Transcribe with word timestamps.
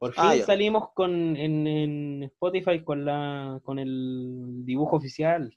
Por 0.00 0.14
fin 0.14 0.24
Ah, 0.26 0.34
ya. 0.34 0.46
salimos 0.46 0.92
con, 0.94 1.36
en, 1.36 1.66
en 1.66 2.22
Spotify 2.24 2.82
con, 2.82 3.04
la, 3.04 3.60
con 3.62 3.78
el 3.78 4.64
dibujo 4.64 4.96
oficial. 4.96 5.56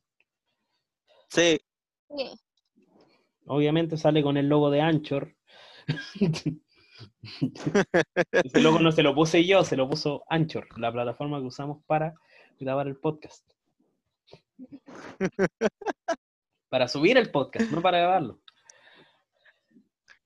Sí, 1.30 1.60
Sí. 2.16 2.30
Obviamente 3.48 3.98
sale 3.98 4.22
con 4.22 4.38
el 4.38 4.48
logo 4.48 4.70
de 4.70 4.82
Anchor. 4.82 5.36
Ese 8.32 8.62
logo 8.62 8.80
no 8.80 8.92
se 8.92 9.02
lo 9.02 9.16
puse 9.16 9.44
yo, 9.46 9.64
se 9.64 9.76
lo 9.76 9.90
puso 9.90 10.24
Anchor, 10.30 10.68
la 10.80 10.92
plataforma 10.92 11.40
que 11.40 11.48
usamos 11.48 11.84
para 11.86 12.14
grabar 12.60 12.88
el 12.88 12.98
podcast. 12.98 13.50
Para 16.70 16.88
subir 16.88 17.18
el 17.18 17.32
podcast, 17.32 17.72
no 17.72 17.82
para 17.82 17.98
grabarlo. 18.00 18.40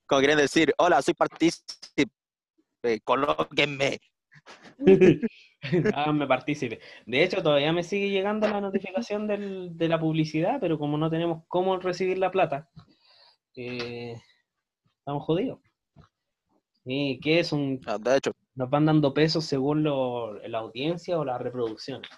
como 0.06 0.20
quieren 0.20 0.38
decir, 0.38 0.72
hola, 0.78 1.00
soy 1.02 1.14
partícipe, 1.14 2.04
colóquenme. 3.04 4.00
Háganme 5.94 6.26
partícipe. 6.26 6.80
De 7.06 7.22
hecho, 7.24 7.42
todavía 7.42 7.72
me 7.72 7.82
sigue 7.82 8.10
llegando 8.10 8.48
la 8.48 8.60
notificación 8.60 9.26
del- 9.26 9.76
de 9.76 9.88
la 9.88 9.98
publicidad, 9.98 10.58
pero 10.60 10.78
como 10.78 10.96
no 10.96 11.10
tenemos 11.10 11.42
cómo 11.48 11.76
recibir 11.78 12.18
la 12.18 12.30
plata, 12.30 12.68
eh, 13.56 14.14
estamos 15.00 15.24
jodidos. 15.24 15.58
¿Y 16.84 17.18
qué 17.20 17.40
es 17.40 17.52
un 17.52 17.80
Ah, 17.86 17.98
De 17.98 18.16
hecho, 18.16 18.32
nos 18.54 18.70
van 18.70 18.86
dando 18.86 19.12
pesos 19.12 19.44
según 19.44 19.82
lo- 19.82 20.38
la 20.48 20.58
audiencia 20.58 21.18
o 21.18 21.24
las 21.24 21.40
reproducciones. 21.40 22.08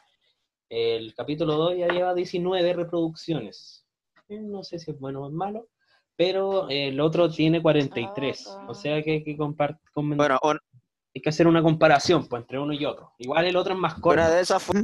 El 0.68 1.14
capítulo 1.14 1.54
2 1.54 1.76
ya 1.78 1.88
lleva 1.88 2.14
19 2.14 2.72
reproducciones. 2.74 3.84
No 4.28 4.62
sé 4.62 4.78
si 4.78 4.92
es 4.92 5.00
bueno 5.00 5.22
o 5.22 5.26
es 5.28 5.32
malo, 5.32 5.68
pero 6.20 6.68
el 6.68 7.00
otro 7.00 7.30
tiene 7.30 7.62
43. 7.62 8.58
O 8.68 8.74
sea 8.74 9.02
que 9.02 9.10
hay 9.12 9.24
que, 9.24 9.38
compar- 9.38 9.78
comen- 9.94 10.18
bueno, 10.18 10.38
un- 10.42 10.58
hay 11.14 11.22
que 11.22 11.30
hacer 11.30 11.46
una 11.46 11.62
comparación 11.62 12.28
pues, 12.28 12.42
entre 12.42 12.58
uno 12.58 12.74
y 12.74 12.84
otro. 12.84 13.12
Igual 13.16 13.46
el 13.46 13.56
otro 13.56 13.72
es 13.72 13.80
más 13.80 13.94
corto. 13.94 14.20
una 14.20 14.28
de 14.28 14.42
esas 14.42 14.62
fue... 14.62 14.82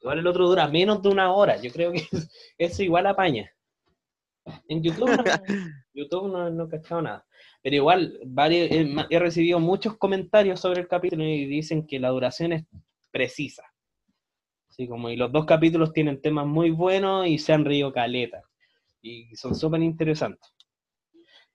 Igual 0.00 0.20
el 0.20 0.26
otro 0.26 0.48
dura 0.48 0.68
menos 0.68 1.02
de 1.02 1.10
una 1.10 1.34
hora. 1.34 1.60
Yo 1.60 1.70
creo 1.70 1.92
que 1.92 2.00
eso 2.56 2.82
igual 2.82 3.06
apaña. 3.06 3.52
En 4.68 4.82
YouTube 4.82 5.10
no, 5.18 5.22
YouTube 5.92 6.32
no, 6.32 6.48
no 6.48 6.64
he 6.64 6.68
cachado 6.70 7.02
nada. 7.02 7.26
Pero 7.62 7.76
igual, 7.76 8.18
varios, 8.24 8.70
he 9.10 9.18
recibido 9.18 9.60
muchos 9.60 9.98
comentarios 9.98 10.60
sobre 10.60 10.80
el 10.80 10.88
capítulo 10.88 11.24
y 11.24 11.44
dicen 11.44 11.86
que 11.86 12.00
la 12.00 12.08
duración 12.08 12.54
es 12.54 12.64
precisa. 13.10 13.64
Así 14.70 14.88
como, 14.88 15.10
y 15.10 15.16
los 15.16 15.30
dos 15.30 15.44
capítulos 15.44 15.92
tienen 15.92 16.22
temas 16.22 16.46
muy 16.46 16.70
buenos 16.70 17.26
y 17.26 17.36
se 17.38 17.52
han 17.52 17.66
reído 17.66 17.92
caleta. 17.92 18.44
Y 19.04 19.36
son 19.36 19.54
súper 19.54 19.82
interesantes. 19.82 20.50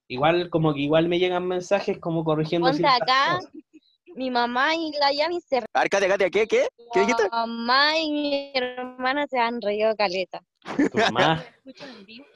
Igual, 0.07 0.51
como 0.51 0.71
que 0.73 0.81
igual 0.81 1.07
me 1.09 1.17
llegan 1.17 1.47
mensajes 1.47 1.97
como 1.97 2.23
corrigiendo 2.23 2.71
ciertas 2.71 3.01
acá. 3.01 3.35
cosas. 3.37 3.51
Mi 4.15 4.29
mamá 4.29 4.75
y 4.75 4.91
la 4.99 5.11
Yami 5.11 5.41
se 5.41 5.57
A 5.57 5.79
ver, 5.81 5.89
Katia, 5.89 6.29
¿qué? 6.29 6.47
¿Qué? 6.47 6.67
¿Qué 6.93 6.99
dijiste? 6.99 7.23
Mi 7.23 7.29
mamá 7.31 7.97
y 7.97 8.11
mi 8.11 8.51
hermana 8.53 9.25
se 9.27 9.39
han 9.39 9.59
reído 9.61 9.95
caleta. 9.95 10.41
Tu 10.91 10.97
mamá. 10.99 11.43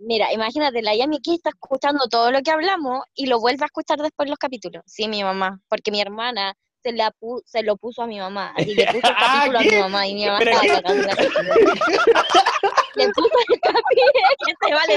Mira, 0.00 0.32
imagínate, 0.32 0.82
la 0.82 0.94
Yami 0.94 1.16
aquí 1.16 1.34
está 1.34 1.50
escuchando 1.50 2.06
todo 2.08 2.30
lo 2.30 2.40
que 2.42 2.50
hablamos 2.50 3.04
y 3.14 3.26
lo 3.26 3.40
vuelve 3.40 3.62
a 3.64 3.66
escuchar 3.66 3.98
después 3.98 4.28
los 4.28 4.38
capítulos. 4.38 4.82
Sí, 4.86 5.08
mi 5.08 5.24
mamá, 5.24 5.60
porque 5.68 5.90
mi 5.90 6.00
hermana 6.00 6.54
se, 6.82 6.92
la 6.92 7.10
pu- 7.12 7.42
se 7.46 7.62
lo 7.62 7.76
puso 7.76 8.02
a 8.02 8.06
mi 8.06 8.18
mamá. 8.18 8.52
Así 8.54 8.74
le 8.74 8.86
puso 8.86 9.08
el 9.08 9.14
Ah, 9.18 9.42
a 9.44 9.48
mi 9.62 9.76
mamá 9.76 10.06
y 10.06 10.14
mi 10.14 10.26
mamá 10.26 10.38
estaba 10.44 10.62
Le 12.98 13.08
puso 13.12 13.30
el 13.48 13.60
capítulo 13.60 14.28
que 14.44 14.52
se 14.60 14.74
vale 14.74 14.94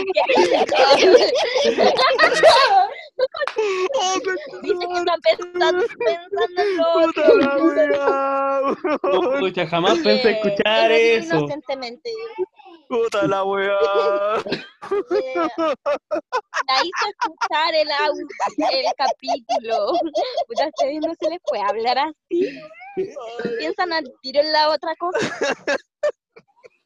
Dice 4.61 4.85
que 4.87 4.95
está 4.97 5.15
pensando, 5.21 5.85
pensando 5.99 6.61
en 6.61 6.69
lo 6.77 6.85
otro. 7.05 7.23
Pucha, 9.39 9.67
jamás 9.67 9.99
pensé 9.99 10.31
escuchar 10.31 10.91
eso. 10.91 11.37
Inocentemente. 11.37 12.09
Puta 12.89 13.27
la 13.27 13.43
weá. 13.43 13.69
la 13.69 14.41
hizo 16.83 17.05
escuchar 17.07 17.75
el, 17.75 17.87
el 17.87 18.85
capítulo. 18.97 19.75
Puta, 20.47 20.63
a 20.63 20.67
ustedes 20.67 20.99
no 21.05 21.13
se 21.19 21.29
les 21.29 21.39
puede 21.45 21.63
hablar 21.63 21.97
así. 21.99 22.59
Piensan 23.59 23.93
al 23.93 24.03
tiro 24.21 24.41
en 24.41 24.51
la 24.51 24.69
otra 24.69 24.95
cosa. 24.95 25.77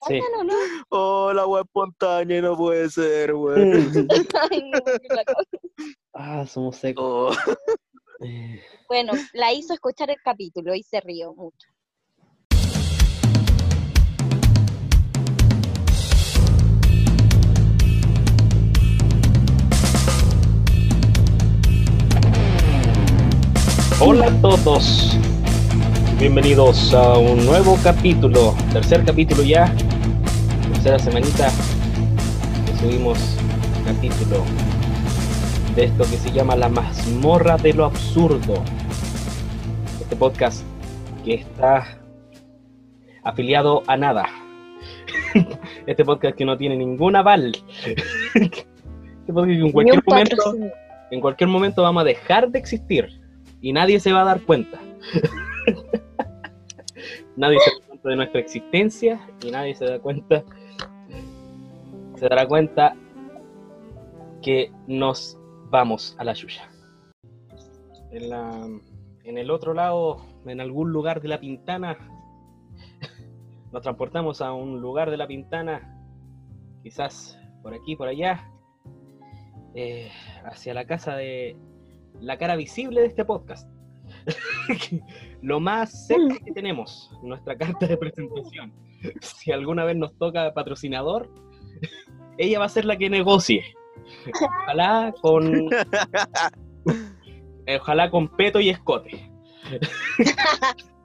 Sí. 0.08 0.14
Oigan, 0.14 0.34
¿o 0.40 0.44
no? 0.44 0.54
Oh, 0.90 1.34
la 1.34 1.48
weá 1.48 1.62
espontánea 1.64 2.42
no 2.42 2.56
puede 2.56 2.90
ser, 2.90 3.34
weón. 3.34 3.72
Ay, 4.52 4.70
no. 4.72 4.80
Ah, 6.14 6.46
somos 6.46 6.76
secos. 6.78 7.36
Oh. 7.48 8.24
Eh, 8.26 8.62
Bueno, 8.88 9.14
la 9.34 9.52
hizo 9.54 9.74
escuchar 9.74 10.10
el 10.10 10.18
capítulo 10.24 10.74
y 10.76 10.84
se 10.84 11.02
rió 11.02 11.34
mucho. 11.34 11.68
Hola 24.00 24.28
a 24.28 24.42
todos. 24.42 25.18
Bienvenidos 26.20 26.94
a 26.94 27.18
un 27.18 27.46
nuevo 27.46 27.78
capítulo, 27.84 28.56
tercer 28.72 29.04
capítulo 29.04 29.44
ya, 29.44 29.70
tercera 30.72 30.98
semanita 30.98 31.50
que 32.66 32.74
subimos 32.80 33.38
capítulo 33.86 34.46
de 35.76 35.84
esto 35.84 36.04
que 36.04 36.16
se 36.18 36.32
llama 36.32 36.56
La 36.56 36.70
mazmorra 36.70 37.58
de 37.58 37.74
lo 37.74 37.84
absurdo. 37.84 38.64
Este 40.00 40.16
podcast 40.16 40.64
que 41.26 41.34
está 41.34 42.00
afiliado 43.24 43.84
a 43.88 43.98
nada. 43.98 44.26
Este 45.86 46.06
podcast 46.06 46.38
que 46.38 46.46
no 46.46 46.58
tiene 46.58 46.78
ningún 46.78 47.18
aval. 47.18 47.58
Este 48.34 49.34
podcast 49.34 49.48
que 49.50 49.60
en 49.60 49.72
cualquier 49.74 50.04
momento 50.06 50.56
en 51.12 51.22
cualquier 51.22 51.50
momento 51.50 51.84
vamos 51.84 52.02
a 52.02 52.06
dejar 52.06 52.50
de 52.50 52.60
existir 52.60 53.22
y 53.62 53.74
nadie 53.74 54.00
se 54.00 54.14
va 54.14 54.22
a 54.22 54.26
dar 54.26 54.42
cuenta. 54.42 54.80
Nadie 57.38 57.58
se 57.60 57.72
da 57.72 57.88
cuenta 57.88 58.10
de 58.10 58.16
nuestra 58.16 58.40
existencia 58.40 59.20
y 59.44 59.52
nadie 59.52 59.76
se 59.76 59.86
da 59.86 60.00
cuenta, 60.00 60.44
se 62.16 62.30
dará 62.30 62.48
cuenta 62.48 62.96
que 64.42 64.72
nos 64.88 65.38
vamos 65.70 66.16
a 66.20 66.24
la 66.24 66.34
yuya. 66.34 66.70
En, 68.12 68.30
la- 68.30 68.70
en 69.24 69.38
el 69.38 69.50
otro 69.52 69.74
lado, 69.74 70.26
en 70.46 70.62
algún 70.62 70.92
lugar 70.92 71.22
de 71.22 71.28
la 71.28 71.40
pintana, 71.40 71.98
nos 73.72 73.82
transportamos 73.82 74.42
a 74.42 74.54
un 74.54 74.80
lugar 74.82 75.10
de 75.12 75.18
la 75.18 75.28
pintana, 75.28 76.00
quizás 76.84 77.38
por 77.62 77.74
aquí, 77.74 77.96
por 77.96 78.08
allá, 78.08 78.52
eh, 79.74 80.10
hacia 80.46 80.74
la 80.74 80.86
casa 80.86 81.16
de 81.16 81.58
la 82.22 82.38
cara 82.38 82.56
visible 82.56 83.02
de 83.02 83.08
este 83.08 83.26
podcast. 83.26 83.68
Lo 85.46 85.60
más 85.60 86.08
cerca 86.08 86.40
que 86.44 86.52
tenemos, 86.52 87.12
nuestra 87.22 87.56
carta 87.60 87.86
de 87.86 87.98
presentación. 87.98 88.74
Si 89.22 89.52
alguna 89.52 89.84
vez 89.86 89.96
nos 89.96 90.18
toca 90.18 90.52
patrocinador, 90.56 91.30
ella 92.40 92.58
va 92.58 92.66
a 92.66 92.70
ser 92.70 92.86
la 92.86 92.98
que 92.98 93.12
negocie. 93.12 93.64
Ojalá 94.42 95.14
con. 95.22 95.70
eh, 97.68 97.78
Ojalá 97.80 98.10
con 98.10 98.28
peto 98.28 98.60
y 98.60 98.70
escote. 98.70 99.32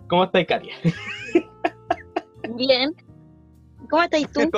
¿Cómo 0.09 0.25
estás, 0.25 0.47
Katia? 0.47 0.75
Bien. 2.57 2.95
¿Cómo 3.91 4.03
estás 4.03 4.22
tú? 4.33 4.51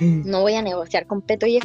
No 0.00 0.42
voy 0.42 0.54
a 0.54 0.62
negociar 0.62 1.06
con 1.06 1.22
Peto 1.22 1.46
y 1.46 1.56
es 1.58 1.64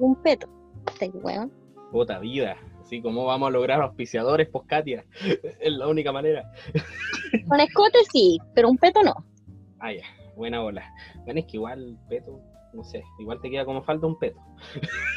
un 0.00 0.16
Peto. 0.22 0.48
Este 0.86 1.10
weón. 1.10 1.52
Puta 1.90 2.18
vida. 2.18 2.56
Así 2.80 3.00
como 3.00 3.24
vamos 3.24 3.48
a 3.48 3.52
lograr 3.52 3.80
auspiciadores, 3.82 4.48
pues 4.48 4.64
Katia. 4.66 5.04
Es 5.60 5.72
la 5.72 5.88
única 5.88 6.12
manera. 6.12 6.50
Con 7.48 7.60
escote 7.60 7.98
sí, 8.12 8.38
pero 8.54 8.68
un 8.68 8.78
Peto 8.78 9.02
no. 9.02 9.14
Ah, 9.80 9.92
ya. 9.92 10.04
Buena 10.36 10.62
ola. 10.62 10.82
Bueno, 11.24 11.40
es 11.40 11.46
que 11.46 11.56
igual 11.58 11.98
peto, 12.08 12.40
no 12.72 12.84
sé, 12.84 13.04
igual 13.18 13.40
te 13.40 13.50
queda 13.50 13.64
como 13.64 13.82
falta 13.82 14.06
un 14.06 14.18
peto. 14.18 14.40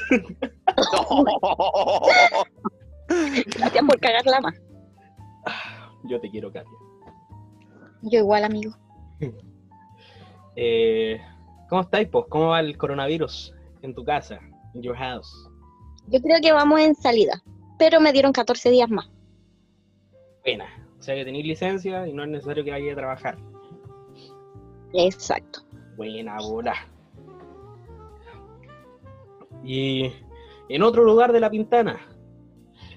Gracias 3.58 3.86
por 3.86 4.00
cagarla 4.00 4.42
más. 4.42 4.56
Yo 6.04 6.20
te 6.20 6.30
quiero, 6.30 6.52
Katia. 6.52 6.72
Yo 8.02 8.20
igual, 8.20 8.44
amigo. 8.44 8.76
Eh, 10.56 11.20
¿Cómo 11.70 11.82
estáis, 11.82 12.08
pues? 12.10 12.26
¿Cómo 12.30 12.48
va 12.50 12.60
el 12.60 12.78
coronavirus 12.78 13.54
en 13.82 13.96
tu 13.96 14.04
casa, 14.04 14.40
your 14.82 14.96
house? 14.96 15.50
Yo 16.08 16.22
creo 16.22 16.40
que 16.42 16.52
vamos 16.52 16.80
en 16.80 16.96
salida, 16.96 17.44
pero 17.80 18.00
me 18.00 18.14
dieron 18.14 18.32
14 18.32 18.70
días 18.70 18.90
más. 18.90 19.10
Buena. 20.44 20.66
O 21.00 21.04
sea 21.04 21.16
que 21.16 21.26
tenéis 21.26 21.46
licencia 21.46 22.08
y 22.08 22.14
no 22.14 22.24
es 22.24 22.30
necesario 22.30 22.64
que 22.64 22.72
vayas 22.72 22.94
a 22.94 22.96
trabajar. 22.96 23.38
Exacto. 24.94 25.62
Buena 25.98 26.38
bola. 26.40 26.76
Y 29.64 30.12
en 30.70 30.84
otro 30.84 31.04
lugar 31.04 31.32
de 31.32 31.40
la 31.40 31.50
pintana, 31.50 32.00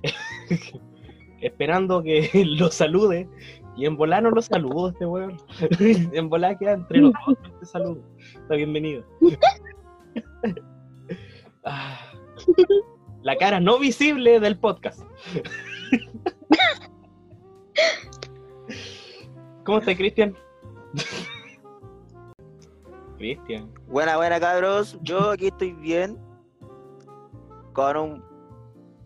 esperando 1.41 2.03
que 2.03 2.31
lo 2.45 2.71
salude. 2.71 3.29
Y 3.77 3.87
en 3.87 3.97
volar 3.97 4.25
no 4.25 4.31
lo 4.31 4.43
saludo 4.43 4.89
este 4.89 5.07
weón. 5.07 5.37
en 5.79 6.29
volar 6.29 6.59
queda 6.59 6.73
entre 6.73 6.99
los 6.99 7.13
dos 7.27 7.39
este 7.45 7.67
saludo. 7.67 8.03
Está 8.35 8.57
bienvenido. 8.57 9.05
Ah, 11.71 11.99
la 13.23 13.37
cara 13.37 13.61
no 13.61 13.79
visible 13.79 14.41
del 14.41 14.59
podcast. 14.59 15.03
¿Cómo 19.65 19.79
estás, 19.79 19.97
Cristian? 19.97 20.35
Cristian. 23.19 23.71
Buena, 23.89 24.17
buena, 24.17 24.41
cabros. 24.41 24.99
Yo 25.03 25.31
aquí 25.33 25.49
estoy 25.49 25.73
bien. 25.75 26.19
Con 27.73 27.97
un, 27.97 28.25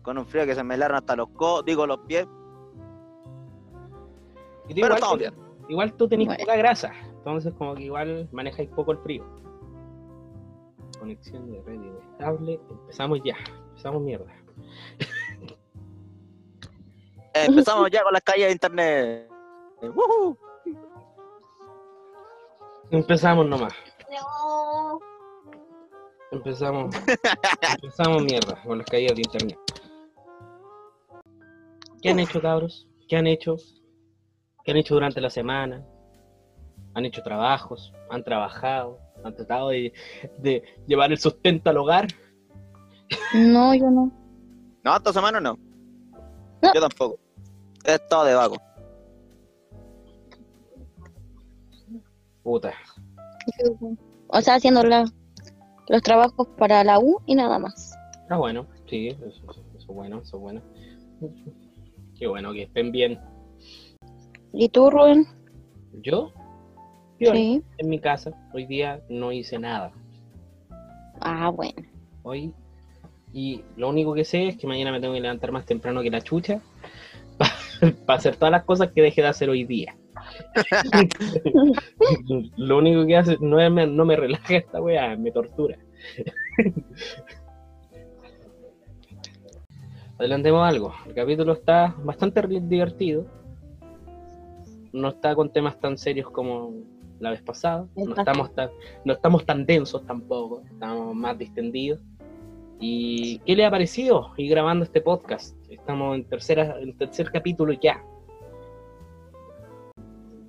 con 0.01 0.17
un 0.17 0.25
frío 0.25 0.45
que 0.45 0.55
se 0.55 0.63
me 0.63 0.77
largan 0.77 0.99
hasta 0.99 1.15
los 1.15 1.29
codos, 1.29 1.65
digo 1.65 1.85
los 1.85 1.99
pies. 2.07 2.25
Pero 4.67 4.77
igual, 4.79 4.93
estamos 4.93 5.19
bien. 5.19 5.33
igual 5.69 5.93
tú 5.95 6.07
tenés 6.07 6.27
Bueno. 6.27 6.39
poca 6.43 6.55
grasa. 6.55 6.91
Entonces, 7.17 7.53
como 7.57 7.75
que 7.75 7.83
igual 7.83 8.27
manejáis 8.31 8.69
poco 8.69 8.93
el 8.93 8.97
frío. 8.99 9.25
Conexión 11.03 11.51
de 11.51 11.61
red 11.63 11.73
inestable. 11.73 12.61
Empezamos 12.69 13.19
ya. 13.25 13.35
Empezamos 13.71 14.01
mierda. 14.03 14.33
Empezamos 17.33 17.91
ya 17.91 18.03
con 18.03 18.13
las 18.13 18.21
calles 18.21 18.45
de 18.45 18.51
internet. 18.53 19.29
¡Woohoo! 19.81 20.37
Empezamos 22.89 23.45
nomás. 23.47 23.73
No. 24.09 24.99
Empezamos. 26.31 26.95
empezamos 27.73 28.23
mierda 28.23 28.63
con 28.63 28.77
las 28.77 28.87
caídas 28.87 29.17
de 29.17 29.23
internet. 29.23 29.59
¿Qué 32.01 32.11
han 32.11 32.19
hecho, 32.21 32.41
cabros? 32.41 32.87
¿Qué 33.09 33.17
han 33.17 33.27
hecho? 33.27 33.57
¿Qué 34.63 34.71
han 34.71 34.77
hecho 34.77 34.93
durante 34.93 35.19
la 35.19 35.29
semana? 35.29 35.85
¿Han 36.93 37.03
hecho 37.03 37.21
trabajos? 37.23 37.91
¿Han 38.09 38.23
trabajado? 38.23 39.02
¿Han 39.23 39.35
tratado 39.35 39.69
de, 39.69 39.93
de 40.39 40.63
llevar 40.87 41.11
el 41.11 41.17
sustento 41.17 41.69
al 41.69 41.77
hogar? 41.77 42.07
No, 43.33 43.73
yo 43.73 43.89
no. 43.89 44.11
No, 44.83 44.95
esta 44.97 45.13
semana 45.13 45.39
no. 45.39 45.57
No. 46.61 46.73
Yo 46.73 46.81
tampoco. 46.81 47.19
He 47.85 47.93
estado 47.95 48.25
de 48.25 48.33
vago. 48.33 48.55
Puta. 52.43 52.73
O 54.27 54.41
sea, 54.41 54.55
haciendo 54.55 54.83
la- 54.83 55.05
los 55.87 56.01
trabajos 56.01 56.47
para 56.57 56.83
la 56.83 56.99
U 56.99 57.19
y 57.25 57.35
nada 57.35 57.59
más. 57.59 57.93
Ah, 58.29 58.37
bueno, 58.37 58.65
sí, 58.89 59.07
eso 59.09 59.25
es 59.77 59.87
bueno, 59.87 60.19
eso 60.21 60.37
es 60.37 60.41
bueno. 60.41 60.61
Qué 62.17 62.27
bueno 62.27 62.51
que 62.53 62.63
estén 62.63 62.91
bien. 62.91 63.19
¿Y 64.53 64.69
tú, 64.69 64.89
Rubén? 64.89 65.25
Yo, 66.01 66.31
Sí. 67.31 67.63
en 67.77 67.89
mi 67.89 67.99
casa, 67.99 68.31
hoy 68.53 68.65
día 68.65 69.01
no 69.09 69.31
hice 69.31 69.59
nada. 69.59 69.91
Ah, 71.19 71.49
bueno. 71.49 71.81
Hoy, 72.23 72.53
y 73.31 73.61
lo 73.77 73.89
único 73.89 74.13
que 74.13 74.25
sé 74.25 74.49
es 74.49 74.57
que 74.57 74.67
mañana 74.67 74.91
me 74.91 74.99
tengo 74.99 75.13
que 75.13 75.21
levantar 75.21 75.51
más 75.51 75.65
temprano 75.65 76.01
que 76.01 76.11
la 76.11 76.21
chucha 76.21 76.59
para 78.05 78.19
hacer 78.19 78.35
todas 78.35 78.51
las 78.51 78.63
cosas 78.63 78.91
que 78.91 79.01
dejé 79.01 79.21
de 79.21 79.27
hacer 79.27 79.49
hoy 79.49 79.63
día. 79.63 79.95
lo 82.57 82.77
único 82.77 83.05
que 83.05 83.17
hace 83.17 83.37
no, 83.39 83.59
es, 83.59 83.89
no 83.89 84.05
me 84.05 84.15
relaja 84.15 84.55
esta 84.55 84.81
weá, 84.81 85.17
me 85.17 85.31
tortura. 85.31 85.77
Adelantemos 90.19 90.67
algo. 90.67 90.93
El 91.07 91.15
capítulo 91.15 91.53
está 91.53 91.95
bastante 92.03 92.45
divertido. 92.47 93.25
No 94.93 95.09
está 95.09 95.35
con 95.35 95.51
temas 95.51 95.79
tan 95.79 95.97
serios 95.97 96.29
como 96.29 96.71
la 97.19 97.31
vez 97.31 97.41
pasada. 97.41 97.87
No 97.95 98.15
estamos 98.15 98.53
tan, 98.53 98.69
no 99.05 99.13
estamos 99.13 99.45
tan 99.45 99.65
densos 99.65 100.05
tampoco. 100.05 100.61
Estamos 100.65 101.15
más 101.15 101.37
distendidos. 101.37 101.99
¿Y 102.79 103.39
qué 103.39 103.55
le 103.55 103.65
ha 103.65 103.71
parecido 103.71 104.31
ir 104.37 104.49
grabando 104.49 104.83
este 104.83 104.99
podcast? 105.01 105.55
Estamos 105.69 106.15
en 106.15 106.25
tercera, 106.25 106.79
en 106.79 106.97
tercer 106.97 107.31
capítulo 107.31 107.73
ya. 107.73 108.03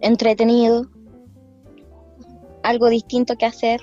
Entretenido. 0.00 0.86
Algo 2.62 2.88
distinto 2.88 3.36
que 3.36 3.46
hacer. 3.46 3.80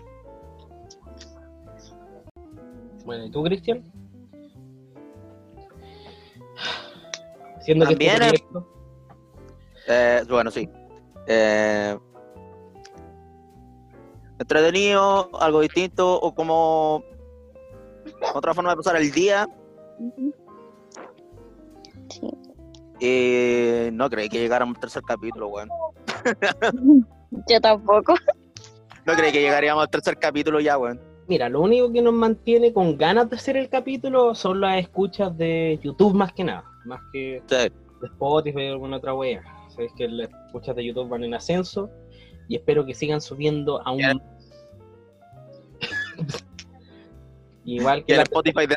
Bueno, 3.05 3.25
¿y 3.25 3.31
tú, 3.31 3.43
Cristian? 3.43 3.83
Siendo 7.61 7.85
que 7.85 7.93
este 7.93 8.05
También, 8.05 8.15
eh, 8.15 8.27
proyecto- 8.27 8.67
Eh, 9.87 10.21
bueno, 10.29 10.51
sí. 10.51 10.69
Eh, 11.27 11.97
entretenido, 14.41 15.29
algo 15.39 15.61
distinto, 15.61 16.19
o 16.19 16.33
como 16.33 17.03
otra 18.33 18.53
forma 18.53 18.71
de 18.71 18.77
pasar 18.77 18.95
el 18.97 19.11
día. 19.11 19.47
Sí. 22.09 22.27
Y 22.99 23.91
no 23.91 24.09
creí 24.09 24.29
que 24.29 24.39
llegáramos 24.39 24.75
al 24.75 24.81
tercer 24.81 25.03
capítulo, 25.03 25.47
weón. 25.47 25.69
Yo 27.49 27.61
tampoco. 27.61 28.13
No 29.05 29.13
creí 29.13 29.31
que 29.31 29.41
llegaríamos 29.41 29.83
al 29.83 29.89
tercer 29.89 30.17
capítulo 30.19 30.59
ya, 30.59 30.77
weón. 30.77 30.99
Mira, 31.27 31.49
lo 31.49 31.61
único 31.61 31.91
que 31.91 32.01
nos 32.01 32.13
mantiene 32.13 32.73
con 32.73 32.97
ganas 32.97 33.29
de 33.29 33.37
hacer 33.37 33.55
el 33.57 33.69
capítulo 33.69 34.35
son 34.35 34.59
las 34.61 34.79
escuchas 34.79 35.35
de 35.37 35.79
YouTube 35.81 36.13
más 36.13 36.33
que 36.33 36.43
nada. 36.43 36.63
Más 36.85 36.99
que 37.13 37.41
Sí. 37.47 37.55
de 37.55 38.07
Spotify 38.07 38.69
o 38.69 38.73
alguna 38.73 38.97
otra 38.97 39.13
wea. 39.13 39.41
Sabes 39.69 39.91
que 39.95 40.07
las 40.07 40.29
escuchas 40.47 40.75
de 40.75 40.85
YouTube 40.85 41.07
van 41.07 41.23
en 41.23 41.33
ascenso 41.33 41.89
y 42.49 42.57
espero 42.57 42.85
que 42.85 42.93
sigan 42.93 43.21
subiendo 43.21 43.81
aún 43.87 43.99
Ya. 43.99 44.13
Igual 47.65 48.03
que 48.05 48.13
el 48.13 48.17
la- 48.17 48.23
Spotify 48.23 48.67
de 48.67 48.75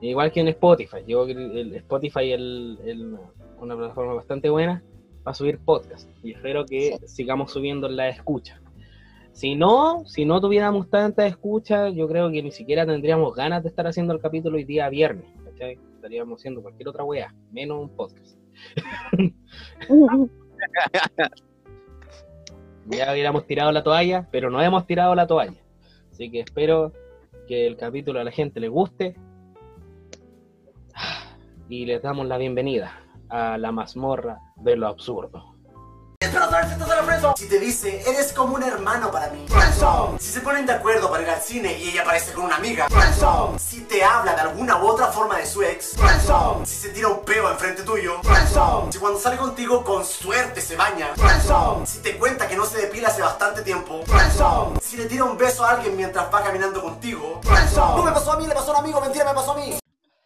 igual 0.08 0.32
que 0.32 0.40
en 0.40 0.48
Spotify. 0.48 0.98
Yo 1.06 1.24
creo 1.24 1.36
que 1.52 1.60
el 1.60 1.74
Spotify 1.76 2.32
es 2.32 2.38
el- 2.38 2.78
el- 2.84 3.16
una 3.60 3.76
plataforma 3.76 4.14
bastante 4.14 4.50
buena 4.50 4.82
para 5.22 5.34
subir 5.34 5.58
podcast 5.60 6.08
y 6.24 6.32
espero 6.32 6.66
que 6.66 6.98
sigamos 7.06 7.52
subiendo 7.52 7.88
la 7.88 8.08
escucha. 8.08 8.60
Si 9.30 9.54
no, 9.54 10.02
si 10.04 10.24
no 10.26 10.40
tuviéramos 10.40 10.90
tantas 10.90 11.26
escuchas, 11.30 11.94
yo 11.94 12.06
creo 12.08 12.30
que 12.30 12.42
ni 12.42 12.50
siquiera 12.50 12.84
tendríamos 12.84 13.34
ganas 13.34 13.62
de 13.62 13.68
estar 13.68 13.86
haciendo 13.86 14.12
el 14.12 14.20
capítulo 14.20 14.56
hoy 14.56 14.64
día 14.64 14.88
viernes. 14.88 15.24
¿cachai? 15.44 15.78
Estaríamos 15.94 16.40
haciendo 16.40 16.60
cualquier 16.60 16.88
otra 16.88 17.04
wea, 17.04 17.32
menos 17.52 17.80
un 17.82 17.88
podcast. 17.96 18.36
Ya 22.86 23.12
hubiéramos 23.12 23.46
tirado 23.46 23.70
la 23.70 23.84
toalla, 23.84 24.28
pero 24.32 24.50
no 24.50 24.60
hemos 24.60 24.86
tirado 24.86 25.14
la 25.14 25.26
toalla. 25.26 25.61
Así 26.12 26.30
que 26.30 26.40
espero 26.40 26.92
que 27.48 27.66
el 27.66 27.76
capítulo 27.76 28.20
a 28.20 28.24
la 28.24 28.30
gente 28.30 28.60
le 28.60 28.68
guste. 28.68 29.16
Y 31.68 31.86
les 31.86 32.02
damos 32.02 32.26
la 32.26 32.36
bienvenida 32.36 33.00
a 33.30 33.56
la 33.56 33.72
mazmorra 33.72 34.38
de 34.56 34.76
lo 34.76 34.88
absurdo. 34.88 35.51
La 36.52 37.02
friendzone. 37.02 37.34
Si 37.34 37.48
te 37.48 37.58
dice, 37.58 38.02
eres 38.06 38.34
como 38.34 38.56
un 38.56 38.62
hermano 38.62 39.10
para 39.10 39.28
mí. 39.30 39.46
Si 40.18 40.30
se 40.30 40.40
ponen 40.42 40.66
de 40.66 40.72
acuerdo 40.74 41.10
para 41.10 41.22
ir 41.22 41.30
al 41.30 41.40
cine 41.40 41.78
y 41.78 41.88
ella 41.88 42.02
aparece 42.02 42.34
con 42.34 42.44
una 42.44 42.56
amiga. 42.56 42.88
Si 43.58 43.80
te 43.80 44.04
habla 44.04 44.34
de 44.34 44.42
alguna 44.42 44.76
u 44.76 44.86
otra 44.86 45.06
forma 45.06 45.38
de 45.38 45.46
su 45.46 45.62
ex. 45.62 45.96
Si 46.64 46.74
se 46.74 46.90
tira 46.90 47.08
un 47.08 47.24
peo 47.24 47.50
enfrente 47.50 47.82
tuyo. 47.84 48.20
Si 48.90 48.98
cuando 48.98 49.18
sale 49.18 49.38
contigo 49.38 49.82
con 49.82 50.04
suerte 50.04 50.60
se 50.60 50.76
baña. 50.76 51.08
Si 51.86 52.00
te 52.00 52.18
cuenta 52.18 52.46
que 52.46 52.54
no 52.54 52.66
se 52.66 52.82
depila 52.82 53.08
hace 53.08 53.22
bastante 53.22 53.62
tiempo. 53.62 54.02
Si 54.82 54.98
le 54.98 55.06
tira 55.06 55.24
un 55.24 55.38
beso 55.38 55.64
a 55.64 55.70
alguien 55.70 55.96
mientras 55.96 56.32
va 56.32 56.42
caminando 56.42 56.82
contigo. 56.82 57.40
No 57.76 58.02
me 58.02 58.12
pasó 58.12 58.32
a 58.32 58.36
mí, 58.36 58.46
le 58.46 58.54
pasó 58.54 58.72
a 58.72 58.78
un 58.78 58.84
amigo, 58.84 59.00
mentira, 59.00 59.24
me 59.24 59.34
pasó 59.34 59.52
a 59.52 59.56
mí. 59.56 59.78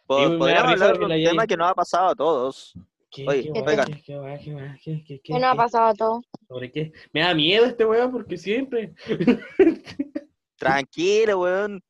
Podríamos 0.05 0.73
hablar 0.73 0.99
que 0.99 1.05
de 1.05 1.05
un 1.05 1.23
tema 1.23 1.47
que 1.47 1.55
nos 1.55 1.71
ha 1.71 1.73
pasado 1.73 2.09
a 2.09 2.15
todos. 2.15 2.73
¿Qué, 3.09 3.25
Oye, 3.27 3.43
qué, 3.43 3.53
¿qué 3.53 3.61
guay, 3.61 3.75
tal? 3.77 3.85
qué, 3.87 3.93
qué 3.93 4.01
qué 4.03 4.17
guay, 4.17 4.39
qué- 4.43 4.79
qué- 4.83 5.03
qué- 5.05 5.19
¿Qué 5.21 5.33
nos 5.33 5.43
ha 5.43 5.55
pasado 5.55 5.85
a 5.87 5.93
todos? 5.93 6.25
¿Sobre 6.47 6.71
qué? 6.71 6.91
Me 7.13 7.21
da 7.21 7.33
miedo 7.33 7.65
este 7.65 7.85
weón 7.85 8.11
porque 8.11 8.37
siempre. 8.37 8.93
Tranquilo, 10.57 11.39
weón. 11.41 11.81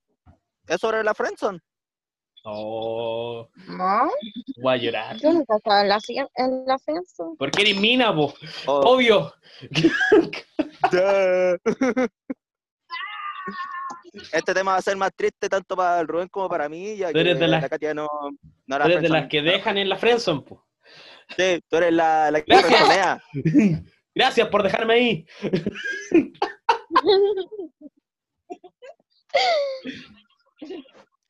Es 0.68 0.80
sobre 0.80 1.04
la 1.04 1.14
friendzone. 1.14 1.60
Oh, 2.50 3.50
No, 3.68 4.10
voy 4.62 4.74
a 4.74 4.78
llorar. 4.78 5.18
yo 5.18 5.34
nunca 5.34 5.58
estaba 5.58 5.82
en 5.82 5.90
la, 5.90 6.00
en 6.36 6.66
la 6.66 6.78
friendzone. 6.80 7.36
¿Por 7.38 7.52
qué 7.52 7.64
eres 7.64 7.78
mina, 7.80 8.16
po? 8.16 8.34
Oh, 8.68 8.96
Obvio. 8.96 9.34
Este 14.34 14.54
tema 14.54 14.72
va 14.74 14.78
a 14.78 14.82
ser 14.82 14.98
más 14.98 15.12
triste 15.16 15.48
tanto 15.50 15.76
para 15.76 16.00
el 16.00 16.08
Rubén 16.08 16.28
como 16.30 16.50
para 16.50 16.68
mí, 16.70 16.96
ya 16.98 17.08
Tú 17.08 17.14
que 17.14 17.20
eres 17.22 17.40
de 17.40 17.48
las- 17.48 17.62
la 17.62 17.70
Katia 17.70 17.94
no, 17.94 18.08
no 18.66 18.78
Tú 18.80 18.84
eres 18.86 19.02
de 19.02 19.10
las 19.10 19.28
que 19.28 19.42
dejan 19.42 19.78
en 19.78 19.90
la 19.90 19.98
friendzone, 19.98 20.42
po. 20.42 20.66
Sí, 21.36 21.60
tú 21.68 21.78
eres 21.78 21.94
la, 21.94 22.32
la 22.32 22.42
que 22.42 22.46
Gracias. 22.56 23.22
Gracias 24.16 24.48
por 24.50 24.64
dejarme 24.64 24.94
ahí. 24.94 25.26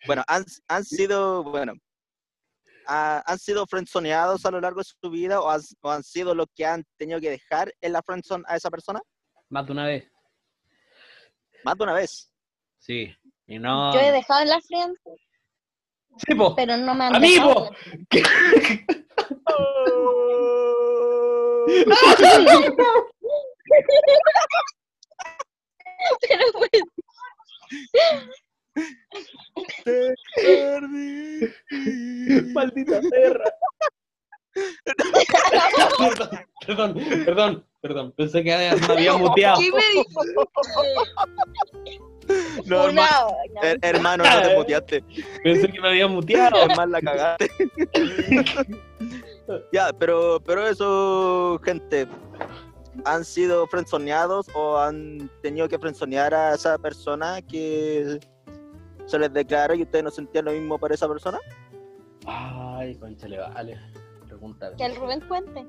Bueno, 0.05 0.23
han, 0.27 0.45
han 0.69 0.85
sido, 0.85 1.43
bueno, 1.43 1.73
ha- 2.87 3.21
han 3.25 3.37
sido 3.39 3.65
friendzoneados 3.67 4.45
a 4.45 4.51
lo 4.51 4.61
largo 4.61 4.79
de 4.79 4.85
su 4.85 5.09
vida 5.09 5.41
o, 5.41 5.49
has- 5.49 5.75
o 5.81 5.91
han 5.91 6.03
sido 6.03 6.33
los 6.33 6.47
que 6.55 6.65
han 6.65 6.85
tenido 6.97 7.19
que 7.19 7.31
dejar 7.31 7.73
en 7.81 7.91
la 7.93 8.01
friendzone 8.01 8.43
a 8.47 8.55
esa 8.55 8.69
persona 8.69 9.01
Más 9.49 9.65
de 9.65 9.71
una 9.73 9.85
vez. 9.85 10.09
más 11.65 11.77
de 11.77 11.83
una 11.83 11.93
vez. 11.93 12.31
Sí. 12.79 13.13
Y 13.47 13.59
no. 13.59 13.93
Yo 13.93 13.99
he 13.99 14.11
dejado 14.11 14.41
en 14.43 14.49
la 14.49 14.61
friend, 14.61 14.97
Sí, 16.25 16.35
po. 16.35 16.55
pero 16.55 16.77
no 16.77 16.93
me 16.95 17.05
han 17.05 17.15
¡Amigo! 17.15 17.69
dejado. 18.09 18.37
Pero 26.25 26.43
pues, 26.53 26.71
Maldita 32.53 33.01
perra. 33.09 33.45
perdón, 36.65 36.95
perdón, 37.25 37.65
perdón. 37.81 38.11
Pensé 38.13 38.43
que 38.43 38.49
me 38.49 38.69
había 38.93 39.13
muteado. 39.17 39.59
¿qué 39.59 39.71
me 39.71 39.83
dijo? 39.93 40.21
No, 42.65 42.85
hermano, 42.87 43.27
no. 43.53 43.61
her- 43.61 43.79
hermano, 43.81 44.23
no 44.23 44.41
te 44.41 44.55
muteaste. 44.55 45.03
Pensé 45.43 45.71
que 45.71 45.79
me 45.81 45.87
había 45.89 46.07
muteado. 46.07 46.57
Además 46.63 46.89
la 46.89 47.01
cagaste. 47.01 47.49
ya, 49.71 49.91
pero, 49.97 50.39
pero 50.45 50.67
eso, 50.67 51.59
gente, 51.63 52.07
¿han 53.05 53.23
sido 53.23 53.67
frenzoneados 53.67 54.47
o 54.53 54.77
han 54.77 55.29
tenido 55.41 55.67
que 55.69 55.79
frenzonear 55.79 56.33
a 56.33 56.53
esa 56.55 56.77
persona 56.77 57.41
que 57.41 58.19
se 59.05 59.19
les 59.19 59.31
declaró 59.33 59.73
y 59.75 59.83
ustedes 59.83 60.03
no 60.03 60.11
sentían 60.11 60.45
lo 60.45 60.51
mismo 60.51 60.77
para 60.77 60.95
esa 60.95 61.07
persona? 61.07 61.39
Ay, 62.25 62.95
conchale, 62.95 63.37
vale. 63.37 63.79
Pregunta. 64.27 64.71
Que 64.75 64.85
el 64.85 64.95
Rubén 64.97 65.21
cuente. 65.21 65.65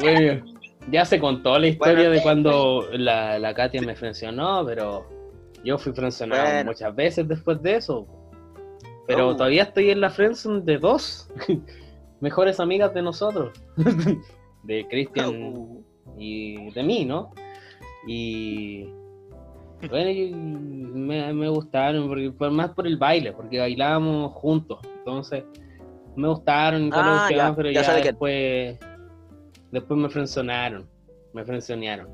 Bueno, 0.00 0.44
ya 0.90 1.04
se 1.04 1.18
contó 1.20 1.58
la 1.58 1.66
historia 1.68 1.94
Bueno, 1.94 2.10
de 2.10 2.22
cuando 2.22 2.84
la, 2.92 3.38
la 3.38 3.54
Katia 3.54 3.82
me 3.82 3.94
frencionó, 3.94 4.64
pero 4.66 5.06
yo 5.64 5.78
fui 5.78 5.92
frencionado 5.92 6.42
Bueno. 6.44 6.70
muchas 6.70 6.94
veces 6.94 7.28
después 7.28 7.62
de 7.62 7.76
eso. 7.76 8.06
Pero 9.06 9.28
Oh. 9.28 9.36
todavía 9.36 9.64
estoy 9.64 9.90
en 9.90 10.00
la 10.00 10.10
friendzone 10.10 10.60
de 10.62 10.78
dos 10.78 11.28
mejores 12.20 12.60
amigas 12.60 12.92
de 12.94 13.02
nosotros. 13.02 13.52
de 14.62 14.86
Cristian 14.88 15.84
y 16.18 16.70
de 16.72 16.82
mí, 16.82 17.04
¿no? 17.04 17.30
Y 18.06 18.84
bueno, 19.88 20.36
me, 20.36 21.32
me 21.32 21.48
gustaron, 21.48 22.08
porque, 22.08 22.30
por- 22.30 22.50
más 22.50 22.70
por 22.70 22.86
el 22.86 22.96
baile, 22.98 23.32
porque 23.32 23.58
bailábamos 23.58 24.32
juntos. 24.34 24.78
Entonces, 24.98 25.44
me 26.16 26.28
gustaron 26.28 26.90
Ah, 26.92 27.26
que 27.28 27.36
ya, 27.36 27.54
pero 27.56 27.70
ya 27.70 27.80
ya, 27.82 27.84
sé 27.88 27.92
de 27.96 28.02
qué. 28.02 28.78
Después, 29.70 29.98
me 29.98 30.08
frenzonearon, 30.08 30.88
me 31.32 31.44
frenzonearon. 31.44 32.08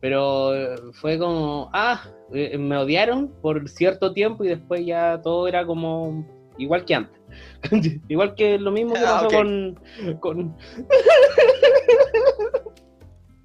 Pero 0.00 0.52
fue 0.94 1.18
como, 1.18 1.70
ah, 1.72 2.02
eh, 2.32 2.58
me 2.58 2.76
odiaron 2.76 3.28
por 3.40 3.68
cierto 3.68 4.12
tiempo 4.12 4.44
y 4.44 4.48
después 4.48 4.84
ya 4.84 5.20
todo 5.22 5.46
era 5.46 5.64
como 5.64 6.26
igual 6.58 6.84
que 6.84 6.96
antes. 6.96 7.20
igual 8.08 8.34
que 8.34 8.58
lo 8.58 8.72
mismo 8.72 8.94
que 8.94 9.00
Ah, 9.00 9.20
pasó 9.22 9.28
con, 10.20 10.56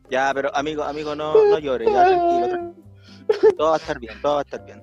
Ya, 0.09 0.31
pero 0.33 0.55
amigo, 0.55 0.83
amigo, 0.83 1.15
no, 1.15 1.33
no 1.33 1.59
llores, 1.59 1.89
ya, 1.91 2.05
tranquilo, 2.05 2.49
tranquilo. 2.49 2.85
Todo 3.57 3.69
va 3.69 3.73
a 3.75 3.77
estar 3.77 3.99
bien, 3.99 4.13
todo 4.21 4.33
va 4.35 4.39
a 4.39 4.43
estar 4.43 4.65
bien. 4.65 4.81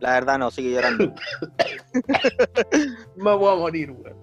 La 0.00 0.12
verdad 0.12 0.38
no, 0.38 0.50
sigue 0.50 0.72
llorando. 0.72 1.04
Me 3.16 3.34
voy 3.34 3.52
a 3.52 3.56
morir, 3.56 3.90
weón. 3.90 4.16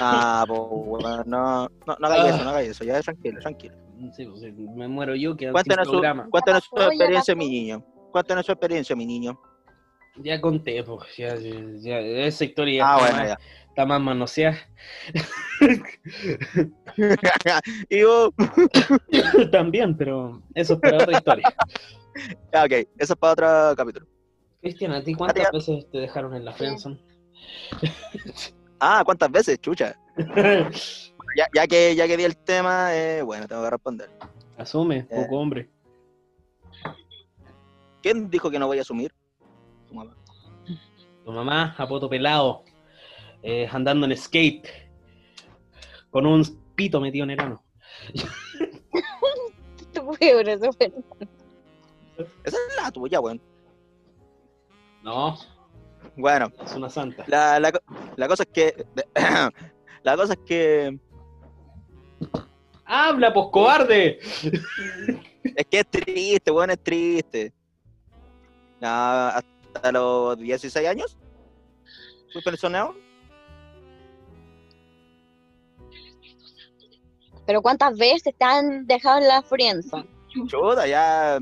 Ah, 0.00 0.44
pues, 0.46 0.60
bueno, 0.60 1.22
no, 1.26 1.68
no, 1.86 1.96
no 1.98 2.06
hagáis 2.06 2.34
eso, 2.34 2.44
no 2.44 2.50
hagáis 2.50 2.68
eso, 2.70 2.84
ya, 2.84 3.00
tranquilo, 3.00 3.40
tranquilo. 3.40 3.74
Sí, 4.12 4.26
pues, 4.26 4.40
sí, 4.40 4.52
me 4.52 4.86
muero 4.88 5.14
yo, 5.16 5.36
que 5.36 5.50
Cuéntanos 5.50 5.86
su, 5.86 5.92
programa. 5.92 6.28
cuéntanos 6.30 6.64
su 6.64 6.76
experiencia, 6.80 7.34
mi 7.34 7.48
niño. 7.48 7.84
Cuéntanos 8.12 8.46
su 8.46 8.52
experiencia, 8.52 8.94
mi 8.96 9.06
niño. 9.06 9.38
Ya 10.16 10.40
conté, 10.40 10.82
pues, 10.84 11.16
ya, 11.16 11.34
ya, 11.36 11.50
ya, 11.80 11.98
esa 12.00 12.44
historia 12.44 12.84
Ah, 12.86 12.96
está, 12.96 13.04
bueno, 13.04 13.18
más, 13.18 13.28
ya. 13.28 13.38
está 13.68 13.86
más 13.86 14.00
manoseada. 14.00 14.58
y 17.88 18.02
vos, 18.02 18.30
También, 19.52 19.96
pero 19.96 20.42
eso 20.54 20.74
es 20.74 20.80
para 20.80 20.96
otra 20.96 21.16
historia. 21.16 21.54
ya, 22.52 22.64
ok, 22.64 22.72
eso 22.98 23.12
es 23.12 23.16
para 23.18 23.32
otro 23.32 23.76
capítulo. 23.76 24.06
Cristian, 24.60 24.92
¿a 24.92 25.04
ti 25.04 25.14
cuántas 25.14 25.52
veces 25.52 25.88
te 25.90 25.98
dejaron 25.98 26.34
en 26.34 26.44
la 26.44 26.52
friendzone? 26.52 26.98
Ah, 28.80 29.02
¿cuántas 29.04 29.30
veces, 29.30 29.60
chucha? 29.60 29.96
Ya, 31.36 31.46
ya 31.54 31.66
que 31.66 31.94
ya 31.94 32.06
que 32.08 32.16
di 32.16 32.24
el 32.24 32.36
tema, 32.38 32.96
eh, 32.96 33.20
bueno, 33.22 33.46
tengo 33.46 33.62
que 33.62 33.70
responder. 33.70 34.10
Asume, 34.56 34.96
Eh. 35.00 35.06
poco 35.10 35.36
hombre. 35.38 35.68
¿Quién 38.02 38.30
dijo 38.30 38.50
que 38.50 38.58
no 38.58 38.66
voy 38.66 38.78
a 38.78 38.80
asumir? 38.80 39.12
Tu 39.86 39.94
mamá. 39.94 40.16
Tu 41.24 41.30
mamá, 41.30 41.74
a 41.76 41.86
poto 41.86 42.08
pelado, 42.08 42.64
eh, 43.42 43.68
andando 43.70 44.06
en 44.06 44.16
skate, 44.16 44.66
con 46.10 46.24
un 46.26 46.42
pito 46.74 46.98
metido 47.00 47.24
en 47.24 47.30
el 47.30 47.40
ano. 47.40 47.62
Tu 49.92 50.10
peor, 50.18 50.48
eso 50.48 50.72
fue. 50.72 50.92
Esa 52.42 52.56
es 52.56 52.76
la 52.82 52.90
tuya, 52.90 53.20
weón. 53.20 53.40
No, 55.02 55.36
Bueno, 56.18 56.50
es 56.64 56.74
una 56.74 56.90
santa. 56.90 57.24
la, 57.28 57.60
la, 57.60 57.72
la 58.16 58.28
cosa 58.28 58.42
es 58.42 58.48
que. 58.52 58.86
la 60.02 60.16
cosa 60.16 60.32
es 60.32 60.40
que. 60.40 60.98
¡Habla, 62.84 63.32
pues 63.32 63.46
cobarde! 63.52 64.18
Es 65.44 65.66
que 65.70 65.78
es 65.78 65.86
triste, 65.88 66.50
weón, 66.50 66.70
es 66.70 66.82
triste. 66.82 67.52
Hasta 68.80 69.92
los 69.92 70.38
16 70.38 70.86
años. 70.88 71.16
Fui 72.32 72.42
personado. 72.42 72.96
Pero 77.46 77.62
¿cuántas 77.62 77.96
veces 77.96 78.34
te 78.36 78.44
han 78.44 78.86
dejado 78.86 79.18
en 79.18 79.28
la 79.28 79.42
friendzone? 79.42 80.08
Chuta, 80.48 80.86
ya. 80.86 81.38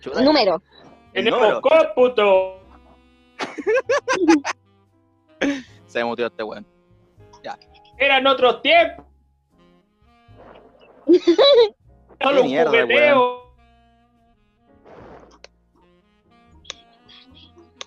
Chuta, 0.00 0.20
Número. 0.22 0.60
El 1.14 1.24
número. 1.30 1.60
cómputo! 1.60 2.60
Se 5.86 6.04
mutió 6.04 6.26
este 6.26 6.42
weón. 6.42 6.66
Eran 7.98 8.26
otros 8.26 8.60
tiempos. 8.62 9.04
Solo 12.20 12.40
un 12.42 12.46
mierda, 12.48 12.70
jugueteo. 12.70 13.44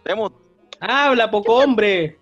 Se 0.05 0.15
mu- 0.15 0.29
Habla, 0.79 1.29
poco 1.29 1.57
hombre. 1.57 2.17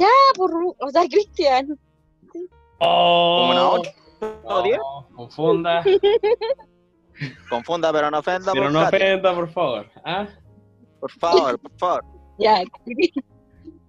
Ah, 0.00 0.32
por, 0.34 0.50
Ru- 0.50 0.74
o 0.80 0.90
sea, 0.90 1.02
Cristian. 1.08 1.78
Oh, 2.78 3.48
una 3.52 3.70
ocho, 3.70 3.90
no, 4.48 4.62
diez. 4.62 4.78
confunda, 5.14 5.84
Confunda, 7.48 7.92
pero 7.92 8.10
no 8.10 8.18
ofenda, 8.18 8.52
pero 8.52 8.70
no 8.70 8.82
ofenda, 8.82 9.34
por 9.34 9.50
favor. 9.50 9.90
¿Ah? 10.04 10.26
por 11.00 11.10
favor, 11.12 11.58
por 11.58 11.72
favor. 11.78 12.04
Ya. 12.38 12.62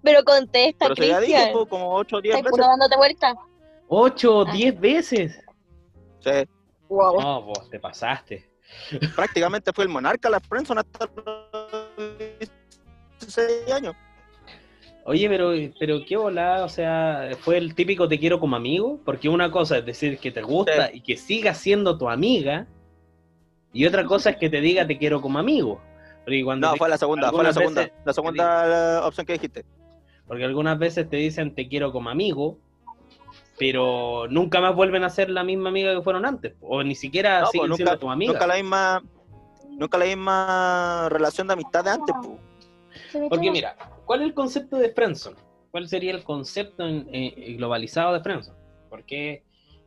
Pero 0.03 0.23
contesta, 0.23 0.87
Pero 0.89 1.05
ya 1.05 1.17
Cristian. 1.19 1.49
pues, 1.53 1.67
como 1.67 1.93
8 1.93 2.15
o 2.17 2.21
10 2.21 2.35
¿Estás 2.37 2.51
veces. 2.53 2.67
dándote 2.67 2.97
vuelta? 2.97 3.35
¿Ocho 3.87 4.37
o 4.39 4.45
Ah. 4.47 4.51
diez 4.51 4.79
veces? 4.79 5.39
Sí, 6.21 6.31
Wow. 6.89 7.21
No, 7.21 7.41
vos 7.43 7.69
te 7.69 7.79
pasaste. 7.79 8.49
prácticamente 9.15 9.71
fue 9.73 9.83
el 9.83 9.89
monarca 9.91 10.27
de 10.29 10.31
la 10.31 10.39
Friendzone 10.39 10.81
hasta 10.81 11.07
los 11.15 12.37
16 13.19 13.71
años. 13.71 13.95
Oye, 15.05 15.27
pero, 15.29 15.51
pero 15.79 15.99
qué 16.07 16.15
volada, 16.17 16.63
o 16.65 16.69
sea, 16.69 17.29
fue 17.41 17.57
el 17.57 17.75
típico 17.75 18.07
te 18.07 18.19
quiero 18.19 18.39
como 18.39 18.55
amigo, 18.55 18.99
porque 19.05 19.29
una 19.29 19.51
cosa 19.51 19.77
es 19.79 19.85
decir 19.85 20.17
que 20.19 20.31
te 20.31 20.41
gusta 20.41 20.91
y 20.93 21.01
que 21.01 21.17
siga 21.17 21.53
siendo 21.53 21.97
tu 21.97 22.09
amiga, 22.09 22.67
y 23.73 23.85
otra 23.85 24.05
cosa 24.05 24.31
es 24.31 24.37
que 24.37 24.49
te 24.49 24.61
diga 24.61 24.85
te 24.87 24.97
quiero 24.97 25.21
como 25.21 25.39
amigo. 25.39 25.81
Porque 26.23 26.43
cuando 26.43 26.67
No, 26.67 26.73
te- 26.73 26.79
fue 26.79 26.89
la 26.89 26.97
segunda, 26.97 27.31
fue 27.31 27.43
la 27.43 27.53
segunda, 27.53 27.81
veces- 27.81 27.95
la 28.05 28.13
segunda 28.13 29.07
opción 29.07 29.25
que 29.25 29.33
dijiste. 29.33 29.65
Porque 30.27 30.43
algunas 30.45 30.77
veces 30.77 31.09
te 31.09 31.17
dicen 31.17 31.55
te 31.55 31.67
quiero 31.67 31.91
como 31.91 32.09
amigo, 32.09 32.57
pero 33.57 34.27
nunca 34.29 34.61
más 34.61 34.75
vuelven 34.75 35.03
a 35.03 35.09
ser 35.09 35.29
la 35.29 35.43
misma 35.43 35.69
amiga 35.69 35.93
que 35.95 36.01
fueron 36.01 36.25
antes, 36.25 36.53
o 36.61 36.83
ni 36.83 36.95
siquiera 36.95 37.41
No, 37.41 37.47
siguen 37.47 37.67
pues, 37.69 37.77
siendo 37.77 37.91
nunca, 37.91 37.99
tu 37.99 38.09
amiga. 38.11 38.33
nunca 38.33 38.47
la 38.47 38.55
misma, 38.55 39.03
nunca 39.69 39.97
la 39.97 40.05
misma 40.05 41.07
relación 41.09 41.47
de 41.47 41.53
amistad 41.53 41.83
de 41.83 41.89
antes. 41.91 42.15
pues. 42.23 42.39
Se 43.11 43.19
me 43.19 43.29
Porque 43.29 43.51
mira, 43.51 43.75
¿cuál 44.05 44.21
es 44.21 44.27
el 44.27 44.33
concepto 44.33 44.77
de 44.77 44.89
friendzone? 44.93 45.37
¿Cuál 45.71 45.87
sería 45.87 46.11
el 46.11 46.23
concepto 46.23 46.85
en- 46.85 47.07
eh, 47.13 47.55
globalizado 47.57 48.13
de 48.13 48.21
friendzone? 48.21 48.57
Porque 48.89 49.43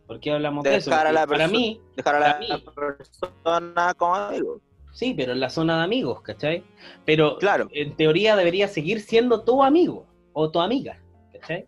¿Por 0.07 0.21
qué 0.21 0.33
hablamos 0.33 0.65
de 0.65 0.77
eso? 0.77 0.95
A 0.95 1.11
la 1.13 1.27
para 1.27 1.49
mí, 1.49 1.81
Dejar 1.97 2.17
a 2.17 2.21
la 2.21 2.39
mí. 2.39 2.49
persona 2.75 3.95
como 3.97 4.15
amigo. 4.15 4.61
sí, 4.93 5.15
pero 5.17 5.33
en 5.33 5.41
la 5.41 5.49
zona 5.51 5.79
de 5.79 5.85
amigos, 5.85 6.21
¿cachai? 6.23 6.63
Pero 7.05 7.39
Claro. 7.39 7.69
en 7.73 7.97
teoría 7.97 8.37
debería 8.37 8.69
seguir 8.69 9.01
siendo 9.01 9.43
tu 9.43 9.63
amigo 9.63 10.07
o 10.35 10.51
tu 10.51 10.61
amiga, 10.61 10.99
¿cachai? 11.33 11.67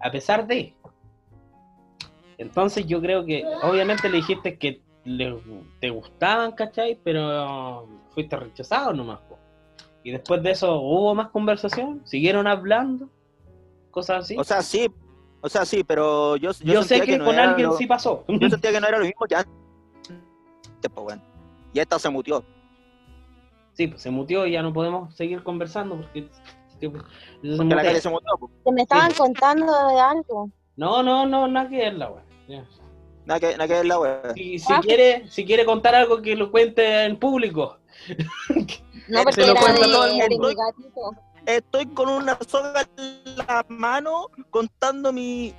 A 0.00 0.10
pesar 0.10 0.46
de. 0.46 0.74
Entonces 2.38 2.86
yo 2.86 3.00
creo 3.00 3.24
que, 3.26 3.44
obviamente 3.62 4.08
le 4.08 4.18
dijiste 4.18 4.56
que 4.58 4.80
le- 5.04 5.38
te 5.80 5.90
gustaban, 5.90 6.52
¿cachai? 6.52 6.98
Pero 7.02 7.86
fuiste 8.14 8.36
rechazado 8.36 8.92
nomás. 8.92 9.18
po. 9.28 9.38
Y 10.02 10.12
después 10.12 10.42
de 10.42 10.52
eso 10.52 10.80
hubo 10.80 11.14
más 11.14 11.28
conversación, 11.28 12.00
siguieron 12.06 12.46
hablando, 12.46 13.10
cosas 13.90 14.24
así. 14.24 14.36
O 14.38 14.44
sea, 14.44 14.62
sí. 14.62 14.90
O 15.42 15.48
sea, 15.48 15.64
sí, 15.64 15.82
pero 15.84 16.36
yo, 16.36 16.50
yo, 16.60 16.74
yo 16.74 16.82
sé 16.82 17.00
que, 17.00 17.16
no 17.18 17.24
con 17.24 17.34
era 17.34 17.50
alguien 17.50 17.68
lo- 17.68 17.76
sí 17.76 17.86
pasó. 17.86 18.24
Yo 18.28 18.48
sentía 18.50 18.72
que 18.72 18.80
no 18.80 18.86
era 18.88 18.98
lo 18.98 19.04
mismo 19.04 19.26
que 19.26 19.34
antes, 19.36 19.52
pues, 20.94 21.06
weón. 21.06 21.22
Y 21.72 21.78
esta 21.80 21.98
se 21.98 22.10
mutió. 22.10 22.44
Sí, 23.72 23.86
pues 23.86 24.02
se 24.02 24.10
mutió 24.10 24.46
y 24.46 24.52
ya 24.52 24.62
no 24.62 24.72
podemos 24.72 25.14
seguir 25.14 25.42
conversando 25.42 25.96
porque... 25.96 26.28
que- 26.80 26.86
eso 26.86 27.52
se 27.52 27.56
Porque 27.56 27.74
la 27.74 27.82
calle 27.82 28.00
se 28.00 28.10
mutió, 28.10 28.28
pues. 28.38 28.52
Que 28.64 28.72
me 28.72 28.82
estaban 28.82 29.12
contando 29.14 29.88
de 29.88 29.98
algo. 30.00 30.50
No, 30.76 31.02
no, 31.02 31.26
no, 31.26 31.46
nada 31.48 31.68
que 31.68 31.76
ver 31.76 31.94
la 31.94 32.10
weá. 32.10 32.22
Ya. 32.48 32.64
Nada 33.26 33.40
que, 33.40 33.52
nada 33.52 33.68
que 33.68 33.74
ver 33.74 33.86
la 33.86 33.98
wea. 34.00 34.22
Si, 34.34 34.58
si 34.58 34.72
Ah. 34.72 34.80
quiere, 34.82 35.28
si 35.28 35.44
quiere 35.44 35.64
contar 35.64 35.94
algo 35.94 36.20
que 36.20 36.34
lo 36.36 36.50
cuente 36.50 37.04
en 37.04 37.18
público. 37.18 37.78
No, 39.08 39.22
porque 39.24 39.42
se 39.42 39.46
lo 39.46 39.54
cuenta 39.54 39.82
todo 39.82 40.06
el 40.06 40.28
mundo. 40.30 40.50
Estoy 41.46 41.86
con 41.86 42.08
una 42.08 42.36
soga 42.46 42.84
la 43.36 43.64
mano 43.68 44.28
contando 44.50 45.12
mi, 45.12 45.54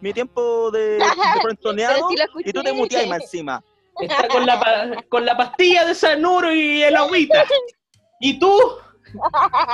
mi 0.00 0.12
tiempo 0.12 0.70
de, 0.70 0.98
de 0.98 0.98
lo 0.98 2.40
y 2.44 2.52
tú 2.52 2.62
te 2.62 2.72
muteas 2.72 3.06
más 3.08 3.22
encima. 3.22 3.62
Está 4.00 4.28
con 4.28 4.46
la, 4.46 4.60
pa- 4.60 5.02
con 5.08 5.24
la 5.26 5.36
pastilla 5.36 5.84
de 5.84 5.94
Sanuro 5.94 6.52
y 6.52 6.82
el 6.82 6.94
agüita. 6.96 7.44
Y 8.20 8.38
tú 8.38 8.56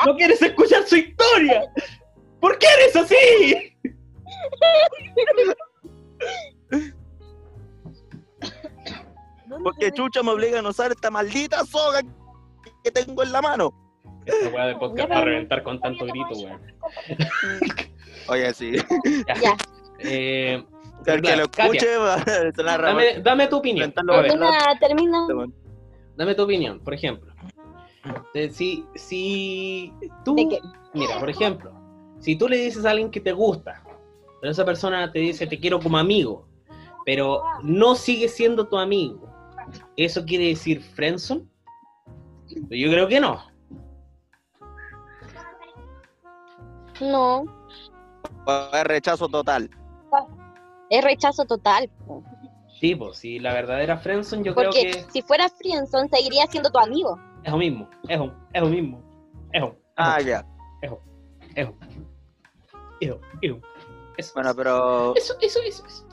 no 0.06 0.16
quieres 0.16 0.40
escuchar 0.40 0.86
su 0.86 0.96
historia. 0.96 1.70
¿Por 2.40 2.58
qué 2.58 2.66
eres 2.78 2.96
así? 2.96 3.76
Porque 9.62 9.92
Chucha 9.92 10.22
me 10.22 10.30
obliga 10.30 10.58
a 10.58 10.62
no 10.62 10.70
usar 10.70 10.90
esta 10.90 11.10
maldita 11.10 11.64
soga 11.64 12.00
que 12.82 12.90
tengo 12.90 13.22
en 13.22 13.32
la 13.32 13.42
mano. 13.42 13.72
Esta 14.26 14.48
weá 14.48 14.66
de 14.66 14.76
podcast 14.76 15.10
va 15.10 15.18
a 15.18 15.24
reventar 15.24 15.62
con 15.62 15.80
tanto 15.80 16.06
grito, 16.06 16.28
weón. 16.34 16.60
Oye, 18.28 18.54
sí. 18.54 18.72
Ya. 19.28 19.34
Ya. 19.34 19.56
Eh, 19.98 20.64
El 21.06 21.22
que 21.22 21.36
lo 21.36 21.42
escuche 21.44 21.88
dame, 22.64 23.20
dame 23.22 23.46
tu 23.48 23.56
opinión. 23.56 23.84
Inventarlo 23.90 24.14
A 24.14 24.20
ver, 24.22 24.30
Termina, 24.32 25.26
termina. 25.26 25.26
dame 26.16 26.34
tu 26.34 26.42
opinión, 26.42 26.80
por 26.80 26.94
ejemplo. 26.94 27.32
De 28.34 28.50
si, 28.50 28.84
si 28.94 29.92
tú, 30.24 30.34
mira, 30.92 31.18
por 31.18 31.30
ejemplo, 31.30 31.72
si 32.18 32.36
tú 32.36 32.48
le 32.48 32.56
dices 32.58 32.84
a 32.84 32.90
alguien 32.90 33.10
que 33.10 33.20
te 33.20 33.32
gusta, 33.32 33.82
pero 34.40 34.50
esa 34.52 34.64
persona 34.64 35.10
te 35.10 35.20
dice 35.20 35.46
te 35.46 35.58
quiero 35.58 35.80
como 35.80 35.96
amigo, 35.96 36.46
pero 37.06 37.42
no 37.62 37.94
sigue 37.94 38.28
siendo 38.28 38.68
tu 38.68 38.76
amigo, 38.76 39.26
¿eso 39.96 40.24
quiere 40.26 40.48
decir 40.48 40.82
friendzone? 40.82 41.44
Yo 42.70 42.90
creo 42.90 43.08
que 43.08 43.20
no. 43.20 43.42
No, 47.00 47.44
Es 48.74 48.84
rechazo 48.84 49.28
total. 49.28 49.70
es 50.90 51.04
rechazo 51.04 51.44
total. 51.44 51.90
Sí, 52.80 52.94
pues, 52.94 53.18
si 53.18 53.38
la 53.38 53.52
verdadera 53.54 53.96
friendzone 53.98 54.44
yo 54.44 54.54
Porque 54.54 54.80
creo 54.80 55.04
que 55.04 55.12
si 55.12 55.22
fuera 55.22 55.48
Friendzone, 55.48 56.08
seguiría 56.08 56.46
siendo 56.46 56.70
tu 56.70 56.78
amigo. 56.78 57.18
es 57.42 57.50
lo 57.50 57.58
mismo, 57.58 57.88
es 58.08 58.18
lo, 58.18 58.34
es 58.52 58.62
lo 58.62 58.68
mismo, 58.68 59.02
es 59.52 59.60
lo, 59.60 59.76
Ah, 59.96 60.20
ya. 60.20 60.44
es 60.82 60.90
lo, 60.90 61.00
es 61.54 61.66
lo, 61.68 61.74
es 63.00 63.08
lo, 63.08 63.20
es 63.40 63.50
lo. 63.50 63.60
Eso, 64.16 64.32
Bueno, 64.34 64.54
pero. 64.54 65.14
eso, 65.16 65.34
eso, 65.40 65.60
eso, 65.66 65.84
eso. 65.86 66.06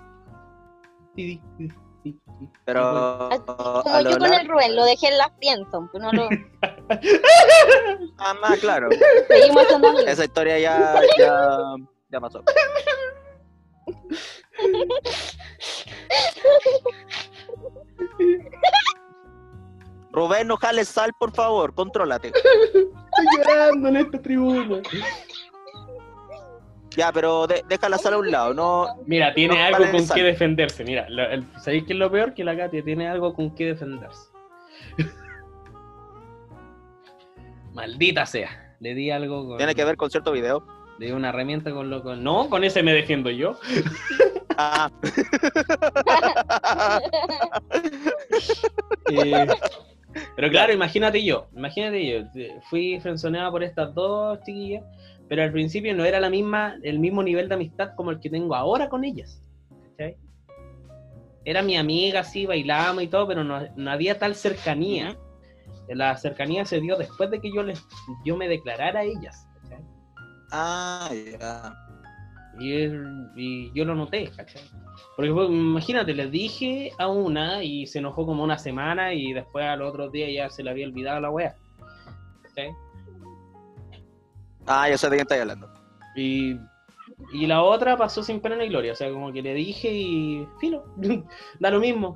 Sí, 1.16 1.42
sí, 1.58 1.68
sí, 1.68 1.68
sí, 2.04 2.20
sí. 2.40 2.50
Pero. 2.66 3.30
Como 3.46 3.84
a 3.86 4.02
lo 4.02 4.10
yo 4.12 4.18
con 4.18 4.34
el 4.34 4.48
Rubén, 4.48 4.76
lo 4.76 4.84
dejé 4.86 5.08
en 5.10 5.18
la 5.18 5.30
Friendzone. 5.38 5.90
pues 5.92 6.04
no 6.04 6.12
lo 6.12 6.30
Ah, 8.18 8.34
más 8.36 8.60
claro. 8.60 8.90
seguimos 9.28 9.68
siendo 9.68 9.88
amigos. 9.90 10.08
Esa 10.08 10.26
historia 10.26 10.60
ya, 10.60 11.02
ya, 11.18 11.76
ya 12.10 12.20
pasó. 12.20 12.44
Rubén, 20.12 20.48
no 20.48 20.58
jales 20.58 20.90
sal, 20.90 21.12
por 21.18 21.32
favor, 21.32 21.74
contrólate. 21.74 22.30
Estoy 22.30 23.26
llorando 23.38 23.88
en 23.88 23.98
esta 23.98 24.22
tribuna. 24.22 24.82
Ya, 26.98 27.12
pero 27.12 27.48
de- 27.48 27.64
deja 27.70 27.88
la 27.90 27.98
sal 27.98 28.16
a 28.16 28.18
un 28.18 28.32
lado, 28.32 28.54
no. 28.54 28.88
Mira, 29.06 29.34
tiene 29.34 29.56
No 29.56 29.64
algo 29.64 29.90
con 29.92 30.08
qué 30.10 30.24
defenderse. 30.24 30.84
Mira, 30.84 31.08
lo- 31.10 31.24
el- 31.24 31.46
¿sabéis 31.62 31.86
qué 31.86 31.94
es 31.94 32.00
lo 32.00 32.12
peor? 32.12 32.34
Que 32.34 32.44
la 32.44 32.58
Katia 32.58 32.84
tiene 32.84 33.08
algo 33.08 33.34
con 33.34 33.56
qué 33.56 33.68
defenderse. 33.68 34.30
Maldita 37.74 38.26
sea. 38.26 38.76
Le 38.80 38.94
di 38.96 39.12
algo 39.12 39.48
con. 39.48 39.58
Tiene 39.58 39.76
que 39.76 39.86
ver 39.86 39.96
con 39.96 40.10
cierto 40.10 40.32
video. 40.32 40.66
Le 41.00 41.08
di 41.08 41.12
una 41.14 41.30
herramienta 41.30 41.72
con 41.72 41.90
lo 41.90 42.04
con. 42.04 42.24
No, 42.24 42.50
con 42.50 42.64
ese 42.64 42.84
me 42.84 42.94
defiendo 42.94 43.30
yo. 43.30 43.58
Ah, 44.58 44.90
Eh, 49.12 49.48
pero 50.36 50.50
claro, 50.50 50.74
imagínate 50.74 51.24
yo, 51.24 51.48
imagínate 51.56 52.06
yo, 52.06 52.26
fui 52.70 53.00
frenzoneada 53.00 53.50
por 53.52 53.64
estas 53.64 53.94
dos 53.96 54.40
chiquillas, 54.46 54.84
pero 55.32 55.44
al 55.44 55.52
principio 55.54 55.96
no 55.96 56.04
era 56.04 56.20
la 56.20 56.30
misma, 56.30 56.76
el 56.84 57.00
mismo 57.00 57.24
nivel 57.24 57.48
de 57.48 57.56
amistad 57.56 57.92
como 57.96 58.12
el 58.12 58.20
que 58.20 58.30
tengo 58.30 58.54
ahora 58.54 58.90
con 58.90 59.06
ellas. 59.06 59.42
¿cachai? 59.96 60.18
Era 61.46 61.62
mi 61.62 61.78
amiga, 61.78 62.22
sí, 62.26 62.46
bailábamos 62.46 63.04
y 63.04 63.08
todo, 63.08 63.30
pero 63.30 63.42
no, 63.42 63.62
no 63.78 63.92
había 63.92 64.20
tal 64.20 64.36
cercanía. 64.36 65.16
La 65.88 66.18
cercanía 66.18 66.66
se 66.66 66.82
dio 66.82 66.98
después 66.98 67.32
de 67.32 67.40
que 67.40 67.50
yo 67.50 67.64
les, 67.64 67.82
yo 68.26 68.36
me 68.36 68.50
declarara 68.50 69.00
a 69.00 69.04
ellas. 69.04 69.48
¿cachai? 69.62 69.86
ah, 70.52 71.10
ya. 71.40 71.76
Y, 72.60 72.74
es- 72.74 72.94
y 73.38 73.72
yo 73.74 73.86
lo 73.86 73.96
noté, 73.96 74.30
¿cachai? 74.36 74.64
Porque 75.16 75.32
fue- 75.32 75.46
imagínate, 75.46 76.14
les 76.14 76.30
dije 76.30 76.92
a 77.00 77.08
una 77.08 77.64
y 77.64 77.88
se 77.88 78.00
enojó 78.00 78.26
como 78.26 78.44
una 78.44 78.58
semana 78.58 79.14
y 79.14 79.32
después 79.32 79.64
al 79.64 79.82
otro 79.82 80.10
día 80.10 80.30
ya 80.30 80.50
se 80.50 80.62
le 80.62 80.72
había 80.72 80.88
olvidado 80.88 81.22
la 81.22 81.30
wea. 81.30 81.56
¿cachai? 82.44 82.72
Ah, 84.66 84.90
ya 84.90 84.98
sé 84.98 85.08
de 85.08 85.16
quién 85.16 85.22
estáis 85.22 85.42
hablando. 85.42 85.70
Y, 86.16 86.58
y 87.34 87.48
la 87.48 87.64
otra 87.64 87.98
pasó 87.98 88.24
sin 88.24 88.40
pena 88.40 88.56
ni 88.56 88.68
gloria, 88.70 88.94
o 88.94 88.96
sea, 88.96 89.12
como 89.12 89.32
que 89.32 89.42
le 89.42 89.54
dije 89.54 89.92
y 89.92 90.48
filo, 90.60 90.86
da 91.60 91.72
lo 91.72 91.80
mismo. 91.80 92.16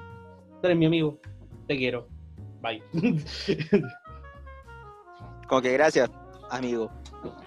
Tú 0.61 0.67
eres 0.67 0.77
mi 0.77 0.85
amigo, 0.85 1.19
te 1.67 1.77
quiero. 1.77 2.07
Bye. 2.61 2.83
Como 5.47 5.61
que 5.61 5.73
gracias, 5.73 6.09
amigo. 6.49 6.89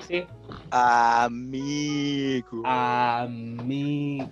sí. 0.06 0.24
Amigo. 0.70 2.62
Amigo. 2.64 4.28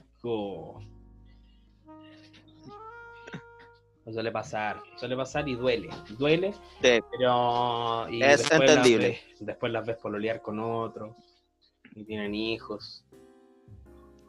Suele 4.13 4.31
pasar, 4.31 4.81
suele 4.97 5.17
pasar 5.17 5.49
y 5.49 5.55
duele, 5.55 5.89
duele, 6.19 6.53
Sí. 6.83 7.01
pero 7.11 8.09
y 8.09 8.23
Es 8.23 8.39
después 8.49 8.61
entendible. 8.61 9.09
Las 9.09 9.21
ves, 9.39 9.47
después 9.47 9.73
las 9.73 9.87
ves 9.87 9.97
pololear 9.97 10.41
con 10.43 10.59
otro 10.61 11.17
y 11.95 12.05
tienen 12.05 12.35
hijos. 12.35 13.05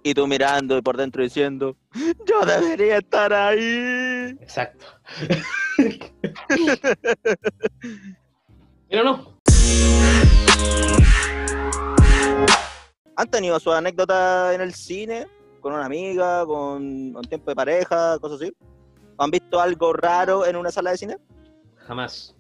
Y 0.04 0.14
tú 0.14 0.26
mirando 0.28 0.78
y 0.78 0.82
por 0.82 0.96
dentro 0.98 1.22
diciendo, 1.24 1.76
yo 2.26 2.46
debería 2.46 2.98
estar 2.98 3.34
ahí. 3.34 4.36
Exacto. 4.40 4.86
pero 8.90 9.04
no, 9.04 9.38
¿Han 13.20 13.28
tenido 13.32 13.60
su 13.60 13.72
anécdota 13.72 14.54
en 14.54 14.62
el 14.62 14.74
cine? 14.76 15.26
¿Con 15.60 15.74
una 15.74 15.86
amiga? 15.86 16.46
¿Con 16.46 17.16
un 17.16 17.24
tiempo 17.28 17.50
de 17.50 17.56
pareja? 17.56 18.20
¿Cosas 18.20 18.40
así? 18.40 18.54
¿Han 19.18 19.32
visto 19.32 19.60
algo 19.60 19.94
raro 19.94 20.46
en 20.46 20.56
una 20.56 20.72
sala 20.72 20.92
de 20.92 20.98
cine? 20.98 21.18
jamás, 21.88 22.36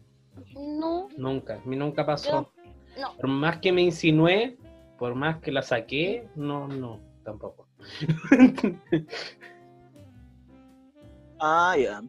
No, 0.54 1.08
nunca, 1.18 1.56
a 1.56 1.66
mí 1.66 1.76
nunca 1.76 2.06
pasó. 2.06 2.52
no. 3.00 3.16
Por 3.16 3.28
más 3.28 3.60
que 3.60 3.72
me 3.72 3.82
insinué, 3.82 4.58
por 4.98 5.16
más 5.16 5.40
que 5.40 5.52
la 5.52 5.62
saqué, 5.62 6.28
no, 6.36 6.68
no, 6.68 7.00
tampoco. 7.24 7.68
Ah, 11.40 11.76
ya. 11.78 12.02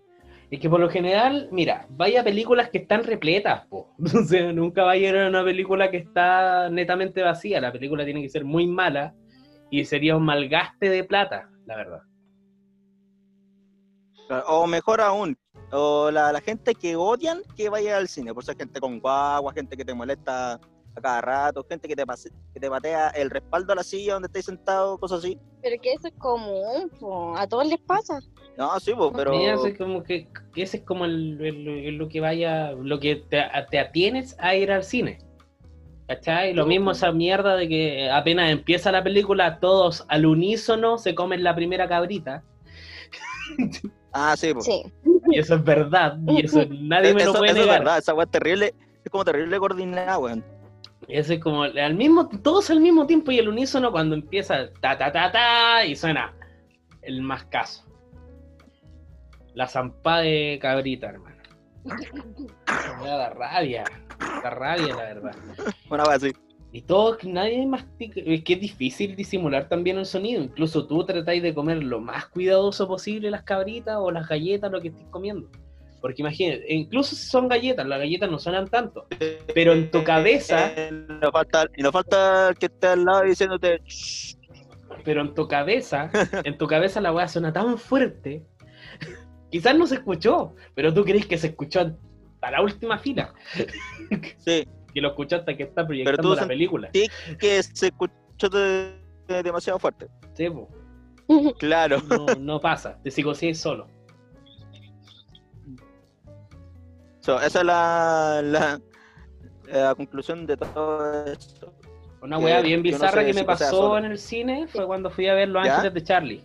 Es 0.50 0.58
que 0.60 0.70
por 0.70 0.80
lo 0.80 0.88
general, 0.88 1.48
mira, 1.52 1.86
vaya 1.90 2.24
películas 2.24 2.70
que 2.70 2.78
están 2.78 3.04
repletas, 3.04 3.66
po. 3.66 3.94
O 3.98 4.22
sea, 4.24 4.52
nunca 4.52 4.84
vaya 4.84 5.08
a 5.08 5.10
ir 5.10 5.18
a 5.18 5.28
una 5.28 5.44
película 5.44 5.90
que 5.90 5.98
está 5.98 6.70
netamente 6.70 7.22
vacía. 7.22 7.60
La 7.60 7.72
película 7.72 8.04
tiene 8.04 8.22
que 8.22 8.30
ser 8.30 8.44
muy 8.44 8.66
mala 8.66 9.14
y 9.70 9.84
sería 9.84 10.16
un 10.16 10.24
malgaste 10.24 10.88
de 10.88 11.04
plata, 11.04 11.50
la 11.66 11.76
verdad. 11.76 12.00
O 14.48 14.66
mejor 14.66 15.00
aún, 15.00 15.38
o 15.72 16.10
la, 16.10 16.32
la 16.32 16.40
gente 16.40 16.74
que 16.74 16.96
odian 16.96 17.42
que 17.56 17.68
vaya 17.68 17.96
al 17.96 18.08
cine, 18.08 18.34
por 18.34 18.44
ser 18.44 18.56
gente 18.56 18.80
con 18.80 19.00
guagua, 19.00 19.52
gente 19.52 19.76
que 19.76 19.84
te 19.84 19.94
molesta 19.94 20.54
a 20.54 21.00
cada 21.00 21.20
rato, 21.20 21.64
gente 21.68 21.86
que 21.88 21.94
te, 21.96 22.04
pase- 22.04 22.30
que 22.52 22.60
te 22.60 22.68
patea 22.68 23.08
el 23.10 23.30
respaldo 23.30 23.72
a 23.72 23.76
la 23.76 23.82
silla 23.84 24.14
donde 24.14 24.26
estés 24.26 24.46
sentado, 24.46 24.98
cosas 24.98 25.20
así. 25.20 25.38
Pero 25.62 25.80
que 25.80 25.92
eso 25.92 26.08
es 26.08 26.14
común, 26.18 26.90
po, 26.98 27.36
a 27.36 27.46
todos 27.46 27.66
les 27.68 27.78
pasa. 27.80 28.18
No, 28.56 28.78
sí, 28.80 28.92
pues, 28.96 29.12
pero... 29.16 29.30
Mira, 29.30 29.54
ese 29.54 29.68
es 29.68 29.78
como 29.78 30.02
que, 30.02 30.28
que 30.52 30.62
ese 30.62 30.78
es 30.78 30.82
como 30.84 31.04
el, 31.04 31.40
el- 31.40 31.68
el- 31.68 31.96
lo 31.96 32.08
que 32.08 32.20
vaya, 32.20 32.72
lo 32.72 32.98
que 32.98 33.16
te, 33.16 33.42
te 33.70 33.78
atienes 33.78 34.36
a 34.40 34.54
ir 34.56 34.72
al 34.72 34.82
cine. 34.84 35.18
¿Cachai? 36.08 36.54
Lo 36.54 36.64
mismo 36.66 36.90
esa 36.92 37.12
mierda 37.12 37.54
de 37.54 37.68
que 37.68 38.10
apenas 38.10 38.50
empieza 38.50 38.90
la 38.90 39.04
película, 39.04 39.60
todos 39.60 40.04
al 40.08 40.24
unísono 40.26 40.96
se 40.98 41.14
comen 41.14 41.44
la 41.44 41.54
primera 41.54 41.86
cabrita. 41.88 42.42
Ah, 44.12 44.34
sí, 44.36 44.52
pues. 44.54 44.64
Sí. 44.66 44.82
Y 45.30 45.38
eso 45.38 45.56
es 45.56 45.64
verdad. 45.64 46.16
Y 46.26 46.44
eso 46.44 46.64
nadie 46.80 47.14
me 47.14 47.22
eso, 47.22 47.32
lo 47.32 47.38
puede 47.38 47.52
eso 47.52 47.60
es 47.60 47.66
negar. 47.66 47.80
verdad, 47.80 47.98
esa 47.98 48.14
weá 48.14 48.24
es 48.24 48.30
terrible, 48.30 48.74
es 49.04 49.10
como 49.10 49.24
terrible 49.24 49.58
coordinada, 49.58 50.18
weón. 50.18 50.44
Ese 51.06 51.34
es 51.34 51.40
como 51.40 51.62
al 51.62 51.94
mismo, 51.94 52.28
todos 52.28 52.70
al 52.70 52.80
mismo 52.80 53.06
tiempo 53.06 53.30
y 53.30 53.38
el 53.38 53.48
unísono 53.48 53.90
cuando 53.92 54.14
empieza 54.14 54.70
ta 54.80 54.96
ta 54.98 55.12
ta 55.12 55.30
ta 55.32 55.84
y 55.84 55.94
suena 55.96 56.34
el 57.02 57.22
más 57.22 57.44
caso. 57.46 57.84
La 59.54 59.66
zampa 59.66 60.20
de 60.20 60.58
cabrita, 60.60 61.08
hermano. 61.08 61.36
Me 63.02 63.08
da 63.08 63.30
rabia, 63.30 63.84
da 64.42 64.50
rabia 64.50 64.94
la 64.94 65.02
verdad. 65.02 65.36
Una 65.90 66.04
weá 66.04 66.16
así. 66.16 66.32
Y 66.70 66.82
todo, 66.82 67.16
nadie 67.22 67.66
mastica, 67.66 68.20
es 68.24 68.44
que 68.44 68.52
es 68.52 68.60
difícil 68.60 69.16
disimular 69.16 69.68
también 69.68 69.96
el 69.96 70.04
sonido. 70.04 70.42
Incluso 70.42 70.86
tú 70.86 71.04
tratáis 71.04 71.42
de 71.42 71.54
comer 71.54 71.82
lo 71.82 72.00
más 72.00 72.26
cuidadoso 72.26 72.86
posible 72.86 73.30
las 73.30 73.42
cabritas 73.42 73.96
o 73.98 74.10
las 74.10 74.28
galletas, 74.28 74.70
lo 74.70 74.80
que 74.80 74.88
estés 74.88 75.06
comiendo. 75.08 75.48
Porque 76.00 76.22
imagínate, 76.22 76.72
incluso 76.72 77.16
si 77.16 77.26
son 77.26 77.48
galletas, 77.48 77.86
las 77.86 77.98
galletas 77.98 78.30
no 78.30 78.38
suenan 78.38 78.68
tanto. 78.68 79.06
Pero 79.54 79.72
en 79.72 79.90
tu 79.90 80.04
cabeza, 80.04 80.72
Eh, 80.76 81.30
falta, 81.32 81.66
y 81.76 81.82
no 81.82 81.90
falta 81.90 82.50
el 82.50 82.56
que 82.56 82.66
esté 82.66 82.86
al 82.88 83.04
lado 83.04 83.22
diciéndote... 83.22 83.82
Pero 85.04 85.22
en 85.22 85.34
tu 85.34 85.48
cabeza, 85.48 86.10
en 86.44 86.58
tu 86.58 86.66
cabeza 86.66 87.00
la 87.00 87.12
weá 87.12 87.28
suena 87.28 87.52
tan 87.52 87.78
fuerte. 87.78 88.44
Quizás 89.50 89.76
no 89.76 89.86
se 89.86 89.96
escuchó, 89.96 90.54
pero 90.74 90.92
tú 90.92 91.04
crees 91.04 91.26
que 91.26 91.38
se 91.38 91.48
escuchó 91.48 91.80
hasta 91.80 92.50
la 92.50 92.60
última 92.62 92.98
fila. 92.98 93.32
Sí, 94.38 94.66
Que 94.94 95.00
lo 95.00 95.08
escuchó 95.08 95.36
hasta 95.36 95.56
que 95.56 95.64
está 95.64 95.86
proyectando 95.86 96.22
tú 96.22 96.34
la 96.34 96.46
película. 96.46 96.90
sí 96.92 97.08
que 97.38 97.62
se 97.62 97.86
escuchó 97.88 98.48
de- 98.50 98.94
de- 99.26 99.42
demasiado 99.42 99.78
fuerte. 99.78 100.06
Sí, 100.34 100.48
po. 100.50 100.68
Claro. 101.58 102.00
no, 102.08 102.26
no 102.38 102.60
pasa, 102.60 102.98
te 103.02 103.10
psicosees 103.10 103.58
solo. 103.60 103.86
So, 107.20 107.40
esa 107.40 107.58
es 107.60 107.64
la, 107.66 108.40
la, 108.42 108.80
la 109.70 109.94
conclusión 109.94 110.46
de 110.46 110.56
todo 110.56 111.24
esto. 111.26 111.72
Una 112.22 112.38
weá 112.38 112.60
bien 112.62 112.80
no 112.80 112.84
bizarra 112.84 113.20
sé 113.22 113.26
que 113.26 113.34
me 113.34 113.44
pasó 113.44 113.98
en 113.98 114.06
el 114.06 114.18
cine 114.18 114.66
fue 114.66 114.86
cuando 114.86 115.10
fui 115.10 115.28
a 115.28 115.34
ver 115.34 115.48
Los. 115.50 115.66
Ángeles 115.68 115.94
de 115.94 116.02
Charlie. 116.02 116.44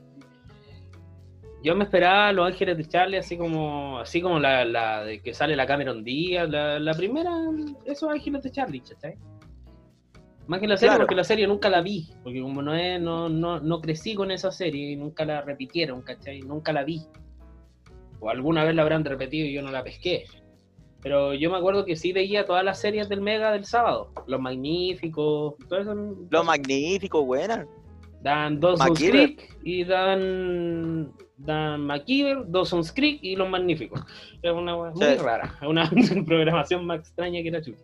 Yo 1.64 1.76
me 1.76 1.86
esperaba 1.86 2.32
Los 2.34 2.46
Ángeles 2.48 2.78
de 2.78 2.86
Charlie 2.86 3.18
así 3.18 3.38
como 3.38 4.00
así 4.00 4.22
como 4.22 4.38
la, 4.38 4.66
la 4.66 5.04
de 5.06 5.22
que 5.22 5.34
sale 5.34 5.56
la 5.56 5.66
Cameron 5.66 6.04
Díaz, 6.04 6.50
la, 6.50 6.78
la 6.80 6.94
primera, 6.94 7.32
esos 7.86 8.12
Ángeles 8.12 8.44
de 8.44 8.52
Charlie, 8.52 8.82
¿cachai? 8.82 9.16
Más 10.46 10.60
que 10.60 10.68
la 10.68 10.76
serie, 10.76 10.90
Claro. 10.90 11.04
porque 11.04 11.16
la 11.16 11.24
serie 11.24 11.48
nunca 11.48 11.70
la 11.70 11.82
vi, 11.82 12.10
porque 12.22 12.42
como 12.42 12.62
no, 12.62 12.76
es, 12.76 13.00
no, 13.02 13.30
no, 13.30 13.62
no 13.62 13.80
crecí 13.80 14.14
con 14.14 14.30
esa 14.30 14.52
serie 14.52 14.92
y 14.92 14.96
nunca 14.98 15.24
la 15.24 15.42
repitieron, 15.42 16.02
¿cachai? 16.02 16.42
Nunca 16.42 16.74
la 16.74 16.84
vi. 16.84 17.02
O 18.20 18.30
alguna 18.30 18.66
vez 18.66 18.76
la 18.76 18.82
habrán 18.82 19.06
repetido 19.06 19.48
y 19.48 19.54
yo 19.54 19.62
no 19.62 19.72
la 19.72 19.84
pesqué. 19.86 20.26
Pero 21.02 21.34
yo 21.34 21.50
me 21.50 21.58
acuerdo 21.58 21.86
que 21.86 21.96
sí 21.96 22.12
veía 22.12 22.46
todas 22.46 22.64
las 22.66 22.80
series 22.80 23.08
del 23.08 23.22
Mega 23.22 23.52
del 23.54 23.64
sábado. 23.66 24.12
Los 24.28 24.40
Magníficos, 24.42 25.56
todo 25.70 25.80
eso. 25.80 25.94
Lo 26.30 26.44
magnífico, 26.44 27.24
buena. 27.26 27.66
Dan 28.22 28.60
Dawson's 28.60 28.90
MacGyver. 28.90 29.36
Creek 29.36 29.58
y 29.64 29.84
dan, 29.84 31.14
dan 31.38 31.82
MacGyver, 31.86 32.46
Dawson's 32.48 32.92
Creek 32.92 33.20
y 33.24 33.36
Los 33.36 33.50
Magníficos. 33.50 34.02
Es 34.42 34.52
una 34.52 34.76
wea 34.78 34.92
muy 34.92 35.06
Sí. 35.06 35.16
rara, 35.16 35.58
una 35.68 35.90
programación 36.26 36.86
más 36.86 37.00
extraña 37.00 37.42
que 37.42 37.52
la 37.52 37.62
chucha. 37.62 37.84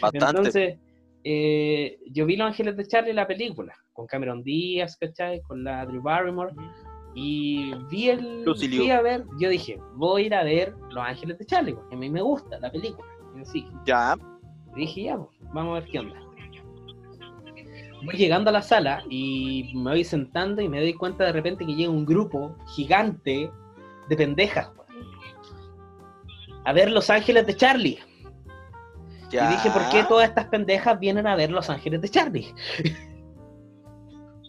Bastante. 0.00 0.18
Entonces, 0.38 0.78
eh, 1.24 1.98
yo 2.10 2.26
vi 2.26 2.36
Los 2.36 2.48
Ángeles 2.48 2.76
de 2.76 2.86
Charlie, 2.86 3.12
la 3.12 3.26
película, 3.26 3.74
con 3.92 4.06
Cameron 4.06 4.42
Díaz, 4.42 4.96
¿cachai? 4.96 5.40
Con 5.42 5.64
la 5.64 5.84
Drew 5.86 6.02
Barrymore. 6.02 6.52
Y 7.14 7.72
vi 7.90 8.10
el. 8.10 8.42
Lucy 8.44 8.66
Liu. 8.68 8.82
Fui 8.82 8.90
a 8.90 9.00
ver, 9.00 9.24
yo 9.38 9.48
dije, 9.48 9.78
voy 9.94 10.24
a 10.24 10.26
ir 10.26 10.34
a 10.34 10.42
ver 10.42 10.74
Los 10.90 11.04
Ángeles 11.06 11.38
de 11.38 11.46
Charlie, 11.46 11.74
porque 11.74 11.94
a 11.94 11.98
mí 11.98 12.10
me 12.10 12.20
gusta 12.22 12.58
la 12.58 12.72
película 12.72 13.06
en 13.36 13.46
sí. 13.46 13.64
Ya. 13.86 14.16
Y 14.74 14.80
dije, 14.80 15.02
ya, 15.04 15.16
pues, 15.16 15.30
vamos 15.52 15.76
a 15.76 15.80
ver 15.80 15.90
qué 15.90 16.00
onda. 16.00 16.20
Voy 18.04 18.16
llegando 18.16 18.50
a 18.50 18.52
la 18.52 18.62
sala 18.62 19.02
y 19.08 19.72
me 19.74 19.90
voy 19.92 20.04
sentando 20.04 20.60
y 20.62 20.68
me 20.68 20.80
doy 20.80 20.94
cuenta 20.94 21.24
de 21.24 21.32
repente 21.32 21.64
que 21.64 21.74
llega 21.74 21.90
un 21.90 22.04
grupo 22.04 22.56
gigante 22.74 23.50
de 24.08 24.16
pendejas. 24.16 24.70
A 26.64 26.72
ver 26.72 26.90
Los 26.90 27.10
Ángeles 27.10 27.46
de 27.46 27.56
Charlie. 27.56 27.98
ya. 29.30 29.48
Y 29.48 29.52
dije, 29.54 29.70
¿por 29.70 29.88
qué 29.90 30.04
todas 30.04 30.28
estas 30.28 30.46
pendejas 30.46 30.98
vienen 30.98 31.26
a 31.26 31.36
ver 31.36 31.50
Los 31.50 31.68
Ángeles 31.70 32.00
de 32.00 32.08
Charlie? 32.08 32.54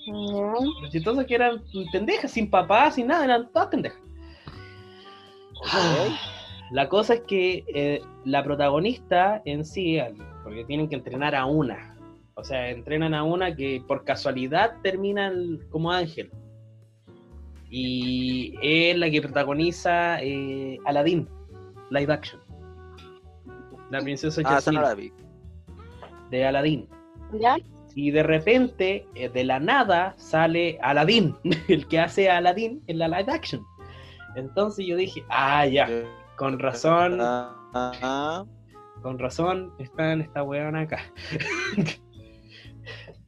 Mm, 0.07 0.83
Lo 0.83 0.89
chistoso 0.91 1.21
es 1.21 1.25
que 1.25 1.33
eran 1.33 1.63
pendejas, 1.91 2.29
sin 2.29 2.47
papá, 2.47 2.91
sin 2.91 3.07
nada, 3.07 3.25
eran 3.25 3.51
todas 3.51 3.69
pendejas. 3.69 3.99
La 6.71 6.87
cosa 6.89 7.15
es 7.15 7.21
que 7.21 7.63
eh, 7.73 8.01
la 8.23 8.43
protagonista 8.43 9.41
en 9.45 9.65
sí, 9.65 9.97
porque 10.43 10.63
tienen 10.65 10.89
que 10.89 10.95
entrenar 10.95 11.33
a 11.33 11.45
una, 11.45 11.94
o 12.35 12.43
sea, 12.43 12.69
entrenan 12.69 13.13
a 13.13 13.23
una 13.23 13.55
que 13.55 13.81
por 13.87 14.03
casualidad 14.03 14.73
termina 14.83 15.27
el- 15.27 15.65
como 15.69 15.91
ángel. 15.91 16.29
Y 17.69 18.55
es 18.61 18.97
la 18.97 19.09
que 19.09 19.21
protagoniza 19.21 20.21
eh, 20.21 20.77
Aladdin, 20.85 21.27
live 21.89 22.13
action. 22.13 22.41
La 23.89 24.01
princesa 24.01 24.41
Ah, 24.45 24.59
de 26.29 26.45
Aladdin. 26.45 26.87
¿Ya? 27.39 27.57
Y 27.95 28.11
de 28.11 28.23
repente, 28.23 29.05
eh, 29.15 29.29
de 29.29 29.43
la 29.45 29.59
nada, 29.59 30.13
sale 30.17 30.77
Aladdin, 30.81 31.35
el 31.69 31.87
que 31.87 31.99
hace 31.99 32.29
a 32.29 32.37
Aladdin 32.37 32.81
en 32.87 32.99
la 32.99 33.07
live 33.07 33.31
action. 33.31 33.63
Entonces 34.35 34.85
yo 34.85 34.97
dije, 34.97 35.23
ah, 35.29 35.65
ya, 35.65 35.87
con 36.37 36.59
razón, 36.59 37.19
Ah, 37.21 37.55
ah, 37.73 38.45
con 39.01 39.17
razón, 39.17 39.73
están 39.79 40.21
esta 40.21 40.43
weona 40.43 40.81
acá. 40.81 40.99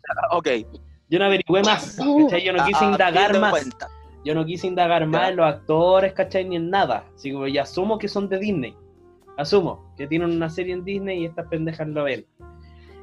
ok. 0.31 0.47
Yo 1.09 1.19
no 1.19 1.25
averigüé 1.25 1.63
más, 1.63 1.95
¿cachai? 1.97 2.43
Yo 2.43 2.53
no 2.53 2.65
quise 2.65 2.83
Ah, 2.85 2.91
indagar 2.91 3.39
más. 3.39 3.51
cuenta. 3.51 3.87
Yo 4.25 4.35
no 4.35 4.45
quise 4.45 4.67
indagar 4.67 5.05
más 5.07 5.21
Ya. 5.21 5.29
en 5.29 5.35
los 5.37 5.45
actores, 5.45 6.13
¿cachai? 6.13 6.43
Ni 6.45 6.57
en 6.57 6.69
nada. 6.69 7.05
Así 7.15 7.31
como 7.31 7.47
ya 7.47 7.61
asumo 7.61 7.97
que 7.97 8.07
son 8.09 8.27
de 8.27 8.39
Disney. 8.39 8.75
Asumo 9.37 9.93
que 9.95 10.07
tienen 10.07 10.31
una 10.31 10.49
serie 10.49 10.73
en 10.73 10.83
Disney 10.83 11.21
y 11.21 11.25
estas 11.25 11.47
pendejas 11.47 11.87
lo 11.87 12.03
ven. 12.03 12.25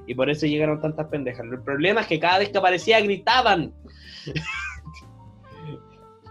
Y 0.06 0.14
por 0.14 0.28
eso 0.28 0.44
llegaron 0.46 0.82
tantas 0.82 1.06
pendejas. 1.06 1.46
El 1.50 1.62
problema 1.62 2.02
es 2.02 2.06
que 2.08 2.20
cada 2.20 2.40
vez 2.40 2.50
que 2.50 2.58
aparecía 2.58 3.00
gritaban. 3.00 3.72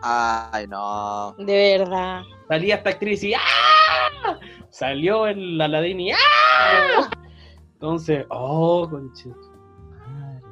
Ay, 0.02 0.68
no. 0.68 1.34
De 1.40 1.78
verdad. 1.80 2.22
Salía 2.48 2.76
esta 2.76 2.90
actriz 2.92 3.24
y 3.24 3.34
¡ah! 3.34 4.38
Salió 4.70 5.26
el 5.28 5.60
Aladdin 5.60 6.00
y 6.02 6.12
¡ah! 6.12 7.10
Entonces, 7.74 8.26
oh, 8.30 8.88
conchito. 8.90 9.53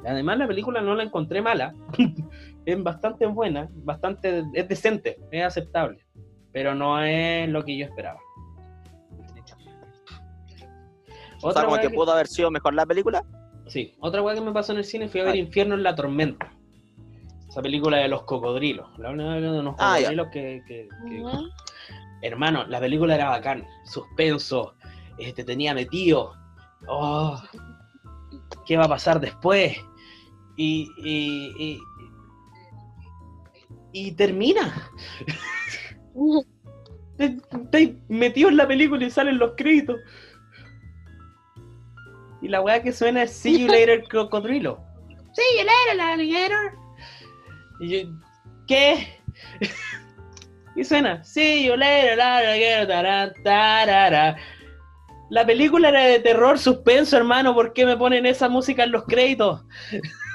Además, 0.06 0.38
la 0.38 0.46
película 0.48 0.80
no 0.80 0.94
la 0.94 1.04
encontré 1.04 1.40
mala. 1.42 1.74
es 2.66 2.82
bastante 2.82 3.26
buena, 3.26 3.68
bastante, 3.72 4.42
es 4.54 4.68
decente, 4.68 5.18
es 5.30 5.44
aceptable. 5.44 6.04
Pero 6.52 6.74
no 6.74 7.00
es 7.02 7.48
lo 7.48 7.64
que 7.64 7.76
yo 7.76 7.86
esperaba. 7.86 8.18
O 11.42 11.52
sea, 11.52 11.64
como 11.64 11.76
que 11.76 11.88
que- 11.88 11.94
pudo 11.94 12.12
haber 12.12 12.26
sido 12.28 12.50
mejor 12.50 12.74
la 12.74 12.86
película. 12.86 13.24
Sí, 13.66 13.94
otra 14.00 14.22
weá 14.22 14.34
que 14.34 14.40
me 14.40 14.52
pasó 14.52 14.72
en 14.72 14.78
el 14.78 14.84
cine 14.84 15.08
fui 15.08 15.20
a 15.20 15.24
ver 15.24 15.32
Ay. 15.34 15.40
Infierno 15.40 15.74
en 15.74 15.82
la 15.82 15.94
Tormenta. 15.94 16.52
Esa 17.48 17.62
película 17.62 17.98
de 17.98 18.08
los 18.08 18.22
cocodrilos. 18.24 18.88
La 18.98 19.10
única 19.10 19.30
de 19.34 19.60
unos 19.60 19.74
Ah, 19.78 19.98
ya. 20.00 20.08
cocodrilos 20.14 20.28
que. 20.30 20.88
Hermano, 22.22 22.64
la 22.66 22.78
película 22.80 23.14
era 23.14 23.28
bacán. 23.30 23.64
Suspenso. 23.84 24.74
eh, 25.18 25.32
te 25.34 25.44
tenía 25.44 25.74
metido. 25.74 26.32
Oh, 26.88 27.40
¿Qué 28.66 28.76
va 28.76 28.84
a 28.84 28.88
pasar 28.88 29.20
después? 29.20 29.76
Y, 30.56 30.88
y, 30.98 31.80
y, 33.92 34.06
y 34.06 34.12
termina. 34.12 34.90
Te- 37.16 37.36
Estás 37.52 37.82
metido 38.08 38.48
en 38.48 38.56
la 38.56 38.66
película 38.68 39.04
y 39.04 39.10
salen 39.10 39.38
los 39.38 39.52
créditos. 39.56 39.96
Y 42.40 42.48
la 42.48 42.60
weá 42.60 42.82
que 42.82 42.92
suena 42.92 43.22
es 43.22 43.32
See 43.32 43.60
You 43.60 43.68
Later 43.68 44.02
Cocodrilo. 44.10 44.80
See 45.34 45.58
you 45.58 45.64
later, 45.64 46.00
alligator. 46.00 46.72
Y 47.80 47.88
yo, 47.88 48.08
¿qué? 48.66 49.18
Y 50.74 50.84
suena, 50.84 51.22
sí, 51.22 51.66
yo 51.66 51.76
le 51.76 52.16
la, 52.16 52.40
la, 52.40 52.54
quiero, 52.54 52.86
tará, 52.86 53.30
tarara. 53.44 54.36
La 55.28 55.44
película 55.44 55.90
era 55.90 56.00
de 56.06 56.18
terror, 56.18 56.58
suspenso, 56.58 57.14
hermano. 57.18 57.52
¿Por 57.54 57.74
qué 57.74 57.84
me 57.84 57.94
ponen 57.94 58.24
esa 58.24 58.48
música 58.48 58.82
en 58.84 58.92
los 58.92 59.04
créditos? 59.04 59.62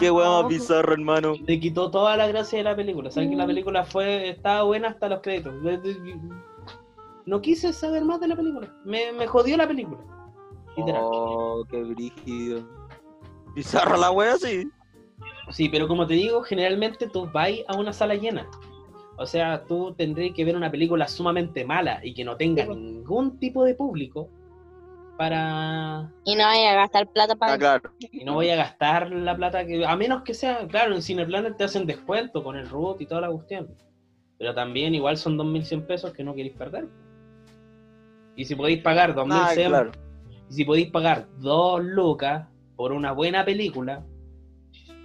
Qué 0.00 0.10
hueá 0.10 0.42
más 0.42 0.48
bizarro, 0.48 0.92
hermano. 0.92 1.34
Le 1.46 1.60
quitó 1.60 1.90
toda 1.90 2.16
la 2.16 2.26
gracia 2.26 2.58
de 2.58 2.64
la 2.64 2.74
película. 2.76 3.10
Saben 3.10 3.30
que 3.30 3.36
la 3.36 3.46
película 3.46 3.84
fue 3.84 4.30
estaba 4.30 4.62
buena 4.64 4.88
hasta 4.88 5.08
los 5.08 5.20
créditos. 5.20 5.54
No 7.26 7.40
quise 7.40 7.72
saber 7.72 8.04
más 8.04 8.20
de 8.20 8.28
la 8.28 8.36
película. 8.36 8.74
Me, 8.84 9.12
me 9.12 9.26
jodió 9.26 9.56
la 9.56 9.68
película. 9.68 10.00
Literal. 10.76 11.02
Oh, 11.04 11.64
qué 11.70 11.82
brígido. 11.82 12.66
Bizarra 13.54 13.96
la 13.96 14.10
wea, 14.10 14.36
sí. 14.36 14.68
Sí, 15.50 15.68
pero 15.68 15.88
como 15.88 16.06
te 16.06 16.14
digo, 16.14 16.42
generalmente 16.42 17.08
tú 17.08 17.28
vas 17.32 17.50
a 17.68 17.76
una 17.76 17.92
sala 17.92 18.14
llena. 18.14 18.48
O 19.16 19.26
sea, 19.26 19.64
tú 19.64 19.94
tendrías 19.96 20.34
que 20.34 20.44
ver 20.44 20.56
una 20.56 20.70
película 20.70 21.08
sumamente 21.08 21.64
mala 21.64 22.00
y 22.04 22.14
que 22.14 22.24
no 22.24 22.36
tenga 22.36 22.64
ningún 22.66 23.38
tipo 23.38 23.64
de 23.64 23.74
público 23.74 24.28
para... 25.18 26.10
Y 26.24 26.36
no 26.36 26.44
vaya 26.44 26.70
a 26.70 26.74
gastar 26.76 27.12
plata 27.12 27.34
para 27.34 27.54
Ah, 27.54 27.58
claro. 27.58 27.90
Y 27.98 28.24
no 28.24 28.34
voy 28.34 28.48
a 28.50 28.56
gastar 28.56 29.10
la 29.10 29.36
plata 29.36 29.66
que... 29.66 29.84
A 29.84 29.96
menos 29.96 30.22
que 30.22 30.32
sea, 30.32 30.66
claro, 30.68 30.94
en 30.94 31.02
Cineplanet 31.02 31.56
te 31.56 31.64
hacen 31.64 31.84
descuento 31.86 32.42
con 32.44 32.56
el 32.56 32.68
root 32.70 33.00
y 33.00 33.06
toda 33.06 33.22
la 33.22 33.30
cuestión. 33.30 33.68
Pero 34.38 34.54
también 34.54 34.94
igual 34.94 35.16
son 35.16 35.36
2.100 35.36 35.86
pesos 35.86 36.12
que 36.12 36.22
no 36.22 36.34
queréis 36.34 36.54
perder. 36.56 36.86
Y 38.36 38.44
si 38.44 38.54
podéis 38.54 38.80
pagar 38.80 39.14
2.100 39.14 39.32
Ah, 39.32 39.52
claro. 39.68 39.90
y 40.48 40.54
si 40.54 40.64
podéis 40.64 40.90
pagar 40.92 41.26
2 41.40 41.82
lucas 41.82 42.46
por 42.76 42.92
una 42.92 43.10
buena 43.10 43.44
película, 43.44 44.04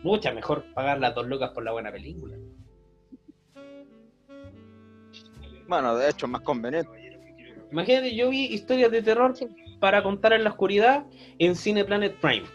mucha 0.04 0.32
mejor 0.32 0.64
pagar 0.76 1.00
las 1.00 1.16
2 1.16 1.28
lucas 1.28 1.50
por 1.50 1.64
la 1.64 1.72
buena 1.72 1.92
película. 1.92 2.38
Bueno, 5.68 5.96
de 5.96 6.10
hecho, 6.10 6.28
es 6.28 6.32
más 6.32 6.42
conveniente. 6.42 6.92
Imagínate, 7.72 8.16
yo 8.16 8.30
vi 8.30 8.46
historias 8.54 8.92
de 8.92 9.02
terror 9.02 9.36
Sí. 9.36 9.48
Para 9.84 10.02
contar 10.02 10.32
en 10.32 10.46
la 10.46 10.52
oscuridad 10.52 11.04
en 11.40 11.58
Cineplanet 11.58 12.16
Prime. 12.22 12.46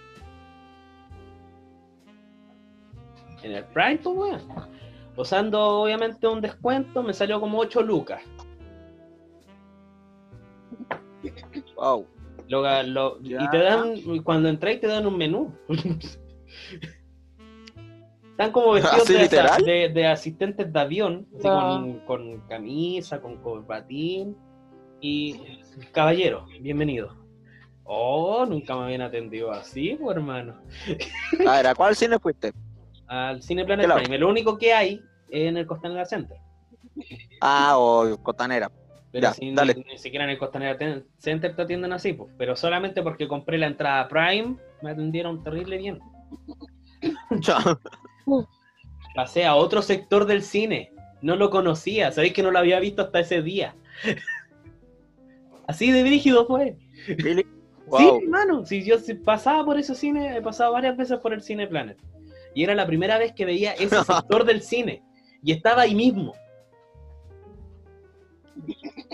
En 3.42 3.52
el 3.52 3.64
Prime, 3.66 3.98
pues, 4.02 4.16
weón. 4.16 4.40
Usando 5.14 5.82
obviamente 5.82 6.26
un 6.26 6.40
descuento, 6.40 7.02
me 7.02 7.12
salió 7.12 7.38
como 7.38 7.58
8 7.58 7.82
lucas. 7.82 8.22
Wow. 11.76 12.06
Lo- 12.48 12.82
lo- 12.84 13.18
y 13.20 13.50
te 13.50 13.58
dan, 13.58 14.22
cuando 14.24 14.48
entráis 14.48 14.80
te 14.80 14.86
dan 14.86 15.06
un 15.06 15.18
menú. 15.18 15.52
Están 18.30 18.52
como 18.52 18.72
vestidos 18.72 19.02
¿Así 19.02 19.12
de, 19.12 19.22
literal? 19.24 19.62
de- 19.66 19.88
de 19.90 20.06
asistentes 20.06 20.72
de 20.72 20.80
avión, 20.80 21.26
así 21.34 21.42
con, 21.42 21.98
con 22.06 22.40
camisa, 22.48 23.20
con 23.20 23.36
corbatín. 23.42 24.34
Y 25.00 25.60
caballero, 25.92 26.46
bienvenido. 26.60 27.16
Oh, 27.84 28.44
nunca 28.46 28.76
me 28.76 28.84
habían 28.84 29.02
atendido 29.02 29.50
así, 29.50 29.96
pues, 30.00 30.16
hermano. 30.16 30.60
A 31.46 31.56
ver, 31.56 31.66
¿a 31.68 31.74
cuál 31.74 31.96
cine 31.96 32.18
fuiste? 32.18 32.52
Al 33.06 33.42
Cine 33.42 33.64
Planet 33.64 33.86
Claro. 33.86 34.02
Prime. 34.02 34.18
Lo 34.18 34.28
único 34.28 34.58
que 34.58 34.74
hay 34.74 35.02
es 35.30 35.48
en 35.48 35.56
el 35.56 35.66
Costanera 35.66 36.04
Center. 36.04 36.36
Ah, 37.40 37.78
o 37.78 38.18
Costanera. 38.22 38.70
Pero 39.10 39.22
Ya, 39.28 39.32
si 39.32 39.54
dale. 39.54 39.74
Ni, 39.74 39.84
ni 39.84 39.98
siquiera 39.98 40.24
en 40.24 40.30
el 40.30 40.38
Costanera 40.38 40.76
Center 41.16 41.56
te 41.56 41.62
atienden 41.62 41.92
así, 41.94 42.12
pues. 42.12 42.30
Pero 42.36 42.56
solamente 42.56 43.02
porque 43.02 43.26
compré 43.26 43.56
la 43.56 43.68
entrada 43.68 44.06
Prime, 44.08 44.56
me 44.82 44.90
atendieron 44.90 45.42
terrible 45.42 45.78
bien. 45.78 46.00
Chao. 47.40 47.78
Pasé 49.14 49.46
a 49.46 49.54
otro 49.54 49.80
sector 49.80 50.26
del 50.26 50.42
cine. 50.42 50.92
No 51.22 51.36
lo 51.36 51.48
conocía. 51.48 52.12
Sabéis 52.12 52.34
que 52.34 52.42
no 52.42 52.50
lo 52.50 52.58
había 52.58 52.78
visto 52.80 53.00
hasta 53.02 53.20
ese 53.20 53.40
día. 53.40 53.74
Así 55.68 55.92
de 55.92 56.02
brígido 56.02 56.46
fue. 56.46 56.76
Really? 57.06 57.46
Sí, 57.96 58.10
hermano. 58.22 58.64
Si 58.66 58.84
yo 58.84 58.96
pasaba 59.24 59.64
por 59.64 59.78
ese 59.78 59.94
cine, 59.94 60.36
he 60.36 60.42
pasado 60.42 60.72
varias 60.72 60.96
veces 60.96 61.18
por 61.18 61.32
el 61.32 61.42
Cine 61.42 61.66
Planet. 61.66 61.96
Y 62.54 62.64
era 62.64 62.74
la 62.74 62.86
primera 62.86 63.18
vez 63.18 63.32
que 63.34 63.44
veía 63.44 63.72
ese 63.74 63.96
sector 64.04 64.44
del 64.44 64.62
cine. 64.62 65.02
Y 65.42 65.52
estaba 65.52 65.82
ahí 65.82 65.94
mismo. 65.94 66.32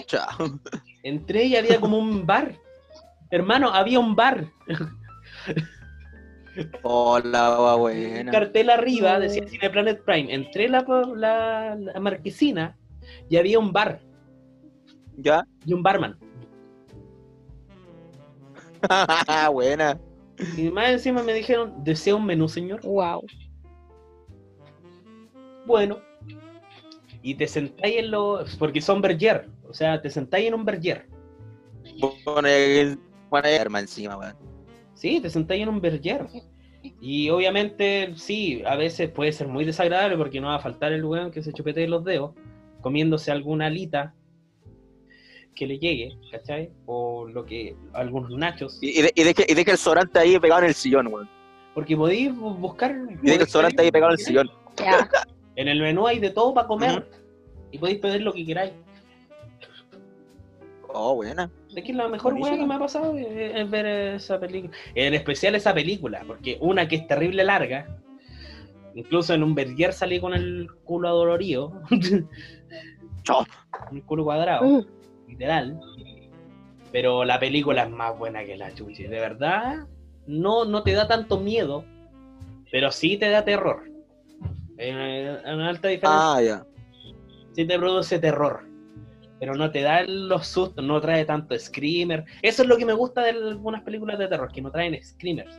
Chao. 0.06 0.58
Entré 1.02 1.44
y 1.44 1.56
había 1.56 1.80
como 1.80 1.98
un 1.98 2.24
bar. 2.24 2.54
Hermano, 3.30 3.68
había 3.70 3.98
un 4.00 4.14
bar. 4.16 4.46
Hola, 6.82 7.74
Un 7.74 7.80
buena. 7.80 8.30
cartel 8.30 8.70
arriba 8.70 9.18
decía 9.18 9.46
Cine 9.48 9.70
Planet 9.70 10.02
Prime. 10.04 10.32
Entré 10.32 10.68
la, 10.68 10.84
la, 11.16 11.74
la 11.76 12.00
marquesina 12.00 12.76
y 13.28 13.36
había 13.36 13.58
un 13.58 13.72
bar 13.72 14.00
¿Ya? 15.16 15.44
y 15.66 15.72
un 15.72 15.82
barman. 15.82 16.16
buena. 19.52 20.00
Y 20.56 20.70
más 20.70 20.90
encima 20.90 21.22
me 21.22 21.32
dijeron, 21.32 21.72
¿desea 21.84 22.14
un 22.14 22.26
menú, 22.26 22.48
señor? 22.48 22.80
Wow. 22.82 23.24
Bueno. 25.66 25.98
Y 27.22 27.34
te 27.34 27.46
sentáis 27.46 27.98
en 27.98 28.10
los... 28.10 28.56
Porque 28.56 28.80
son 28.80 29.00
berger. 29.00 29.48
O 29.68 29.72
sea, 29.72 30.00
te 30.00 30.10
sentáis 30.10 30.48
en 30.48 30.54
un 30.54 30.64
berger. 30.64 31.06
Pone, 32.24 32.96
pone 33.30 33.58
arma 33.58 33.80
encima, 33.80 34.16
weón. 34.16 34.36
Sí, 34.94 35.20
te 35.20 35.30
sentáis 35.30 35.62
en 35.62 35.68
un 35.68 35.80
berger. 35.80 36.26
Y 37.00 37.30
obviamente, 37.30 38.12
sí, 38.16 38.62
a 38.66 38.76
veces 38.76 39.10
puede 39.10 39.32
ser 39.32 39.48
muy 39.48 39.64
desagradable 39.64 40.16
porque 40.18 40.40
no 40.40 40.48
va 40.48 40.56
a 40.56 40.60
faltar 40.60 40.92
el 40.92 41.04
weón 41.04 41.30
que 41.30 41.42
se 41.42 41.52
chupete 41.52 41.86
los 41.88 42.04
dedos 42.04 42.32
comiéndose 42.82 43.32
alguna 43.32 43.66
alita 43.66 44.14
que 45.54 45.66
le 45.66 45.78
llegue, 45.78 46.16
¿cachai? 46.30 46.70
O 46.86 47.26
lo 47.28 47.44
que, 47.44 47.76
algunos 47.92 48.30
nachos. 48.32 48.78
Y, 48.82 48.98
y, 48.98 49.02
de- 49.02 49.12
y 49.14 49.22
deja, 49.22 49.42
y 49.48 49.54
deja 49.54 49.72
el 49.72 49.78
sobrante 49.78 50.18
ahí 50.18 50.38
pegado 50.38 50.62
en 50.62 50.68
el 50.68 50.74
sillón, 50.74 51.06
weón. 51.08 51.28
Porque 51.74 51.96
podéis 51.96 52.30
bu- 52.32 52.56
buscar... 52.58 52.94
Y 53.22 53.26
deja 53.26 53.42
el 53.42 53.48
sobrante 53.48 53.82
ahí 53.82 53.90
pegado 53.90 54.12
en 54.12 54.18
el 54.18 54.24
sillón. 54.24 54.50
En 55.56 55.68
el 55.68 55.80
menú 55.80 56.04
hay 56.08 56.18
de 56.18 56.30
todo 56.30 56.52
para 56.52 56.66
comer. 56.66 57.08
Y 57.70 57.78
podéis 57.78 58.00
pedir 58.00 58.22
lo 58.22 58.32
que 58.32 58.44
queráis. 58.44 58.72
Oh, 60.92 61.14
buena. 61.14 61.48
Es 61.74 61.84
que 61.84 61.92
la 61.92 62.08
mejor 62.08 62.34
weá 62.34 62.56
que 62.56 62.66
me 62.66 62.74
ha 62.74 62.78
pasado 62.78 63.16
es, 63.16 63.26
es 63.30 63.70
ver 63.70 63.86
esa 63.86 64.38
película. 64.40 64.76
En 64.96 65.14
especial 65.14 65.54
esa 65.54 65.72
película, 65.74 66.22
porque 66.26 66.56
una 66.60 66.86
que 66.88 66.96
es 66.96 67.06
terrible 67.06 67.44
larga. 67.44 67.98
Incluso 68.96 69.34
en 69.34 69.42
un 69.44 69.54
Berger 69.54 69.92
salí 69.92 70.20
con 70.20 70.34
el 70.34 70.68
culo 70.84 71.08
adolorido. 71.08 71.80
Chao. 73.24 73.44
un 73.90 74.00
culo 74.02 74.24
cuadrado, 74.24 74.64
Mm. 74.64 74.86
Literal. 75.34 75.80
Pero 76.92 77.24
la 77.24 77.40
película 77.40 77.82
es 77.82 77.90
más 77.90 78.16
buena 78.16 78.44
que 78.44 78.56
la 78.56 78.72
chuchi. 78.72 79.04
De 79.04 79.18
verdad, 79.18 79.86
no, 80.26 80.64
no 80.64 80.82
te 80.82 80.92
da 80.92 81.08
tanto 81.08 81.40
miedo, 81.40 81.84
pero 82.70 82.90
sí 82.92 83.16
te 83.16 83.30
da 83.30 83.44
terror. 83.44 83.82
Una 84.76 85.68
alta 85.68 85.88
diferencia. 85.88 86.34
Ah, 86.34 86.42
ya. 86.42 86.66
sí 87.52 87.66
te 87.66 87.78
produce 87.78 88.18
terror. 88.18 88.68
Pero 89.40 89.54
no 89.54 89.70
te 89.70 89.82
da 89.82 90.04
los 90.04 90.46
sustos, 90.46 90.84
no 90.84 91.00
trae 91.00 91.24
tanto 91.24 91.58
screamer. 91.58 92.24
Eso 92.40 92.62
es 92.62 92.68
lo 92.68 92.76
que 92.76 92.86
me 92.86 92.92
gusta 92.92 93.22
de 93.22 93.30
algunas 93.30 93.82
películas 93.82 94.18
de 94.18 94.28
terror, 94.28 94.50
que 94.52 94.62
no 94.62 94.70
traen 94.70 94.96
screamers. 95.02 95.58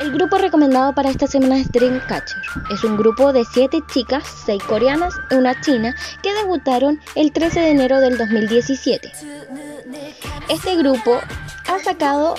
El 0.00 0.12
grupo 0.12 0.38
recomendado 0.38 0.94
para 0.94 1.10
esta 1.10 1.26
semana 1.26 1.58
es 1.58 1.70
Dreamcatcher. 1.70 2.38
Es 2.72 2.82
un 2.84 2.96
grupo 2.96 3.34
de 3.34 3.44
7 3.44 3.80
chicas, 3.92 4.26
6 4.46 4.62
coreanas 4.64 5.14
y 5.30 5.34
una 5.34 5.60
china, 5.60 5.94
que 6.22 6.32
debutaron 6.32 6.98
el 7.16 7.32
13 7.32 7.60
de 7.60 7.70
enero 7.70 8.00
del 8.00 8.16
2017. 8.16 9.12
Este 10.48 10.76
grupo 10.76 11.20
ha 11.68 11.78
sacado 11.80 12.34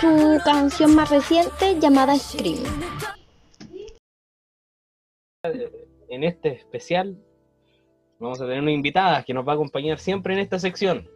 su 0.00 0.38
canción 0.44 0.94
más 0.94 1.08
reciente 1.08 1.80
llamada 1.80 2.14
Scream. 2.18 2.62
En 6.10 6.24
este 6.24 6.52
especial 6.52 7.16
vamos 8.18 8.38
a 8.42 8.44
tener 8.44 8.60
una 8.60 8.72
invitada 8.72 9.22
que 9.22 9.32
nos 9.32 9.48
va 9.48 9.52
a 9.52 9.54
acompañar 9.54 9.98
siempre 9.98 10.34
en 10.34 10.40
esta 10.40 10.58
sección. 10.58 11.08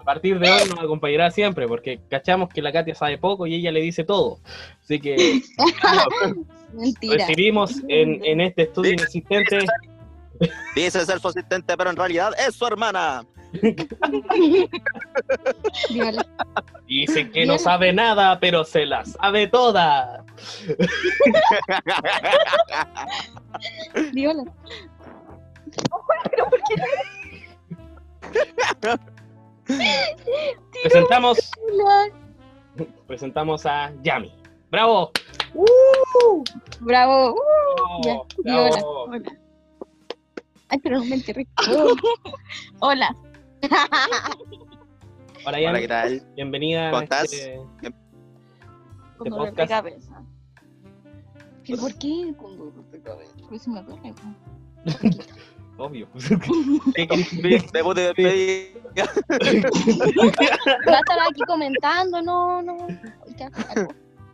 A 0.00 0.04
partir 0.04 0.38
de 0.38 0.50
hoy 0.50 0.68
nos 0.68 0.78
acompañará 0.78 1.30
siempre, 1.30 1.66
porque 1.68 2.00
cachamos 2.08 2.48
que 2.48 2.62
la 2.62 2.72
Katia 2.72 2.94
sabe 2.94 3.18
poco 3.18 3.46
y 3.46 3.54
ella 3.54 3.72
le 3.72 3.80
dice 3.80 4.04
todo. 4.04 4.38
Así 4.82 5.00
que 5.00 5.40
Mentira. 6.72 7.26
recibimos 7.26 7.76
en, 7.88 8.24
en 8.24 8.40
este 8.40 8.62
estudio 8.62 8.92
inexistente 8.92 9.58
Dice 10.74 11.04
ser 11.04 11.20
su 11.20 11.28
asistente, 11.28 11.76
pero 11.76 11.90
en 11.90 11.96
realidad 11.96 12.32
es 12.38 12.54
su 12.54 12.66
hermana. 12.66 13.26
Dice 16.86 17.30
que 17.30 17.44
no 17.44 17.58
sabe 17.58 17.92
nada, 17.92 18.40
pero 18.40 18.64
se 18.64 18.86
la 18.86 19.04
sabe 19.04 19.48
toda. 19.48 20.24
Dígalo. 24.12 24.44
Presentamos, 30.82 31.50
presentamos 33.06 33.66
a 33.66 33.92
Yami. 34.02 34.32
¡Bravo! 34.70 35.12
Bravo. 35.54 36.44
¡Bravo! 36.80 37.34
Ya, 38.04 38.14
y 38.38 38.42
¡Bravo! 38.42 38.68
hola, 38.70 38.82
hola. 39.16 39.32
Ay, 40.68 40.78
pero 40.78 40.98
no 40.98 41.04
me 41.04 41.16
enterré. 41.16 41.46
hola. 42.80 43.16
Hola, 45.42 45.56
Hola, 45.56 45.60
Yami. 45.60 45.80
¿qué 45.80 45.88
tal? 45.88 46.22
Bienvenida 46.34 46.90
¿Cómo 46.90 47.02
estás? 47.02 47.32
este, 47.32 47.58
Con 49.16 49.28
dolor 49.30 49.54
de 49.54 49.66
cabeza. 49.66 50.22
¿Pero 51.66 51.78
por 51.80 51.94
qué 51.94 52.34
con 52.36 52.58
dolor 52.58 52.90
de 52.90 53.00
cabeza? 53.00 53.32
Pues 53.48 53.66
me 53.66 53.82
duele. 53.82 54.14
Obvio. 55.80 56.08
Debut 57.72 57.94
de 57.96 58.02
despedida. 58.02 59.06
Va 60.86 60.96
a 60.96 61.00
estar 61.00 61.18
aquí 61.26 61.40
comentando, 61.46 62.20
no, 62.20 62.60
no. 62.60 62.86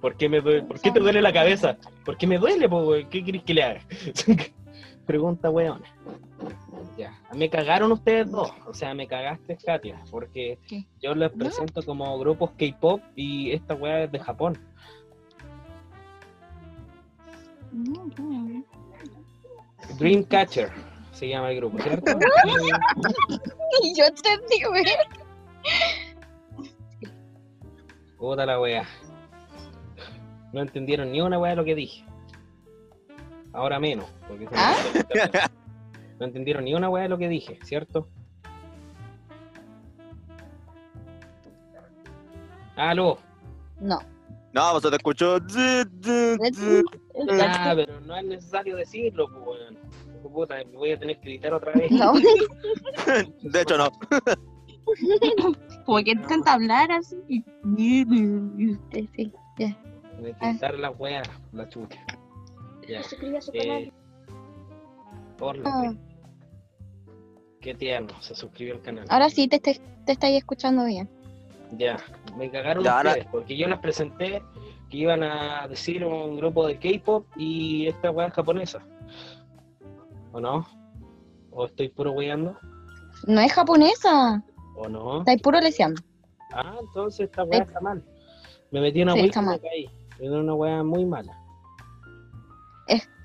¿Por 0.01 0.17
qué, 0.17 0.29
me 0.29 0.41
duele? 0.41 0.63
¿Por 0.63 0.81
qué 0.81 0.91
te 0.91 0.99
duele 0.99 1.23
la 1.23 1.33
cabeza? 1.33 1.77
¿Por 2.05 2.17
qué 2.17 2.27
me 2.27 2.39
duele, 2.39 2.69
po? 2.69 2.93
¿Qué 3.09 3.25
querés 3.25 3.45
que 3.45 3.55
le 3.55 3.63
haga? 3.63 3.81
Pregunta, 5.07 5.49
weón. 5.49 5.83
Ya. 6.99 7.17
Me 7.33 7.49
cagaron 7.49 7.93
ustedes 7.93 8.29
dos. 8.29 8.51
O 8.67 8.75
sea, 8.75 8.93
me 8.95 9.07
cagaste, 9.07 9.57
Katia. 9.65 10.03
Porque 10.11 10.59
¿Qué? 10.67 10.85
yo 11.01 11.15
les 11.15 11.31
¿No? 11.37 11.45
presento 11.45 11.81
como 11.85 12.19
grupos 12.19 12.51
K-pop 12.59 13.01
y 13.15 13.53
esta 13.53 13.75
weá 13.75 14.03
es 14.03 14.11
de 14.11 14.19
Japón. 14.19 14.59
No, 17.71 18.11
no. 18.19 18.65
Dreamcatcher 19.97 20.73
se 21.17 21.29
llama 21.29 21.51
el 21.51 21.57
grupo, 21.57 21.79
¿cierto? 21.79 22.13
Y 23.83 23.95
yo 23.95 24.05
te 24.13 24.39
digo, 24.55 24.75
¿eh? 24.75 24.85
Puta 28.19 28.47
la 28.47 28.61
weá. 28.61 28.87
No 30.53 30.61
entendieron 30.61 31.11
ni 31.13 31.21
una 31.21 31.39
weá 31.39 31.51
de 31.51 31.57
lo 31.57 31.65
que 31.65 31.75
dije. 31.75 32.05
Ahora 33.53 33.79
menos. 33.79 34.07
Porque 34.29 34.47
¿Ah? 34.55 34.75
No 36.19 36.27
entendieron 36.27 36.65
ni 36.65 36.75
una 36.75 36.89
weá 36.89 37.05
de 37.05 37.09
lo 37.09 37.19
que 37.19 37.29
dije, 37.29 37.59
¿cierto? 37.63 38.09
Aló. 42.77 43.19
No. 43.81 43.99
No, 44.53 44.71
pues 44.73 44.83
se 44.83 44.91
te 44.91 44.97
escuchó. 44.97 45.37
Ah, 47.41 47.73
pero 47.75 48.01
no 48.01 48.17
es 48.17 48.25
necesario 48.25 48.77
decirlo, 48.77 49.29
pues. 49.45 49.61
Puta, 50.37 50.57
me 50.71 50.77
voy 50.77 50.91
a 50.91 50.99
tener 50.99 51.19
que 51.19 51.31
editar 51.31 51.55
otra 51.55 51.73
vez. 51.73 51.91
No. 51.91 52.13
De 53.43 53.63
hecho, 53.63 53.79
no. 53.79 53.89
Como 55.87 55.99
que 56.05 56.11
intenta 56.11 56.53
hablar 56.53 56.93
así. 56.93 57.17
Sí, 57.75 58.05
sí. 58.05 58.05
Me 60.21 60.35
que 60.35 60.47
editar 60.51 60.75
la 60.79 60.91
weá, 60.91 61.23
la 61.53 61.67
chucha. 61.71 61.99
Ya. 62.87 63.01
A 63.01 63.03
su 63.03 63.17
Eh, 63.55 63.91
por 65.39 65.57
la 65.57 65.71
Ah. 65.71 65.91
fe. 65.91 65.97
Qué 67.63 67.75
tierno, 67.75 68.11
se 68.21 68.35
suscribió 68.35 68.75
al 68.75 68.83
canal. 68.83 69.07
Ahora 69.09 69.31
sí 69.31 69.49
te, 69.49 69.59
te, 69.59 69.81
te 70.05 70.13
estáis 70.13 70.37
escuchando 70.37 70.85
bien. 70.85 71.09
Ya, 71.79 71.97
me 72.37 72.51
cagaron 72.51 72.85
Ya, 72.85 72.99
ahora- 72.99 73.11
ustedes, 73.13 73.29
porque 73.33 73.57
yo 73.57 73.69
les 73.69 73.79
presenté 73.79 74.43
que 74.91 74.99
iban 74.99 75.23
a 75.23 75.67
decir 75.67 76.05
un 76.05 76.37
grupo 76.37 76.67
de 76.67 76.77
K-pop 76.79 77.27
y 77.39 77.87
esta 77.87 78.11
weá 78.11 78.27
es 78.27 78.35
japonesa. 78.35 78.87
¿O 80.37 80.41
no? 80.41 80.67
¿O 81.51 81.65
estoy 81.65 81.89
puro 81.89 82.13
weyando? 82.13 82.59
No 83.27 83.41
es 83.41 83.51
japonesa. 83.51 84.45
¿O 84.77 84.87
no? 84.87 85.21
Estáis 85.21 85.41
puro 85.41 85.59
leseando. 85.59 86.03
Ah, 86.53 86.77
entonces 86.79 87.21
esta 87.21 87.43
weá 87.45 87.63
está 87.63 87.81
mal. 87.81 88.05
Me 88.71 88.83
metí 88.83 89.01
en 89.01 89.09
una 89.09 89.15
Sí, 89.15 89.31
y 89.35 89.41
me 89.41 89.59
caí. 89.59 89.91
Una 90.21 90.53
weá 90.53 90.85
muy 90.85 91.07
mala. 91.07 91.33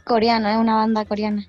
Coreana, 0.06 0.54
es 0.54 0.58
una 0.58 0.76
banda 0.76 1.04
coreana. 1.04 1.46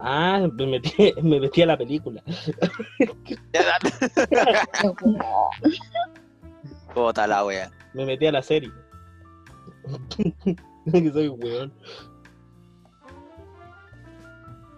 Ah, 0.00 0.48
me 0.54 0.66
metí, 0.66 1.12
me 1.22 1.38
metí 1.38 1.60
a 1.60 1.66
la 1.66 1.76
película. 1.76 2.22
Puta 6.94 7.26
la 7.26 7.44
wea. 7.44 7.70
Me 7.92 8.06
metí 8.06 8.26
a 8.26 8.32
la 8.32 8.40
serie. 8.40 8.72
que 10.90 11.12
soy 11.12 11.28
weón. 11.28 11.70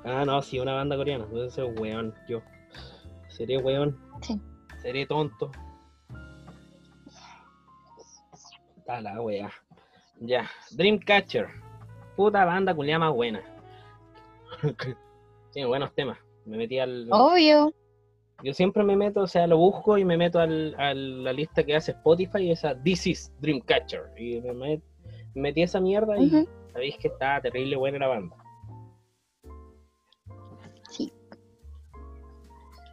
Ah, 0.05 0.25
no, 0.25 0.41
sí, 0.43 0.59
una 0.59 0.75
banda 0.75 0.97
coreana. 0.97 1.25
Entonces 1.25 1.55
soy 1.55 1.69
weón, 1.79 2.15
yo. 2.29 2.43
Seré 3.29 3.57
weón. 3.59 3.99
Sí. 4.23 4.41
Seré 4.83 5.07
tonto. 5.07 5.51
Está 8.77 9.01
la 9.01 9.21
wea. 9.21 9.51
Ya. 10.21 10.49
Dreamcatcher. 10.73 11.49
Puta 12.17 12.45
banda 12.45 12.75
culiada 12.75 12.99
más 13.01 13.15
buena. 13.15 13.43
Tiene 15.53 15.67
buenos 15.69 15.95
temas. 15.95 16.19
Me 16.45 16.57
metí 16.57 16.79
al. 16.79 17.09
Obvio. 17.11 17.73
Yo 18.43 18.53
siempre 18.53 18.83
me 18.85 18.97
meto, 18.97 19.21
o 19.23 19.27
sea, 19.27 19.47
lo 19.47 19.57
busco 19.57 19.97
y 19.97 20.05
me 20.05 20.17
meto 20.19 20.39
al, 20.39 20.75
a 20.79 20.93
la 20.93 21.33
lista 21.33 21.65
que 21.65 21.77
hace 21.77 21.93
Spotify 21.93 22.39
y 22.43 22.51
esa 22.51 22.75
This 22.83 23.07
is 23.07 23.33
Dreamcatcher. 23.41 24.11
Y 24.19 24.41
me, 24.43 24.53
met- 24.53 24.83
me 25.35 25.43
metí 25.43 25.63
a 25.63 25.65
esa 25.65 25.81
mierda 25.81 26.19
y 26.19 26.29
sabéis 26.73 26.99
que 26.99 27.09
está 27.09 27.41
terrible 27.41 27.77
buena 27.77 27.99
la 28.01 28.09
banda. 28.09 28.37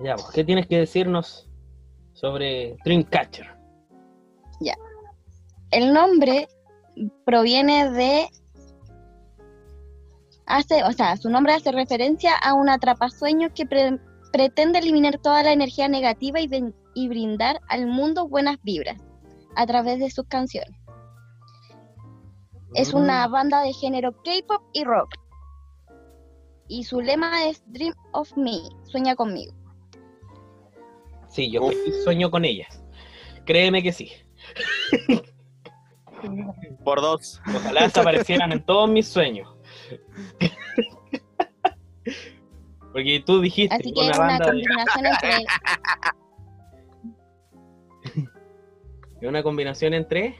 Ya, 0.03 0.15
pues, 0.15 0.27
¿qué 0.33 0.43
tienes 0.43 0.67
que 0.67 0.77
decirnos 0.79 1.47
sobre 2.13 2.77
Dreamcatcher? 2.83 3.47
El 5.71 5.93
nombre 5.93 6.49
proviene 7.25 7.89
de. 7.91 8.27
Hace, 10.45 10.83
o 10.83 10.91
sea, 10.91 11.15
su 11.15 11.29
nombre 11.29 11.53
hace 11.53 11.71
referencia 11.71 12.35
a 12.35 12.53
un 12.53 12.67
atrapasueños 12.67 13.53
que 13.55 13.65
pre- 13.65 13.97
pretende 14.33 14.79
eliminar 14.79 15.17
toda 15.19 15.43
la 15.43 15.53
energía 15.53 15.87
negativa 15.87 16.39
y 16.41 17.07
brindar 17.07 17.61
al 17.69 17.87
mundo 17.87 18.27
buenas 18.27 18.57
vibras 18.63 18.97
a 19.55 19.65
través 19.65 19.99
de 19.99 20.09
sus 20.09 20.25
canciones. 20.27 20.77
Es 22.73 22.93
una 22.93 23.25
Mm, 23.29 23.31
banda 23.31 23.61
de 23.61 23.71
género 23.71 24.11
K-pop 24.23 24.61
y 24.73 24.83
rock. 24.83 25.13
Y 26.67 26.83
su 26.83 26.99
lema 26.99 27.45
es 27.47 27.63
Dream 27.67 27.93
of 28.11 28.35
Me, 28.35 28.57
sueña 28.83 29.15
conmigo. 29.15 29.53
Sí, 31.31 31.49
yo 31.51 31.63
Uf. 31.63 31.73
sueño 32.03 32.29
con 32.29 32.45
ellas. 32.45 32.83
Créeme 33.45 33.81
que 33.81 33.91
sí. 33.91 34.11
Por 36.83 37.01
dos. 37.01 37.41
Ojalá 37.55 37.83
desaparecieran 37.83 38.51
en 38.51 38.63
todos 38.65 38.89
mis 38.89 39.07
sueños. 39.07 39.49
Porque 42.91 43.23
tú 43.25 43.39
dijiste 43.41 43.73
Así 43.75 43.93
que 43.93 43.99
una 44.01 44.11
es 44.11 44.17
una 44.17 44.27
banda 44.27 44.45
de- 44.45 44.51
combinación 44.51 45.05
entre 45.05 45.45
es 49.21 49.27
una 49.29 49.43
combinación 49.43 49.93
entre 49.93 50.35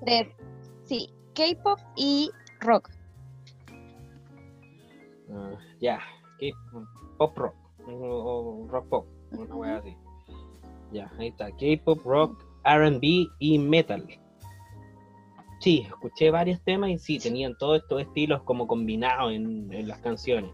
entre, 0.00 0.34
sí, 0.84 1.10
K-pop 1.34 1.78
y 1.96 2.30
rock. 2.60 2.88
Ah, 5.30 5.50
ya, 5.80 5.98
K- 6.38 6.56
pop 7.18 7.36
rock 7.36 7.54
o, 7.86 7.92
o 7.92 8.68
rock 8.68 8.88
pop, 8.88 9.06
una 9.32 9.54
wea 9.54 9.76
así. 9.78 9.96
Ya, 10.92 11.10
ahí 11.18 11.28
está, 11.28 11.50
K-pop, 11.52 12.00
rock, 12.04 12.44
R&B 12.64 13.26
y 13.38 13.58
metal. 13.58 14.06
Sí, 15.60 15.84
escuché 15.86 16.30
varios 16.30 16.60
temas 16.62 16.90
y 16.90 16.98
sí, 16.98 17.18
tenían 17.18 17.56
todos 17.58 17.82
estos 17.82 18.00
estilos 18.00 18.42
como 18.44 18.66
combinados 18.66 19.32
en, 19.32 19.72
en 19.72 19.88
las 19.88 19.98
canciones. 20.00 20.50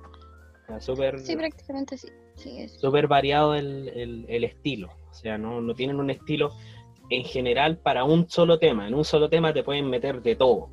O 0.64 0.66
sea, 0.66 0.80
súper 0.80 1.20
Sí, 1.20 1.36
prácticamente 1.36 1.96
sí. 1.96 2.08
Súper 2.80 3.06
variado 3.06 3.54
el, 3.54 3.88
el- 3.88 4.26
el 4.28 4.44
estilo. 4.44 4.88
O 5.10 5.14
sea, 5.14 5.38
no, 5.38 5.60
no 5.62 5.74
tienen 5.74 5.98
un 6.00 6.10
estilo 6.10 6.50
en 7.08 7.24
general 7.24 7.78
para 7.78 8.04
un 8.04 8.28
solo 8.28 8.58
tema. 8.58 8.86
En 8.88 8.94
un 8.94 9.04
solo 9.04 9.30
tema 9.30 9.54
te 9.54 9.62
pueden 9.62 9.88
meter 9.88 10.20
de 10.22 10.34
todo. 10.36 10.68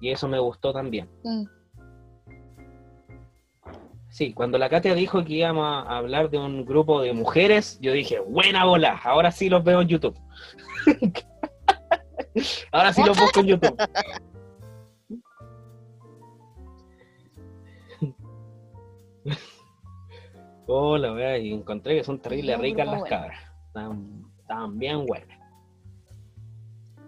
Y 0.00 0.10
eso 0.10 0.28
me 0.28 0.38
gustó 0.38 0.72
también. 0.72 1.08
sí. 1.22 1.48
Sí, 4.14 4.32
cuando 4.32 4.58
la 4.58 4.68
Katia 4.68 4.94
dijo 4.94 5.24
que 5.24 5.32
íbamos 5.32 5.64
a 5.66 5.96
hablar 5.96 6.30
de 6.30 6.38
un 6.38 6.64
grupo 6.64 7.02
de 7.02 7.12
mujeres, 7.12 7.80
yo 7.80 7.90
dije, 7.90 8.20
buena 8.20 8.64
bola, 8.64 9.00
ahora 9.02 9.32
sí 9.32 9.48
los 9.48 9.64
veo 9.64 9.80
en 9.80 9.88
YouTube. 9.88 10.16
ahora 12.70 12.92
sí 12.92 13.02
los 13.04 13.18
busco 13.18 13.40
en 13.40 13.46
YouTube. 13.46 13.76
Hola, 20.66 21.12
wea, 21.12 21.38
y 21.38 21.52
encontré 21.52 21.96
que 21.96 22.04
son 22.04 22.20
terribles 22.20 22.56
ricas 22.60 22.86
las 22.86 23.00
bueno. 23.00 23.16
cabras. 23.16 23.40
Están, 23.66 24.24
están 24.38 24.78
bien 24.78 25.04
buenas. 25.06 25.40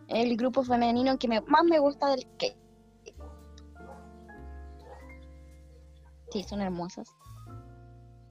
El 0.09 0.37
grupo 0.37 0.65
femenino 0.65 1.17
que 1.19 1.29
me- 1.29 1.41
más 1.43 1.63
me 1.65 1.79
gusta 1.79 2.11
del 2.11 2.27
K. 2.37 2.47
Sí, 6.31 6.43
son 6.43 6.61
hermosas. 6.61 7.09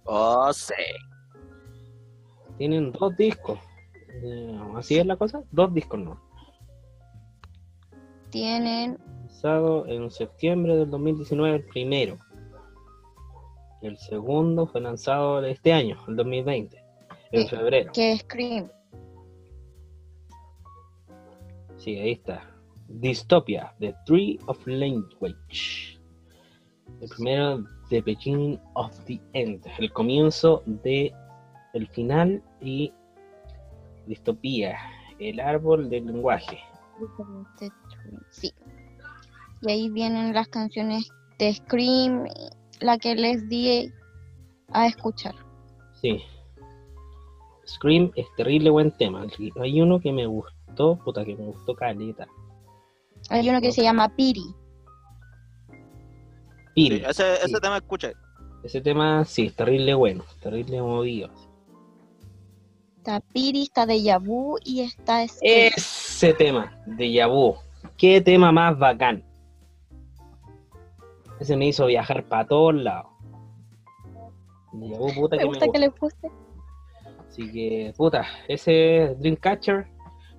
Oh, 0.06 0.52
sí. 0.54 0.74
Tienen 2.58 2.91
dos 2.91 3.16
discos. 3.18 3.60
Eh, 4.24 4.60
¿Así 4.76 4.98
es 4.98 5.06
la 5.06 5.18
cosa? 5.18 5.41
Dos 5.52 5.74
discos 5.74 6.00
no. 6.00 6.20
Tienen 8.30 8.98
Lanzado 9.22 9.86
en 9.88 10.10
septiembre 10.12 10.76
del 10.78 10.89
2019 10.89 11.58
el 11.58 11.66
primero. 11.66 12.18
El 13.82 13.98
segundo 13.98 14.66
fue 14.66 14.82
lanzado 14.82 15.43
este 15.43 15.74
año, 15.74 15.98
el 16.08 16.16
2020, 16.16 16.84
en 17.32 17.41
Sí. 17.41 17.48
febrero. 17.50 17.91
que 17.93 18.18
Scream. 18.18 18.70
Sí, 21.78 21.98
ahí 22.00 22.14
está. 22.14 22.50
Dystopia, 22.88 23.76
The 23.80 23.96
Tree 24.06 24.39
of 24.48 24.66
Language. 24.66 26.00
El 27.02 27.10
primero, 27.10 27.64
The 27.89 28.01
Beginning 28.01 28.59
of 28.73 28.91
the 29.05 29.19
End. 29.33 29.65
El 29.77 29.91
comienzo 29.91 30.63
de 30.65 31.13
el 31.73 31.88
final 31.89 32.41
y 32.61 32.91
distopía, 34.07 34.77
el 35.19 35.39
árbol 35.39 35.89
del 35.89 36.05
lenguaje. 36.05 36.59
Sí. 38.29 38.53
Y 39.61 39.71
ahí 39.71 39.89
vienen 39.89 40.33
las 40.33 40.47
canciones 40.47 41.09
de 41.38 41.53
Scream, 41.53 42.25
la 42.79 42.97
que 42.97 43.15
les 43.15 43.47
di 43.49 43.91
a 44.71 44.88
escuchar. 44.88 45.36
Sí. 46.01 46.21
Scream 47.67 48.11
es 48.15 48.27
terrible 48.38 48.69
buen 48.69 48.91
tema. 48.91 49.25
Hay 49.61 49.81
uno 49.81 49.99
que 49.99 50.11
me 50.11 50.27
gustó, 50.27 50.97
puta 51.03 51.25
que 51.25 51.36
me 51.36 51.45
gustó 51.45 51.75
caleta. 51.75 52.27
Hay 53.29 53.49
uno 53.49 53.59
que 53.59 53.71
se 53.71 53.81
llama 53.81 54.15
Piri. 54.15 54.45
Sí, 56.76 57.01
ese, 57.07 57.34
ese 57.36 57.47
Sí. 57.47 57.53
tema 57.61 57.78
escuché. 57.78 58.13
Ese 58.63 58.82
tema 58.82 59.23
sí, 59.26 59.47
es 59.47 59.55
terrible 59.55 59.93
bueno, 59.93 60.23
terrible 60.41 60.82
movido. 60.82 61.30
Está 62.97 63.19
Piri, 63.19 63.63
está 63.63 63.86
Deja 63.86 64.17
Vu 64.17 64.57
y 64.63 64.82
está 64.82 65.28
Scream. 65.28 65.71
Ese 65.76 66.34
tema 66.34 66.76
de 66.88 67.11
Yabu, 67.11 67.55
qué 67.97 68.19
tema 68.21 68.51
más 68.51 68.78
bacán. 68.80 69.23
Ese 71.39 71.55
me 71.55 71.67
hizo 71.67 71.86
viajar 71.86 72.26
para 72.28 72.47
todos 72.47 72.73
lados. 72.73 73.11
Deja 74.73 74.97
vu, 74.97 75.13
puta 75.13 75.36
Me 75.36 75.41
que 75.41 75.45
me 75.45 75.49
gusta 75.49 75.67
que 75.71 75.80
le 75.80 75.88
guste. 75.89 76.32
Así 77.30 77.51
que, 77.51 77.93
puta, 77.95 78.26
ese 78.47 79.15
Dreamcatcher 79.19 79.88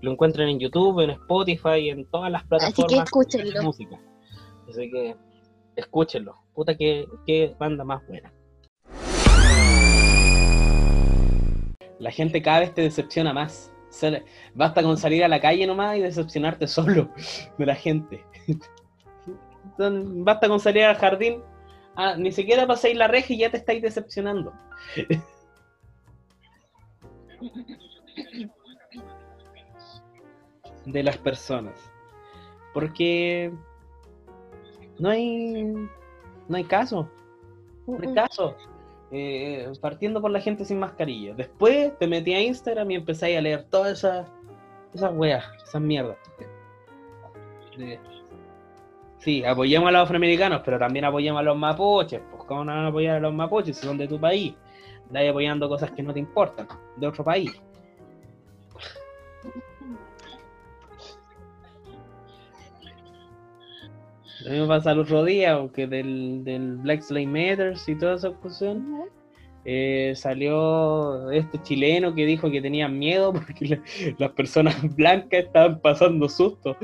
lo 0.00 0.12
encuentran 0.12 0.48
en 0.48 0.58
YouTube, 0.58 1.00
en 1.00 1.10
Spotify, 1.10 1.90
en 1.90 2.04
todas 2.10 2.32
las 2.32 2.42
Así 2.42 2.48
que 2.48 2.48
plataformas 2.48 2.88
de 2.98 3.02
escúchenlo. 3.04 3.62
música. 3.62 4.00
Así 4.68 4.90
que, 4.90 5.14
escúchenlo. 5.76 6.36
Puta, 6.54 6.74
que 6.76 7.06
qué 7.26 7.54
banda 7.58 7.84
más 7.84 8.04
buena. 8.06 8.32
La 11.98 12.10
gente 12.10 12.42
cada 12.42 12.60
vez 12.60 12.74
te 12.74 12.82
decepciona 12.82 13.32
más. 13.32 13.72
Basta 14.54 14.82
con 14.82 14.96
salir 14.96 15.24
a 15.24 15.28
la 15.28 15.40
calle 15.40 15.66
nomás 15.66 15.96
y 15.96 16.00
decepcionarte 16.00 16.66
solo 16.66 17.10
de 17.58 17.66
la 17.66 17.74
gente. 17.74 18.24
Basta 19.78 20.48
con 20.48 20.60
salir 20.60 20.84
al 20.84 20.96
jardín. 20.96 21.42
Ah, 21.94 22.14
ni 22.16 22.30
siquiera 22.30 22.66
pasáis 22.66 22.96
la 22.96 23.08
reja 23.08 23.32
y 23.32 23.38
ya 23.38 23.50
te 23.50 23.56
estáis 23.56 23.80
decepcionando. 23.80 24.52
de 30.86 31.02
las 31.02 31.18
personas. 31.18 31.74
Porque 32.72 33.52
no 34.98 35.10
hay 35.10 35.64
no 36.48 36.56
hay 36.56 36.64
caso. 36.64 37.08
No 37.86 37.98
hay 38.00 38.14
caso. 38.14 38.56
Eh, 39.12 39.70
partiendo 39.80 40.20
por 40.20 40.30
la 40.30 40.40
gente 40.40 40.64
sin 40.64 40.80
mascarilla. 40.80 41.34
Después 41.34 41.96
te 41.98 42.06
metí 42.06 42.34
a 42.34 42.42
Instagram 42.42 42.90
y 42.90 42.94
empecé 42.96 43.36
a 43.36 43.40
leer 43.40 43.64
todas 43.70 43.98
esas 43.98 44.26
esas 44.94 45.12
weas, 45.14 45.44
esas 45.62 45.80
mierdas. 45.80 46.16
Sí, 49.18 49.44
apoyemos 49.44 49.88
a 49.88 49.92
los 49.92 50.02
afroamericanos, 50.02 50.62
pero 50.64 50.78
también 50.78 51.04
apoyemos 51.04 51.40
a 51.40 51.42
los 51.42 51.56
mapuches. 51.56 52.20
Pues, 52.30 52.44
¿cómo 52.44 52.64
no 52.64 52.72
van 52.72 52.84
a 52.84 52.88
apoyar 52.88 53.16
a 53.16 53.20
los 53.20 53.34
mapuches 53.34 53.76
si 53.76 53.86
son 53.86 53.98
de 53.98 54.08
tu 54.08 54.18
país? 54.18 54.54
Estás 55.06 55.28
apoyando 55.28 55.68
cosas 55.68 55.90
que 55.92 56.02
no 56.02 56.12
te 56.12 56.20
importan, 56.20 56.66
de 56.96 57.06
otro 57.06 57.22
país. 57.22 57.60
A 64.46 64.50
mí 64.50 64.60
me 64.60 64.66
pasa 64.66 64.92
el 64.92 65.00
otro 65.00 65.24
día, 65.24 65.58
porque 65.58 65.86
del, 65.86 66.44
del 66.44 66.76
Black 66.76 67.02
Lives 67.10 67.28
Matter 67.28 67.74
y 67.86 67.94
toda 67.98 68.14
esa 68.14 68.30
cuestión, 68.30 69.04
eh, 69.64 70.12
salió 70.14 71.30
este 71.32 71.60
chileno 71.62 72.14
que 72.14 72.24
dijo 72.26 72.48
que 72.50 72.62
tenían 72.62 72.96
miedo 72.98 73.32
porque 73.32 73.66
la- 73.66 73.82
las 74.18 74.30
personas 74.32 74.76
blancas 74.96 75.44
estaban 75.46 75.80
pasando 75.80 76.28
susto. 76.28 76.76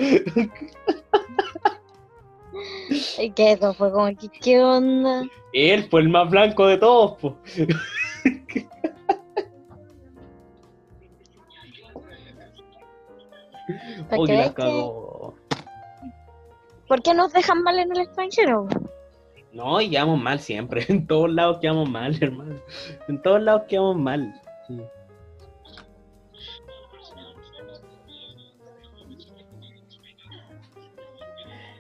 Que 3.37 3.53
eso 3.53 3.73
fue 3.75 3.93
como 3.93 4.07
que, 4.17 4.29
¿qué 4.41 4.61
onda? 4.61 5.23
Él 5.53 5.85
fue 5.91 6.01
el 6.01 6.09
más 6.09 6.29
blanco 6.31 6.67
de 6.67 6.79
todos, 6.79 7.17
po. 7.21 7.39
¿Para 14.09 14.23
Oh, 14.23 14.27
qué? 14.27 14.37
la 14.37 14.55
cagó. 14.55 15.02
¿Por 16.93 17.03
qué 17.03 17.15
nos 17.15 17.33
dejan 17.33 17.63
mal 17.63 17.79
en 17.79 17.91
el 17.91 18.03
extranjero? 18.03 18.69
No, 19.51 19.81
y 19.81 19.89
quedamos 19.89 20.21
mal 20.21 20.39
siempre. 20.41 20.85
En 20.91 21.07
todos 21.07 21.33
lados 21.33 21.57
quedamos 21.59 21.89
mal, 21.89 22.15
hermano. 22.23 22.61
En 23.09 23.23
todos 23.23 23.41
lados 23.41 23.63
quedamos 23.67 23.97
mal. 23.97 24.39
Sí. 24.69 24.79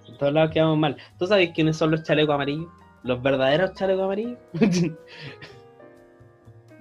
En 0.08 0.16
todos 0.16 0.32
lados 0.32 0.50
quedamos 0.50 0.78
mal. 0.78 0.96
¿Tú 1.18 1.26
sabes 1.26 1.50
quiénes 1.50 1.76
son 1.76 1.90
los 1.90 2.04
chalecos 2.04 2.34
amarillos? 2.34 2.68
Los 3.02 3.22
verdaderos 3.22 3.74
chalecos 3.74 4.04
amarillos. 4.04 4.38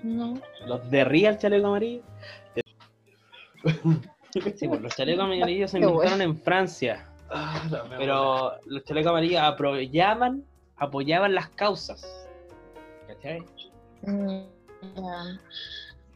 No. 0.04 0.36
los 0.66 0.90
de 0.90 1.04
Real 1.04 1.38
chaleco 1.38 1.68
amarillo. 1.68 2.02
Sí, 4.56 4.70
pues 4.70 4.82
los 4.82 4.96
chalecos 4.96 5.26
amarillos 5.26 5.72
se 5.72 5.80
inventaron 5.80 6.22
en 6.22 6.38
Francia. 6.38 7.11
Pero 7.98 8.54
los 8.66 8.84
chalecos 8.84 9.12
amarillos 9.12 9.42
apoyaban, 9.42 10.44
apoyaban 10.78 11.34
las 11.34 11.50
causas. 11.50 12.28
¿Cachai? 13.08 13.44
Mm, 14.04 14.44
ya. 14.96 15.40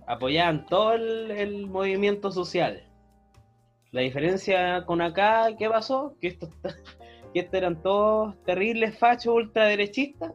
Apoyaban 0.07 0.65
todo 0.65 0.93
el, 0.93 1.31
el 1.31 1.67
movimiento 1.67 2.31
social. 2.31 2.83
La 3.91 4.01
diferencia 4.01 4.85
con 4.85 5.01
acá, 5.01 5.55
¿qué 5.57 5.69
pasó? 5.69 6.17
Que 6.19 6.27
estos, 6.27 6.49
que 7.33 7.39
estos 7.39 7.53
eran 7.53 7.81
todos 7.81 8.35
terribles 8.43 8.97
fachos 8.97 9.33
ultraderechistas 9.35 10.33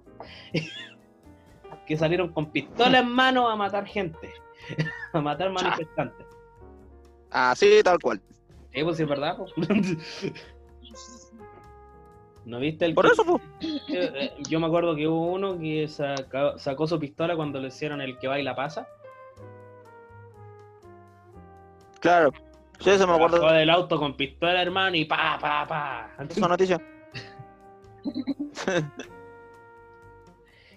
que 1.86 1.96
salieron 1.96 2.32
con 2.32 2.50
pistola 2.50 3.00
en 3.00 3.08
mano 3.08 3.48
a 3.48 3.56
matar 3.56 3.84
gente, 3.84 4.32
a 5.12 5.20
matar 5.20 5.50
manifestantes. 5.50 6.26
Así, 7.30 7.82
tal 7.82 7.98
cual. 7.98 8.20
Sí, 8.72 8.82
pues 8.82 8.96
sí, 8.96 9.02
es 9.02 9.08
verdad. 9.08 9.36
¿No 12.44 12.58
viste 12.58 12.86
el 12.86 12.94
Por 12.94 13.06
que- 13.06 13.12
eso, 13.12 13.24
pues. 13.24 13.42
Eh, 13.62 14.12
eh, 14.14 14.32
Yo 14.48 14.58
me 14.60 14.66
acuerdo 14.66 14.96
que 14.96 15.06
hubo 15.06 15.32
uno 15.32 15.58
que 15.58 15.86
saca- 15.88 16.58
sacó 16.58 16.86
su 16.86 16.98
pistola 16.98 17.36
cuando 17.36 17.60
le 17.60 17.68
hicieron 17.68 18.00
el 18.00 18.18
que 18.18 18.28
baila 18.28 18.54
pasa. 18.56 18.88
Claro. 22.00 22.32
Sí, 22.78 22.88
eso 22.90 23.06
me 23.06 23.12
acuerdo 23.12 23.40
Bajó 23.42 23.52
de 23.52 23.58
del 23.60 23.68
auto 23.70 23.98
con 23.98 24.16
pistola, 24.16 24.62
hermano, 24.62 24.96
y 24.96 25.04
pa, 25.04 25.36
pa, 25.38 25.66
pa. 25.66 26.10
esa 26.28 26.48
noticia. 26.48 26.80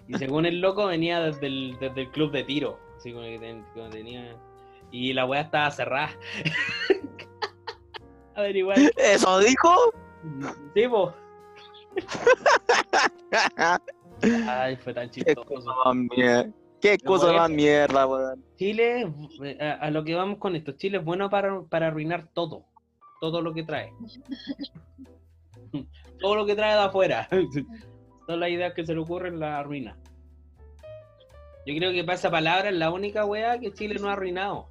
Y 0.06 0.18
según 0.18 0.44
el 0.44 0.60
loco 0.60 0.84
venía 0.86 1.18
desde 1.20 1.46
el, 1.46 1.78
desde 1.80 2.02
el 2.02 2.10
club 2.10 2.30
de 2.30 2.44
tiro. 2.44 2.78
Así 2.98 3.10
como 3.10 3.24
que 3.24 3.38
ten- 3.38 3.64
como 3.72 3.88
tenía. 3.88 4.36
Y 4.90 5.14
la 5.14 5.24
weá 5.24 5.40
estaba 5.40 5.70
cerrada. 5.70 6.10
A 8.36 8.42
ver, 8.42 8.54
igual. 8.54 8.92
¿Eso 8.98 9.38
dijo? 9.38 9.94
Sí, 10.74 10.86
po. 10.88 11.14
Ay, 14.48 14.76
fue 14.76 14.94
tan 14.94 15.10
Qué 15.10 15.34
cosa 15.34 15.46
chistoso. 15.46 15.74
más 15.84 15.96
mierda. 15.96 16.50
Qué 16.80 16.98
cosa 16.98 17.32
más 17.32 17.50
mierda, 17.50 18.06
weón. 18.06 18.44
Chile, 18.56 19.12
eh, 19.42 19.58
a, 19.60 19.72
a 19.74 19.90
lo 19.90 20.04
que 20.04 20.14
vamos 20.14 20.38
con 20.38 20.54
esto, 20.54 20.72
Chile 20.72 20.98
es 20.98 21.04
bueno 21.04 21.30
para, 21.30 21.62
para 21.62 21.88
arruinar 21.88 22.28
todo, 22.34 22.64
todo 23.20 23.40
lo 23.40 23.54
que 23.54 23.62
trae. 23.62 23.92
todo 26.20 26.36
lo 26.36 26.46
que 26.46 26.54
trae 26.54 26.74
de 26.74 26.80
afuera. 26.82 27.28
Todas 28.26 28.40
las 28.40 28.50
ideas 28.50 28.72
que 28.74 28.86
se 28.86 28.94
le 28.94 29.00
ocurren 29.00 29.38
la 29.38 29.58
arruina. 29.58 29.98
Yo 31.66 31.74
creo 31.76 31.92
que 31.92 32.04
para 32.04 32.16
esa 32.16 32.30
palabra 32.30 32.68
es 32.70 32.74
la 32.74 32.90
única 32.90 33.24
weá 33.24 33.58
que 33.58 33.72
Chile 33.72 33.96
no 34.00 34.08
ha 34.08 34.12
arruinado. 34.12 34.68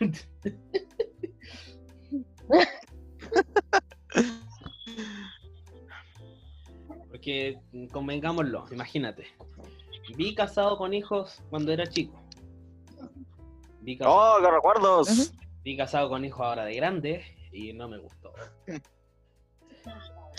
Porque 7.20 7.60
convengámoslo, 7.92 8.64
imagínate. 8.72 9.26
Vi 10.16 10.34
casado 10.34 10.78
con 10.78 10.94
hijos 10.94 11.42
cuando 11.50 11.70
era 11.70 11.86
chico. 11.86 12.18
Vi 13.82 13.98
casado, 13.98 14.16
¡Oh, 14.16 14.42
qué 14.42 14.50
recuerdos! 14.50 15.34
Vi 15.62 15.76
casado 15.76 16.08
con 16.08 16.24
hijo 16.24 16.42
ahora 16.42 16.64
de 16.64 16.74
grande 16.76 17.22
y 17.52 17.74
no 17.74 17.90
me 17.90 17.98
gustó. 17.98 18.32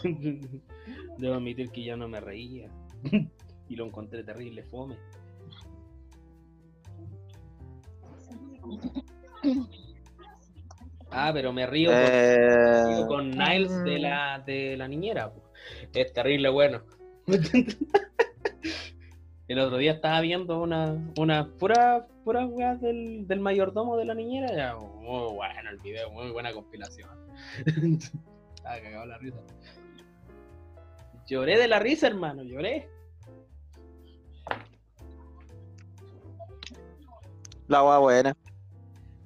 Debo 1.20 1.36
admitir 1.36 1.70
que 1.70 1.84
ya 1.84 1.96
no 1.96 2.08
me 2.08 2.20
reía 2.20 2.68
y 3.70 3.76
lo 3.76 3.86
encontré 3.86 4.24
terrible 4.24 4.64
fome. 4.64 4.98
Ah, 11.12 11.30
pero 11.32 11.54
me 11.54 11.68
río 11.68 11.92
con, 11.92 12.00
Eh, 12.00 12.86
río 12.88 13.08
con 13.08 13.30
Niles 13.30 13.84
de 13.84 14.00
la, 14.00 14.40
de 14.44 14.76
la 14.78 14.88
niñera. 14.88 15.32
Es 15.94 16.14
terrible 16.14 16.50
bueno. 16.50 16.82
El 19.48 19.60
otro 19.60 19.78
día 19.78 19.92
estaba 19.92 20.22
viendo 20.22 20.62
una, 20.62 20.98
una 21.18 21.50
pura, 21.58 22.08
pura 22.24 22.46
weas 22.46 22.80
del, 22.80 23.28
del 23.28 23.42
mayordomo 23.42 23.98
de 23.98 24.06
la 24.06 24.14
niñera. 24.14 24.56
Ya, 24.56 24.76
muy 24.78 25.34
bueno 25.34 25.70
el 25.70 25.78
video, 25.80 26.10
muy 26.12 26.32
buena 26.32 26.54
compilación. 26.54 27.10
Estaba 28.56 28.80
cagado 28.82 29.06
la 29.08 29.18
risa. 29.18 29.38
Lloré 31.28 31.58
de 31.58 31.68
la 31.68 31.80
risa, 31.80 32.08
hermano, 32.08 32.44
lloré. 32.44 32.88
la 37.72 37.84
hueá 37.84 37.98
buena. 38.00 38.38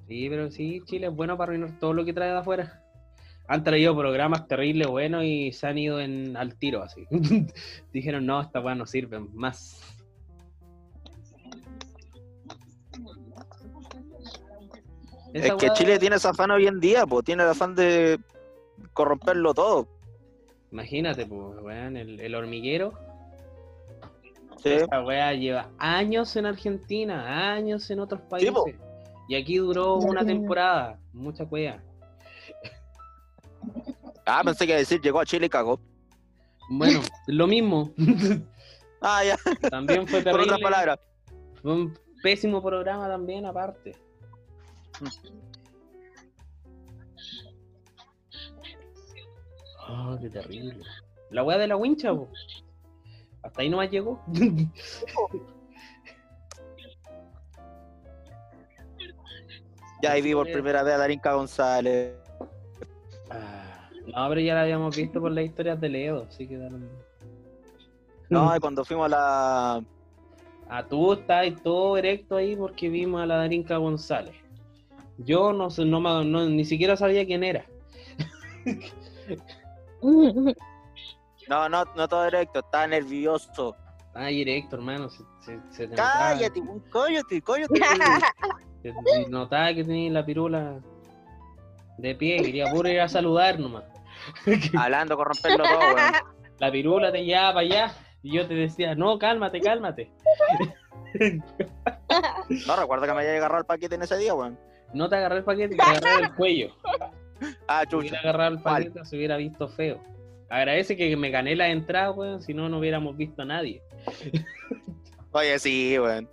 Sí, 0.08 0.28
pero 0.30 0.50
sí, 0.50 0.80
Chile 0.84 1.08
es 1.08 1.14
bueno 1.14 1.36
para 1.36 1.52
arruinar 1.52 1.78
todo 1.78 1.92
lo 1.92 2.04
que 2.04 2.12
trae 2.12 2.30
de 2.30 2.38
afuera. 2.38 2.85
Han 3.48 3.62
traído 3.62 3.96
programas 3.96 4.48
terribles 4.48 4.88
buenos 4.88 5.24
y 5.24 5.52
se 5.52 5.66
han 5.66 5.78
ido 5.78 6.00
en, 6.00 6.36
al 6.36 6.56
tiro 6.56 6.82
así. 6.82 7.06
Dijeron, 7.92 8.26
no, 8.26 8.40
esta 8.40 8.60
weá 8.60 8.74
no 8.74 8.86
sirve 8.86 9.20
más. 9.20 9.80
Es 15.32 15.44
Esa 15.44 15.56
que 15.56 15.70
Chile 15.74 15.98
tiene 15.98 16.16
ese 16.16 16.28
afán 16.28 16.50
hoy 16.50 16.66
en 16.66 16.80
día, 16.80 17.06
pues 17.06 17.24
tiene 17.24 17.42
el 17.42 17.50
afán 17.50 17.74
de 17.74 18.18
corromperlo 18.92 19.54
todo. 19.54 19.86
Imagínate, 20.72 21.26
pues, 21.26 21.62
weón, 21.62 21.96
el, 21.96 22.18
el 22.18 22.34
hormiguero. 22.34 22.94
¿sí? 24.62 24.70
Esa 24.70 25.04
weá 25.04 25.32
lleva 25.34 25.68
años 25.78 26.34
en 26.36 26.46
Argentina, 26.46 27.52
años 27.54 27.88
en 27.90 28.00
otros 28.00 28.22
países. 28.22 28.52
y 29.28 29.36
aquí 29.36 29.58
duró 29.58 29.96
una 29.96 30.24
temporada, 30.24 30.98
mucha 31.12 31.44
weá. 31.44 31.82
Ah, 34.26 34.42
pensé 34.44 34.66
que 34.66 34.72
iba 34.72 34.76
a 34.76 34.80
decir, 34.80 35.00
llegó 35.00 35.20
a 35.20 35.24
Chile 35.26 35.46
y 35.46 35.48
cagó. 35.48 35.80
Bueno, 36.68 37.00
lo 37.26 37.46
mismo. 37.46 37.92
Ah, 39.02 39.22
ya, 39.22 39.36
También 39.70 40.08
fue 40.08 40.20
por 40.22 40.32
terrible. 40.32 40.54
otras 40.54 40.60
palabras. 40.62 40.98
Fue 41.60 41.70
un 41.72 41.98
pésimo 42.22 42.62
programa 42.62 43.06
también, 43.06 43.44
aparte. 43.44 43.94
Oh, 49.88 50.16
qué 50.20 50.30
terrible. 50.30 50.82
La 51.30 51.44
weá 51.44 51.58
de 51.58 51.68
la 51.68 51.76
wincha, 51.76 52.12
po. 52.14 52.28
Hasta 53.42 53.62
ahí 53.62 53.68
nomás 53.68 53.90
llegó. 53.90 54.20
Ya 60.02 60.12
ahí 60.12 60.20
vi 60.20 60.34
por 60.34 60.50
primera 60.52 60.82
vez 60.82 60.94
a 60.94 60.98
Darinka 60.98 61.32
González. 61.32 62.14
No, 64.06 64.28
pero 64.28 64.40
ya 64.40 64.54
la 64.54 64.62
habíamos 64.62 64.96
visto 64.96 65.20
por 65.20 65.32
las 65.32 65.44
historias 65.44 65.80
de 65.80 65.88
Leo, 65.88 66.26
así 66.28 66.46
que 66.46 66.56
daron- 66.58 66.88
No, 68.30 68.54
y 68.56 68.60
cuando 68.60 68.84
fuimos 68.84 69.06
a 69.06 69.08
la. 69.08 69.84
Ah, 70.68 70.84
tú 70.88 71.12
estás 71.12 71.46
todo 71.62 71.96
erecto 71.96 72.36
ahí 72.36 72.56
porque 72.56 72.88
vimos 72.88 73.20
a 73.22 73.26
la 73.26 73.36
Darinka 73.36 73.76
González. 73.76 74.34
Yo 75.18 75.52
no 75.52 75.70
sé, 75.70 75.84
no, 75.84 76.00
me- 76.00 76.24
no- 76.24 76.46
ni 76.46 76.64
siquiera 76.64 76.96
sabía 76.96 77.24
quién 77.26 77.42
era. 77.44 77.64
No, 81.48 81.68
no, 81.68 81.84
no 81.96 82.08
todo 82.08 82.24
directo, 82.24 82.58
estaba 82.60 82.86
nervioso. 82.88 83.76
Ah, 84.14 84.26
directo, 84.26 84.76
hermano. 84.76 85.08
Se, 85.08 85.22
se, 85.40 85.60
se 85.70 85.82
te 85.84 85.90
notaba- 85.90 86.30
Cállate, 86.34 86.60
un 86.60 86.80
cállate, 86.90 87.42
cállate. 87.42 87.80
se 88.82 88.92
te 88.92 89.28
notaba 89.30 89.72
que 89.74 89.84
tenía 89.84 90.10
la 90.10 90.24
pirula 90.26 90.80
de 91.98 92.14
pie, 92.14 92.42
quería 92.42 92.66
puro 92.72 92.88
ir 92.88 93.00
a 93.00 93.08
saludar 93.08 93.58
nomás. 93.60 93.84
Hablando, 94.78 95.16
corromperlo 95.16 95.64
todo, 95.64 95.78
weón. 95.78 96.12
La 96.58 96.72
pirula 96.72 97.12
te 97.12 97.24
llevaba 97.24 97.54
para 97.54 97.66
allá 97.66 97.94
y 98.22 98.32
yo 98.34 98.46
te 98.46 98.54
decía, 98.54 98.94
no, 98.94 99.18
cálmate, 99.18 99.60
cálmate. 99.60 100.10
No 102.66 102.76
recuerdo 102.76 103.06
que 103.06 103.12
me 103.12 103.20
haya 103.20 103.36
agarrado 103.36 103.60
el 103.60 103.66
paquete 103.66 103.94
en 103.96 104.02
ese 104.02 104.16
día, 104.16 104.34
weón. 104.34 104.58
No 104.94 105.08
te 105.08 105.16
agarré 105.16 105.38
el 105.38 105.44
paquete, 105.44 105.76
te 105.76 105.82
agarré 105.82 106.24
el 106.24 106.34
cuello. 106.34 106.74
Ah, 107.68 107.84
Si 107.88 107.94
hubiera 107.96 108.16
chucha. 108.18 108.20
agarrado 108.28 108.54
el 108.54 108.62
paquete, 108.62 109.04
se 109.04 109.16
hubiera 109.16 109.36
visto 109.36 109.68
feo. 109.68 110.00
Agradece 110.48 110.96
que 110.96 111.14
me 111.16 111.30
gané 111.30 111.56
la 111.56 111.68
entrada, 111.68 112.12
weón, 112.12 112.40
si 112.40 112.54
no, 112.54 112.68
no 112.68 112.78
hubiéramos 112.78 113.16
visto 113.16 113.42
a 113.42 113.44
nadie. 113.44 113.82
Oye, 115.32 115.58
sí, 115.58 115.98
weón. 115.98 116.28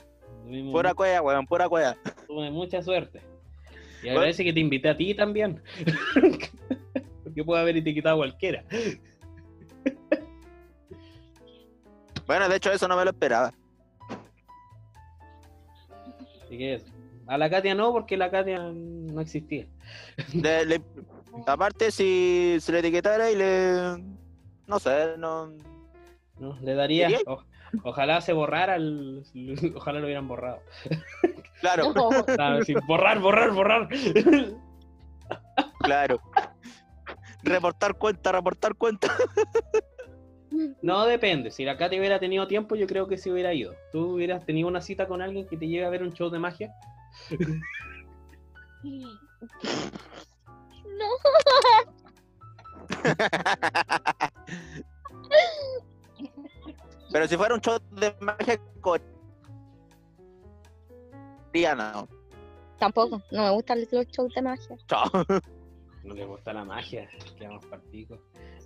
Pura 0.71 0.93
cueva, 0.93 1.21
weón, 1.21 1.45
pura 1.47 1.67
cueva. 1.67 1.97
Tuve 2.27 2.49
mucha 2.51 2.81
suerte. 2.81 3.21
Y 4.03 4.09
agradece 4.09 4.43
que 4.43 4.53
te 4.53 4.59
invité 4.59 4.89
a 4.89 4.95
ti 4.97 5.13
también. 5.15 5.61
Porque 7.33 7.43
puede 7.45 7.61
haber 7.63 7.77
etiquetado 7.77 8.13
a 8.15 8.17
cualquiera. 8.19 8.63
Bueno, 12.27 12.47
de 12.47 12.55
hecho, 12.57 12.71
eso 12.71 12.87
no 12.87 12.95
me 12.95 13.03
lo 13.03 13.09
esperaba. 13.09 13.51
Así 16.45 16.57
que 16.57 16.75
eso. 16.75 16.85
A 17.25 17.37
la 17.39 17.49
Katia 17.49 17.73
no, 17.73 17.91
porque 17.91 18.17
la 18.17 18.29
Katia 18.29 18.59
no 18.59 19.19
existía. 19.19 19.65
Le- 20.33 20.65
le- 20.65 20.81
aparte, 21.47 21.89
si 21.89 22.57
se 22.59 22.71
le 22.71 22.79
etiquetara 22.79 23.31
y 23.31 23.35
le. 23.35 24.03
No 24.67 24.77
sé, 24.79 25.17
no. 25.17 25.51
¿no? 26.39 26.59
Le 26.61 26.75
daría. 26.75 27.09
Ojalá 27.83 28.21
se 28.21 28.33
borrara 28.33 28.75
el. 28.75 29.23
Ojalá 29.75 29.99
lo 29.99 30.05
hubieran 30.05 30.27
borrado. 30.27 30.59
Claro, 31.61 31.91
Ah, 32.37 32.59
sí, 32.63 32.75
borrar, 32.87 33.19
borrar, 33.19 33.51
borrar. 33.51 33.89
claro. 35.79 36.21
Reportar 37.43 37.97
cuenta, 37.97 38.31
reportar 38.31 38.75
cuenta. 38.75 39.07
No 40.83 41.07
depende. 41.07 41.49
Si 41.49 41.65
la 41.65 41.77
Katia 41.77 41.97
hubiera 41.97 42.19
tenido 42.19 42.47
tiempo, 42.47 42.75
yo 42.75 42.85
creo 42.85 43.07
que 43.07 43.17
se 43.17 43.31
hubiera 43.31 43.55
ido. 43.55 43.73
¿Tú 43.91 44.13
hubieras 44.13 44.45
tenido 44.45 44.67
una 44.67 44.81
cita 44.81 45.07
con 45.07 45.19
alguien 45.19 45.47
que 45.47 45.57
te 45.57 45.67
lleve 45.67 45.83
a 45.83 45.89
ver 45.89 46.03
un 46.03 46.13
show 46.13 46.29
de 46.29 46.37
magia? 46.37 46.71
No, 50.83 51.07
Pero 57.11 57.27
si 57.27 57.35
fuera 57.35 57.55
un 57.55 57.61
show 57.61 57.79
de 57.91 58.15
magia 58.19 58.59
coreana, 61.51 61.93
¿no? 61.93 62.07
tampoco. 62.77 63.23
No 63.31 63.43
me 63.43 63.49
gustan 63.51 63.79
los 63.79 63.89
shows 64.07 64.33
de 64.35 64.41
magia. 64.41 64.75
No 66.03 66.13
le 66.13 66.25
gusta 66.25 66.53
la 66.53 66.65
magia. 66.65 67.09
Quedamos 67.37 67.65
partidos. 67.65 68.19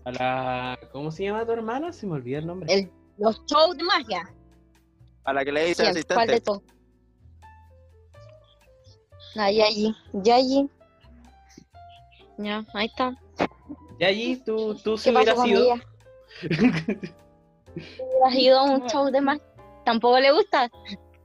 A 0.06 0.12
la. 0.12 0.80
¿Cómo 0.92 1.12
se 1.12 1.24
llama 1.24 1.46
tu 1.46 1.52
hermana? 1.52 1.92
Se 1.94 2.08
me 2.08 2.14
olvida 2.14 2.40
el 2.40 2.48
nombre. 2.48 2.74
El- 2.74 2.92
los 3.18 3.44
shows 3.46 3.78
de 3.78 3.84
magia. 3.84 4.30
A 5.24 5.34
la 5.34 5.44
que 5.46 5.52
le 5.52 5.66
dice 5.66 5.84
¿Quién? 5.84 6.04
¿Cuál 6.08 6.28
de 6.28 6.34
asistente. 6.34 6.42
todos? 6.42 6.64
Ah, 9.36 9.52
Yayi. 9.52 9.96
Yayi. 10.14 10.70
Ya, 12.38 12.66
ahí 12.74 12.86
está. 12.88 13.16
Y 14.00 14.04
allí 14.06 14.36
tú, 14.38 14.76
tú 14.76 14.98
si 14.98 15.10
¿Qué 15.10 15.14
pasó 15.14 15.24
hubieras 15.24 15.36
con 15.36 15.50
ido. 15.50 15.64
ella? 15.64 15.84
¿Has 18.26 18.36
ido 18.36 18.60
a 18.60 18.64
un 18.64 18.88
show 18.88 19.12
de 19.12 19.22
magia? 19.22 19.44
¿Tampoco 19.86 20.20
le 20.20 20.32
gusta? 20.32 20.70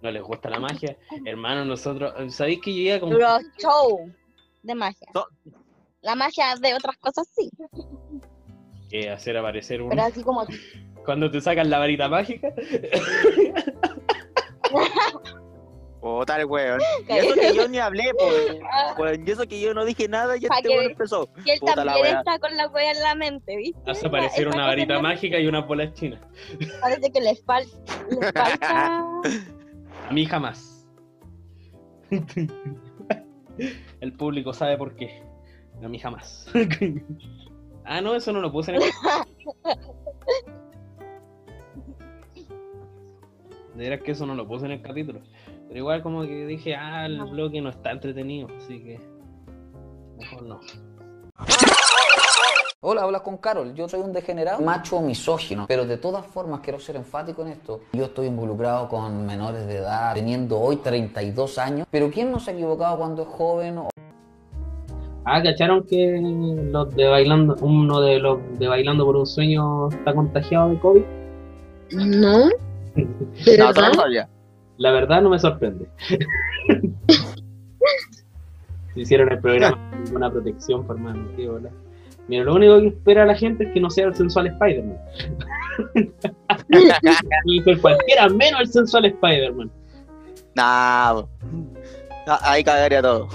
no 0.03 0.11
les 0.11 0.23
gusta 0.23 0.51
la 0.51 0.59
magia. 0.59 0.97
Hermano, 1.25 1.65
nosotros. 1.65 2.13
¿Sabéis 2.35 2.61
que 2.61 2.75
yo 2.75 2.81
iba 2.83 3.01
con. 3.01 3.11
Los 3.19 3.43
shows 3.59 4.11
de 4.63 4.75
magia. 4.75 5.09
La 6.03 6.14
magia 6.14 6.55
de 6.61 6.74
otras 6.74 6.96
cosas 6.98 7.28
sí, 7.34 7.50
que 8.90 9.09
hacer 9.11 9.36
aparecer 9.36 9.80
un. 9.80 9.88
pero 9.88 10.03
así 10.03 10.22
como 10.22 10.44
Cuando 11.05 11.30
te 11.30 11.40
sacan 11.40 11.70
la 11.70 11.78
varita 11.78 12.09
mágica. 12.09 12.53
O 16.05 16.26
tal, 16.26 16.44
weón. 16.46 16.80
Y 17.09 17.12
eso 17.12 17.34
que 17.34 17.55
yo 17.55 17.68
ni 17.68 17.78
hablé, 17.78 18.11
pues. 18.18 18.59
Weón, 18.98 19.24
y 19.24 19.30
eso 19.30 19.46
que 19.46 19.61
yo 19.61 19.72
no 19.72 19.84
dije 19.84 20.09
nada 20.09 20.36
y 20.36 20.40
Pa' 20.40 20.57
este 20.57 20.68
weón 20.70 20.90
empezó. 20.90 21.32
que 21.44 21.53
él 21.53 21.61
Puta 21.61 21.74
también 21.76 22.16
está 22.18 22.38
con 22.40 22.57
la 22.57 22.66
wea 22.68 22.90
en 22.90 23.00
la 23.03 23.14
mente, 23.14 23.57
¿viste? 23.57 23.78
Hace 23.88 24.09
aparecer 24.09 24.48
una 24.48 24.66
varita 24.66 25.00
mágica 25.00 25.38
y 25.38 25.46
una 25.46 25.61
bola 25.61 25.92
china. 25.94 26.20
Parece 26.80 27.12
que 27.12 27.20
le, 27.20 27.34
fal- 27.46 27.68
le 28.11 28.32
falta. 28.32 28.98
A 30.09 30.12
mí 30.12 30.26
jamás. 30.26 30.84
El 34.00 34.12
público 34.14 34.53
sabe 34.53 34.76
por 34.76 34.96
qué. 34.96 35.22
A 35.83 35.89
mí 35.89 35.99
jamás. 35.99 36.47
Ah, 37.85 38.01
no, 38.01 38.14
eso 38.14 38.33
no 38.33 38.41
lo 38.41 38.53
puse 38.53 38.70
en 38.70 38.76
el. 38.76 38.83
De 43.74 43.76
veras 43.76 44.01
que 44.03 44.12
eso 44.12 44.24
no 44.24 44.37
lo 44.37 44.47
puse 44.47 44.66
en 44.66 44.70
el 44.70 44.83
capítulo. 44.83 45.20
Pero 45.66 45.78
igual 45.80 46.01
como 46.01 46.22
que 46.22 46.47
dije, 46.47 46.76
ah, 46.76 47.07
el 47.07 47.24
bloque 47.24 47.61
no 47.61 47.70
está 47.70 47.91
entretenido, 47.91 48.47
así 48.57 48.80
que 48.85 49.01
mejor 50.16 50.43
no. 50.45 50.61
Hola, 52.80 53.03
hablas 53.03 53.22
con 53.22 53.37
Carol. 53.39 53.74
Yo 53.74 53.89
soy 53.89 54.01
un 54.01 54.12
degenerado 54.12 54.61
macho 54.61 55.01
misógino, 55.01 55.66
pero 55.66 55.85
de 55.85 55.97
todas 55.97 56.24
formas 56.26 56.61
quiero 56.61 56.78
ser 56.78 56.95
enfático 56.95 57.43
en 57.43 57.49
esto. 57.49 57.80
Yo 57.93 58.05
estoy 58.05 58.28
involucrado 58.28 58.89
con 58.89 59.26
menores 59.26 59.66
de 59.66 59.78
edad, 59.78 60.14
teniendo 60.14 60.61
hoy 60.61 60.76
32 60.76 61.59
años, 61.59 61.87
pero 61.91 62.11
¿quién 62.12 62.30
no 62.30 62.39
se 62.39 62.53
ha 62.53 62.55
equivocado 62.55 62.99
cuando 62.99 63.22
es 63.22 63.28
joven? 63.28 63.78
Ah, 65.25 65.43
¿cacharon 65.43 65.85
que 65.85 66.20
los 66.70 66.95
de 66.97 67.07
bailando, 67.07 67.57
uno 67.61 68.01
de 68.01 68.18
los 68.18 68.41
de 68.59 68.66
bailando 68.66 69.05
por 69.05 69.16
un 69.16 69.27
sueño 69.27 69.89
está 69.91 70.12
contagiado 70.14 70.70
de 70.70 70.79
COVID? 70.81 71.03
No, 71.93 72.49
¿de 72.97 73.59
No, 73.59 73.66
verdad? 73.73 74.29
La 74.79 74.91
verdad 74.91 75.23
no 75.23 75.31
me 75.31 75.39
sorprende. 75.39 75.87
Se 78.95 79.01
hicieron 79.01 79.31
el 79.33 79.39
programa 79.39 79.79
con 79.91 80.05
ninguna 80.05 80.31
protección, 80.31 80.85
por 80.87 80.97
hermano. 80.97 81.29
qué 81.37 81.49
bola. 81.49 81.70
Mira, 82.29 82.45
lo 82.45 82.55
único 82.55 82.79
que 82.81 82.89
espera 82.89 83.25
la 83.25 83.35
gente 83.35 83.64
es 83.64 83.73
que 83.73 83.81
no 83.81 83.91
sea 83.91 84.07
el 84.09 84.14
sensual 84.14 84.47
Spider-Man. 84.49 84.99
Cualquiera 87.81 88.29
menos 88.29 88.61
el 88.61 88.68
sensual 88.68 89.07
Spider-Man. 89.07 89.70
Nah. 90.55 91.23
Ah, 92.27 92.39
ahí 92.43 92.62
cagaría 92.62 93.03
todo. 93.03 93.29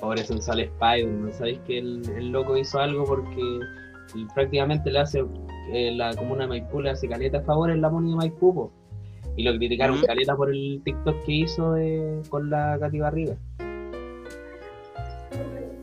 Pobre 0.00 0.24
sensual 0.24 0.60
Spider-Man. 0.60 1.32
¿Sabéis 1.32 1.58
que 1.66 1.78
el, 1.78 2.02
el 2.16 2.30
loco 2.32 2.56
hizo 2.56 2.78
algo 2.78 3.04
porque 3.04 3.60
prácticamente 4.34 4.90
le 4.90 4.98
hace 4.98 5.24
eh, 5.72 5.92
la 5.94 6.14
comuna 6.16 6.42
de 6.42 6.48
Maipú 6.48 6.80
le 6.80 6.90
hace 6.90 7.08
caleta 7.08 7.38
a 7.38 7.42
favor 7.42 7.70
en 7.70 7.80
la 7.80 7.90
Moni 7.90 8.10
de 8.10 8.16
Maipú? 8.16 8.54
po. 8.54 8.72
Y 9.36 9.44
lo 9.44 9.56
criticaron 9.56 9.98
Ujú. 9.98 10.06
caleta 10.06 10.34
por 10.34 10.50
el 10.50 10.80
TikTok 10.84 11.24
que 11.24 11.32
hizo 11.32 11.72
de, 11.72 12.22
con 12.28 12.50
la 12.50 12.76
Katy 12.80 12.98
Barriga. 12.98 13.36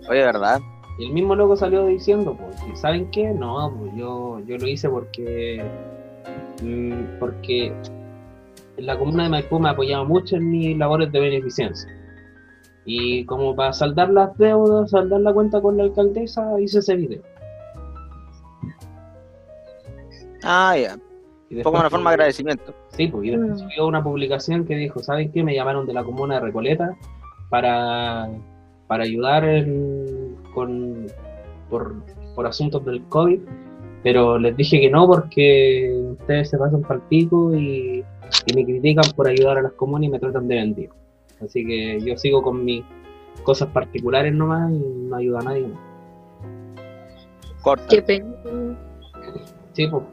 Oye, 0.10 0.24
¿verdad? 0.24 0.60
Y 1.00 1.06
el 1.06 1.14
mismo 1.14 1.36
loco 1.36 1.56
salió 1.56 1.86
diciendo, 1.86 2.36
pues, 2.36 2.58
¿y 2.72 2.76
¿saben 2.76 3.10
qué? 3.12 3.30
No, 3.30 3.72
pues 3.80 3.94
yo, 3.96 4.40
yo 4.46 4.58
lo 4.58 4.68
hice 4.68 4.90
porque 4.90 5.64
mm, 6.64 7.20
porque 7.20 7.72
la 8.78 8.98
comuna 8.98 9.24
de 9.24 9.30
Maipú 9.30 9.60
me 9.60 9.70
apoyaba 9.70 10.04
mucho 10.04 10.36
en 10.36 10.50
mis 10.50 10.78
labores 10.78 11.12
de 11.12 11.20
beneficencia. 11.20 11.97
Y 12.90 13.26
como 13.26 13.54
para 13.54 13.74
saldar 13.74 14.10
las 14.12 14.38
deudas, 14.38 14.92
saldar 14.92 15.20
la 15.20 15.34
cuenta 15.34 15.60
con 15.62 15.76
la 15.76 15.84
alcaldesa, 15.84 16.60
hice 16.62 16.80
ese 16.80 16.96
video. 16.96 17.22
Ah, 20.44 20.76
ya. 20.78 20.96
Y 21.50 21.56
poco 21.62 21.72
después 21.72 21.80
una 21.82 21.90
forma 21.90 22.10
de 22.12 22.14
agradecimiento. 22.16 22.74
Sí, 22.90 23.08
pues, 23.08 23.26
y 23.26 23.32
después 23.32 23.52
Mm. 23.52 23.58
subió 23.58 23.88
una 23.88 24.04
publicación 24.04 24.66
que 24.66 24.76
dijo, 24.76 25.00
¿saben 25.02 25.32
qué? 25.32 25.44
Me 25.44 25.54
llamaron 25.56 25.86
de 25.86 25.94
la 25.94 26.04
comuna 26.04 26.36
de 26.36 26.42
Recoleta 26.42 26.96
para, 27.50 28.30
para 28.88 29.04
ayudar 29.04 29.44
en- 29.46 30.36
con, 30.54 31.08
por, 31.70 31.94
por 32.36 32.48
asuntos 32.48 32.84
del 32.86 33.04
COVID, 33.10 33.40
pero 34.04 34.38
les 34.40 34.56
dije 34.56 34.80
que 34.80 34.90
no 34.90 35.08
porque 35.08 35.94
ustedes 36.20 36.50
se 36.50 36.58
pasan 36.58 36.82
para 36.82 36.96
el 36.96 37.02
pico 37.02 37.54
y, 37.54 38.04
y 38.46 38.54
me 38.56 38.64
critican 38.66 39.12
por 39.16 39.28
ayudar 39.28 39.58
a 39.58 39.62
las 39.64 39.74
comunas 39.74 40.06
y 40.08 40.10
me 40.10 40.20
tratan 40.20 40.48
de 40.48 40.56
vendido. 40.56 40.94
Así 41.44 41.66
que 41.66 42.00
yo 42.02 42.18
sigo 42.18 42.42
con 42.42 42.64
mis 42.66 42.84
cosas 43.44 43.70
particulares 43.70 44.34
nomás 44.34 44.72
y 44.72 44.80
no 44.80 45.16
ayudo 45.16 45.40
a 45.40 45.44
nadie 45.44 45.68
más. 45.68 45.80
Corta. 47.62 47.88
Qué 47.90 48.02
pena. 48.02 48.28
Sí, 49.74 49.88
pues. 49.88 50.04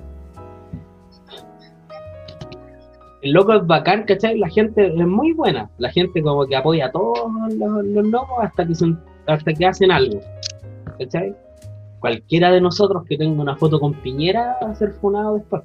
El 3.23 3.33
loco 3.33 3.55
es 3.55 3.67
bacán, 3.67 4.05
¿cachai? 4.05 4.39
La 4.39 4.51
gente 4.51 4.87
es 4.87 5.07
muy 5.07 5.33
buena. 5.33 5.71
La 5.79 5.91
gente 5.91 6.23
como 6.23 6.47
que 6.47 6.57
apoya 6.57 6.87
a 6.87 6.93
todos 6.93 7.33
los, 7.55 7.85
los 7.87 8.07
locos 8.07 8.37
hasta 8.43 8.67
que, 8.67 8.75
son, 8.75 9.03
hasta 9.27 9.55
que 9.55 9.65
hacen 9.65 9.91
algo. 9.91 10.21
¿Cachai? 10.99 11.35
Cualquiera 12.01 12.51
de 12.51 12.61
nosotros 12.61 13.05
que 13.09 13.17
tenga 13.17 13.41
una 13.41 13.57
foto 13.57 13.81
con 13.81 13.95
Piñera 13.95 14.59
va 14.63 14.73
a 14.73 14.75
ser 14.75 14.93
funado 14.93 15.37
después. 15.37 15.63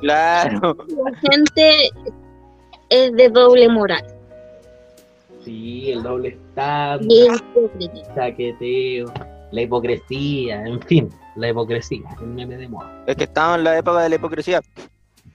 Claro. 0.00 0.76
La 1.02 1.14
gente 1.30 1.90
es 2.90 3.12
de 3.12 3.28
doble 3.30 3.68
moral. 3.70 4.04
Sí, 5.44 5.90
el 5.92 6.02
doble 6.02 6.28
estado, 6.28 7.00
Y 7.08 7.26
es 7.26 7.36
hipócrita. 7.36 8.14
saqueteo, 8.14 9.12
la 9.52 9.60
hipocresía, 9.62 10.64
en 10.64 10.80
fin, 10.82 11.10
la 11.36 11.48
hipocresía, 11.50 12.08
el 12.20 12.26
meme 12.28 12.56
de 12.56 12.68
moda. 12.68 13.04
Es 13.06 13.16
que 13.16 13.24
estamos 13.24 13.58
en 13.58 13.64
la 13.64 13.78
época 13.78 14.02
de 14.02 14.08
la 14.08 14.14
hipocresía. 14.14 14.60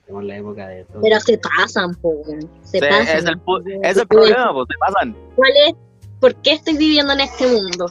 Estamos 0.00 0.22
en 0.22 0.28
la 0.28 0.36
época 0.38 0.68
de 0.68 0.84
todo. 0.86 1.02
Pero 1.02 1.20
se 1.20 1.38
pasan, 1.38 1.94
po. 1.96 2.14
Se 2.62 2.78
Sí, 2.80 2.86
pasan. 2.88 3.18
es, 3.18 3.24
el, 3.24 3.44
pu- 3.44 3.80
es 3.82 3.96
el 3.96 4.06
problema, 4.08 4.52
pues 4.52 4.66
se 4.70 4.78
pasan. 4.78 5.16
¿Cuál 5.36 5.50
es? 5.68 5.74
¿Por 6.20 6.34
qué 6.36 6.52
estoy 6.52 6.76
viviendo 6.76 7.12
en 7.12 7.20
este 7.20 7.46
mundo? 7.46 7.86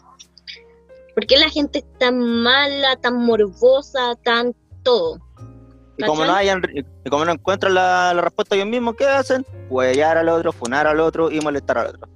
¿Por 1.16 1.26
qué 1.26 1.38
la 1.38 1.50
gente 1.50 1.80
es 1.80 1.86
tan 1.98 2.20
mala, 2.20 2.96
tan 2.98 3.18
morbosa, 3.26 4.16
tan 4.24 4.54
todo? 4.84 5.20
Y 6.00 6.06
como 6.06 6.26
no 6.26 6.34
hayan, 6.34 6.62
y 6.74 7.10
como 7.10 7.26
no 7.26 7.34
encuentran 7.34 7.74
la, 7.74 8.14
la 8.14 8.22
respuesta 8.22 8.56
ellos 8.56 8.68
mismos, 8.68 8.96
¿qué 8.98 9.06
hacen? 9.06 9.46
Huellar 9.70 10.18
al 10.18 10.30
otro, 10.30 10.52
funar 10.54 10.88
al 10.88 11.00
otro 11.02 11.30
y 11.30 11.40
molestar 11.42 11.78
al 11.78 11.88
otro. 11.88 12.08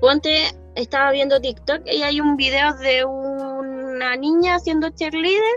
Ponte, 0.00 0.54
estaba 0.76 1.10
viendo 1.10 1.40
TikTok 1.40 1.82
y 1.86 2.02
hay 2.02 2.20
un 2.20 2.36
video 2.36 2.72
de 2.78 3.04
una 3.04 4.16
niña 4.16 4.54
haciendo 4.54 4.88
cheerleader 4.90 5.56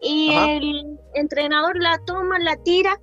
y 0.00 0.34
Ajá. 0.34 0.52
el 0.52 0.98
entrenador 1.14 1.76
la 1.80 1.98
toma, 2.06 2.38
la 2.38 2.56
tira 2.56 3.00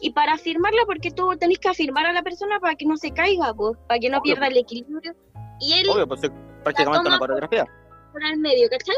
y 0.00 0.10
para 0.10 0.34
afirmarla, 0.34 0.82
porque 0.86 1.10
tú 1.10 1.34
tenés 1.38 1.58
que 1.58 1.68
afirmar 1.70 2.06
a 2.06 2.12
la 2.12 2.22
persona 2.22 2.60
para 2.60 2.74
que 2.76 2.84
no 2.86 2.96
se 2.96 3.10
caiga, 3.10 3.52
pues, 3.54 3.76
para 3.88 3.98
que 3.98 4.08
no 4.10 4.18
Obvio, 4.18 4.34
pierda 4.34 4.46
el 4.46 4.58
equilibrio. 4.58 5.12
Y 5.60 5.72
él 5.72 5.88
Obvio, 5.88 6.06
pues 6.06 6.22
es 6.22 6.30
prácticamente 6.62 7.00
una 7.08 7.16
toma- 7.16 7.18
coreografía. 7.18 7.64
por 8.12 8.22
al 8.22 8.36
medio, 8.36 8.68
¿cachai? 8.70 8.96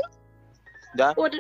¿Ya? 0.96 1.14
Por... 1.14 1.30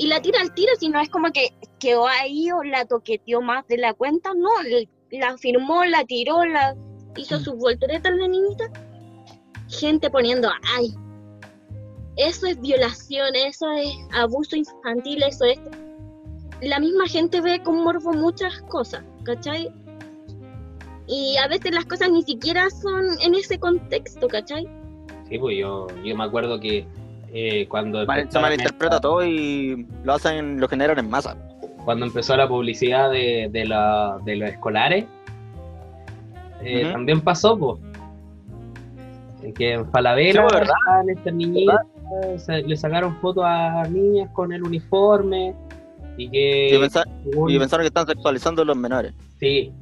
Y 0.00 0.06
la 0.06 0.22
tira 0.22 0.40
al 0.40 0.54
tiro, 0.54 0.72
si 0.78 0.88
no 0.88 0.98
es 0.98 1.10
como 1.10 1.30
que 1.30 1.52
quedó 1.78 2.06
ahí 2.06 2.50
o 2.50 2.62
la 2.62 2.86
toqueteó 2.86 3.42
más 3.42 3.68
de 3.68 3.76
la 3.76 3.92
cuenta, 3.92 4.32
no, 4.32 4.48
la 5.10 5.36
firmó, 5.36 5.84
la 5.84 6.06
tiró, 6.06 6.42
la 6.46 6.74
hizo 7.18 7.38
sus 7.38 7.54
volteretas 7.56 8.10
la 8.16 8.26
niñita. 8.26 8.64
Gente 9.68 10.08
poniendo, 10.08 10.48
ay, 10.74 10.94
eso 12.16 12.46
es 12.46 12.58
violación, 12.62 13.28
eso 13.34 13.70
es 13.72 13.94
abuso 14.14 14.56
infantil, 14.56 15.22
eso 15.22 15.44
es... 15.44 15.58
La 16.62 16.80
misma 16.80 17.06
gente 17.06 17.42
ve 17.42 17.62
con 17.62 17.84
morbo 17.84 18.14
muchas 18.14 18.58
cosas, 18.70 19.04
¿cachai? 19.24 19.70
Y 21.08 21.36
a 21.36 21.46
veces 21.46 21.74
las 21.74 21.84
cosas 21.84 22.10
ni 22.10 22.22
siquiera 22.22 22.70
son 22.70 23.04
en 23.20 23.34
ese 23.34 23.58
contexto, 23.58 24.28
¿cachai? 24.28 24.66
Sí, 25.28 25.38
pues 25.38 25.58
yo, 25.58 25.88
yo 26.02 26.16
me 26.16 26.24
acuerdo 26.24 26.58
que 26.58 26.86
eh, 27.32 27.66
cuando 27.68 28.04
Mal- 28.06 28.30
se 28.30 28.38
malinterpreta 28.40 29.00
todo 29.00 29.24
y 29.24 29.86
lo 30.04 30.14
hacen, 30.14 30.60
lo 30.60 30.68
generan 30.68 30.98
en 30.98 31.08
masa. 31.10 31.36
cuando 31.84 32.04
empezó 32.06 32.36
la 32.36 32.46
publicidad 32.48 33.10
de, 33.10 33.48
de, 33.50 33.64
la- 33.66 34.18
de 34.24 34.36
los 34.36 34.50
escolares, 34.50 35.06
eh, 36.62 36.88
también 36.92 37.20
pasó, 37.20 37.56
pues. 37.58 37.80
Que 39.54 39.72
en 39.72 39.90
Falabella 39.90 40.46
Sí, 40.50 41.10
estas 41.16 41.32
niñitas, 41.34 41.80
le 42.66 42.76
sacaron 42.76 43.16
fotos 43.16 43.44
a 43.46 43.84
niñas 43.88 44.28
con 44.34 44.52
el 44.52 44.62
uniforme 44.62 45.54
y 46.18 46.28
que 46.28 46.74
Y, 46.76 46.78
pensa- 46.78 47.04
según- 47.24 47.50
y 47.50 47.58
pensaron 47.58 47.84
que 47.84 47.88
están 47.88 48.06
sexualizando 48.06 48.62
a 48.62 48.64
los 48.66 48.76
menores. 48.76 49.14
sí, 49.38 49.72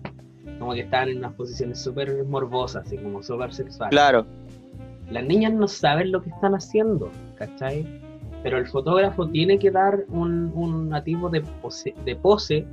como 0.60 0.74
que 0.74 0.80
estaban 0.80 1.08
en 1.10 1.18
unas 1.18 1.32
posiciones 1.34 1.80
súper 1.82 2.24
morbosas, 2.24 2.86
así 2.86 2.96
como 2.98 3.22
súper 3.22 3.52
sexuales. 3.52 3.90
Claro. 3.90 4.24
Las 5.10 5.24
niñas 5.24 5.52
no 5.52 5.66
saben 5.68 6.12
lo 6.12 6.22
que 6.22 6.30
están 6.30 6.54
haciendo, 6.54 7.10
¿cachai? 7.38 7.86
Pero 8.42 8.58
el 8.58 8.66
fotógrafo 8.66 9.28
tiene 9.28 9.58
que 9.58 9.70
dar 9.70 10.04
un, 10.08 10.52
un 10.54 10.92
tipo 11.04 11.28
de 11.28 11.40
pose, 11.40 11.94
de 12.04 12.16
pose 12.16 12.66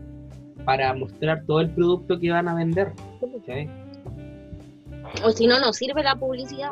para 0.63 0.93
mostrar 0.93 1.43
todo 1.45 1.61
el 1.61 1.69
producto 1.71 2.19
que 2.19 2.31
van 2.31 2.47
a 2.47 2.55
vender, 2.55 2.93
¿cachai? 3.19 3.69
O 5.23 5.31
si 5.31 5.47
no, 5.47 5.59
no 5.59 5.73
sirve 5.73 6.03
la 6.03 6.15
publicidad. 6.15 6.71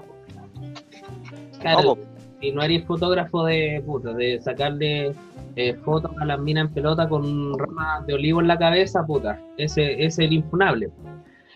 Claro, 1.60 1.98
si 2.42 2.52
no 2.52 2.62
eres 2.62 2.86
fotógrafo 2.86 3.46
de 3.46 3.82
puta, 3.86 4.14
de 4.14 4.42
sacarle 4.42 5.14
eh, 5.56 5.74
fotos 5.86 6.12
a 6.20 6.26
las 6.26 6.40
minas 6.40 6.68
en 6.68 6.74
pelota 6.74 7.08
con 7.08 7.58
ramas 7.58 8.06
de 8.06 8.16
olivo 8.16 8.42
en 8.42 8.48
la 8.48 8.58
cabeza, 8.58 9.06
puta, 9.06 9.40
ese 9.58 9.94
ese 9.94 10.06
es 10.06 10.20
el 10.20 10.34
infunable. 10.34 10.92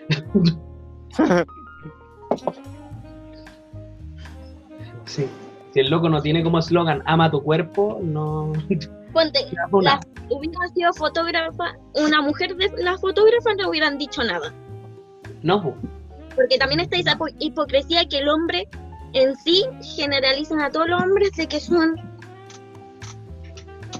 sí. 5.06 5.28
Si 5.78 5.82
el 5.82 5.92
loco 5.92 6.10
no 6.10 6.20
tiene 6.24 6.42
como 6.44 6.58
eslogan 6.58 7.04
ama 7.06 7.30
tu 7.30 7.40
cuerpo, 7.44 8.00
no. 8.02 8.52
Ponte, 9.14 9.46
la, 9.84 10.00
hubiera 10.28 10.68
sido 10.74 10.92
fotógrafa, 10.94 11.76
una 11.94 12.20
mujer 12.20 12.56
de 12.56 12.72
la 12.84 12.98
fotógrafa 12.98 13.54
no 13.60 13.70
hubieran 13.70 14.00
dicho 14.00 14.24
nada. 14.24 14.52
No, 15.44 15.62
po. 15.62 15.76
Porque 16.36 16.58
también 16.58 16.80
está 16.80 16.98
esa 16.98 17.16
hipo- 17.16 17.32
hipocresía 17.38 18.08
que 18.10 18.18
el 18.18 18.28
hombre 18.28 18.68
en 19.14 19.36
sí 19.36 19.66
generalizan 19.84 20.62
a 20.62 20.72
todos 20.72 20.90
los 20.90 21.00
hombres 21.00 21.30
de 21.34 21.46
que 21.48 21.60
son 21.60 21.94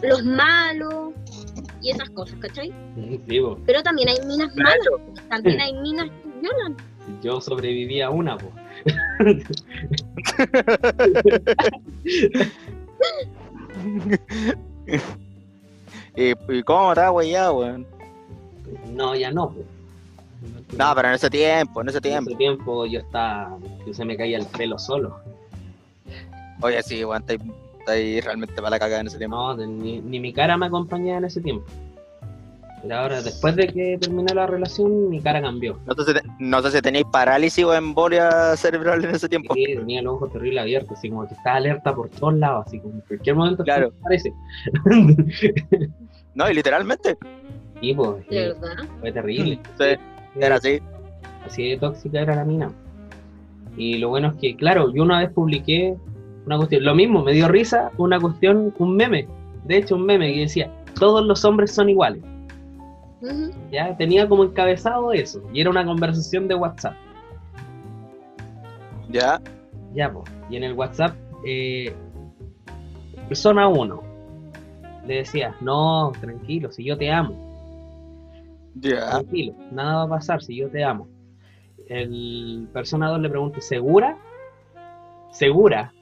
los 0.02 0.26
malos 0.26 1.14
y 1.84 1.92
esas 1.92 2.10
cosas, 2.10 2.40
¿cachai? 2.40 2.74
Sí, 3.30 3.40
po. 3.40 3.60
Pero 3.68 3.84
también 3.84 4.10
hay 4.10 4.18
minas 4.26 4.50
malas, 4.56 4.80
también 5.30 5.62
hay 5.62 5.74
minas 5.74 6.10
que 6.10 6.40
violan. 6.42 6.76
Yo 7.22 7.40
sobreviví 7.40 8.02
a 8.02 8.10
una, 8.10 8.36
po. 8.36 8.52
¿Y, 16.16 16.32
y 16.54 16.64
cómo 16.64 16.92
está, 16.92 17.10
güey, 17.10 17.32
ya, 17.32 17.52
weón? 17.52 17.86
No, 18.94 19.16
ya 19.16 19.32
no, 19.32 19.50
po. 19.52 19.62
No, 20.78 20.94
pero 20.96 21.08
en 21.10 21.14
ese 21.16 21.30
tiempo, 21.30 21.82
en 21.82 21.90
ese 21.90 21.98
En 21.98 22.04
tiempo. 22.04 22.30
ese 22.32 22.38
tiempo 22.38 22.86
yo 22.86 23.00
estaba, 23.00 23.58
que 23.86 23.94
se 23.94 24.04
me 24.06 24.18
caía 24.18 24.38
el 24.38 24.46
pelo 24.46 24.78
solo. 24.80 25.20
Oye, 26.62 26.82
sí, 26.84 27.04
weón, 27.06 27.22
está 27.22 27.34
ahí, 27.34 27.40
está 27.80 27.92
ahí 27.94 28.20
realmente 28.22 28.56
para 28.56 28.70
la 28.72 28.80
cagada 28.80 29.02
en 29.02 29.08
ese 29.08 29.18
tiempo. 29.18 29.36
No, 29.38 29.56
ni, 29.66 30.00
ni 30.02 30.20
mi 30.20 30.34
cara 30.34 30.58
me 30.58 30.66
acompañaba 30.66 31.20
en 31.20 31.26
ese 31.26 31.42
tiempo. 31.42 31.66
Pero 32.82 32.96
ahora, 32.96 33.22
después 33.22 33.56
de 33.56 33.68
que 33.68 33.98
terminé 34.00 34.34
la 34.36 34.46
relación, 34.46 35.10
mi 35.10 35.20
cara 35.20 35.42
cambió. 35.42 35.80
No 35.86 35.94
sé, 35.96 36.06
si 36.06 36.14
te- 36.14 36.28
no 36.40 36.62
sé 36.62 36.72
si 36.72 36.82
tenéis 36.82 37.06
parálisis 37.12 37.66
o 37.66 37.74
embolia 37.74 38.56
cerebral 38.56 39.04
en 39.04 39.16
ese 39.16 39.28
tiempo. 39.28 39.54
Sí, 39.56 39.66
tenía 39.76 40.02
los 40.04 40.14
ojos 40.14 40.32
terrible 40.32 40.60
abiertos, 40.60 40.98
así 40.98 41.10
como 41.10 41.28
que 41.28 41.34
estaba 41.34 41.56
alerta 41.58 41.96
por 41.96 42.10
todos 42.10 42.36
lados, 42.36 42.66
así 42.68 42.80
como 42.80 42.94
en 42.96 43.02
cualquier 43.02 43.36
momento 43.36 43.64
Claro. 43.64 43.92
parece. 44.04 44.32
No, 46.36 46.48
y 46.50 46.54
literalmente. 46.54 47.18
y 47.82 47.96
pues, 47.96 48.28
verdad. 48.30 48.86
fue 49.00 49.12
terrible. 49.12 49.60
Sí, 49.80 49.86
era 50.40 50.56
así. 50.58 50.80
Así 51.46 51.70
de 51.72 51.78
tóxica 51.78 52.22
era 52.22 52.36
la 52.36 52.46
mina. 52.46 52.72
Y 53.76 53.98
lo 53.98 54.10
bueno 54.10 54.28
es 54.30 54.36
que, 54.36 54.56
claro, 54.56 54.94
yo 54.94 55.02
una 55.02 55.20
vez 55.20 55.32
publiqué 55.32 55.96
una 56.46 56.58
cuestión, 56.58 56.84
lo 56.84 56.94
mismo, 56.94 57.24
me 57.24 57.34
dio 57.34 57.48
risa 57.48 57.92
una 57.98 58.20
cuestión, 58.20 58.72
un 58.78 58.96
meme, 58.96 59.28
de 59.66 59.78
hecho 59.78 59.96
un 59.96 60.06
meme 60.06 60.32
que 60.34 60.42
decía, 60.42 60.72
todos 61.00 61.26
los 61.26 61.44
hombres 61.44 61.72
son 61.72 61.90
iguales. 61.90 62.22
Ya 63.72 63.96
tenía 63.98 64.28
como 64.28 64.44
encabezado 64.44 65.12
eso, 65.12 65.42
y 65.54 65.62
era 65.62 65.70
una 65.70 65.86
conversación 65.86 66.48
de 66.48 66.56
WhatsApp. 66.56 66.94
Ya, 69.10 69.42
Ya, 69.94 70.12
pues. 70.12 70.30
Y 70.50 70.58
en 70.58 70.64
el 70.64 70.74
WhatsApp, 70.74 71.16
eh, 71.46 71.94
persona 73.28 73.68
1 73.68 74.04
le 75.06 75.16
decía, 75.16 75.56
no, 75.62 76.12
tranquilo, 76.20 76.72
si 76.72 76.84
yo 76.84 76.98
te 76.98 77.10
amo. 77.12 77.34
ya. 78.76 79.10
Tranquilo, 79.10 79.54
nada 79.72 79.96
va 79.96 80.04
a 80.04 80.10
pasar 80.20 80.44
si 80.44 80.56
yo 80.56 80.70
te 80.70 80.84
amo. 80.84 81.08
El 81.88 82.68
persona 82.74 83.10
2 83.10 83.22
le 83.22 83.30
pregunta, 83.30 83.62
¿segura? 83.62 84.18
¿Segura? 85.32 85.94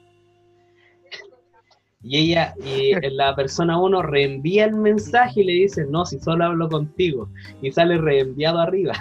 Y 2.08 2.18
ella, 2.18 2.54
y 2.64 2.92
la 3.10 3.34
persona 3.34 3.80
1 3.80 4.02
reenvía 4.02 4.64
el 4.66 4.74
mensaje 4.76 5.40
y 5.40 5.44
le 5.44 5.52
dice, 5.54 5.84
no, 5.90 6.06
si 6.06 6.18
solo 6.20 6.44
hablo 6.44 6.68
contigo. 6.68 7.28
Y 7.62 7.72
sale 7.72 7.98
reenviado 7.98 8.60
arriba. 8.60 8.94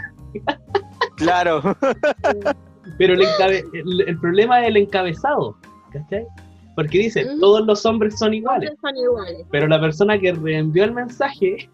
Claro. 1.17 1.61
Pero 2.97 3.13
el, 3.13 3.21
encabe- 3.21 3.63
el- 3.73 4.01
el 4.07 4.19
problema 4.19 4.61
es 4.61 4.67
el 4.69 4.77
encabezado, 4.77 5.55
¿cachai? 5.91 6.25
Porque 6.75 6.97
dice, 6.99 7.25
todos 7.39 7.65
los 7.65 7.85
hombres 7.85 8.17
son 8.19 8.33
iguales. 8.33 8.69
Todos 8.81 8.93
son 8.93 8.97
iguales. 9.03 9.45
Pero 9.51 9.67
la 9.67 9.79
persona 9.79 10.19
que 10.19 10.33
reenvió 10.33 10.83
el 10.83 10.91
mensaje 10.93 11.69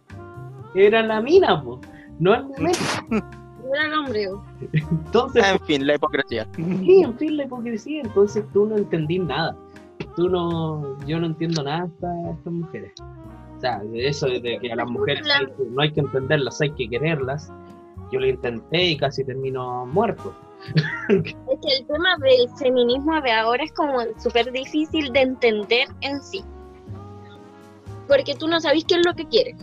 era 0.76 1.02
la 1.02 1.22
mina, 1.22 1.62
po, 1.64 1.80
no 2.20 2.36
el 2.36 2.44
momento. 2.44 2.80
Era 3.74 3.86
el 3.86 3.94
hombre. 3.94 4.28
Entonces, 4.74 5.46
En 5.50 5.60
fin, 5.62 5.88
la 5.88 5.96
hipocresía. 5.96 6.46
Sí, 6.58 7.04
en 7.06 7.18
fin, 7.18 7.38
la 7.38 7.46
hipocresía. 7.46 8.02
Entonces 8.02 8.44
tú 8.52 8.66
no 8.66 8.76
entendí 8.76 9.18
nada. 9.18 9.56
Tú 10.16 10.30
no, 10.30 10.97
yo 11.05 11.20
no 11.20 11.28
entiendo 11.28 11.64
nada 11.64 11.86
de 11.99 12.32
estas, 12.32 12.53
mujeres. 12.53 12.91
O 13.57 13.59
sea, 13.62 13.80
de 13.80 14.07
eso 14.07 14.28
de 14.28 14.59
que 14.62 14.72
a 14.72 14.76
las 14.76 14.89
mujeres 14.89 15.28
hay 15.30 15.45
que- 15.45 15.64
no 15.70 15.82
hay 15.82 15.91
que 15.91 15.99
entenderlas, 16.01 16.59
hay 16.62 16.72
que 16.72 16.89
quererlas. 16.89 17.51
Yo 18.12 18.20
lo 18.20 18.28
intenté 18.28 18.84
y 18.84 18.97
casi 18.97 19.24
termino 19.24 19.86
muerto. 19.86 20.34
Es 21.09 21.59
que 21.59 21.76
el 21.80 21.86
tema 21.88 22.18
del 22.18 22.49
feminismo 22.57 23.20
de 23.22 23.32
ahora 23.32 23.64
es 23.64 23.72
como 23.74 23.99
súper 24.18 24.51
difícil 24.51 25.12
de 25.14 25.22
entender 25.22 25.88
en 26.01 26.22
sí. 26.22 26.43
Porque 28.07 28.36
tú 28.36 28.47
no 28.47 28.59
sabes 28.59 28.84
qué 28.86 28.95
es 28.95 29.05
lo 29.05 29.14
que 29.14 29.26
quiere. 29.28 29.55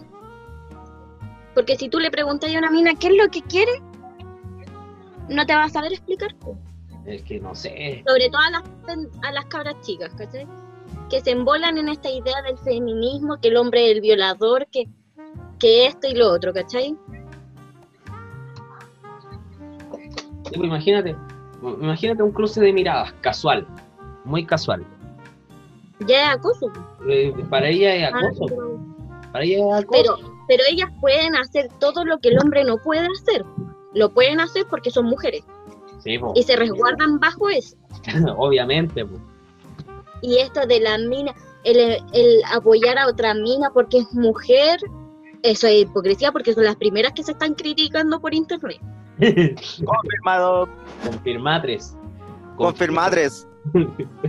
Porque 1.55 1.77
si 1.77 1.89
tú 1.89 1.99
le 1.99 2.11
preguntas 2.11 2.55
a 2.55 2.59
una 2.59 2.71
mina 2.71 2.95
qué 2.95 3.09
es 3.09 3.17
lo 3.17 3.29
que 3.31 3.43
quiere, 3.43 3.73
no 5.29 5.45
te 5.45 5.55
va 5.55 5.65
a 5.65 5.69
saber 5.69 5.93
explicar. 5.93 6.35
Es 7.09 7.23
que 7.23 7.41
no 7.41 7.55
sé. 7.55 8.03
Sobre 8.07 8.29
todo 8.29 8.43
a 8.43 8.51
las, 8.51 8.63
a 9.23 9.33
las 9.33 9.45
cabras 9.47 9.81
chicas, 9.81 10.13
¿cachai? 10.15 10.47
Que 11.09 11.21
se 11.21 11.31
embolan 11.31 11.79
en 11.79 11.89
esta 11.89 12.11
idea 12.11 12.43
del 12.43 12.59
feminismo, 12.59 13.39
que 13.41 13.49
el 13.49 13.57
hombre 13.57 13.87
es 13.91 13.97
el 13.97 14.01
violador, 14.03 14.67
que, 14.71 14.87
que 15.59 15.87
esto 15.87 16.07
y 16.07 16.15
lo 16.15 16.31
otro, 16.31 16.53
¿cachai? 16.53 16.95
Sí, 20.45 20.53
pues 20.55 20.67
imagínate, 20.67 21.17
imagínate 21.63 22.23
un 22.23 22.33
cruce 22.33 22.61
de 22.61 22.73
miradas, 22.73 23.13
casual, 23.21 23.67
muy 24.25 24.45
casual. 24.45 24.85
Ya 26.07 26.33
es 26.33 26.39
acoso. 26.39 26.71
Eh, 27.09 27.35
para 27.51 27.69
ella 27.69 27.95
es 27.95 28.13
Ah, 28.15 28.19
acoso. 28.19 28.45
pero- 28.49 28.79
Para 29.33 29.45
ella 29.45 29.57
es 29.79 29.85
acoso. 29.85 30.17
pero, 30.19 30.35
pero 30.47 30.63
ellas 30.71 30.91
pueden 31.01 31.37
hacer 31.37 31.69
todo 31.81 32.05
lo 32.05 32.19
que 32.19 32.29
el 32.29 32.39
hombre 32.39 32.65
no 32.65 32.79
puede 32.79 33.07
hacer. 33.07 33.45
Lo 33.95 34.13
pueden 34.13 34.41
hacer 34.41 34.67
porque 34.71 34.91
son 34.91 35.07
mujeres 35.07 35.43
Sí, 35.99 36.19
po, 36.19 36.33
y 36.35 36.43
se 36.43 36.57
resguardan 36.57 37.19
bajo 37.19 37.49
eso. 37.49 37.77
obviamente. 38.37 39.05
po. 39.05 39.19
Y 40.23 40.39
esto 40.39 40.67
de 40.67 40.81
la 40.81 40.99
mina, 40.99 41.35
el, 41.65 41.99
el 42.13 42.43
apoyar 42.53 42.99
a 42.99 43.07
otra 43.07 43.35
mina 43.35 43.71
porque 43.73 43.99
es 43.99 44.13
mujer, 44.13 44.81
eso 45.43 45.67
es 45.67 45.83
hipocresía 45.83 46.33
porque 46.33 46.55
son 46.55 46.65
las 46.65 46.77
primeras 46.77 47.13
que 47.13 47.23
se 47.23 47.33
están 47.33 47.55
criticando 47.55 48.21
por 48.21 48.35
internet. 48.35 48.81
Confirmado. 49.85 50.69
Confirmatres. 51.05 51.97
Confirmadres. 52.57 53.47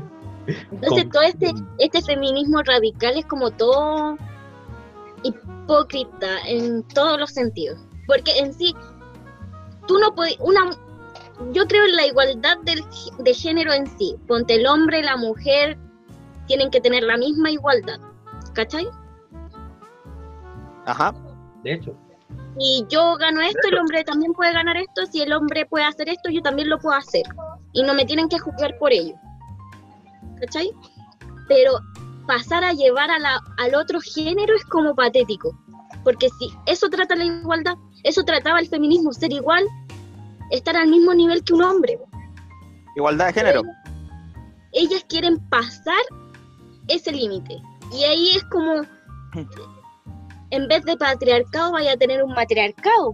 Entonces 0.71 1.09
todo 1.11 1.23
este, 1.23 1.53
este 1.77 2.01
feminismo 2.01 2.61
radical 2.63 3.17
es 3.17 3.25
como 3.25 3.51
todo 3.51 4.17
hipócrita 5.23 6.39
en 6.47 6.83
todos 6.83 7.19
los 7.19 7.31
sentidos. 7.31 7.77
Porque 8.07 8.31
en 8.39 8.53
sí, 8.53 8.75
tú 9.87 9.99
no 9.99 10.13
puedes, 10.15 10.37
una, 10.39 10.71
yo 11.53 11.65
creo 11.67 11.85
en 11.85 11.95
la 11.95 12.05
igualdad 12.05 12.57
del, 12.63 12.83
de 13.19 13.33
género 13.33 13.73
en 13.73 13.87
sí. 13.97 14.15
Ponte 14.27 14.55
el 14.55 14.67
hombre 14.67 14.99
y 14.99 15.03
la 15.03 15.17
mujer 15.17 15.77
tienen 16.47 16.69
que 16.69 16.81
tener 16.81 17.03
la 17.03 17.17
misma 17.17 17.51
igualdad. 17.51 17.99
¿Cachai? 18.53 18.87
Ajá. 20.85 21.13
De 21.63 21.73
hecho, 21.73 21.95
Y 22.57 22.85
yo 22.89 23.15
gano 23.17 23.41
esto, 23.41 23.67
el 23.71 23.77
hombre 23.77 24.03
también 24.03 24.33
puede 24.33 24.53
ganar 24.53 24.77
esto. 24.77 25.05
Si 25.05 25.21
el 25.21 25.31
hombre 25.33 25.65
puede 25.65 25.85
hacer 25.85 26.09
esto, 26.09 26.29
yo 26.29 26.41
también 26.41 26.69
lo 26.69 26.79
puedo 26.79 26.95
hacer. 26.97 27.23
Y 27.73 27.83
no 27.83 27.93
me 27.93 28.05
tienen 28.05 28.27
que 28.27 28.39
juzgar 28.39 28.77
por 28.79 28.91
ello. 28.91 29.15
¿Cachai? 30.39 30.71
Pero 31.47 31.73
pasar 32.27 32.63
a 32.63 32.73
llevar 32.73 33.09
a 33.11 33.19
la- 33.19 33.41
al 33.57 33.75
otro 33.75 33.99
género 34.01 34.55
es 34.55 34.63
como 34.65 34.95
patético. 34.95 35.57
Porque 36.03 36.29
si 36.39 36.49
eso 36.65 36.89
trata 36.89 37.15
la 37.15 37.25
igualdad, 37.25 37.75
eso 38.03 38.23
trataba 38.23 38.59
el 38.59 38.67
feminismo, 38.67 39.11
ser 39.13 39.31
igual, 39.33 39.65
estar 40.51 40.75
al 40.75 40.87
mismo 40.87 41.13
nivel 41.13 41.43
que 41.43 41.53
un 41.53 41.63
hombre. 41.63 41.99
Igualdad 42.95 43.27
de 43.27 43.33
género. 43.33 43.61
Ellas 44.73 45.03
quieren 45.07 45.37
pasar 45.49 46.01
ese 46.87 47.11
límite. 47.11 47.55
Y 47.91 48.03
ahí 48.03 48.29
es 48.35 48.43
como, 48.45 48.81
en 50.51 50.67
vez 50.67 50.83
de 50.85 50.95
patriarcado, 50.97 51.71
vaya 51.71 51.93
a 51.93 51.97
tener 51.97 52.23
un 52.23 52.33
matriarcado. 52.33 53.13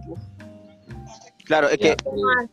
Claro, 1.44 1.68
es 1.68 1.78
que, 1.78 1.90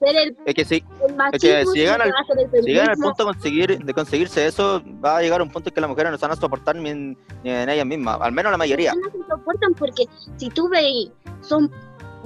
el, 0.01 0.37
es 0.45 0.53
que 0.53 0.65
si, 0.65 0.83
el 1.07 1.15
machismo, 1.15 1.71
si 1.71 1.79
llegan 1.79 1.99
al- 1.99 2.11
a 2.11 2.15
si 2.61 2.61
llegan 2.61 2.93
punto 2.93 3.23
de, 3.23 3.33
conseguir, 3.33 3.83
de 3.83 3.93
conseguirse 3.93 4.45
eso, 4.45 4.83
va 5.03 5.17
a 5.17 5.21
llegar 5.23 5.41
un 5.41 5.49
punto 5.49 5.69
en 5.69 5.73
que 5.73 5.81
las 5.81 5.89
mujeres 5.89 6.11
no 6.11 6.17
se 6.19 6.21
van 6.25 6.33
a 6.33 6.35
soportar 6.39 6.75
ni 6.75 6.89
en, 6.91 7.17
ni 7.43 7.49
en 7.49 7.69
ellas 7.69 7.87
mismas. 7.87 8.19
Al 8.21 8.31
menos 8.33 8.51
la 8.51 8.57
mayoría. 8.59 8.93
no 8.93 9.09
se 9.11 9.17
soportan 9.27 9.73
porque 9.73 10.03
si 10.37 10.47
tú 10.51 10.69
veis, 10.69 11.09
son, 11.41 11.71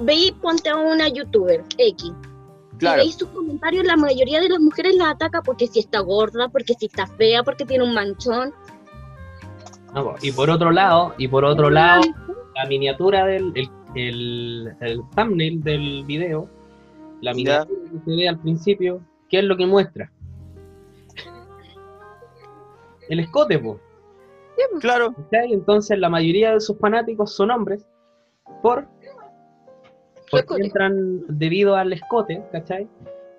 veis, 0.00 0.32
ponte 0.42 0.68
a 0.68 0.76
una 0.76 1.08
youtuber 1.08 1.64
X, 1.78 2.12
Claro. 2.78 3.02
y 3.02 3.06
veis 3.06 3.16
sus 3.16 3.28
comentarios, 3.28 3.84
la 3.84 3.96
mayoría 3.96 4.40
de 4.40 4.48
las 4.48 4.60
mujeres 4.60 4.94
la 4.96 5.10
ataca 5.10 5.42
porque 5.42 5.66
si 5.66 5.80
está 5.80 6.00
gorda, 6.00 6.48
porque 6.48 6.74
si 6.74 6.86
está 6.86 7.06
fea, 7.06 7.42
porque 7.42 7.64
tiene 7.64 7.84
un 7.84 7.94
manchón. 7.94 8.52
no, 9.94 10.14
y 10.22 10.32
por 10.32 10.48
otro 10.50 10.70
lado, 10.70 11.14
y 11.18 11.26
por 11.28 11.44
otro 11.44 11.70
lado, 11.70 12.02
la 12.54 12.66
miniatura 12.66 13.24
del 13.26 13.52
el, 13.54 13.68
el, 13.94 14.76
el 14.80 15.00
thumbnail 15.16 15.62
del 15.62 16.04
video, 16.04 16.48
la 17.20 17.32
Ya. 17.32 17.36
miniatura 17.36 17.80
que 17.90 17.98
se 18.10 18.16
ve 18.16 18.28
al 18.28 18.38
principio, 18.40 19.00
¿qué 19.28 19.38
es 19.40 19.44
lo 19.44 19.56
que 19.56 19.66
muestra? 19.66 20.10
El 23.08 23.20
escote, 23.20 23.58
pues. 23.58 23.78
Claro. 24.80 25.14
Entonces 25.32 25.98
la 25.98 26.08
mayoría 26.10 26.52
de 26.52 26.60
sus 26.60 26.76
fanáticos 26.78 27.34
son 27.34 27.50
hombres 27.50 27.86
por 28.62 28.86
porque 30.30 30.42
escote. 30.44 30.64
entran 30.66 31.22
debido 31.28 31.76
al 31.76 31.92
escote, 31.92 32.42
¿cachai? 32.52 32.88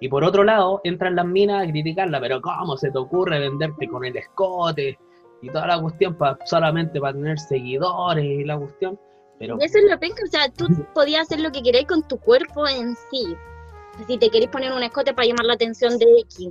Y 0.02 0.08
por 0.10 0.24
otro 0.24 0.44
lado, 0.44 0.80
entran 0.84 1.16
las 1.16 1.26
minas 1.26 1.64
a 1.68 1.70
criticarla, 1.72 2.20
pero 2.22 2.42
¿cómo 2.42 2.78
se 2.78 2.90
te 2.92 2.98
ocurre 2.98 3.40
venderte 3.40 3.88
con 3.88 4.06
el 4.06 4.16
escote? 4.16 4.98
Y 5.42 5.50
toda 5.50 5.68
la 5.68 5.82
cuestión 5.82 6.16
pa- 6.16 6.38
solamente 6.46 7.00
para 7.00 7.14
tener 7.14 7.38
seguidores 7.40 8.24
y 8.26 8.44
la 8.44 8.58
cuestión. 8.58 9.00
Pero 9.40 9.58
Y 9.60 9.66
eso 9.66 9.78
es 9.78 9.90
lo 9.90 10.00
penca, 10.00 10.24
o 10.24 10.28
sea, 10.28 10.50
tú 10.52 10.68
podías 10.94 11.22
hacer 11.24 11.40
lo 11.40 11.52
que 11.52 11.62
queráis 11.62 11.88
con 11.88 12.06
tu 12.08 12.18
cuerpo 12.18 12.68
en 12.68 12.96
sí. 13.10 13.36
Si 14.08 14.18
te 14.18 14.30
queréis 14.30 14.50
poner 14.52 14.72
un 14.74 14.84
escote 14.84 15.14
para 15.14 15.28
llamar 15.28 15.46
la 15.46 15.54
atención 15.54 15.98
de 15.98 16.06
X. 16.22 16.50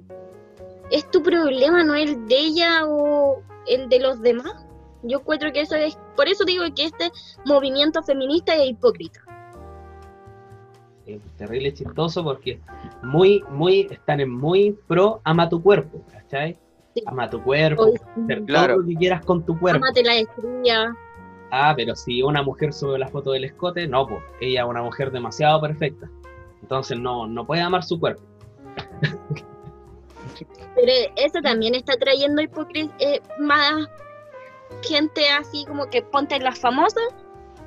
Es 0.91 1.11
tu 1.11 1.23
problema, 1.23 1.85
no 1.85 1.95
el 1.95 2.27
de 2.29 2.39
ella 2.39 2.87
o 2.87 3.43
el 3.67 3.89
de 3.91 4.01
los 4.01 4.21
demás. 4.23 4.67
Yo 5.03 5.19
encuentro 5.21 5.53
que 5.53 5.61
eso 5.61 5.77
es, 5.77 5.99
por 6.17 6.29
eso 6.29 6.45
digo 6.45 6.65
que 6.75 6.85
este 6.85 7.11
movimiento 7.45 8.03
feminista 8.03 8.55
es 8.57 8.71
hipócrita. 8.71 9.21
Es 11.15 11.21
terrible 11.37 11.73
chistoso 11.73 12.23
porque 12.23 12.61
muy, 13.03 13.43
muy, 13.51 13.89
están 13.91 14.21
en 14.21 14.31
muy 14.31 14.77
pro 14.87 15.21
ama 15.25 15.49
tu 15.49 15.63
cuerpo, 15.63 16.03
¿cachai? 16.13 16.57
Sí. 16.95 17.03
Ama 17.07 17.29
tu 17.31 17.43
cuerpo, 17.43 17.93
hacer 18.23 18.43
Claro. 18.45 18.75
todo 18.75 18.83
lo 18.83 18.89
que 18.89 18.95
quieras 18.97 19.25
con 19.25 19.45
tu 19.45 19.59
cuerpo. 19.59 19.85
Ámate 19.85 20.03
la 20.03 20.17
estría. 20.17 20.95
Ah, 21.51 21.73
pero 21.77 21.95
si 21.97 22.23
una 22.23 22.43
mujer 22.43 22.73
sube 22.73 22.99
la 22.99 23.09
foto 23.09 23.33
del 23.33 23.45
escote, 23.45 23.87
no, 23.87 24.07
pues 24.07 24.23
ella 24.41 24.63
es 24.63 24.69
una 24.69 24.83
mujer 24.83 25.11
demasiado 25.11 25.61
perfecta. 25.61 26.09
Entonces 26.63 26.99
no, 26.99 27.27
no 27.27 27.47
puede 27.47 27.63
amar 27.63 27.85
su 27.85 27.99
cuerpo. 27.99 28.23
Pero 30.75 30.93
eso 31.17 31.41
también 31.43 31.75
está 31.75 31.97
trayendo 31.97 32.43
hipocres 32.43 32.89
eh, 32.99 33.21
más 33.41 33.87
gente 34.83 35.23
así 35.31 35.65
como 35.67 35.87
que 35.87 36.03
ponte 36.03 36.39
las 36.39 36.59
famosas. 36.61 37.03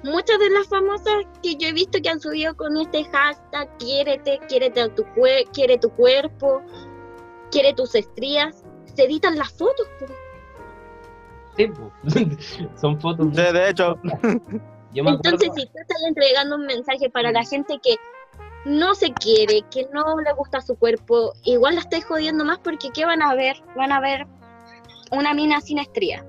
Muchas 0.03 0.39
de 0.39 0.49
las 0.49 0.67
famosas 0.67 1.25
que 1.43 1.55
yo 1.55 1.67
he 1.67 1.73
visto 1.73 1.99
que 2.01 2.09
han 2.09 2.19
subido 2.19 2.55
con 2.55 2.75
este 2.77 3.03
hashtag, 3.05 3.69
quiérete, 3.77 4.39
quiérete 4.47 4.81
a 4.81 4.95
tu 4.95 5.03
cue- 5.15 5.47
quiere 5.53 5.77
tu 5.77 5.89
cuerpo, 5.91 6.61
quiere 7.51 7.73
tus 7.73 7.93
estrías, 7.95 8.63
se 8.95 9.03
editan 9.03 9.37
las 9.37 9.51
fotos. 9.53 9.87
po. 9.99 10.05
Sí. 11.57 11.69
Son 12.81 12.99
fotos. 12.99 13.27
Sí, 13.35 13.41
de 13.41 13.69
hecho, 13.69 13.97
Yo 14.93 15.03
me 15.05 15.11
acuerdo, 15.11 15.29
Entonces, 15.29 15.51
si 15.55 15.65
tú 15.67 15.77
estás 15.79 16.01
entregando 16.07 16.55
un 16.55 16.65
mensaje 16.65 17.09
para 17.09 17.31
la 17.31 17.43
gente 17.45 17.79
que 17.81 17.95
no 18.65 18.93
se 18.93 19.13
quiere, 19.13 19.61
que 19.71 19.87
no 19.93 20.03
le 20.19 20.33
gusta 20.33 20.59
su 20.61 20.75
cuerpo, 20.75 21.33
igual 21.43 21.75
la 21.75 21.81
estáis 21.81 22.05
jodiendo 22.05 22.43
más 22.43 22.59
porque 22.59 22.89
¿qué 22.93 23.05
van 23.05 23.21
a 23.21 23.33
ver? 23.33 23.55
Van 23.75 23.91
a 23.91 23.99
ver 24.01 24.27
una 25.11 25.33
mina 25.33 25.61
sin 25.61 25.77
estrías, 25.79 26.25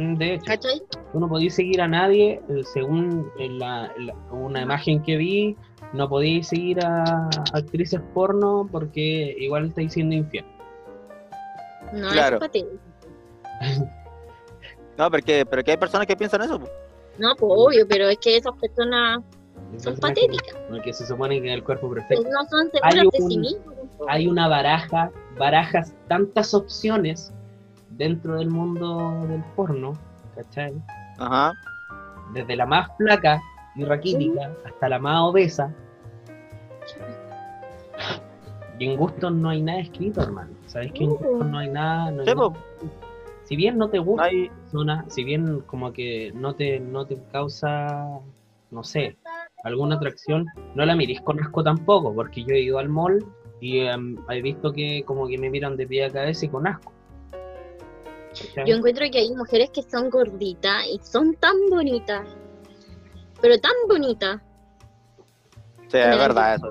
de 0.00 0.34
hecho, 0.34 0.44
¿cachai? 0.46 0.82
tú 1.12 1.20
no 1.20 1.28
podías 1.28 1.54
seguir 1.54 1.80
a 1.80 1.88
nadie, 1.88 2.40
eh, 2.48 2.62
según 2.64 3.30
la- 3.38 3.92
la- 3.98 4.14
una 4.32 4.62
imagen 4.62 5.02
que 5.02 5.16
vi, 5.16 5.56
no 5.92 6.08
podías 6.08 6.48
seguir 6.48 6.84
a 6.84 7.28
actrices 7.52 8.00
porno 8.14 8.68
porque 8.70 9.34
igual 9.38 9.66
estáis 9.66 9.92
siendo 9.92 10.14
infiel. 10.14 10.44
No, 11.92 12.08
Claro. 12.10 12.36
es 12.36 12.40
patético. 12.40 12.78
no, 14.98 15.10
porque, 15.10 15.44
pero 15.46 15.62
que 15.64 15.72
hay 15.72 15.76
personas 15.76 16.06
que 16.06 16.16
piensan 16.16 16.42
eso. 16.42 16.58
No, 17.18 17.34
pues 17.36 17.52
obvio, 17.54 17.86
pero 17.88 18.08
es 18.08 18.18
que 18.18 18.36
esas 18.36 18.52
personas 18.60 19.20
son 19.78 19.96
patéticas. 19.96 20.56
Porque 20.68 20.92
se 20.92 21.06
supone 21.06 21.40
que 21.42 21.48
es 21.48 21.54
el 21.54 21.64
cuerpo 21.64 21.88
pues 21.88 22.04
perfecto. 22.06 22.30
no 22.32 22.48
son 22.48 22.70
Hay 22.82 22.92
seguras 22.92 23.12
de 23.12 23.24
un- 23.24 23.30
sí 23.44 23.56
tampoco. 23.64 24.06
hay 24.08 24.26
una 24.26 24.48
baraja, 24.48 25.10
barajas 25.38 25.94
tantas 26.08 26.54
opciones 26.54 27.32
dentro 28.00 28.38
del 28.38 28.48
mundo 28.48 29.26
del 29.28 29.44
porno, 29.54 29.92
¿cachai? 30.34 30.72
Ajá. 31.18 31.52
Desde 32.32 32.56
la 32.56 32.64
más 32.64 32.88
flaca 32.96 33.42
y 33.76 33.84
raquítica 33.84 34.56
hasta 34.64 34.88
la 34.88 34.98
más 34.98 35.20
obesa. 35.20 35.70
Y 38.78 38.86
en 38.86 38.96
gustos 38.96 39.34
no 39.34 39.50
hay 39.50 39.60
nada 39.60 39.80
escrito, 39.80 40.22
hermano. 40.22 40.50
¿Sabes 40.66 40.92
que 40.92 41.04
en 41.04 41.10
gustos 41.10 41.46
no 41.46 41.58
hay 41.58 41.68
nada? 41.68 42.10
no 42.10 42.22
hay 42.22 42.34
nada? 42.34 42.52
Si 43.44 43.54
bien 43.54 43.76
no 43.76 43.90
te 43.90 43.98
gusta 43.98 44.24
Hay, 44.24 44.48
la 44.48 44.54
persona, 44.54 45.04
si 45.08 45.24
bien 45.24 45.60
como 45.66 45.92
que 45.92 46.32
no 46.34 46.54
te, 46.54 46.80
no 46.80 47.04
te 47.04 47.18
causa, 47.30 48.18
no 48.70 48.82
sé, 48.82 49.18
alguna 49.62 49.96
atracción, 49.96 50.46
no 50.74 50.86
la 50.86 50.96
mirís 50.96 51.20
con 51.20 51.38
asco 51.38 51.62
tampoco, 51.62 52.14
porque 52.14 52.44
yo 52.44 52.54
he 52.54 52.60
ido 52.60 52.78
al 52.78 52.88
mall 52.88 53.22
y 53.60 53.80
em, 53.80 54.16
he 54.30 54.40
visto 54.40 54.72
que 54.72 55.02
como 55.04 55.26
que 55.26 55.36
me 55.36 55.50
miran 55.50 55.76
de 55.76 55.86
pie 55.86 56.06
a 56.06 56.10
cabeza 56.10 56.46
y 56.46 56.48
con 56.48 56.66
asco. 56.66 56.94
Yo 58.66 58.76
encuentro 58.76 59.04
que 59.10 59.18
hay 59.18 59.34
mujeres 59.34 59.70
que 59.70 59.82
son 59.82 60.08
gorditas 60.10 60.86
y 60.86 60.98
son 61.02 61.34
tan 61.34 61.54
bonitas, 61.68 62.26
pero 63.40 63.58
tan 63.58 63.72
bonitas, 63.88 64.40
sí, 65.88 65.98
es 65.98 66.16
verdad 66.18 66.54
eso. 66.56 66.70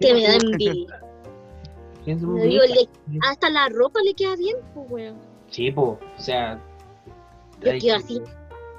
que 0.00 0.14
me 0.14 0.22
da 0.22 0.34
envidia. 0.36 1.00
Digo, 2.06 2.22
le- 2.22 2.88
hasta 3.22 3.50
la 3.50 3.68
ropa 3.68 4.00
le 4.04 4.14
queda 4.14 4.36
bien, 4.36 4.56
pues, 4.74 4.86
weón. 4.90 5.16
Sí, 5.50 5.72
po, 5.72 5.98
o 6.16 6.20
sea, 6.20 6.60
Yo 7.60 7.72
hay 7.72 7.90
así. 7.90 8.22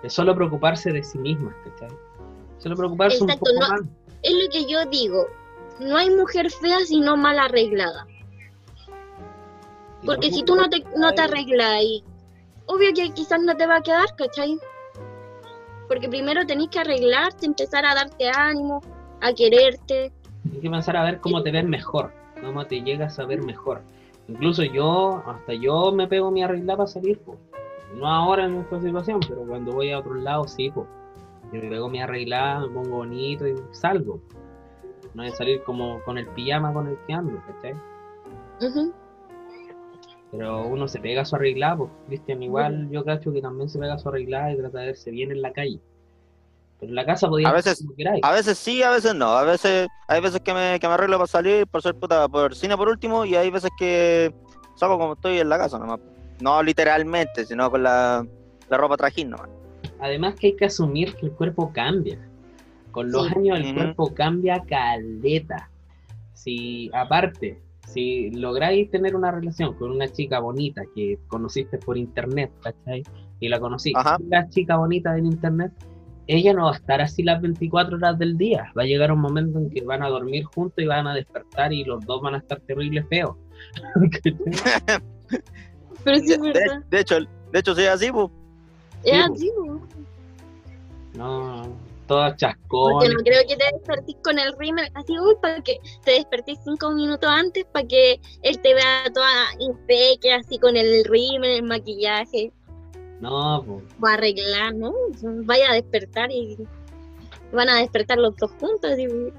es 0.04 0.14
solo 0.14 0.34
preocuparse 0.34 0.92
de 0.94 1.04
sí 1.04 1.18
mismas, 1.18 1.54
¿cachai? 1.66 1.90
Solo 2.60 2.76
preocuparse 2.78 3.18
Exacto, 3.18 3.52
un 3.52 3.60
poco 3.60 3.68
no- 3.68 3.82
más. 3.82 3.82
Es 4.24 4.34
lo 4.34 4.50
que 4.50 4.66
yo 4.72 4.86
digo. 4.86 5.26
No 5.82 5.98
hay 5.98 6.10
mujer 6.10 6.50
fea 6.50 6.80
sino 6.86 7.18
mal 7.18 7.38
arreglada. 7.38 8.08
Porque 10.06 10.32
si 10.32 10.44
tú 10.44 10.56
no 10.56 10.70
te, 10.70 10.84
no 10.96 11.12
te 11.14 11.22
arreglas 11.22 11.68
ahí, 11.68 12.04
obvio 12.68 12.94
que 12.94 13.10
quizás 13.12 13.42
no 13.42 13.56
te 13.56 13.66
va 13.66 13.78
a 13.78 13.82
quedar, 13.82 14.16
¿cachai? 14.16 14.58
Porque 15.88 16.10
primero 16.10 16.46
tenés 16.46 16.70
que 16.70 16.80
arreglarte, 16.80 17.46
empezar 17.46 17.86
a 17.86 17.96
darte 17.96 18.30
ánimo, 18.30 18.82
a 19.22 19.34
quererte. 19.34 20.12
Hay 20.54 20.60
que 20.62 20.70
pensar 20.70 20.98
a 20.98 21.04
ver 21.04 21.20
cómo 21.20 21.42
te 21.44 21.52
ves 21.52 21.66
mejor, 21.66 22.12
cómo 22.42 22.66
te 22.66 22.82
llegas 22.82 23.20
a 23.20 23.26
ver 23.26 23.42
mejor. 23.42 23.82
Incluso 24.28 24.64
yo, 24.64 25.24
hasta 25.26 25.54
yo 25.54 25.92
me 25.92 26.08
pego 26.08 26.32
mi 26.32 26.44
arreglada 26.44 26.78
para 26.78 26.88
salir, 26.88 27.20
po. 27.20 27.38
no 27.96 28.08
ahora 28.08 28.46
en 28.46 28.58
esta 28.58 28.82
situación, 28.82 29.22
pero 29.28 29.46
cuando 29.48 29.72
voy 29.72 29.92
a 29.92 30.00
otro 30.00 30.16
lado 30.16 30.48
sí, 30.48 30.70
po. 30.70 30.86
yo 31.54 31.62
me 31.62 31.70
pego 31.70 31.90
mi 31.90 32.02
arreglada, 32.02 32.60
me 32.62 32.70
pongo 32.70 32.98
bonito 32.98 33.48
y 33.48 33.56
salgo. 33.72 34.20
No 35.14 35.24
es 35.24 35.36
salir 35.38 35.64
como 35.64 36.04
con 36.04 36.18
el 36.18 36.28
pijama 36.28 36.74
con 36.74 36.88
el 36.88 36.98
que 37.08 37.14
ando, 37.14 37.42
¿cachai? 37.48 37.74
Ujú. 38.62 38.94
Pero 40.32 40.68
uno 40.68 40.88
se 40.88 41.00
pega 41.00 41.24
su 41.26 41.36
arreglada, 41.38 41.78
pues 41.78 41.92
Cristian 42.08 42.44
igual 42.44 42.90
yo 42.92 43.04
cacho 43.06 43.32
que 43.32 43.42
también 43.42 43.70
se 43.70 43.80
pega 43.80 43.98
su 43.98 44.10
arreglada 44.10 44.52
y 44.52 44.58
trata 44.58 44.80
de 44.80 44.86
verse 44.88 45.10
bien 45.12 45.32
en 45.32 45.42
la 45.42 45.54
calle. 45.54 45.80
Pero 46.80 46.90
en 46.90 46.96
la 46.96 47.06
casa 47.06 47.28
podía 47.30 47.48
A 47.48 47.52
hacer 47.52 47.72
veces- 47.72 47.86
como 47.86 47.96
queráis. 47.96 48.24
A 48.24 48.32
veces 48.34 48.58
sí, 48.58 48.84
a 48.84 48.90
veces 48.92 49.16
no. 49.16 49.30
A 49.30 49.44
veces, 49.44 49.88
hay 50.08 50.22
veces 50.22 50.42
que 50.42 50.54
me, 50.54 50.80
que 50.80 50.88
me 50.88 50.94
arreglo 50.94 51.18
para 51.18 51.28
salir, 51.28 51.66
por 51.68 51.82
ser 51.82 51.96
puta, 51.96 52.28
por 52.28 52.54
cine 52.56 52.76
por 52.78 52.90
último, 52.90 53.26
y 53.26 53.36
hay 53.36 53.50
veces 53.50 53.72
que 53.80 54.34
saco 54.76 55.00
como 55.00 55.14
estoy 55.14 55.40
en 55.40 55.50
la 55.50 55.58
casa 55.58 55.80
nomás. 55.80 56.00
No 56.42 56.62
literalmente, 56.62 57.46
sino 57.46 57.72
con 57.72 57.82
la, 57.84 58.24
la 58.70 58.78
ropa 58.78 58.96
trajín 58.98 59.30
nomás. 59.32 59.50
Además 60.00 60.36
que 60.36 60.48
hay 60.48 60.56
que 60.56 60.66
asumir 60.66 61.16
que 61.16 61.28
el 61.28 61.32
cuerpo 61.32 61.72
cambia. 61.74 62.20
Con 62.92 63.12
los 63.12 63.28
Sí. 63.28 63.34
años 63.38 63.60
el 63.60 63.74
cuerpo 63.74 64.14
cambia 64.14 64.62
caleta. 64.68 65.70
Si 66.34 66.92
aparte, 66.94 67.60
si 67.88 68.30
lográis 68.32 68.92
tener 68.92 69.16
una 69.16 69.32
relación 69.32 69.74
con 69.76 69.92
una 69.92 70.08
chica 70.08 70.40
bonita 70.40 70.82
que 70.94 71.18
conociste 71.28 71.78
por 71.78 71.98
internet, 71.98 72.52
¿cachai? 72.62 73.04
Y 73.40 73.48
la 73.50 73.60
conocí, 73.60 73.94
la 74.28 74.48
chica 74.50 74.78
bonita 74.78 75.18
en 75.18 75.26
internet, 75.26 75.72
ella 76.28 76.54
no 76.54 76.66
va 76.66 76.74
a 76.74 76.76
estar 76.76 77.00
así 77.02 77.24
las 77.24 77.42
24 77.42 77.96
horas 77.98 78.20
del 78.20 78.38
día. 78.38 78.72
Va 78.78 78.82
a 78.84 78.86
llegar 78.86 79.12
un 79.12 79.20
momento 79.22 79.60
en 79.60 79.70
que 79.70 79.82
van 79.84 80.04
a 80.04 80.10
dormir 80.10 80.44
juntos 80.44 80.84
y 80.84 80.86
van 80.88 81.08
a 81.08 81.14
despertar 81.14 81.72
y 81.72 81.84
los 81.86 82.06
dos 82.06 82.22
van 82.22 82.36
a 82.36 82.40
estar 82.40 82.60
terribles 82.62 83.06
feos. 83.08 83.36
Pero 86.04 86.18
sí 86.20 86.34
es 86.34 86.42
De, 86.42 86.52
verdad. 86.52 86.84
de 86.90 87.00
hecho, 87.00 87.16
de 87.52 87.60
hecho, 87.60 87.72
es 87.72 87.88
así, 87.90 88.12
pues. 88.12 88.30
Es 89.04 89.12
Sí, 89.12 89.22
así, 89.34 89.52
¿no? 89.66 89.82
no, 91.16 91.64
todas 92.08 92.32
Porque 92.32 92.46
chascones. 92.46 93.10
no 93.14 93.20
creo 93.24 93.42
que 93.48 93.56
te 93.58 93.66
despertís 93.74 94.16
con 94.24 94.40
el 94.40 94.54
rímel 94.58 94.90
así, 94.96 95.20
uy, 95.20 95.36
para 95.42 95.62
que 95.62 95.78
te 96.04 96.12
despertís 96.12 96.58
cinco 96.64 96.92
minutos 96.92 97.30
antes 97.30 97.66
para 97.66 97.86
que 97.88 98.20
él 98.44 98.60
te 98.62 98.74
vea 98.74 99.04
toda 99.14 99.30
impeque, 99.60 100.34
así 100.34 100.58
con 100.58 100.76
el 100.78 101.04
rímel, 101.06 101.52
el 101.52 101.64
maquillaje, 101.64 102.52
No, 103.20 103.64
pues. 103.66 103.84
va 104.04 104.12
a 104.12 104.14
arreglar, 104.14 104.74
¿no? 104.76 104.94
Vaya 105.46 105.72
a 105.72 105.74
despertar 105.76 106.32
y 106.32 106.58
van 107.52 107.70
a 107.70 107.78
despertar 107.78 108.18
los 108.18 108.36
dos 108.38 108.52
juntos. 108.60 108.92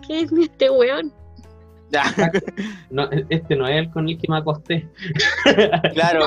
¿Qué 0.06 0.20
es 0.20 0.32
este 0.32 0.70
weón? 0.70 1.12
No, 2.90 3.08
este 3.28 3.56
no 3.56 3.66
es 3.66 3.76
el 3.76 3.90
con 3.90 4.08
el 4.08 4.18
que 4.18 4.28
me 4.28 4.38
acosté. 4.38 4.88
claro, 5.94 6.26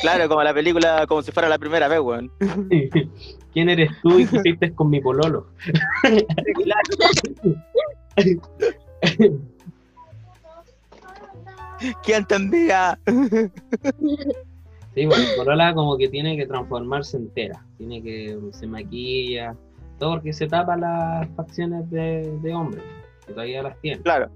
claro, 0.00 0.28
como 0.28 0.42
la 0.42 0.54
película, 0.54 1.06
como 1.06 1.22
si 1.22 1.32
fuera 1.32 1.48
la 1.48 1.58
primera 1.58 1.88
vez, 1.88 2.00
weón. 2.00 2.30
¿Quién 3.52 3.68
eres 3.68 3.90
tú 4.02 4.18
y 4.18 4.26
qué 4.26 4.36
hiciste 4.38 4.72
con 4.74 4.90
mi 4.90 5.00
pololo? 5.00 5.46
¿Quién 12.02 12.24
te 12.26 12.34
envía? 12.34 12.98
Sí, 14.94 15.06
bueno, 15.06 15.24
mi 15.24 15.36
polola 15.36 15.74
como 15.74 15.96
que 15.96 16.08
tiene 16.08 16.36
que 16.36 16.46
transformarse 16.46 17.16
entera. 17.16 17.64
Tiene 17.78 18.02
que 18.02 18.38
se 18.52 18.66
maquilla, 18.66 19.56
todo 19.98 20.14
porque 20.14 20.32
se 20.32 20.46
tapa 20.46 20.76
las 20.76 21.28
facciones 21.34 21.90
de, 21.90 22.38
de 22.42 22.54
hombre, 22.54 22.82
que 23.26 23.32
todavía 23.32 23.62
las 23.62 23.80
tiene, 23.80 24.02
Claro, 24.02 24.30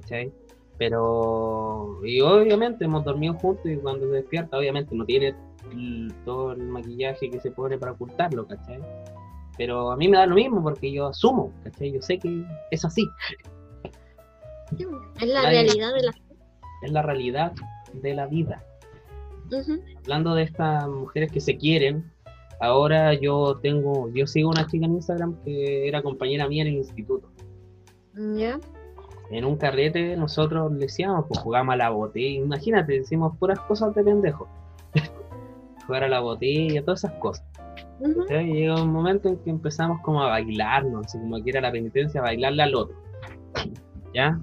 ¿cachai? 0.00 0.32
Pero, 0.78 2.00
y 2.04 2.20
obviamente 2.20 2.84
hemos 2.84 3.04
dormido 3.04 3.34
juntos 3.34 3.64
y 3.66 3.76
cuando 3.76 4.06
se 4.06 4.12
despierta, 4.12 4.58
obviamente 4.58 4.94
no 4.94 5.04
tiene 5.04 5.34
todo 6.24 6.52
el 6.52 6.62
maquillaje 6.68 7.30
que 7.30 7.40
se 7.40 7.50
pone 7.50 7.78
para 7.78 7.92
ocultarlo, 7.92 8.46
¿cachai? 8.46 8.80
Pero 9.56 9.90
a 9.90 9.96
mí 9.96 10.06
me 10.06 10.18
da 10.18 10.26
lo 10.26 10.34
mismo 10.34 10.62
porque 10.62 10.92
yo 10.92 11.06
asumo, 11.06 11.52
¿cachai? 11.64 11.92
Yo 11.92 12.02
sé 12.02 12.18
que 12.18 12.44
es 12.70 12.84
así, 12.84 13.08
Es 15.20 15.28
la 15.28 15.42
realidad 15.42 15.94
de 15.94 16.02
la... 16.02 16.12
es 16.82 16.92
la 16.92 17.02
realidad 17.02 17.52
de 17.94 18.14
la 18.14 18.26
vida. 18.26 18.62
Hablando 20.02 20.34
de 20.34 20.42
estas 20.42 20.88
mujeres 20.88 21.30
que 21.32 21.40
se 21.40 21.56
quieren, 21.56 22.12
ahora 22.60 23.14
yo 23.14 23.58
tengo, 23.62 24.12
yo 24.12 24.26
sigo 24.26 24.50
una 24.50 24.66
chica 24.66 24.86
en 24.86 24.94
Instagram 24.94 25.36
que 25.44 25.88
era 25.88 26.02
compañera 26.02 26.48
mía 26.48 26.62
en 26.62 26.68
el 26.68 26.74
instituto. 26.74 27.30
Ya. 28.36 28.58
En 29.30 29.44
un 29.44 29.56
carrete 29.56 30.16
nosotros 30.16 30.70
le 30.72 30.78
decíamos, 30.80 31.24
pues 31.28 31.40
jugamos 31.40 31.72
a 31.74 31.76
la 31.76 31.90
botella, 31.90 32.40
imagínate, 32.44 32.92
decimos 32.94 33.36
puras 33.38 33.58
cosas 33.60 33.94
de 33.94 34.04
pendejo. 34.04 34.46
Jugar 35.86 36.04
a 36.04 36.08
la 36.08 36.20
botella, 36.20 36.82
todas 36.84 37.04
esas 37.04 37.12
cosas. 37.18 37.44
Y 38.30 38.52
llegó 38.52 38.82
un 38.82 38.92
momento 38.92 39.28
en 39.28 39.38
que 39.38 39.50
empezamos 39.50 40.00
como 40.02 40.22
a 40.22 40.28
bailarnos, 40.28 41.06
así 41.06 41.18
como 41.18 41.42
que 41.42 41.50
era 41.50 41.60
la 41.60 41.72
penitencia, 41.72 42.20
bailarle 42.20 42.62
al 42.62 42.74
otro. 42.74 42.96
¿Ya? 44.14 44.38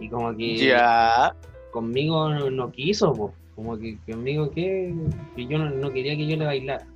Y 0.00 0.08
como 0.08 0.36
que 0.36 0.56
Ya. 0.56 1.34
conmigo 1.72 2.28
no, 2.28 2.50
no 2.50 2.70
quiso, 2.70 3.12
po. 3.12 3.32
como 3.56 3.76
que 3.78 3.98
conmigo 4.10 4.50
que, 4.50 4.94
que 5.34 5.46
yo 5.46 5.58
no, 5.58 5.70
no 5.70 5.90
quería 5.92 6.16
que 6.16 6.26
yo 6.26 6.36
le 6.36 6.44
bailara. 6.44 6.86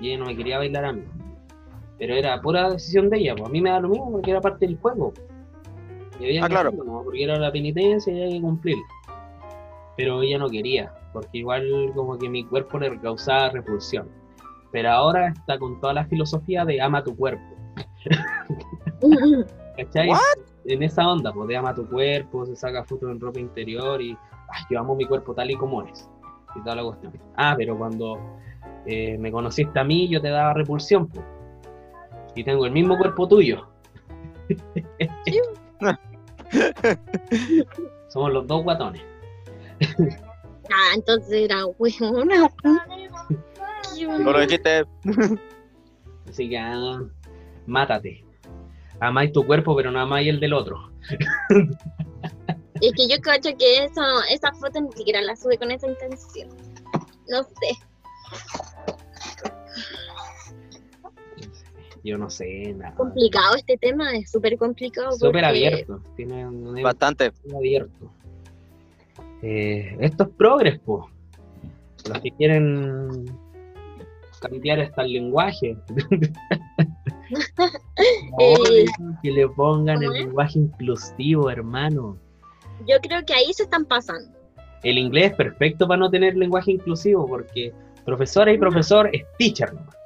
Y 0.00 0.08
ella 0.10 0.18
no 0.20 0.26
me 0.26 0.36
quería 0.36 0.58
bailar 0.58 0.84
a 0.84 0.92
mí. 0.92 1.02
Pero 1.98 2.14
era 2.14 2.40
pura 2.40 2.70
decisión 2.70 3.10
de 3.10 3.18
ella, 3.18 3.34
pues 3.34 3.48
a 3.48 3.52
mí 3.52 3.60
me 3.60 3.70
da 3.70 3.80
lo 3.80 3.88
mismo 3.88 4.12
porque 4.12 4.30
era 4.30 4.40
parte 4.40 4.66
del 4.66 4.76
juego. 4.78 5.12
Y 6.20 6.24
había 6.24 6.44
Ah, 6.44 6.48
que 6.48 6.52
claro. 6.54 6.72
porque 7.04 7.24
era 7.24 7.38
la 7.38 7.52
penitencia 7.52 8.12
y 8.12 8.22
había 8.22 8.36
que 8.36 8.40
cumplirla. 8.42 8.82
Pero 9.96 10.22
ella 10.22 10.38
no 10.38 10.48
quería, 10.48 10.92
porque 11.12 11.38
igual 11.38 11.92
como 11.94 12.16
que 12.18 12.28
mi 12.28 12.44
cuerpo 12.44 12.78
le 12.78 12.98
causaba 13.00 13.50
repulsión. 13.50 14.08
Pero 14.70 14.90
ahora 14.90 15.28
está 15.28 15.58
con 15.58 15.80
toda 15.80 15.92
la 15.94 16.04
filosofía 16.06 16.64
de 16.64 16.80
ama 16.80 17.02
tu 17.02 17.16
cuerpo. 17.16 17.42
¿Cachai? 19.76 20.10
En 20.66 20.82
esa 20.82 21.08
onda, 21.08 21.32
pues 21.32 21.48
de 21.48 21.56
ama 21.56 21.74
tu 21.74 21.88
cuerpo, 21.88 22.44
se 22.46 22.54
saca 22.56 22.84
fotos 22.84 23.10
en 23.10 23.20
ropa 23.20 23.38
interior 23.40 24.02
y 24.02 24.10
"Ay, 24.50 24.62
yo 24.70 24.80
amo 24.80 24.94
mi 24.94 25.04
cuerpo 25.06 25.34
tal 25.34 25.50
y 25.50 25.56
como 25.56 25.82
es. 25.82 26.08
Y 26.56 26.60
toda 26.62 26.76
la 26.76 26.82
cuestión. 26.82 27.12
Ah, 27.36 27.54
pero 27.56 27.76
cuando 27.78 28.18
eh, 28.86 29.16
me 29.18 29.30
conociste 29.30 29.78
a 29.78 29.84
mí, 29.84 30.08
yo 30.08 30.20
te 30.20 30.28
daba 30.28 30.52
repulsión, 30.54 31.06
pues. 31.08 31.24
Y 32.34 32.44
tengo 32.44 32.66
el 32.66 32.72
mismo 32.72 32.96
cuerpo 32.98 33.26
tuyo. 33.28 33.66
Somos 38.08 38.32
los 38.32 38.46
dos 38.46 38.62
guatones. 38.64 39.02
Ah, 40.70 40.92
entonces 40.94 41.32
era 41.32 41.64
huevona. 41.64 42.52
No 44.18 44.32
lo 44.32 44.40
dijiste. 44.40 44.84
Así 46.28 46.50
que 46.50 46.58
ah, 46.58 47.00
mátate. 47.64 48.22
Amáis 49.00 49.32
tu 49.32 49.46
cuerpo, 49.46 49.74
pero 49.74 49.90
no 49.90 49.98
amáis 49.98 50.28
el 50.28 50.40
del 50.40 50.52
otro. 50.52 50.92
Es 52.82 52.92
que 52.92 53.08
yo 53.08 53.18
cacho 53.22 53.56
que 53.56 53.84
eso, 53.84 54.02
esa 54.30 54.52
foto 54.52 54.78
ni 54.78 54.92
siquiera 54.92 55.22
la 55.22 55.34
sube 55.36 55.56
con 55.56 55.70
esa 55.70 55.88
intención. 55.88 56.50
No 57.28 57.42
sé, 57.44 57.78
Yo 62.04 62.18
no 62.18 62.30
sé, 62.30 62.74
nada. 62.74 62.94
complicado 62.94 63.56
este 63.56 63.76
tema, 63.76 64.14
es 64.16 64.30
súper 64.30 64.56
complicado. 64.56 65.12
Súper 65.12 65.44
abierto. 65.44 66.00
Tiene 66.16 66.46
un 66.46 66.82
Bastante. 66.82 67.32
abierto. 67.54 68.12
Eh, 69.42 69.96
estos 70.00 70.28
progres, 70.30 70.78
po. 70.80 71.10
Los 72.08 72.20
que 72.20 72.30
quieren 72.32 73.26
cambiar 74.40 74.80
hasta 74.80 75.02
el 75.02 75.12
lenguaje. 75.12 75.76
Eh, 78.40 78.84
que 79.22 79.30
le 79.30 79.48
pongan 79.48 80.02
el 80.02 80.10
lenguaje 80.10 80.58
inclusivo, 80.60 81.50
hermano. 81.50 82.16
Yo 82.86 82.96
creo 83.02 83.24
que 83.24 83.34
ahí 83.34 83.52
se 83.52 83.64
están 83.64 83.84
pasando. 83.84 84.30
El 84.82 84.98
inglés 84.98 85.32
es 85.32 85.36
perfecto 85.36 85.88
para 85.88 85.98
no 85.98 86.10
tener 86.10 86.36
lenguaje 86.36 86.72
inclusivo, 86.72 87.26
porque 87.26 87.72
profesora 88.04 88.52
y 88.52 88.58
profesor 88.58 89.10
es 89.12 89.24
teacher 89.38 89.74
nomás. 89.74 89.97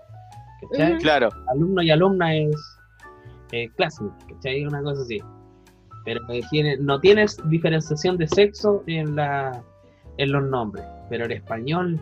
Claro. 1.01 1.29
alumno 1.49 1.83
y 1.83 1.91
alumna 1.91 2.35
es 2.37 2.57
eh, 3.53 3.69
classmate, 3.77 4.35
¿cachai? 4.35 4.65
Una 4.67 4.83
cosa 4.83 5.03
así. 5.03 5.21
Pero 6.05 6.21
eh, 6.31 6.41
tiene, 6.51 6.77
no 6.79 6.99
tienes 7.01 7.39
diferenciación 7.49 8.17
de 8.17 8.27
sexo 8.29 8.83
en, 8.87 9.15
la, 9.17 9.63
en 10.17 10.33
los 10.33 10.43
nombres. 10.45 10.85
Pero 11.09 11.27
en 11.27 11.33
español, 11.33 12.01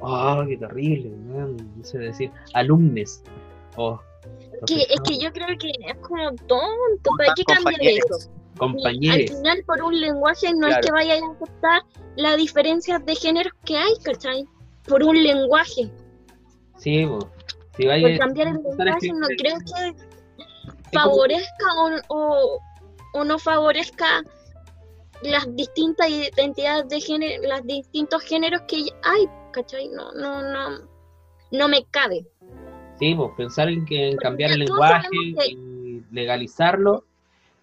oh, 0.00 0.42
qué 0.48 0.56
terrible, 0.56 1.10
man, 1.28 1.56
no 1.76 1.84
sé 1.84 1.98
decir, 1.98 2.30
alumnes. 2.54 3.22
o 3.76 4.00
Que, 4.66 4.82
es 4.82 5.00
que 5.04 5.18
yo 5.18 5.32
creo 5.32 5.48
que 5.58 5.68
es 5.86 5.96
como 6.00 6.28
tonto, 6.48 7.10
¿para 7.18 7.32
qué 7.36 7.44
cambiar 7.44 7.74
Compañeros. 7.74 8.10
eso? 8.10 8.30
Y 8.30 8.32
al 8.54 8.58
compañeros. 8.58 9.36
final, 9.36 9.62
por 9.66 9.82
un 9.82 10.00
lenguaje, 10.00 10.50
no 10.54 10.66
Claro. 10.66 10.80
es 10.80 10.86
que 10.86 10.92
vaya 10.92 11.14
a 11.14 11.32
aceptar 11.32 11.82
las 12.16 12.36
diferencias 12.38 13.04
de 13.04 13.14
género 13.14 13.50
que 13.64 13.76
hay, 13.76 13.92
¿cachai? 14.02 14.44
Por 14.88 15.02
un 15.04 15.22
lenguaje. 15.22 15.90
Sí, 16.78 17.06
Por 17.76 18.18
cambiar 18.18 18.48
el 18.48 18.54
lenguaje, 18.54 19.08
no 19.12 19.26
creo 19.38 19.58
que 19.58 19.92
como- 19.92 20.92
favorezca 20.92 21.66
o, 21.78 22.14
o, 22.16 22.58
o 23.14 23.24
no 23.24 23.38
favorezca 23.38 24.22
las 25.22 25.54
distintas 25.56 26.08
identidades 26.10 26.88
de 26.88 27.00
género, 27.00 27.42
los 27.48 27.66
distintos 27.66 28.22
géneros 28.22 28.62
que 28.68 28.76
hay, 29.02 29.26
¿cachai? 29.52 29.88
No, 29.88 30.12
no, 30.12 30.42
no, 30.42 30.78
no 31.50 31.68
me 31.68 31.84
cabe. 31.90 32.26
Sí, 32.98 33.14
pues 33.14 33.30
pensar 33.36 33.68
en 33.68 33.84
que 33.84 34.10
en 34.10 34.16
cambiar 34.16 34.52
el 34.52 34.60
lenguaje 34.60 35.08
que- 35.38 35.46
y 35.52 36.02
legalizarlo 36.12 37.04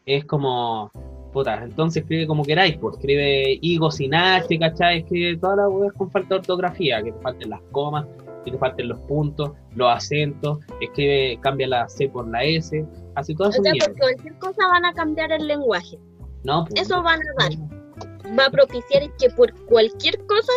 es 0.06 0.26
como, 0.26 0.92
puta, 1.32 1.64
entonces 1.64 2.04
escribe 2.04 2.28
como 2.28 2.44
queráis, 2.44 2.78
pues 2.78 2.96
escribe 2.98 3.58
higo 3.62 3.90
sin 3.90 4.14
H, 4.14 4.60
¿cachai? 4.60 5.00
Escribe 5.00 5.38
todas 5.38 5.58
las 5.58 5.70
weas 5.70 5.94
con 5.94 6.12
falta 6.12 6.30
de 6.36 6.40
ortografía, 6.42 7.02
que 7.02 7.12
te 7.12 7.20
falten 7.20 7.50
las 7.50 7.62
comas, 7.72 8.06
que 8.44 8.52
te 8.52 8.58
falten 8.58 8.88
los 8.90 9.00
puntos, 9.02 9.52
los 9.76 9.90
acentos, 9.90 10.60
escribe, 10.82 11.40
cambia 11.42 11.68
la 11.68 11.88
C 11.90 12.10
por 12.10 12.28
la 12.28 12.44
S, 12.44 12.86
eso 13.18 13.52
sea, 13.52 13.72
mierda. 13.72 13.88
por 13.88 13.98
cualquier 13.98 14.38
cosa 14.40 14.68
van 14.68 14.86
a 14.86 14.94
cambiar 14.94 15.32
el 15.32 15.48
lenguaje. 15.48 15.98
No, 16.44 16.66
pues, 16.66 16.82
Eso 16.82 17.02
van 17.02 17.20
a 17.22 17.44
dar. 17.44 18.38
Va 18.38 18.46
a 18.48 18.50
propiciar 18.50 19.04
que 19.18 19.30
por 19.30 19.54
cualquier 19.66 20.18
cosa 20.26 20.52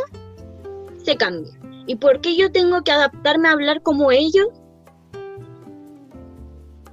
se 1.03 1.17
cambie. 1.17 1.53
¿Y 1.87 1.97
por 1.97 2.21
qué 2.21 2.37
yo 2.37 2.51
tengo 2.51 2.83
que 2.83 2.91
adaptarme 2.93 3.49
a 3.49 3.53
hablar 3.53 3.83
como 3.83 4.11
ellos? 4.11 4.49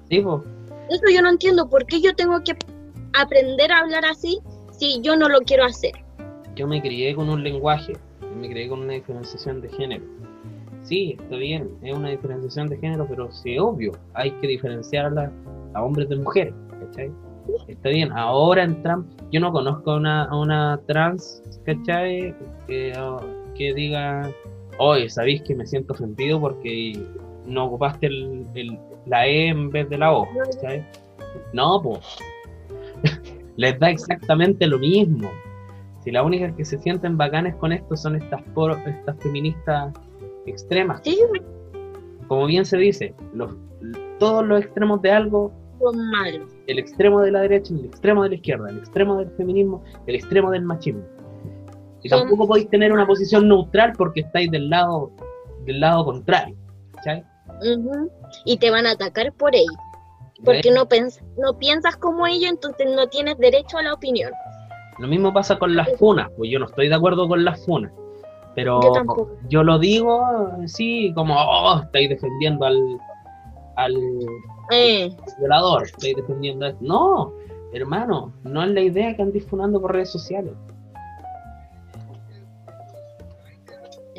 sí, 0.10 0.22
pues, 0.22 0.42
Eso 0.90 1.04
yo 1.14 1.22
no 1.22 1.30
entiendo. 1.30 1.70
¿Por 1.70 1.86
qué 1.86 2.02
yo 2.02 2.14
tengo 2.16 2.44
que 2.44 2.54
aprender 3.14 3.72
a 3.72 3.80
hablar 3.80 4.06
así 4.06 4.40
si 4.72 5.02
yo 5.02 5.16
no 5.16 5.30
lo 5.30 5.40
quiero 5.42 5.66
hacer? 5.66 5.94
yo 6.56 6.68
me 6.68 6.80
crié 6.82 7.16
con 7.16 7.30
un 7.30 7.44
lenguaje, 7.44 7.94
me 8.36 8.48
crié 8.48 8.68
con 8.70 8.82
una 8.82 8.94
diferenciación 8.94 9.60
de 9.62 9.70
género. 9.70 10.06
Sí, 10.94 11.18
está 11.20 11.38
bien, 11.38 11.72
es 11.82 11.92
una 11.96 12.10
diferenciación 12.12 12.70
de 12.70 12.78
género, 12.78 13.08
pero 13.10 13.32
sí, 13.32 13.58
obvio, 13.58 13.94
hay 14.14 14.30
que 14.30 14.46
diferenciarla 14.46 15.32
a 15.74 15.82
hombres 15.84 16.08
de 16.08 16.18
mujeres, 16.18 16.54
¿cachai? 16.70 17.10
Está 17.68 17.90
bien, 17.90 18.12
ahora 18.12 18.64
en 18.64 18.80
trans, 18.84 19.08
yo 19.32 19.40
no 19.40 19.52
conozco 19.52 19.90
a 19.94 19.96
una, 19.98 20.30
una 20.38 20.80
trans, 20.86 21.42
¿cachai? 21.66 22.36
Que, 22.68 23.74
diga, 23.74 24.30
oye, 24.78 25.10
¿sabéis 25.10 25.42
que 25.42 25.56
me 25.56 25.66
siento 25.66 25.94
ofendido 25.94 26.40
porque 26.40 26.94
no 27.48 27.66
ocupaste 27.66 28.06
el- 28.06 28.78
la 29.08 29.26
E 29.26 29.48
en 29.48 29.72
vez 29.72 29.90
de 29.90 29.98
la 29.98 30.14
O, 30.14 30.28
¿cachai? 30.44 30.86
No, 31.54 31.82
pues, 31.82 32.02
les 33.58 33.80
da 33.80 33.90
exactamente 33.90 34.68
lo 34.68 34.78
mismo. 34.78 35.32
Si 36.04 36.12
las 36.12 36.24
únicas 36.24 36.54
que 36.54 36.66
se 36.66 36.78
sienten 36.78 37.18
bacanes 37.18 37.56
con 37.56 37.72
esto 37.72 37.98
son 37.98 38.16
estas, 38.16 38.44
por- 38.54 38.78
estas 38.88 39.18
feministas 39.24 39.92
extremas, 40.46 41.02
Sí, 41.04 41.20
como 42.28 42.46
bien 42.46 42.66
se 42.66 42.78
dice, 42.78 43.14
los, 43.34 43.54
todos 44.20 44.46
los 44.46 44.62
extremos 44.62 45.02
de 45.02 45.12
algo 45.12 45.52
son 45.80 46.10
malos. 46.12 46.50
el 46.68 46.80
extremo 46.80 47.22
de 47.22 47.32
la 47.32 47.42
derecha, 47.42 47.74
el 47.74 47.86
extremo 47.86 48.24
de 48.24 48.30
la 48.30 48.36
izquierda, 48.36 48.70
el 48.70 48.78
extremo 48.78 49.18
del 49.18 49.30
feminismo, 49.32 49.84
el 50.08 50.16
extremo 50.16 50.52
del 50.52 50.64
machismo. 50.64 51.04
Y 52.02 52.10
Son- 52.10 52.20
tampoco 52.22 52.48
podéis 52.48 52.70
tener 52.70 52.92
una 52.92 53.06
posición 53.08 53.48
neutral 53.48 53.94
porque 53.98 54.22
estáis 54.22 54.50
del 54.52 54.70
lado 54.70 55.12
del 55.66 55.80
lado 55.80 56.04
contrario. 56.06 56.56
¿cachai? 56.96 57.24
Ujú. 57.62 58.10
Y 58.46 58.58
te 58.58 58.70
van 58.70 58.86
a 58.86 58.92
atacar 58.92 59.32
por 59.34 59.56
ello. 59.56 59.72
Porque 60.44 60.72
no, 60.72 60.86
no 61.38 61.58
piensas 61.58 61.96
como 61.96 62.28
ellos, 62.28 62.50
entonces 62.52 62.88
no 62.94 63.08
tienes 63.08 63.38
derecho 63.38 63.78
a 63.78 63.84
la 63.84 63.94
opinión. 63.94 64.32
Lo 65.00 65.08
mismo 65.08 65.32
pasa 65.34 65.58
con 65.58 65.74
las 65.76 65.88
funas, 65.98 66.30
pues 66.38 66.50
yo 66.52 66.60
no 66.60 66.66
estoy 66.66 66.90
de 66.90 66.96
acuerdo 66.96 67.28
con 67.30 67.46
las 67.46 67.66
funas. 67.66 67.94
Pero 68.56 68.82
Yo 69.50 69.64
lo 69.64 69.80
digo 69.80 70.24
sí, 70.66 71.12
como, 71.16 71.36
oh, 71.36 71.82
estáis 71.82 72.10
defendiendo 72.10 72.66
al, 72.66 72.80
al 73.76 73.96
Eh, 74.72 75.10
violador, 75.40 75.84
estáis 75.86 76.16
defendiendo 76.16 76.66
a 76.66 76.70
este". 76.70 76.86
No, 76.86 77.34
hermano, 77.74 78.32
no 78.44 78.64
es 78.64 78.70
la 78.72 78.82
idea 78.82 79.16
que 79.16 79.24
andes 79.24 79.46
funando 79.46 79.82
por 79.82 79.94
redes 79.94 80.12
sociales. 80.12 80.54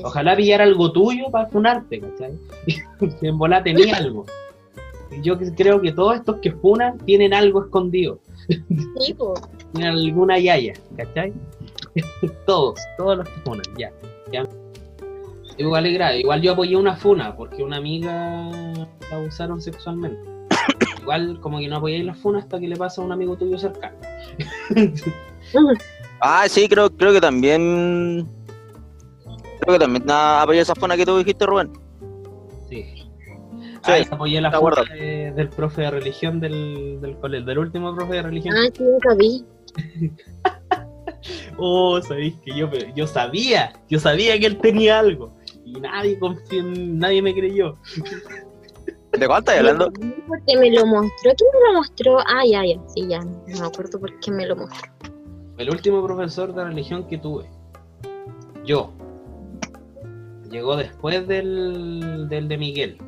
Ojalá 0.03 0.37
pillara 0.37 0.64
algo 0.64 0.91
tuyo 0.93 1.30
para 1.30 1.47
funarte, 1.49 2.01
¿cachai? 2.01 2.39
En 3.22 3.39
bola 3.39 3.62
tenía 3.62 3.97
algo. 3.97 4.26
Yo 5.22 5.39
creo 5.39 5.80
que 5.80 5.93
todos 5.93 6.16
estos 6.16 6.37
que 6.39 6.51
funan 6.51 6.99
tienen 6.99 7.32
algo 7.32 7.64
escondido. 7.64 8.18
Tienen 9.72 9.93
alguna 9.93 10.39
yaya, 10.39 10.72
¿cachai? 10.97 11.32
todos, 12.47 12.80
todos 12.99 13.18
los 13.18 13.28
que 13.28 13.41
funan, 13.43 13.64
ya. 13.78 13.93
Igual 15.57 15.87
es 15.87 15.95
grave. 15.95 16.18
Igual 16.20 16.43
yo 16.43 16.53
apoyé 16.53 16.76
una 16.76 16.97
funa 16.97 17.37
porque 17.37 17.62
una 17.62 17.76
amiga 17.76 18.51
la 19.11 19.16
abusaron 19.16 19.61
sexualmente. 19.61 20.18
Igual 21.03 21.39
como 21.41 21.59
que 21.59 21.68
no 21.68 21.76
apoyé 21.76 22.03
la 22.03 22.14
funa 22.14 22.39
hasta 22.41 22.59
que 22.59 22.66
le 22.68 22.76
pasa 22.76 23.01
a 23.03 23.05
un 23.05 23.12
amigo 23.12 23.37
tuyo 23.37 23.59
cercano. 23.59 23.97
Ah, 26.26 26.47
sí, 26.49 26.66
creo, 26.68 26.89
creo 26.91 27.12
que 27.12 27.20
también. 27.20 28.26
Creo 29.61 29.74
que 29.74 29.78
también 29.78 30.05
ah, 30.09 30.41
apoyé 30.43 30.61
esa 30.61 30.74
zona 30.74 30.97
que 30.97 31.05
tú 31.05 31.18
dijiste, 31.18 31.45
Rubén. 31.45 31.70
Sí. 32.70 32.85
Ah, 33.82 33.99
apoyé 34.11 34.41
la 34.41 34.49
funa 34.51 34.57
acuerdo. 34.59 34.85
de- 34.95 35.32
del 35.32 35.51
profe 35.51 35.82
de 35.82 35.91
religión 35.91 36.41
del, 36.41 36.99
del 37.03 37.18
colegio, 37.18 37.45
del 37.45 37.59
último 37.59 37.95
profe 37.95 38.14
de 38.14 38.22
religión. 38.22 38.55
Ah, 38.57 38.70
sí, 38.74 38.82
nunca 38.82 39.14
vi. 39.14 39.45
Oh, 41.57 42.01
sabéis 42.03 42.35
que 42.45 42.57
yo, 42.57 42.70
yo 42.95 43.07
sabía, 43.07 43.72
yo 43.89 43.99
sabía 43.99 44.39
que 44.39 44.47
él 44.47 44.59
tenía 44.59 44.99
algo. 44.99 45.35
Y 45.64 45.72
nadie 45.81 46.18
nadie 46.62 47.22
me 47.22 47.35
creyó. 47.35 47.77
¿De 49.12 49.27
cuánto 49.27 49.53
estás 49.53 49.59
hablando? 49.59 49.93
Porque 50.27 50.57
me 50.59 50.70
lo 50.70 50.87
mostró. 50.87 51.33
¿Quién 51.37 51.51
me 51.53 51.68
lo 51.68 51.79
mostró? 51.79 52.18
Ah, 52.20 52.45
ya, 52.45 52.64
ya. 52.64 52.81
Sí, 52.89 53.07
ya. 53.09 53.20
No 53.20 53.61
me 53.61 53.66
acuerdo 53.66 54.01
por 54.01 54.18
qué 54.20 54.31
me 54.31 54.47
lo 54.47 54.57
mostró. 54.57 54.93
El 55.57 55.70
último 55.70 56.05
profesor 56.05 56.53
de 56.53 56.64
religión 56.64 57.07
que 57.07 57.16
tuve, 57.16 57.49
yo, 58.64 58.93
llegó 60.51 60.77
después 60.77 61.29
del, 61.29 62.29
del 62.29 62.49
de 62.49 62.59
Miguel. 62.59 62.99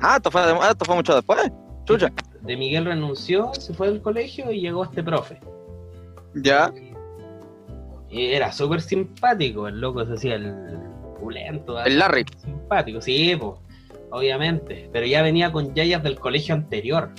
Ah, 0.00 0.16
esto 0.16 0.30
fue, 0.30 0.42
ah, 0.42 0.68
esto 0.70 0.84
fue 0.84 0.96
mucho 0.96 1.14
después. 1.14 1.50
Chucha. 1.84 2.12
De 2.42 2.56
Miguel 2.56 2.84
renunció, 2.84 3.52
se 3.54 3.72
fue 3.72 3.88
del 3.88 4.02
colegio 4.02 4.50
y 4.52 4.60
llegó 4.60 4.84
este 4.84 5.02
profe. 5.02 5.40
Ya. 6.36 6.72
Y 8.08 8.26
era 8.26 8.52
súper 8.52 8.80
simpático, 8.80 9.68
el 9.68 9.80
loco 9.80 10.04
se 10.06 10.14
hacía 10.14 10.34
el 10.36 10.54
pulento. 11.18 11.82
El 11.84 11.98
Larry. 11.98 12.24
Simpático, 12.42 13.00
sí, 13.00 13.36
pues, 13.38 13.58
obviamente. 14.10 14.88
Pero 14.92 15.06
ya 15.06 15.22
venía 15.22 15.52
con 15.52 15.74
yayas 15.74 16.02
del 16.02 16.18
colegio 16.18 16.54
anterior. 16.54 17.10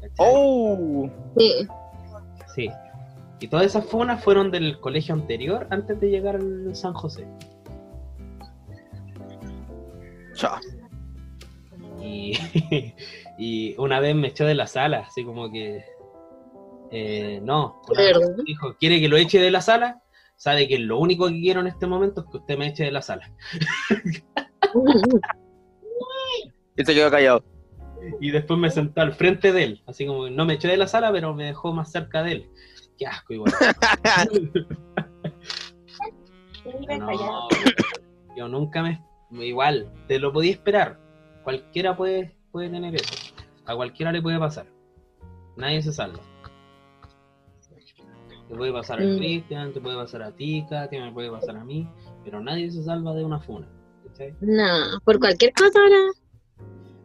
¿cachai? 0.00 0.14
Oh. 0.18 1.10
Sí. 1.36 1.68
Sí. 2.54 2.70
Y 3.40 3.48
todas 3.48 3.66
esas 3.66 3.86
funas 3.86 4.22
fueron 4.22 4.50
del 4.50 4.78
colegio 4.80 5.14
anterior 5.14 5.66
antes 5.70 5.98
de 5.98 6.10
llegar 6.10 6.36
al 6.36 6.74
San 6.76 6.92
José. 6.92 7.26
Cha. 10.34 10.60
Y, 12.02 12.34
y 13.38 13.74
una 13.78 14.00
vez 14.00 14.14
me 14.14 14.28
echó 14.28 14.44
de 14.44 14.54
la 14.54 14.66
sala, 14.66 15.06
así 15.08 15.24
como 15.24 15.50
que. 15.50 15.84
Eh, 16.90 17.40
no, 17.42 17.82
dijo, 18.44 18.76
¿quiere 18.78 19.00
que 19.00 19.08
lo 19.08 19.16
eche 19.16 19.40
de 19.40 19.50
la 19.50 19.60
sala? 19.60 20.02
Sabe 20.36 20.66
que 20.66 20.78
lo 20.78 20.98
único 20.98 21.28
que 21.28 21.40
quiero 21.40 21.60
en 21.60 21.66
este 21.66 21.86
momento 21.86 22.22
es 22.22 22.26
que 22.30 22.38
usted 22.38 22.58
me 22.58 22.68
eche 22.68 22.84
de 22.84 22.92
la 22.92 23.02
sala. 23.02 23.30
Y 26.76 26.84
se 26.84 26.94
quedó 26.94 27.10
callado. 27.10 27.44
Y 28.20 28.30
después 28.30 28.58
me 28.58 28.70
sentó 28.70 29.02
al 29.02 29.12
frente 29.12 29.52
de 29.52 29.64
él, 29.64 29.82
así 29.86 30.06
como 30.06 30.30
no 30.30 30.46
me 30.46 30.54
echó 30.54 30.68
de 30.68 30.78
la 30.78 30.86
sala, 30.86 31.12
pero 31.12 31.34
me 31.34 31.44
dejó 31.44 31.74
más 31.74 31.92
cerca 31.92 32.22
de 32.22 32.32
él. 32.32 32.50
Qué 32.96 33.06
asco, 33.06 33.34
igual. 33.34 33.52
No, 36.98 37.48
yo 38.36 38.48
nunca 38.48 38.82
me. 38.82 39.02
Igual, 39.32 39.92
te 40.08 40.18
lo 40.18 40.32
podía 40.32 40.52
esperar. 40.52 40.98
Cualquiera 41.44 41.96
puede, 41.96 42.36
puede 42.52 42.70
tener 42.70 42.94
eso. 42.94 43.34
A 43.66 43.74
cualquiera 43.74 44.12
le 44.12 44.22
puede 44.22 44.38
pasar. 44.38 44.66
Nadie 45.56 45.82
se 45.82 45.92
salva. 45.92 46.20
Te 48.50 48.56
puede 48.56 48.72
pasar 48.72 48.98
a 49.00 49.04
Mm. 49.04 49.16
Cristian, 49.18 49.72
te 49.72 49.80
puede 49.80 49.96
pasar 49.96 50.22
a 50.22 50.32
ti, 50.32 50.66
Katia, 50.68 51.04
me 51.04 51.12
puede 51.12 51.30
pasar 51.30 51.56
a 51.56 51.64
mí, 51.64 51.88
pero 52.24 52.40
nadie 52.40 52.68
se 52.70 52.82
salva 52.82 53.14
de 53.14 53.24
una 53.24 53.38
funa. 53.38 53.68
¿cachai? 54.08 54.34
No, 54.40 54.98
por 55.04 55.20
cualquier 55.20 55.52
cosa 55.52 55.78
ahora. 55.78 56.10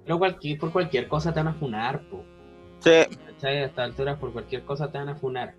Pero 0.04 0.18
cualquier, 0.18 0.58
por 0.58 0.72
cualquier 0.72 1.08
cosa 1.08 1.32
te 1.32 1.40
van 1.42 1.50
a 1.50 1.54
funar, 1.54 2.02
po. 2.10 2.24
Sí. 2.80 3.04
¿cachai? 3.28 3.58
A 3.60 3.66
estas 3.66 3.86
alturas 3.86 4.18
por 4.18 4.34
cualquier 4.34 4.64
cosa 4.64 4.92
te 4.92 4.98
van 4.98 5.10
a 5.10 5.16
funar. 5.16 5.54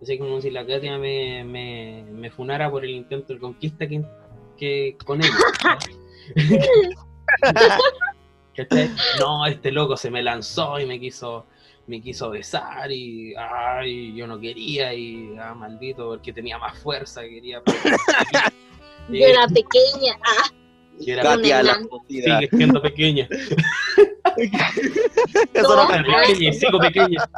Así 0.00 0.16
como 0.16 0.40
si 0.40 0.50
la 0.50 0.64
Katia 0.64 0.96
me, 0.98 1.42
me, 1.42 2.04
me 2.12 2.30
funara 2.30 2.70
por 2.70 2.84
el 2.84 2.90
intento 2.92 3.32
de 3.32 3.40
conquista 3.40 3.88
que, 3.88 4.04
que 4.56 4.96
con 5.04 5.20
ella. 5.20 5.30
¿Cachai? 8.56 8.90
No, 9.18 9.46
este 9.46 9.72
loco 9.72 9.96
se 9.96 10.10
me 10.10 10.22
lanzó 10.22 10.78
y 10.78 10.86
me 10.86 11.00
quiso 11.00 11.46
me 11.86 12.00
quiso 12.00 12.30
besar 12.30 12.90
y 12.92 13.34
ay, 13.36 14.14
yo 14.14 14.26
no 14.26 14.38
quería 14.38 14.94
y 14.94 15.34
ah, 15.38 15.54
maldito 15.54 16.08
porque 16.08 16.32
tenía 16.32 16.58
más 16.58 16.78
fuerza, 16.78 17.22
quería 17.22 17.62
y, 19.08 19.20
Yo 19.20 19.26
era 19.26 19.46
pequeña. 19.48 20.16
Ah, 20.24 20.50
y 20.98 21.10
era- 21.10 21.22
Katia, 21.22 21.62
la 21.62 21.78
sigue 22.08 22.48
siendo 22.50 22.80
pequeña, 22.82 23.28
Eso 25.52 25.76
no 25.76 25.88
pequeña 26.26 26.52
sigo 26.52 26.78
pequeña. 26.78 27.22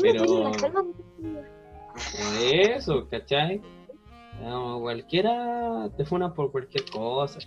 Pero- 0.00 0.52
eso, 2.40 3.06
¿cachai? 3.10 3.60
No, 4.40 4.80
cualquiera 4.80 5.88
te 5.96 6.04
funa 6.04 6.32
por 6.32 6.50
cualquier 6.50 6.84
cosa. 6.90 7.38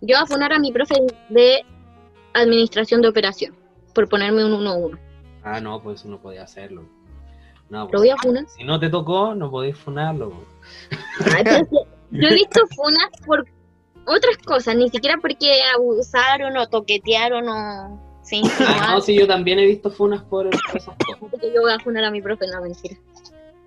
Yo 0.00 0.16
voy 0.16 0.22
a 0.22 0.26
funar 0.26 0.52
a 0.52 0.58
mi 0.58 0.72
profe 0.72 0.94
de 1.30 1.64
administración 2.34 3.00
de 3.00 3.08
operación 3.08 3.54
por 3.94 4.08
ponerme 4.08 4.44
un 4.44 4.52
1-1. 4.64 4.98
Ah, 5.42 5.60
no, 5.60 5.80
pues 5.82 6.04
no 6.04 6.20
podía 6.20 6.42
hacerlo. 6.42 6.84
No, 7.70 7.88
Lo 7.90 7.98
voy 7.98 8.10
a 8.10 8.16
funar. 8.16 8.44
si 8.48 8.62
no 8.64 8.78
te 8.78 8.88
tocó, 8.90 9.34
no 9.34 9.50
podéis 9.50 9.76
funarlo. 9.78 10.32
Ay, 11.34 11.44
que 11.44 11.66
Yo 12.10 12.28
he 12.28 12.34
visto 12.34 12.60
funas 12.76 13.08
por 13.26 13.46
otras 14.06 14.36
cosas, 14.44 14.76
ni 14.76 14.88
siquiera 14.88 15.16
porque 15.20 15.62
abusaron 15.74 16.56
o 16.56 16.68
toquetearon 16.68 17.48
o 17.48 18.18
se 18.22 18.40
Ah, 18.60 18.92
no, 18.94 19.00
sí, 19.00 19.18
yo 19.18 19.26
también 19.26 19.58
he 19.58 19.66
visto 19.66 19.90
funas 19.90 20.22
por 20.24 20.46
esas 20.48 20.62
cosas. 20.70 20.94
Yo 21.54 21.60
voy 21.62 21.72
a 21.72 21.78
funar 21.78 22.04
a 22.04 22.10
mi 22.10 22.20
profe, 22.20 22.46
no, 22.48 22.60
mentira. 22.60 22.96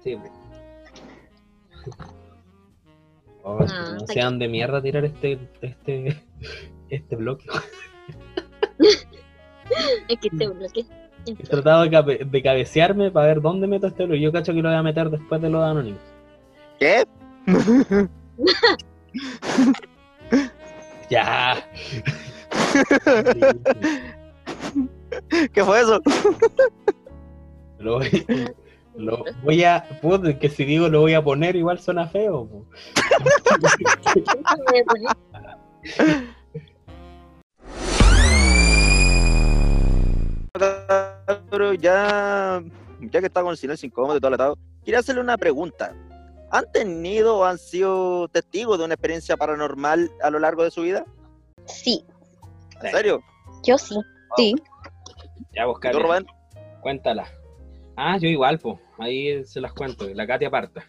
Sí, 0.04 0.16
pues. 0.16 0.32
Oh, 3.44 3.60
Ah, 3.68 3.98
no 4.00 4.22
a 4.22 4.26
dónde 4.26 4.48
mierda 4.48 4.82
tirar 4.82 5.06
este, 5.06 5.40
este, 5.62 6.22
este 6.90 7.16
bloque. 7.16 7.46
Es 10.08 10.20
que 10.20 10.30
te 10.30 10.48
bloqueé. 10.48 10.86
He 11.26 11.34
tratado 11.44 11.84
de, 11.84 11.90
cabe- 11.92 12.26
de 12.26 12.42
cabecearme 12.44 13.12
para 13.12 13.28
ver 13.28 13.42
dónde 13.42 13.68
meto 13.68 13.88
este 13.88 14.06
bloque. 14.06 14.22
Yo 14.22 14.32
cacho 14.32 14.54
que 14.54 14.62
lo 14.62 14.70
voy 14.70 14.78
a 14.78 14.84
meter 14.84 15.10
después 15.10 15.42
de 15.42 15.50
los 15.50 15.64
anónimos. 15.64 16.02
¿Qué? 16.80 17.06
Ya. 21.10 21.56
¿Qué 25.54 25.64
fue 25.64 25.82
eso? 25.82 26.00
Lo 27.80 27.96
voy, 27.98 28.26
lo 29.00 29.24
voy 29.44 29.64
a. 29.64 29.88
Puta, 30.02 30.38
que 30.38 30.50
si 30.50 30.66
digo 30.66 30.90
lo 30.90 31.02
voy 31.02 31.14
a 31.14 31.24
poner, 31.24 31.56
igual 31.56 31.80
suena 31.80 32.08
feo. 32.08 32.48
po. 32.48 32.66
Pero 41.50 41.74
ya, 41.74 42.62
ya 43.00 43.20
que 43.20 43.28
está 43.28 43.42
con 43.42 43.52
el 43.52 43.58
silencio 43.58 43.88
incómodo 43.88 44.18
y 44.18 44.20
todo 44.20 44.34
atado, 44.34 44.58
quería 44.84 45.00
hacerle 45.00 45.22
una 45.22 45.38
pregunta. 45.38 45.94
¿Han 46.52 46.72
tenido 46.72 47.38
o 47.38 47.46
han 47.46 47.58
sido 47.58 48.28
testigos 48.30 48.80
de 48.80 48.86
una 48.86 48.96
experiencia 48.96 49.38
paranormal 49.38 50.12
a 50.24 50.30
lo 50.30 50.40
largo 50.40 50.64
de 50.64 50.72
su 50.72 50.82
vida? 50.82 51.06
Sí, 51.66 52.04
¿En 52.82 52.92
serio? 52.92 53.22
yo 53.64 53.78
sí. 53.78 53.96
Sí. 54.36 54.56
Ya, 55.54 55.66
buscar. 55.66 55.94
Cuéntala. 56.82 57.28
Ah, 57.96 58.18
yo 58.18 58.30
igual, 58.30 58.58
pues. 58.60 58.78
Ahí 59.00 59.44
se 59.46 59.62
las 59.62 59.74
cuento. 59.74 60.08
La 60.14 60.28
Katia 60.28 60.50
aparta. 60.50 60.86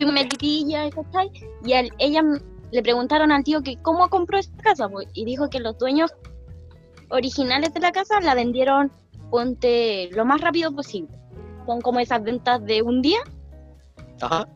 Metidilla, 0.00 0.88
¿cachai? 0.90 1.30
Y 1.64 1.72
al- 1.72 1.90
ella 1.98 2.22
le 2.70 2.82
preguntaron 2.82 3.32
al 3.32 3.42
tío 3.44 3.62
que 3.62 3.76
cómo 3.82 4.08
compró 4.08 4.38
esta 4.38 4.56
casa, 4.62 4.88
pues, 4.88 5.08
y 5.14 5.24
dijo 5.24 5.48
que 5.48 5.58
los 5.60 5.78
dueños 5.78 6.12
originales 7.10 7.72
de 7.72 7.80
la 7.80 7.92
casa 7.92 8.20
la 8.20 8.34
vendieron, 8.34 8.92
ponte, 9.30 10.10
lo 10.12 10.24
más 10.24 10.40
rápido 10.40 10.72
posible. 10.72 11.18
Son 11.66 11.80
como 11.80 11.98
esas 12.00 12.22
ventas 12.22 12.64
de 12.64 12.82
un 12.82 13.02
día, 13.02 13.18
Ajá. 14.20 14.48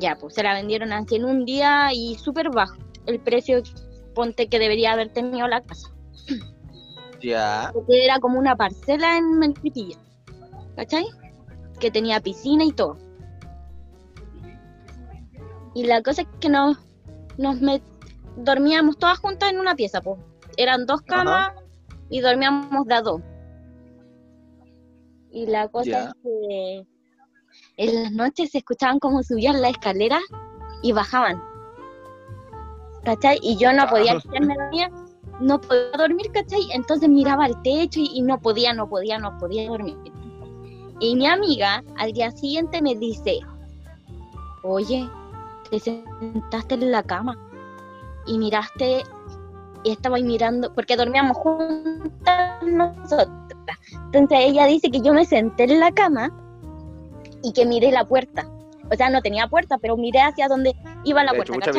ya, 0.00 0.16
pues 0.16 0.34
se 0.34 0.42
la 0.42 0.54
vendieron 0.54 0.92
así 0.92 1.16
en 1.16 1.24
un 1.24 1.44
día 1.44 1.92
y 1.92 2.16
súper 2.16 2.50
bajo 2.50 2.74
el 3.06 3.20
precio 3.20 3.62
ponte 4.14 4.48
que 4.48 4.58
debería 4.58 4.92
haber 4.92 5.12
tenido 5.12 5.46
la 5.46 5.62
casa. 5.62 5.88
Ya. 7.24 7.70
Porque 7.72 8.04
era 8.04 8.18
como 8.18 8.38
una 8.38 8.54
parcela 8.56 9.16
en 9.16 9.38
Melipilla. 9.38 9.96
¿Cachai? 10.76 11.06
Que 11.80 11.90
tenía 11.90 12.20
piscina 12.20 12.64
y 12.64 12.72
todo. 12.72 12.98
Y 15.74 15.84
la 15.86 16.02
cosa 16.02 16.22
es 16.22 16.28
que 16.40 16.48
nos, 16.48 16.76
nos 17.38 17.56
met- 17.60 17.82
dormíamos 18.36 18.98
todas 18.98 19.18
juntas 19.18 19.50
en 19.50 19.58
una 19.58 19.74
pieza, 19.74 20.00
pues. 20.00 20.20
Eran 20.56 20.86
dos 20.86 21.02
camas 21.02 21.52
y 22.10 22.20
dormíamos 22.20 22.86
de 22.86 22.94
a 22.94 23.02
dos. 23.02 23.20
Y 25.32 25.46
la 25.46 25.68
cosa 25.68 25.90
Ya. 25.90 26.04
es 26.04 26.14
que 26.22 26.86
en 27.76 28.02
las 28.04 28.12
noches 28.12 28.50
se 28.52 28.58
escuchaban 28.58 29.00
como 29.00 29.22
subían 29.24 29.60
la 29.60 29.68
escalera 29.70 30.20
y 30.82 30.92
bajaban. 30.92 31.42
¿Cachai? 33.04 33.38
Y 33.42 33.56
yo 33.56 33.72
no 33.72 33.86
podía 33.88 34.18
quedarme 34.20 34.54
dormida, 34.54 34.90
no 35.40 35.60
podía 35.60 35.90
dormir, 35.98 36.30
¿cachai? 36.32 36.70
Entonces 36.72 37.08
miraba 37.08 37.44
al 37.44 37.60
techo 37.62 38.00
y, 38.00 38.10
y 38.14 38.22
no 38.22 38.40
podía, 38.40 38.72
no 38.72 38.88
podía, 38.88 39.18
no 39.18 39.36
podía 39.38 39.68
dormir. 39.68 39.96
Y 41.00 41.16
mi 41.16 41.26
amiga 41.26 41.82
al 41.96 42.12
día 42.12 42.30
siguiente 42.30 42.80
me 42.80 42.94
dice, 42.94 43.40
oye, 44.62 45.08
te 45.70 45.80
sentaste 45.80 46.74
en 46.74 46.90
la 46.90 47.02
cama 47.02 47.36
y 48.26 48.38
miraste 48.38 49.02
y 49.82 49.90
estaba 49.90 50.16
ahí 50.16 50.24
mirando, 50.24 50.72
porque 50.74 50.96
dormíamos 50.96 51.36
juntas 51.36 52.62
nosotras. 52.62 53.78
Entonces 54.06 54.38
ella 54.40 54.66
dice 54.66 54.90
que 54.90 55.00
yo 55.00 55.12
me 55.12 55.26
senté 55.26 55.64
en 55.64 55.80
la 55.80 55.92
cama 55.92 56.32
y 57.42 57.52
que 57.52 57.66
miré 57.66 57.92
la 57.92 58.04
puerta. 58.04 58.46
O 58.90 58.96
sea, 58.96 59.10
no 59.10 59.20
tenía 59.20 59.48
puerta, 59.48 59.78
pero 59.78 59.96
miré 59.96 60.20
hacia 60.20 60.48
donde 60.48 60.74
iba 61.04 61.22
la 61.24 61.32
puerta. 61.32 61.70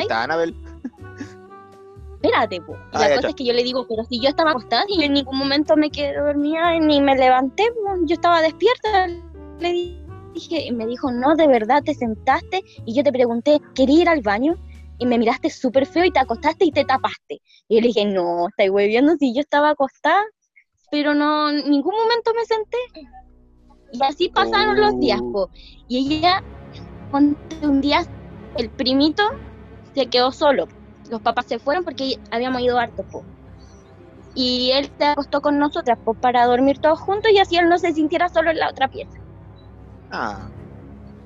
Espérate, 2.26 2.62
po. 2.62 2.74
Y 2.74 2.78
Ah, 2.94 3.10
la 3.10 3.16
cosa 3.16 3.28
es 3.30 3.36
que 3.36 3.46
yo 3.46 3.54
le 3.54 3.64
digo, 3.64 3.86
pero 3.88 4.04
si 4.06 4.20
yo 4.20 4.30
estaba 4.30 4.52
acostada 4.52 4.84
y 4.88 5.00
yo 5.00 5.04
en 5.04 5.14
ningún 5.14 5.38
momento 5.38 5.76
me 5.76 5.90
quedé 5.90 6.18
dormida 6.18 6.80
ni 6.80 7.02
me 7.02 7.16
levanté, 7.16 7.64
po. 7.72 7.96
yo 8.06 8.16
estaba 8.16 8.42
despierta. 8.42 9.08
Le 9.60 9.96
dije, 10.34 10.66
y 10.66 10.72
me 10.72 10.86
dijo, 10.86 11.12
no, 11.12 11.36
de 11.36 11.48
verdad 11.48 11.84
te 11.84 11.94
sentaste 11.94 12.64
y 12.86 12.94
yo 12.94 13.04
te 13.04 13.12
pregunté, 13.12 13.60
¿quería 13.74 14.02
ir 14.02 14.10
al 14.10 14.22
baño? 14.22 14.56
Y 14.98 15.06
me 15.06 15.18
miraste 15.18 15.50
súper 15.50 15.86
feo 15.86 16.06
y 16.06 16.12
te 16.12 16.20
acostaste 16.20 16.66
y 16.66 16.72
te 16.72 16.86
tapaste. 16.86 17.42
Y 17.68 17.76
yo 17.76 17.82
le 17.82 17.88
dije, 17.88 18.06
no, 18.06 18.48
estáis 18.48 18.70
hueviando 18.70 19.16
si 19.18 19.34
yo 19.34 19.42
estaba 19.42 19.72
acostada, 19.72 20.24
pero 20.92 21.14
no, 21.14 21.50
en 21.50 21.70
ningún 21.70 21.96
momento 21.96 22.32
me 22.34 22.46
senté. 22.46 22.78
Y 23.92 24.04
así 24.04 24.30
pasaron 24.30 24.80
los 24.80 25.00
días, 25.00 25.22
po. 25.22 25.50
Y 25.88 26.18
ella, 26.18 26.44
un 27.12 27.82
día, 27.82 28.06
el 28.58 28.70
primito 28.70 29.24
se 29.94 30.08
quedó 30.08 30.32
solo. 30.32 30.68
Los 31.10 31.22
papás 31.22 31.46
se 31.48 31.60
fueron 31.60 31.84
porque 31.84 32.16
habíamos 32.32 32.62
ido 32.62 32.78
harto, 32.80 33.04
po. 33.06 33.28
Y 34.36 34.70
él 34.72 34.94
se 35.00 35.04
acostó 35.06 35.42
con 35.42 35.58
nosotras, 35.58 35.98
pues, 36.04 36.20
para 36.20 36.46
dormir 36.46 36.78
todos 36.80 37.00
juntos 37.00 37.32
y 37.34 37.40
así 37.40 37.56
él 37.58 37.70
no 37.70 37.80
se 37.80 37.92
sintiera 37.94 38.30
solo 38.30 38.52
en 38.52 38.60
la 38.60 38.70
otra 38.70 38.88
pieza. 38.88 39.18
Ah. 40.12 40.50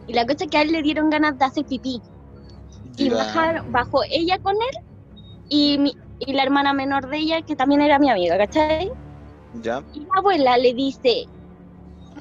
Y 0.07 0.13
la 0.13 0.25
cosa 0.25 0.43
es 0.45 0.49
que 0.49 0.57
a 0.57 0.61
él 0.63 0.71
le 0.71 0.81
dieron 0.81 1.09
ganas 1.09 1.37
de 1.37 1.45
hacer 1.45 1.65
pipí. 1.65 2.01
Y 2.97 3.09
bajaron, 3.11 3.71
bajó 3.71 4.01
ella 4.09 4.39
con 4.39 4.55
él 4.55 4.83
y, 5.49 5.77
mi- 5.79 5.93
y 6.19 6.33
la 6.33 6.43
hermana 6.43 6.73
menor 6.73 7.09
de 7.09 7.17
ella, 7.19 7.41
que 7.43 7.55
también 7.55 7.81
era 7.81 7.99
mi 7.99 8.09
amiga, 8.09 8.37
¿cachai? 8.37 8.89
Ya. 9.63 9.83
Y 9.91 10.01
la 10.01 10.19
abuela 10.19 10.57
le 10.57 10.73
dice, 10.73 11.29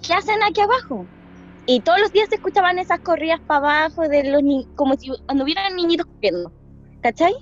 ¿qué 0.02 0.14
hacen 0.14 0.43
aquí 0.44 0.60
abajo? 0.60 1.10
Y 1.66 1.82
todos 1.82 2.01
los 2.01 2.12
días 2.12 2.28
se 2.30 2.36
escuchaban 2.36 2.78
esas 2.78 3.01
corridas 3.01 3.40
para 3.47 3.85
abajo 3.85 4.02
de 4.09 4.24
los 4.30 4.43
ni 4.43 4.68
como 4.74 4.97
si 4.97 5.10
anduvieran 5.28 5.76
niñitos 5.76 6.06
corriendo, 6.06 6.55
¿cachai? 7.01 7.35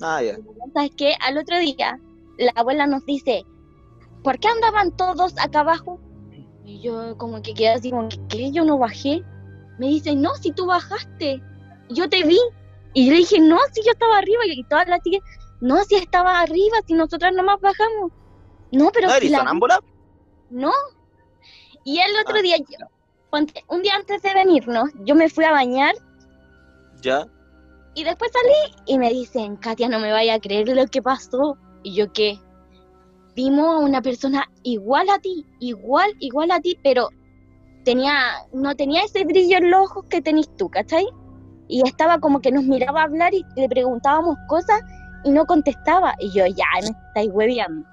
Ah, 0.00 0.22
ya. 0.22 0.38
¿Sabes 0.74 0.90
qué? 0.96 1.14
Al 1.20 1.38
otro 1.38 1.58
día, 1.58 1.98
la 2.38 2.52
abuela 2.54 2.86
nos 2.86 3.04
dice, 3.04 3.44
¿por 4.22 4.38
qué 4.38 4.48
andaban 4.48 4.96
todos 4.96 5.34
acá 5.38 5.60
abajo? 5.60 5.98
Y 6.64 6.80
yo 6.80 7.16
como 7.18 7.42
que 7.42 7.54
quedé 7.54 7.70
así, 7.70 7.90
como 7.90 8.08
que, 8.08 8.18
¿qué? 8.28 8.52
Yo 8.52 8.64
no 8.64 8.78
bajé. 8.78 9.22
Me 9.78 9.86
dice, 9.88 10.14
no, 10.14 10.34
si 10.36 10.52
tú 10.52 10.66
bajaste, 10.66 11.42
yo 11.88 12.08
te 12.08 12.22
vi. 12.24 12.38
Y 12.92 13.06
yo 13.06 13.12
le 13.12 13.18
dije, 13.18 13.40
no, 13.40 13.58
si 13.72 13.82
yo 13.84 13.92
estaba 13.92 14.18
arriba. 14.18 14.42
Y 14.46 14.64
todas 14.64 14.88
las 14.88 15.00
chicas, 15.02 15.22
no, 15.60 15.82
si 15.84 15.96
estaba 15.96 16.40
arriba, 16.40 16.76
si 16.86 16.94
nosotras 16.94 17.32
nomás 17.34 17.60
bajamos. 17.60 18.12
No, 18.72 18.90
pero 18.92 19.08
¿No 19.08 19.12
si 19.14 19.18
eres 19.18 19.30
la 19.32 19.38
sonámbula? 19.38 19.80
no. 20.50 20.72
Y 21.84 21.98
el 21.98 22.12
otro 22.22 22.36
Ah, 22.38 22.42
día, 22.42 22.56
yo- 22.58 22.86
un 23.68 23.82
día 23.82 23.94
antes 23.94 24.22
de 24.22 24.34
venirnos, 24.34 24.90
yo 25.04 25.14
me 25.14 25.28
fui 25.28 25.44
a 25.44 25.52
bañar 25.52 25.94
Ya. 27.02 27.26
Y 27.94 28.04
después 28.04 28.30
salí 28.32 28.82
y 28.86 28.98
me 28.98 29.10
dicen, 29.10 29.56
Katia, 29.56 29.88
no 29.88 29.98
me 29.98 30.12
vaya 30.12 30.34
a 30.34 30.40
creer 30.40 30.68
lo 30.68 30.86
que 30.86 31.02
pasó. 31.02 31.56
Y 31.82 31.94
yo, 31.94 32.12
¿qué? 32.12 32.38
Vimos 33.34 33.66
a 33.66 33.78
una 33.78 34.02
persona 34.02 34.44
igual 34.62 35.08
a 35.10 35.18
ti, 35.18 35.46
igual, 35.60 36.12
igual 36.20 36.50
a 36.50 36.60
ti, 36.60 36.78
pero 36.82 37.08
tenía, 37.84 38.46
no 38.52 38.74
tenía 38.74 39.02
ese 39.02 39.24
brillo 39.24 39.58
en 39.58 39.70
los 39.70 39.90
ojos 39.90 40.04
que 40.08 40.20
tenés 40.20 40.54
tú, 40.56 40.68
¿cachai? 40.68 41.06
Y 41.68 41.86
estaba 41.86 42.18
como 42.18 42.40
que 42.40 42.52
nos 42.52 42.64
miraba 42.64 43.02
hablar 43.02 43.34
y 43.34 43.44
le 43.56 43.68
preguntábamos 43.68 44.36
cosas 44.48 44.80
y 45.24 45.30
no 45.30 45.46
contestaba. 45.46 46.14
Y 46.20 46.30
yo, 46.32 46.46
ya, 46.46 46.66
me 46.82 46.88
estáis 47.08 47.30
hueveando. 47.32 47.86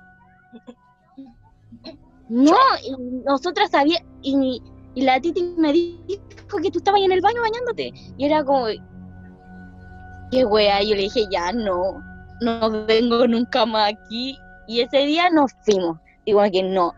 No, 2.30 2.58
y 2.84 3.24
nosotras 3.26 3.72
sabíamos, 3.72 4.06
y, 4.22 4.62
la 4.96 5.20
Titi 5.22 5.56
me 5.58 5.72
dijo 5.72 6.58
que 6.62 6.72
tú 6.72 6.80
estabas 6.80 7.02
en 7.02 7.12
el 7.12 7.22
baño 7.22 7.42
bañándote. 7.42 7.94
Y 8.18 8.26
era 8.26 8.44
como, 8.44 8.68
qué 10.32 10.46
wea, 10.46 10.82
yo 10.82 10.96
le 10.96 11.04
dije, 11.04 11.26
ya 11.30 11.52
no, 11.52 12.04
no 12.42 12.86
vengo 12.86 13.28
nunca 13.28 13.66
más 13.66 13.94
aquí. 13.94 14.38
Y 14.68 14.82
ese 14.82 14.98
día 15.06 15.30
nos 15.30 15.52
fuimos. 15.64 15.98
Digo 16.26 16.42
que 16.52 16.64
no. 16.64 16.94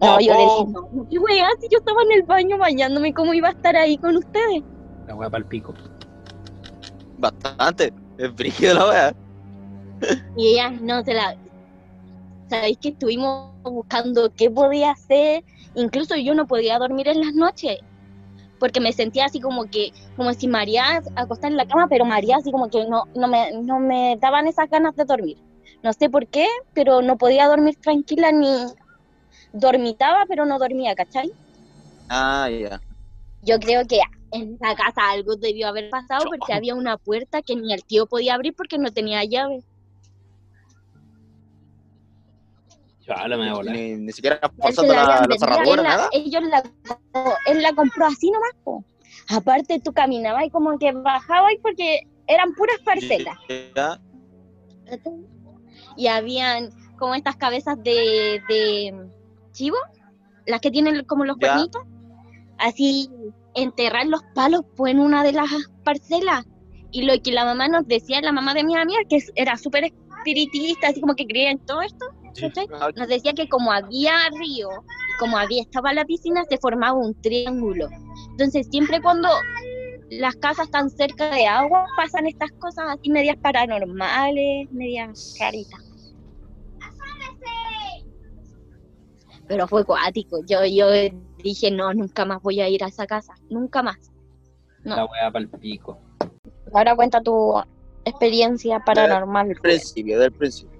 No, 0.00 0.20
yo 0.20 0.34
le 0.34 0.40
dije, 0.40 0.64
no, 0.68 1.08
qué 1.08 1.18
wea, 1.18 1.48
si 1.60 1.68
yo 1.68 1.78
estaba 1.78 2.02
en 2.02 2.12
el 2.12 2.22
baño 2.24 2.58
bañándome, 2.58 3.14
¿cómo 3.14 3.32
iba 3.34 3.48
a 3.48 3.52
estar 3.52 3.76
ahí 3.76 3.96
con 3.96 4.16
ustedes? 4.16 4.62
La 5.06 5.14
wea 5.14 5.30
para 5.30 5.42
el 5.42 5.48
pico. 5.48 5.74
Bastante. 7.18 7.92
Es 8.18 8.34
brígido 8.34 8.74
la 8.74 8.88
wea. 8.88 9.14
Y 10.36 10.54
ella 10.54 10.70
no 10.70 11.02
se 11.04 11.14
la. 11.14 11.36
Sabéis 12.48 12.78
que 12.78 12.88
estuvimos 12.90 13.52
buscando 13.62 14.30
qué 14.34 14.50
podía 14.50 14.90
hacer. 14.90 15.44
Incluso 15.74 16.16
yo 16.16 16.34
no 16.34 16.46
podía 16.46 16.78
dormir 16.78 17.08
en 17.08 17.20
las 17.20 17.34
noches. 17.34 17.78
Porque 18.62 18.78
me 18.78 18.92
sentía 18.92 19.24
así 19.24 19.40
como 19.40 19.68
que, 19.68 19.90
como 20.16 20.32
si 20.34 20.46
María 20.46 21.02
acostada 21.16 21.48
en 21.48 21.56
la 21.56 21.66
cama, 21.66 21.88
pero 21.90 22.04
María 22.04 22.36
así 22.36 22.52
como 22.52 22.70
que 22.70 22.86
no, 22.86 23.06
no, 23.12 23.26
me, 23.26 23.50
no 23.60 23.80
me 23.80 24.16
daban 24.20 24.46
esas 24.46 24.70
ganas 24.70 24.94
de 24.94 25.04
dormir. 25.04 25.36
No 25.82 25.92
sé 25.92 26.08
por 26.08 26.28
qué, 26.28 26.46
pero 26.72 27.02
no 27.02 27.18
podía 27.18 27.48
dormir 27.48 27.74
tranquila 27.82 28.30
ni 28.30 28.66
dormitaba, 29.52 30.26
pero 30.28 30.44
no 30.46 30.60
dormía, 30.60 30.94
¿cachai? 30.94 31.32
Ah, 32.08 32.48
ya. 32.48 32.80
Yo 33.42 33.58
creo 33.58 33.84
que 33.84 33.98
en 34.30 34.56
la 34.60 34.76
casa 34.76 35.10
algo 35.10 35.34
debió 35.34 35.66
haber 35.66 35.90
pasado 35.90 36.26
porque 36.26 36.52
había 36.52 36.76
una 36.76 36.98
puerta 36.98 37.42
que 37.42 37.56
ni 37.56 37.72
el 37.72 37.82
tío 37.82 38.06
podía 38.06 38.34
abrir 38.34 38.54
porque 38.54 38.78
no 38.78 38.92
tenía 38.92 39.24
llave. 39.24 39.64
Me 43.28 43.52
voy. 43.52 43.68
Ni, 43.68 43.92
ni 43.96 44.12
siquiera 44.12 44.38
forzando 44.58 44.92
la 44.94 45.26
cerradura, 45.38 45.62
él 45.62 45.76
la- 45.76 45.82
nada. 45.82 46.08
ellos 46.12 46.42
la, 46.44 46.62
él 47.46 47.62
la 47.62 47.72
compró 47.74 48.06
así 48.06 48.30
nomás, 48.30 48.52
po. 48.64 48.84
Aparte 49.28 49.80
tú 49.80 49.92
caminabas 49.92 50.44
y 50.46 50.50
como 50.50 50.78
que 50.78 50.92
bajabas 50.92 51.52
porque 51.62 52.00
eran 52.26 52.54
puras 52.54 52.76
parcelas. 52.84 53.36
Ya. 53.74 54.00
Y 55.96 56.06
habían 56.08 56.70
como 56.98 57.14
estas 57.14 57.36
cabezas 57.36 57.76
de, 57.82 58.40
de 58.48 58.94
chivo, 59.52 59.76
las 60.46 60.60
que 60.60 60.70
tienen 60.70 61.04
como 61.04 61.24
los 61.24 61.36
cuernitos. 61.36 61.82
Así 62.58 63.10
enterrar 63.54 64.06
los 64.06 64.22
palos 64.34 64.62
pues 64.76 64.92
en 64.92 65.00
una 65.00 65.22
de 65.24 65.32
las 65.32 65.50
parcelas. 65.84 66.44
Y 66.90 67.02
lo 67.02 67.14
que 67.22 67.32
la 67.32 67.44
mamá 67.44 67.68
nos 67.68 67.86
decía, 67.88 68.20
la 68.20 68.32
mamá 68.32 68.54
de 68.54 68.64
mi 68.64 68.76
amiga, 68.76 69.00
que 69.08 69.18
era 69.34 69.56
súper 69.56 69.84
espiritista, 69.84 70.88
así 70.88 71.00
como 71.00 71.14
que 71.14 71.26
creía 71.26 71.50
en 71.50 71.58
todo 71.60 71.80
esto, 71.82 72.06
¿cachai? 72.40 72.66
Nos 72.96 73.08
decía 73.08 73.32
que 73.32 73.48
como 73.48 73.72
había 73.72 74.12
río 74.38 74.68
como 75.18 75.36
había 75.36 75.62
estaba 75.62 75.92
la 75.92 76.04
piscina 76.04 76.42
se 76.48 76.58
formaba 76.58 76.94
un 76.94 77.14
triángulo 77.20 77.88
entonces 78.30 78.66
siempre 78.70 79.00
cuando 79.00 79.28
las 80.10 80.34
casas 80.36 80.66
están 80.66 80.90
cerca 80.90 81.30
de 81.30 81.46
agua 81.46 81.86
pasan 81.96 82.26
estas 82.26 82.50
cosas 82.52 82.84
así 82.88 83.10
medias 83.10 83.36
paranormales 83.36 84.70
medias 84.72 85.34
raritas 85.38 85.80
pero 89.46 89.68
fue 89.68 89.84
cuático 89.84 90.40
yo 90.46 90.64
yo 90.64 90.86
dije 91.42 91.70
no 91.70 91.92
nunca 91.94 92.24
más 92.24 92.42
voy 92.42 92.60
a 92.60 92.68
ir 92.68 92.82
a 92.84 92.88
esa 92.88 93.06
casa 93.06 93.34
nunca 93.50 93.82
más 93.82 94.10
No. 94.84 94.96
La 94.96 95.04
wea 95.04 95.30
para 95.30 95.44
el 95.44 95.48
pico. 95.48 95.98
ahora 96.72 96.96
cuenta 96.96 97.20
tu 97.20 97.54
experiencia 98.04 98.80
paranormal 98.80 99.48
Del 99.48 99.60
principio, 99.60 100.18
del 100.18 100.32
principio. 100.32 100.71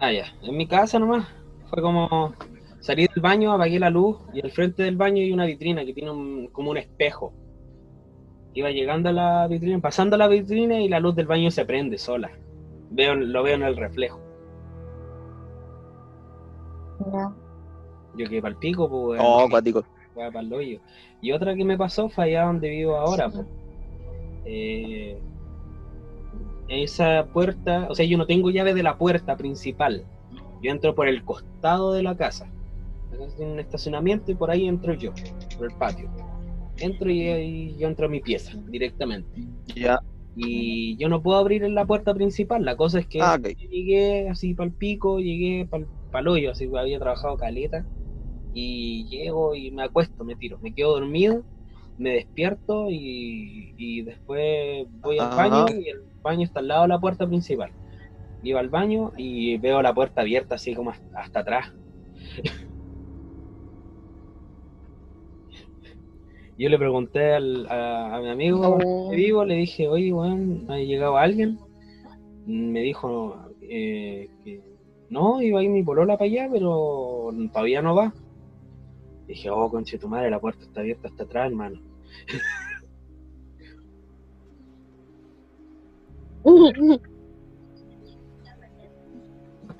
Ah, 0.00 0.12
ya. 0.12 0.24
En 0.42 0.56
mi 0.56 0.66
casa 0.66 0.98
nomás. 0.98 1.28
Fue 1.68 1.82
como 1.82 2.34
salí 2.80 3.06
del 3.06 3.22
baño, 3.22 3.52
apagué 3.52 3.78
la 3.78 3.90
luz 3.90 4.16
y 4.32 4.40
al 4.42 4.50
frente 4.50 4.82
del 4.82 4.96
baño 4.96 5.18
hay 5.22 5.32
una 5.32 5.44
vitrina 5.44 5.84
que 5.84 5.92
tiene 5.92 6.10
un- 6.10 6.48
como 6.48 6.70
un 6.70 6.78
espejo. 6.78 7.32
Iba 8.54 8.70
llegando 8.70 9.10
a 9.10 9.12
la 9.12 9.46
vitrina, 9.46 9.78
pasando 9.78 10.16
a 10.16 10.18
la 10.18 10.26
vitrina 10.26 10.80
y 10.80 10.88
la 10.88 10.98
luz 10.98 11.14
del 11.14 11.26
baño 11.26 11.50
se 11.50 11.64
prende 11.64 11.98
sola. 11.98 12.30
Veo, 12.90 13.14
lo 13.14 13.42
veo 13.42 13.54
en 13.54 13.62
el 13.62 13.76
reflejo. 13.76 14.18
Ya. 17.12 17.32
Yo 18.16 18.28
quedé 18.28 18.42
para 18.42 18.52
el 18.52 18.58
pico, 18.58 18.88
pues. 18.88 19.20
No, 19.22 19.38
weón, 19.38 19.50
cuático. 19.50 19.84
Y 21.22 21.32
otra 21.32 21.54
que 21.54 21.64
me 21.64 21.78
pasó 21.78 22.08
fue 22.08 22.24
allá 22.24 22.44
donde 22.46 22.68
vivo 22.68 22.96
ahora, 22.96 23.28
pues. 23.28 23.46
Eh, 24.44 25.16
esa 26.70 27.26
puerta, 27.32 27.86
o 27.90 27.94
sea, 27.94 28.06
yo 28.06 28.16
no 28.18 28.26
tengo 28.26 28.50
llave 28.50 28.74
de 28.74 28.82
la 28.82 28.98
puerta 28.98 29.36
principal. 29.36 30.06
Yo 30.62 30.70
entro 30.70 30.94
por 30.94 31.08
el 31.08 31.24
costado 31.24 31.92
de 31.92 32.02
la 32.02 32.16
casa. 32.16 32.52
La 33.10 33.18
casa 33.18 33.36
tiene 33.36 33.52
un 33.52 33.60
estacionamiento 33.60 34.30
y 34.32 34.34
por 34.36 34.50
ahí 34.50 34.66
entro 34.68 34.94
yo, 34.94 35.12
por 35.56 35.70
el 35.70 35.76
patio. 35.76 36.10
Entro 36.78 37.10
y, 37.10 37.22
y 37.28 37.76
yo 37.78 37.88
entro 37.88 38.06
a 38.06 38.08
mi 38.08 38.20
pieza 38.20 38.52
directamente. 38.68 39.28
Ya. 39.74 40.00
Y 40.36 40.96
yo 40.96 41.08
no 41.08 41.22
puedo 41.22 41.38
abrir 41.38 41.68
la 41.70 41.86
puerta 41.86 42.14
principal. 42.14 42.64
La 42.64 42.76
cosa 42.76 43.00
es 43.00 43.06
que 43.06 43.20
Ah, 43.20 43.38
llegué 43.38 44.28
así 44.28 44.54
para 44.54 44.68
el 44.68 44.74
pico, 44.74 45.18
llegué 45.18 45.66
para 45.66 46.20
el 46.20 46.28
hoyo, 46.28 46.52
así 46.52 46.68
que 46.70 46.78
había 46.78 46.98
trabajado 46.98 47.36
caleta. 47.36 47.84
Y 48.54 49.06
llego 49.08 49.54
y 49.54 49.70
me 49.70 49.84
acuesto, 49.84 50.24
me 50.24 50.36
tiro, 50.36 50.58
me 50.60 50.74
quedo 50.74 50.92
dormido, 50.92 51.44
me 52.00 52.14
despierto 52.14 52.86
y, 52.90 53.74
y 53.76 54.02
después 54.02 54.86
voy 55.02 55.18
al 55.18 55.26
Ajá. 55.26 55.48
baño 55.48 55.68
y 55.78 55.88
el 55.90 55.98
baño 56.22 56.44
está 56.44 56.60
al 56.60 56.68
lado 56.68 56.82
de 56.82 56.88
la 56.88 56.98
puerta 56.98 57.26
principal. 57.26 57.70
Iba 58.42 58.60
al 58.60 58.70
baño 58.70 59.12
y 59.18 59.58
veo 59.58 59.82
la 59.82 59.92
puerta 59.92 60.22
abierta 60.22 60.54
así 60.54 60.74
como 60.74 60.94
hasta, 61.12 61.40
atrás. 61.40 61.66
Yo 66.56 66.68
le 66.70 66.78
pregunté 66.78 67.34
al- 67.34 67.66
a, 67.68 68.16
a 68.16 68.20
mi 68.20 68.28
amigo 68.30 68.78
que 69.10 69.16
vivo, 69.16 69.44
le 69.44 69.56
dije, 69.56 69.86
oye, 69.88 70.10
weón, 70.12 70.66
¿ha 70.70 70.78
llegado 70.78 71.18
alguien? 71.18 71.58
Me 72.46 72.80
dijo 72.80 73.36
eh, 73.60 74.28
que 74.42 74.62
no, 75.10 75.42
iba 75.42 75.60
a 75.60 75.62
ir 75.62 75.68
mi 75.70 75.82
polola 75.82 76.16
para 76.16 76.30
allá, 76.30 76.48
pero 76.50 77.30
todavía 77.52 77.82
no 77.82 77.94
va. 77.94 78.14
Dije, 79.26 79.50
oh, 79.50 79.70
conche 79.70 79.98
tu 79.98 80.08
madre, 80.08 80.30
la 80.30 80.40
puerta 80.40 80.62
está 80.64 80.80
abierta 80.80 81.08
hasta 81.08 81.24
atrás, 81.24 81.46
hermano. 81.50 81.78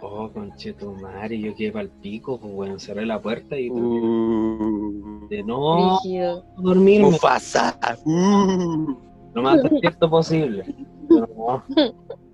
Oh, 0.03 0.31
conche 0.33 0.73
tu 0.73 0.93
madre, 0.93 1.39
yo 1.39 1.55
quedé 1.55 1.73
para 1.73 1.83
el 1.85 1.91
pico, 1.91 2.39
pues 2.41 2.53
bueno, 2.55 2.79
cerré 2.79 3.05
la 3.05 3.21
puerta 3.21 3.59
y 3.59 3.69
Uh, 3.71 5.27
de 5.29 5.43
no 5.43 5.99
Brígido. 6.01 6.45
dormirme 6.59 7.11
Mufasa. 7.11 7.79
Uh. 8.07 8.95
lo 9.35 9.43
más 9.43 9.63
despierto 9.63 10.09
posible. 10.09 10.65
Pero 11.09 11.29
no, 11.37 11.65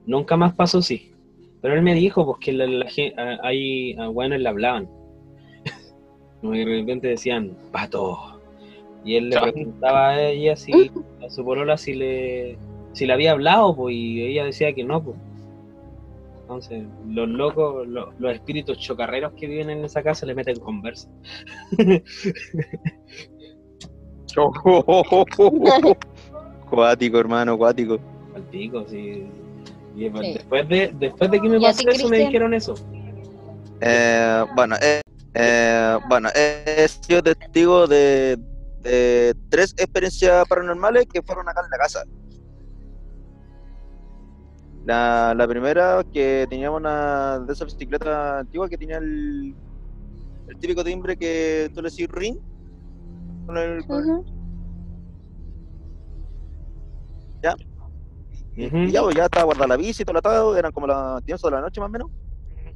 nunca 0.07 0.37
más 0.37 0.55
pasó 0.55 0.79
así. 0.79 1.13
Pero 1.61 1.75
él 1.75 1.83
me 1.83 1.95
dijo 1.95 2.25
pues 2.25 2.39
que 2.39 2.53
la, 2.53 2.67
la 2.67 2.89
gen- 2.89 3.19
a- 3.19 3.39
ahí 3.43 3.95
a 3.99 4.09
buenos 4.09 4.39
le 4.41 4.49
hablaban. 4.49 4.89
Que 6.43 6.49
de 6.49 6.65
repente 6.65 7.09
decían, 7.09 7.57
pato. 7.73 8.36
Y 9.07 9.17
él 9.17 9.31
le 9.31 9.41
preguntaba 9.41 10.09
a 10.11 10.23
ella 10.23 10.57
si 10.57 10.91
a 11.25 11.31
su 11.31 11.43
polola 11.45 11.77
si 11.79 11.95
le 11.95 12.59
si 12.93 13.07
le 13.07 13.13
había 13.13 13.33
hablado, 13.33 13.75
pues, 13.77 13.95
y 13.95 14.23
ella 14.23 14.45
decía 14.45 14.73
que 14.75 14.83
no, 14.85 15.03
pues. 15.03 15.17
Entonces, 16.43 16.85
los 17.09 17.29
locos, 17.29 17.87
lo- 17.89 18.13
los 18.19 18.33
espíritus 18.35 18.79
chocarreros 18.79 19.33
que 19.35 19.47
viven 19.47 19.69
en 19.71 19.85
esa 19.85 20.03
casa 20.03 20.27
le 20.27 20.35
meten 20.35 20.59
conversa. 20.61 21.09
Cuático, 26.71 27.19
hermano, 27.19 27.57
cuático. 27.57 27.99
Pico, 28.51 28.85
sí. 28.89 29.27
Y 29.97 30.11
Sí. 30.11 30.33
después, 30.35 30.69
de, 30.69 30.93
después 30.99 31.31
de 31.31 31.41
que 31.41 31.49
me 31.49 31.59
¿Y 31.59 31.65
a 31.65 31.69
pasó 31.69 31.89
eso, 31.89 32.09
me 32.09 32.19
dijeron 32.19 32.53
eso. 32.55 32.75
Eh, 33.81 34.45
bueno, 34.55 34.77
eh, 34.83 35.01
eh, 35.35 35.99
bueno, 36.09 36.29
he 36.35 36.87
sido 36.89 37.23
testigo 37.23 37.87
de, 37.87 38.39
de 38.87 39.35
tres 39.49 39.73
experiencias 39.77 40.47
paranormales 40.49 41.07
que 41.07 41.23
fueron 41.23 41.49
acá 41.49 41.63
en 41.65 41.71
la 41.71 41.79
casa. 41.79 42.05
La, 44.85 45.35
la 45.37 45.49
primera, 45.49 46.05
que 46.13 46.47
teníamos 46.49 46.81
una 46.81 47.41
de 47.41 47.53
esas 47.53 47.67
bicicletas 47.73 48.41
antiguas 48.41 48.71
que 48.71 48.79
tenía 48.79 48.99
el, 48.99 49.55
el 50.49 50.59
típico 50.61 50.85
timbre 50.85 51.17
que 51.17 51.71
tú 51.75 51.83
le 51.83 51.91
decís 51.91 52.07
ring. 52.09 52.37
Con 53.47 53.57
el, 53.59 53.85
con 53.87 53.99
el- 53.99 54.11
Ujú. 58.69 58.77
y, 58.89 58.91
ya, 58.93 59.03
pues, 59.03 59.15
ya 59.17 59.25
estaba 59.25 59.45
guardada 59.45 59.69
la 59.69 59.77
bici, 59.77 60.05
todo 60.05 60.15
lo 60.15 60.19
atado, 60.21 60.57
eran 60.57 60.73
como 60.73 60.87
las 60.87 61.23
10 61.27 61.41
de 61.43 61.51
la 61.51 61.61
noche 61.61 61.81
más 61.81 61.89
o 61.89 61.93
menos. 61.93 62.09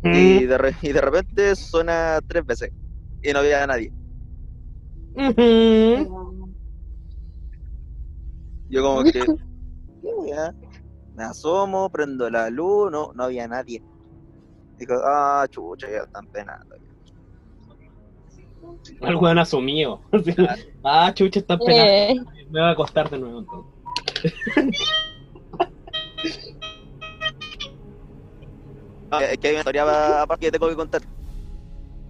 Y 0.03 0.45
de, 0.47 0.59
re- 0.59 0.77
y 0.83 0.93
de 0.93 1.01
repente 1.01 1.57
suena 1.57 2.19
tres 2.27 2.45
veces 2.45 2.71
y 3.23 3.33
no 3.33 3.39
había 3.39 3.67
nadie. 3.67 3.93
Ujú. 5.15 6.55
Yo 8.69 8.83
como 8.83 9.03
que. 9.05 9.25
Me 11.13 11.25
asomo, 11.25 11.91
prendo 11.91 12.31
la 12.31 12.49
luz, 12.51 12.91
no, 12.91 13.11
no 13.15 13.25
había 13.25 13.47
nadie. 13.49 13.83
Dijo, 14.79 14.95
ah, 15.05 15.45
chucha, 15.51 15.91
ya 15.91 15.99
están 16.05 16.27
penando. 16.29 16.77
El 19.01 19.17
weón 19.17 19.39
asumió. 19.39 20.01
ah, 20.85 21.13
chucha, 21.13 21.41
está 21.41 21.59
penando. 21.59 21.91
Eh, 21.93 22.15
Me 22.49 22.61
va 22.61 22.69
a 22.69 22.73
acostar 22.73 23.11
de 23.11 23.19
nuevo 23.19 23.41
entonces. 23.41 24.95
Ah, 29.11 29.25
Es 29.25 29.39
que 29.39 29.49
hay 29.49 29.55
una 29.55 29.61
historia 29.61 30.23
aparte 30.23 30.47
que 30.47 30.53
tengo 30.53 30.69
que 30.69 30.77
contar. 30.77 31.03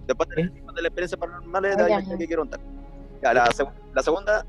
Después 0.07 0.29
de, 0.29 0.41
¿Eh? 0.43 0.49
después 0.53 0.75
de 0.75 0.81
la 0.81 0.87
experiencia 0.87 1.17
paranormal, 1.17 1.65
Ah, 1.65 1.85
hay 1.85 2.05
una 2.05 2.17
que 2.17 2.27
quiero 2.27 2.41
contar. 2.43 2.59
Ya, 3.21 3.33
la, 3.33 3.45
seg- 3.47 3.71
la 3.93 4.01
segunda... 4.03 4.45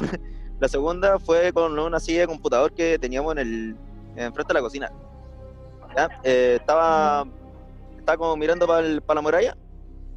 la 0.60 0.68
segunda 0.68 1.18
fue 1.18 1.52
con 1.52 1.78
una 1.78 1.98
silla 2.00 2.20
de 2.20 2.26
computador 2.26 2.72
que 2.72 2.98
teníamos 2.98 3.32
en 3.32 3.38
el 3.38 3.76
enfrente 4.16 4.48
de 4.52 4.54
la 4.54 4.60
cocina. 4.60 4.90
¿Ya? 5.96 6.08
Eh, 6.22 6.56
estaba, 6.60 7.24
estaba 7.98 8.18
como 8.18 8.36
mirando 8.36 8.66
para 8.66 8.82
la 8.82 9.22
muralla. 9.22 9.56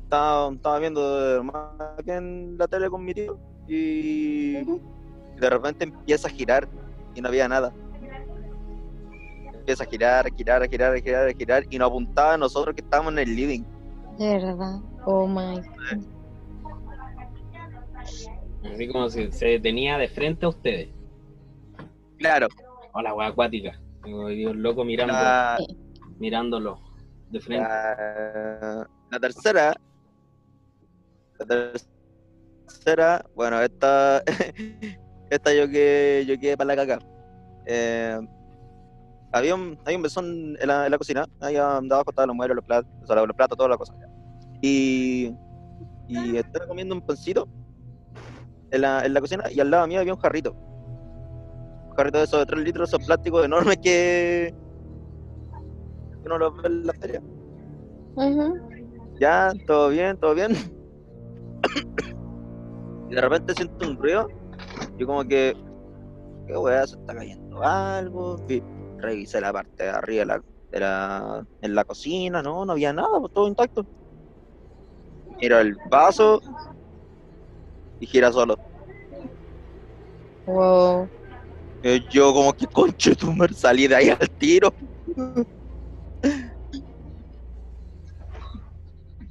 Estaba, 0.03 0.51
estaba 0.51 0.79
viendo 0.79 1.43
más 1.43 1.55
que 2.03 2.13
en 2.15 2.57
la 2.57 2.67
tele 2.67 2.89
con 2.89 3.03
mi 3.05 3.13
tío. 3.13 3.37
Y 3.67 4.55
de 5.39 5.49
repente 5.49 5.85
empieza 5.85 6.27
a 6.27 6.31
girar 6.31 6.67
y 7.15 7.21
no 7.21 7.29
había 7.29 7.47
nada. 7.47 7.71
Empieza 9.53 9.83
a 9.83 9.87
girar, 9.87 10.25
a 10.27 10.29
girar, 10.35 10.63
a 10.63 10.67
girar, 10.67 10.93
a 10.95 10.99
girar, 10.99 11.27
a 11.29 11.33
girar 11.33 11.63
y 11.69 11.77
nos 11.77 11.87
apuntaba 11.89 12.33
a 12.33 12.37
nosotros 12.37 12.75
que 12.75 12.81
estábamos 12.81 13.13
en 13.13 13.19
el 13.19 13.35
living. 13.35 13.63
de 14.17 14.37
verdad. 14.39 14.79
Oh 15.05 15.25
my 15.27 15.55
God. 15.61 16.03
Así 18.65 18.87
como 18.87 19.09
si 19.09 19.31
se 19.31 19.45
detenía 19.47 19.97
de 19.97 20.07
frente 20.07 20.45
a 20.45 20.49
ustedes. 20.49 20.89
Claro, 22.17 22.47
Hola, 22.93 23.13
weá 23.13 23.27
acuática. 23.27 23.79
Digo, 24.03 24.27
Dios 24.27 24.55
loco 24.55 24.83
mirando, 24.83 25.13
la, 25.13 25.57
mirándolo 26.19 26.79
de 27.29 27.39
frente. 27.39 27.63
la, 27.63 28.89
la 29.09 29.19
tercera, 29.19 29.73
la 31.39 31.45
tercera, 31.45 33.25
bueno, 33.35 33.61
esta, 33.61 34.23
esta 35.29 35.53
yo 35.53 35.69
que 35.69 36.25
yo 36.27 36.39
quedé 36.39 36.57
para 36.57 36.75
la 36.75 36.85
caca. 36.85 37.05
Eh, 37.65 38.19
había 39.31 39.55
un, 39.55 39.79
hay 39.85 39.95
un 39.95 40.01
mesón 40.01 40.57
en 40.59 40.67
la, 40.67 40.85
en 40.85 40.91
la 40.91 40.97
cocina, 40.97 41.25
ahí 41.39 41.55
andaba 41.55 42.01
acostado 42.01 42.27
los 42.27 42.35
muebles, 42.35 42.55
los 42.55 42.65
platos, 42.65 42.91
o 43.03 43.07
sea, 43.07 43.15
los 43.15 43.35
platos, 43.35 43.57
todas 43.57 43.69
las 43.69 43.77
cosas. 43.77 43.95
Y, 44.61 45.33
y 46.09 46.35
estaba 46.35 46.67
comiendo 46.67 46.93
un 46.93 47.01
pancito 47.01 47.47
en 48.71 48.81
la, 48.81 49.05
en 49.05 49.13
la 49.13 49.21
cocina 49.21 49.43
y 49.51 49.59
al 49.59 49.69
lado 49.69 49.87
mío 49.87 49.99
había 49.99 50.13
un 50.13 50.19
jarrito. 50.19 50.53
Un 50.53 51.95
jarrito 51.95 52.17
de 52.19 52.23
esos 52.23 52.39
de 52.39 52.45
3 52.45 52.63
litros, 52.63 52.89
esos 52.89 53.05
plásticos 53.05 53.45
enormes 53.45 53.77
que 53.77 54.53
que 56.21 56.27
uno 56.27 56.37
los 56.37 56.55
ve 56.61 56.67
en 56.67 56.85
la 56.87 56.93
feria. 56.93 57.21
Ya, 59.19 59.51
todo 59.67 59.89
bien, 59.89 60.17
todo 60.17 60.33
bien. 60.35 60.51
y 63.09 63.15
de 63.15 63.21
repente 63.21 63.53
siento 63.55 63.87
un 63.87 63.97
ruido. 63.97 64.27
Y 64.97 65.05
como 65.05 65.23
que, 65.23 65.55
qué 66.47 66.57
weá, 66.57 66.85
se 66.85 66.95
está 66.95 67.15
cayendo 67.15 67.63
algo. 67.63 68.37
Vi- 68.47 68.63
revisé 68.99 69.41
la 69.41 69.51
parte 69.51 69.83
de 69.83 69.89
arriba 69.89 70.19
de 70.19 70.25
la, 70.27 70.41
de 70.71 70.79
la- 70.79 71.47
en 71.61 71.75
la 71.75 71.83
cocina, 71.85 72.43
no, 72.43 72.65
no 72.65 72.73
había 72.73 72.93
nada, 72.93 73.19
pues 73.19 73.33
todo 73.33 73.47
intacto. 73.47 73.83
Miro 75.41 75.59
el 75.59 75.75
vaso 75.89 76.39
y 78.01 78.07
gira 78.07 78.31
solo. 78.33 78.57
Wow. 80.45 81.07
Eh, 81.83 82.01
Yo 82.09 82.33
como 82.33 82.51
que 82.51 82.67
conche 82.67 83.15
tu 83.15 83.31
madre, 83.31 83.53
salí 83.53 83.87
de 83.87 83.95
ahí 83.95 84.09
al 84.09 84.29
tiro. 84.31 84.73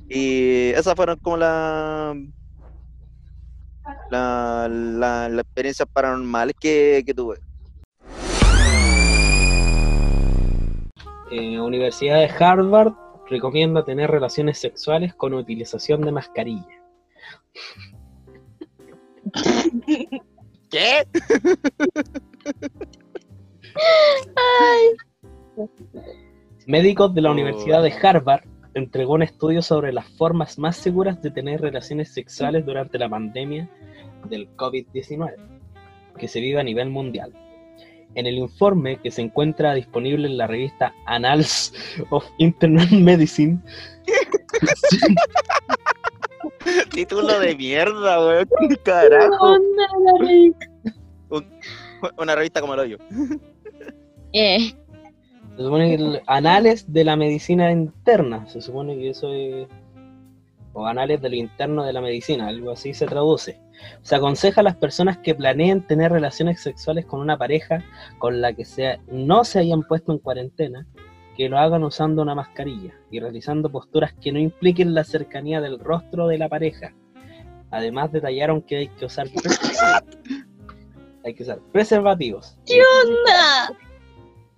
y 0.09 0.71
esas 0.71 0.95
fueron 0.95 1.19
como 1.19 1.37
la 1.37 2.17
la, 4.11 4.69
la, 4.71 5.29
la 5.29 5.41
experiencia 5.43 5.87
paranormal 5.87 6.55
que, 6.55 7.03
que 7.05 7.15
tuve. 7.15 7.39
Eh, 11.31 11.61
Universidad 11.61 12.19
de 12.19 12.27
Harvard 12.27 12.93
recomienda 13.29 13.85
tener 13.85 14.11
relaciones 14.11 14.59
sexuales 14.59 15.15
con 15.15 15.33
utilización 15.35 16.03
de 16.03 16.11
mascarilla. 16.11 16.67
¿Qué? 20.71 21.07
Médicos 26.67 27.15
de 27.15 27.21
la 27.21 27.31
Oh. 27.31 27.33
Universidad 27.33 27.83
de 27.83 27.93
Harvard 27.93 28.45
entregó 28.75 29.15
un 29.15 29.23
estudio 29.23 29.63
sobre 29.63 29.93
las 29.93 30.07
formas 30.17 30.59
más 30.59 30.77
seguras 30.77 31.21
de 31.23 31.31
tener 31.31 31.61
relaciones 31.61 32.13
sexuales 32.13 32.65
durante 32.65 32.99
la 32.99 33.09
pandemia 33.09 33.69
del 34.29 34.49
COVID-19 34.57 35.35
que 36.19 36.29
se 36.29 36.41
vive 36.41 36.61
a 36.61 36.65
nivel 36.65 36.91
mundial. 36.91 37.33
En 38.15 38.27
el 38.27 38.37
informe 38.37 38.99
que 38.99 39.11
se 39.11 39.23
encuentra 39.23 39.75
disponible 39.75 40.29
en 40.29 40.37
la 40.37 40.47
revista 40.47 40.93
Annals 41.07 41.73
of 42.11 42.25
Internal 42.39 42.91
Medicine, 43.01 43.61
Título 46.91 47.39
de 47.41 47.55
mierda, 47.57 48.27
weón. 48.27 48.49
Carajo. 48.85 49.57
Una 52.19 52.35
revista 52.35 52.61
como 52.61 52.75
el 52.75 52.81
hoyo. 52.81 52.99
Eh, 54.33 54.73
se 55.57 55.63
supone 55.63 55.89
que 55.89 56.03
el 56.03 56.23
Anales 56.27 56.91
de 56.93 57.05
la 57.05 57.17
Medicina 57.17 57.71
Interna, 57.71 58.49
se 58.49 58.61
supone 58.61 58.97
que 58.97 59.11
eso 59.11 59.33
es... 59.33 59.69
o 60.73 60.87
Anales 60.87 61.21
de 61.21 61.29
lo 61.31 61.37
Interno 61.37 61.85
de 61.85 61.93
la 61.93 62.01
Medicina, 62.01 62.49
algo 62.49 62.71
así 62.71 62.95
se 62.95 63.07
traduce. 63.07 63.59
Se 64.03 64.15
aconseja 64.15 64.61
a 64.61 64.65
las 64.65 64.77
personas 64.77 65.19
que 65.19 65.35
planeen 65.35 65.87
tener 65.87 66.13
relaciones 66.13 66.61
sexuales 66.61 67.07
con 67.07 67.21
una 67.21 67.37
pareja 67.37 67.85
con 68.19 68.41
la 68.41 68.53
que 68.53 68.65
sea, 68.65 68.99
no 69.11 69.45
se 69.45 69.59
hayan 69.59 69.83
puesto 69.83 70.13
en 70.13 70.19
cuarentena, 70.19 70.87
que 71.37 71.49
lo 71.49 71.59
hagan 71.59 71.85
usando 71.85 72.23
una 72.23 72.35
mascarilla 72.35 72.95
y 73.11 73.21
realizando 73.21 73.71
posturas 73.71 74.13
que 74.21 74.33
no 74.33 74.39
impliquen 74.39 74.95
la 74.95 75.05
cercanía 75.05 75.61
del 75.61 75.79
rostro 75.79 76.27
de 76.27 76.39
la 76.39 76.49
pareja. 76.49 76.93
Además 77.71 78.13
detallaron 78.13 78.63
que 78.63 78.77
hay 78.77 78.89
que 78.89 79.05
usar 79.07 79.29
hay 81.25 81.35
que 81.35 81.43
usar 81.43 81.61
preservativos. 81.73 82.57
¿Qué 82.67 82.81
onda? 83.07 83.77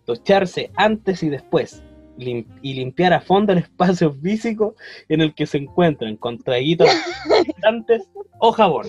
ducharse 0.04 0.70
antes 0.76 1.22
y 1.22 1.28
después 1.30 1.82
lim- 2.18 2.46
y 2.60 2.74
limpiar 2.74 3.12
a 3.12 3.20
fondo 3.20 3.52
el 3.52 3.58
espacio 3.58 4.12
físico 4.12 4.74
en 5.08 5.20
el 5.20 5.32
que 5.34 5.46
se 5.46 5.58
encuentran 5.58 6.16
con 6.16 6.38
traguitos 6.38 6.88
antes 7.62 8.02
o 8.40 8.50
jabón. 8.52 8.86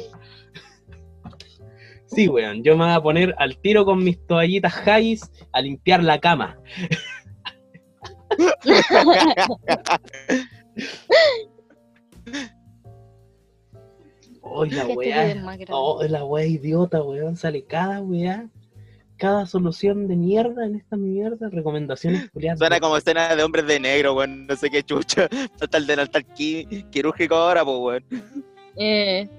Sí, 2.07 2.27
weón, 2.27 2.63
yo 2.63 2.77
me 2.77 2.85
voy 2.85 2.93
a 2.93 3.01
poner 3.01 3.35
al 3.37 3.57
tiro 3.57 3.85
con 3.85 4.03
mis 4.03 4.23
toallitas 4.27 4.75
Haggis 4.87 5.31
a 5.51 5.61
limpiar 5.61 6.03
la 6.03 6.19
cama. 6.19 6.57
Oh, 14.41 14.65
la 14.65 14.81
Este 14.81 14.93
weá. 14.93 15.57
Oh, 15.69 16.03
la 16.03 16.25
weá 16.25 16.45
idiota, 16.45 17.01
weón. 17.01 17.35
Sale 17.35 17.63
cada 17.63 18.01
weá. 18.01 18.49
Cada 19.17 19.45
solución 19.45 20.07
de 20.07 20.15
mierda 20.17 20.65
en 20.65 20.75
esta 20.75 20.97
mierda. 20.97 21.49
Recomendaciones 21.49 22.29
culiadas. 22.29 22.59
Suena 22.59 22.79
como 22.79 22.97
escena 22.97 23.35
de 23.35 23.43
hombres 23.43 23.65
de 23.67 23.79
negro, 23.79 24.15
weón. 24.15 24.45
No 24.47 24.55
sé 24.55 24.69
qué 24.69 24.83
chucha. 24.83 25.29
Hasta 25.61 25.77
el 25.77 25.87
qui- 25.87 26.89
quirúrgico 26.89 27.35
ahora, 27.35 27.63
pues, 27.63 27.77
weón. 27.79 28.05
Eh, 28.75 29.29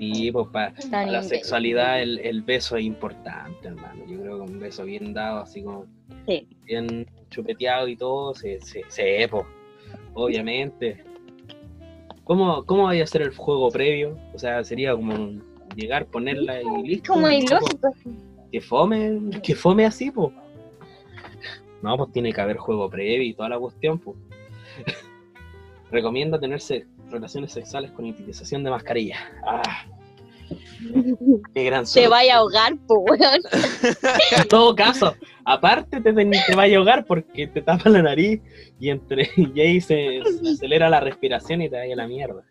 Sí, 0.00 0.32
pues 0.32 0.48
para 0.48 0.72
la 1.06 1.22
sexualidad 1.22 2.02
el, 2.02 2.18
el 2.18 2.42
beso 2.42 2.76
es 2.76 2.84
importante, 2.84 3.68
hermano. 3.68 4.04
Yo 4.08 4.20
creo 4.20 4.36
que 4.44 4.50
un 4.52 4.58
beso 4.58 4.84
bien 4.84 5.12
dado, 5.14 5.40
así 5.42 5.62
como 5.62 5.84
Sí. 6.26 6.48
bien 6.64 7.06
chupeteado 7.30 7.88
y 7.88 7.96
todo, 7.96 8.34
se, 8.34 8.60
se, 8.60 8.82
se 8.88 9.30
obviamente. 10.14 11.04
¿Cómo, 12.24 12.64
¿Cómo 12.64 12.84
vaya 12.84 13.04
a 13.04 13.06
ser 13.06 13.22
el 13.22 13.34
juego 13.34 13.70
previo? 13.70 14.18
O 14.34 14.38
sea, 14.38 14.62
sería 14.62 14.94
como 14.94 15.40
llegar, 15.74 16.06
ponerla 16.06 16.60
y 16.60 16.82
listo. 16.82 17.14
Como 17.14 17.28
ilógico. 17.28 17.92
Que 18.52 18.60
fome, 18.60 19.40
que 19.42 19.54
fome 19.54 19.86
así, 19.86 20.10
pues. 20.10 20.32
No, 21.82 21.96
pues 21.96 22.12
tiene 22.12 22.32
que 22.32 22.40
haber 22.40 22.56
juego 22.56 22.90
previo 22.90 23.22
y 23.22 23.34
toda 23.34 23.48
la 23.48 23.58
cuestión, 23.58 23.98
pues. 23.98 24.16
Recomienda 25.90 26.38
tenerse 26.38 26.86
relaciones 27.10 27.52
sexuales 27.52 27.90
con 27.92 28.04
utilización 28.04 28.62
de 28.62 28.70
mascarilla. 28.70 29.16
Ah, 29.46 29.86
qué 31.54 31.64
gran 31.64 31.86
Se 31.86 31.94
suerte. 31.94 32.08
vaya 32.08 32.34
a 32.34 32.38
ahogar, 32.38 32.76
pues, 32.86 33.20
weón. 33.20 33.40
En 34.36 34.48
todo 34.48 34.74
caso, 34.74 35.14
aparte 35.44 36.00
te, 36.00 36.12
te, 36.12 36.24
te 36.24 36.54
va 36.54 36.64
a 36.64 36.76
ahogar 36.76 37.04
porque 37.04 37.46
te 37.46 37.62
tapa 37.62 37.88
la 37.90 38.02
nariz 38.02 38.40
y 38.78 38.90
entre 38.90 39.30
y 39.36 39.60
ahí 39.60 39.80
se, 39.80 40.20
se 40.40 40.50
acelera 40.50 40.88
la 40.88 41.00
respiración 41.00 41.62
y 41.62 41.68
te 41.68 41.76
vaya 41.76 41.94
a 41.94 41.96
la 41.96 42.06
mierda. 42.06 42.42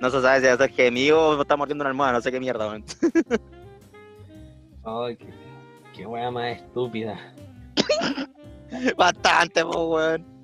No 0.00 0.10
se 0.10 0.20
sabe 0.20 0.40
si 0.40 0.56
ser 0.56 0.70
gemido 0.70 1.28
o 1.28 1.40
está 1.40 1.56
mordiendo 1.56 1.82
una 1.82 1.90
almohada, 1.90 2.14
no 2.14 2.20
sé 2.20 2.32
qué 2.32 2.40
mierda, 2.40 2.66
weón. 2.66 2.84
Ay, 4.84 5.16
qué, 5.16 5.26
qué 5.94 6.06
wea 6.06 6.28
más 6.28 6.56
estúpida. 6.56 7.32
Bastante, 8.96 9.64
pues, 9.64 9.76
weón. 9.76 10.41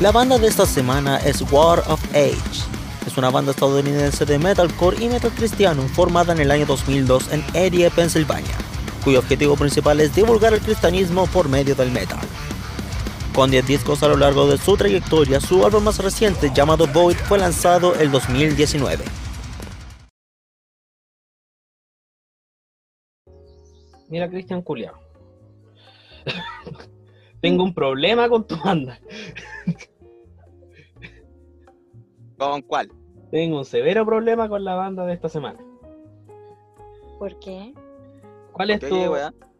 La 0.00 0.12
banda 0.12 0.38
de 0.38 0.46
esta 0.46 0.64
semana 0.64 1.16
es 1.16 1.42
War 1.50 1.80
of 1.88 2.00
Age. 2.14 2.62
Es 3.04 3.18
una 3.18 3.30
banda 3.30 3.50
estadounidense 3.50 4.24
de 4.24 4.38
metalcore 4.38 5.02
y 5.02 5.08
metal 5.08 5.32
cristiano 5.32 5.82
formada 5.88 6.32
en 6.32 6.38
el 6.38 6.52
año 6.52 6.66
2002 6.66 7.32
en 7.32 7.44
Erie, 7.52 7.90
Pensilvania, 7.90 8.54
cuyo 9.02 9.18
objetivo 9.18 9.56
principal 9.56 9.98
es 9.98 10.14
divulgar 10.14 10.54
el 10.54 10.60
cristianismo 10.60 11.26
por 11.26 11.48
medio 11.48 11.74
del 11.74 11.90
metal. 11.90 12.20
Con 13.34 13.50
10 13.50 13.66
discos 13.66 14.00
a 14.04 14.08
lo 14.08 14.16
largo 14.16 14.46
de 14.46 14.56
su 14.56 14.76
trayectoria, 14.76 15.40
su 15.40 15.66
álbum 15.66 15.82
más 15.82 15.98
reciente 15.98 16.52
llamado 16.54 16.86
Void 16.86 17.16
fue 17.16 17.38
lanzado 17.38 17.96
el 17.96 18.12
2019. 18.12 19.04
Mira, 24.08 24.30
Cristian 24.30 24.62
Culiao. 24.62 24.94
Tengo 27.40 27.62
un 27.64 27.72
problema 27.74 28.28
con 28.28 28.46
tu 28.46 28.56
banda. 28.56 28.98
¿Con 32.36 32.62
cuál? 32.62 32.90
Tengo 33.30 33.58
un 33.58 33.64
severo 33.64 34.04
problema 34.06 34.48
con 34.48 34.64
la 34.64 34.74
banda 34.74 35.04
de 35.06 35.14
esta 35.14 35.28
semana. 35.28 35.58
¿Por 37.18 37.38
qué? 37.40 37.72
¿Cuál 38.52 38.70
es 38.70 38.80
¿Qué, 38.80 38.88
tu, 38.88 39.14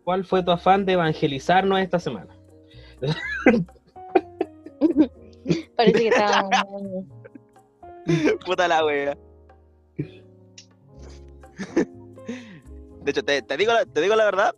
cuál 0.04 0.24
fue 0.24 0.42
tu 0.42 0.50
afán 0.50 0.84
de 0.86 0.92
evangelizarnos 0.94 1.80
esta 1.80 1.98
semana? 1.98 2.34
Parece 5.76 6.10
que 6.10 6.12
muy... 6.70 7.06
Puta 8.46 8.68
la 8.68 8.84
wea. 8.84 9.16
De 13.02 13.10
hecho, 13.10 13.22
te, 13.22 13.42
te 13.42 13.56
digo, 13.56 13.72
la- 13.72 13.86
te 13.86 14.00
digo 14.00 14.14
la 14.16 14.24
verdad. 14.24 14.54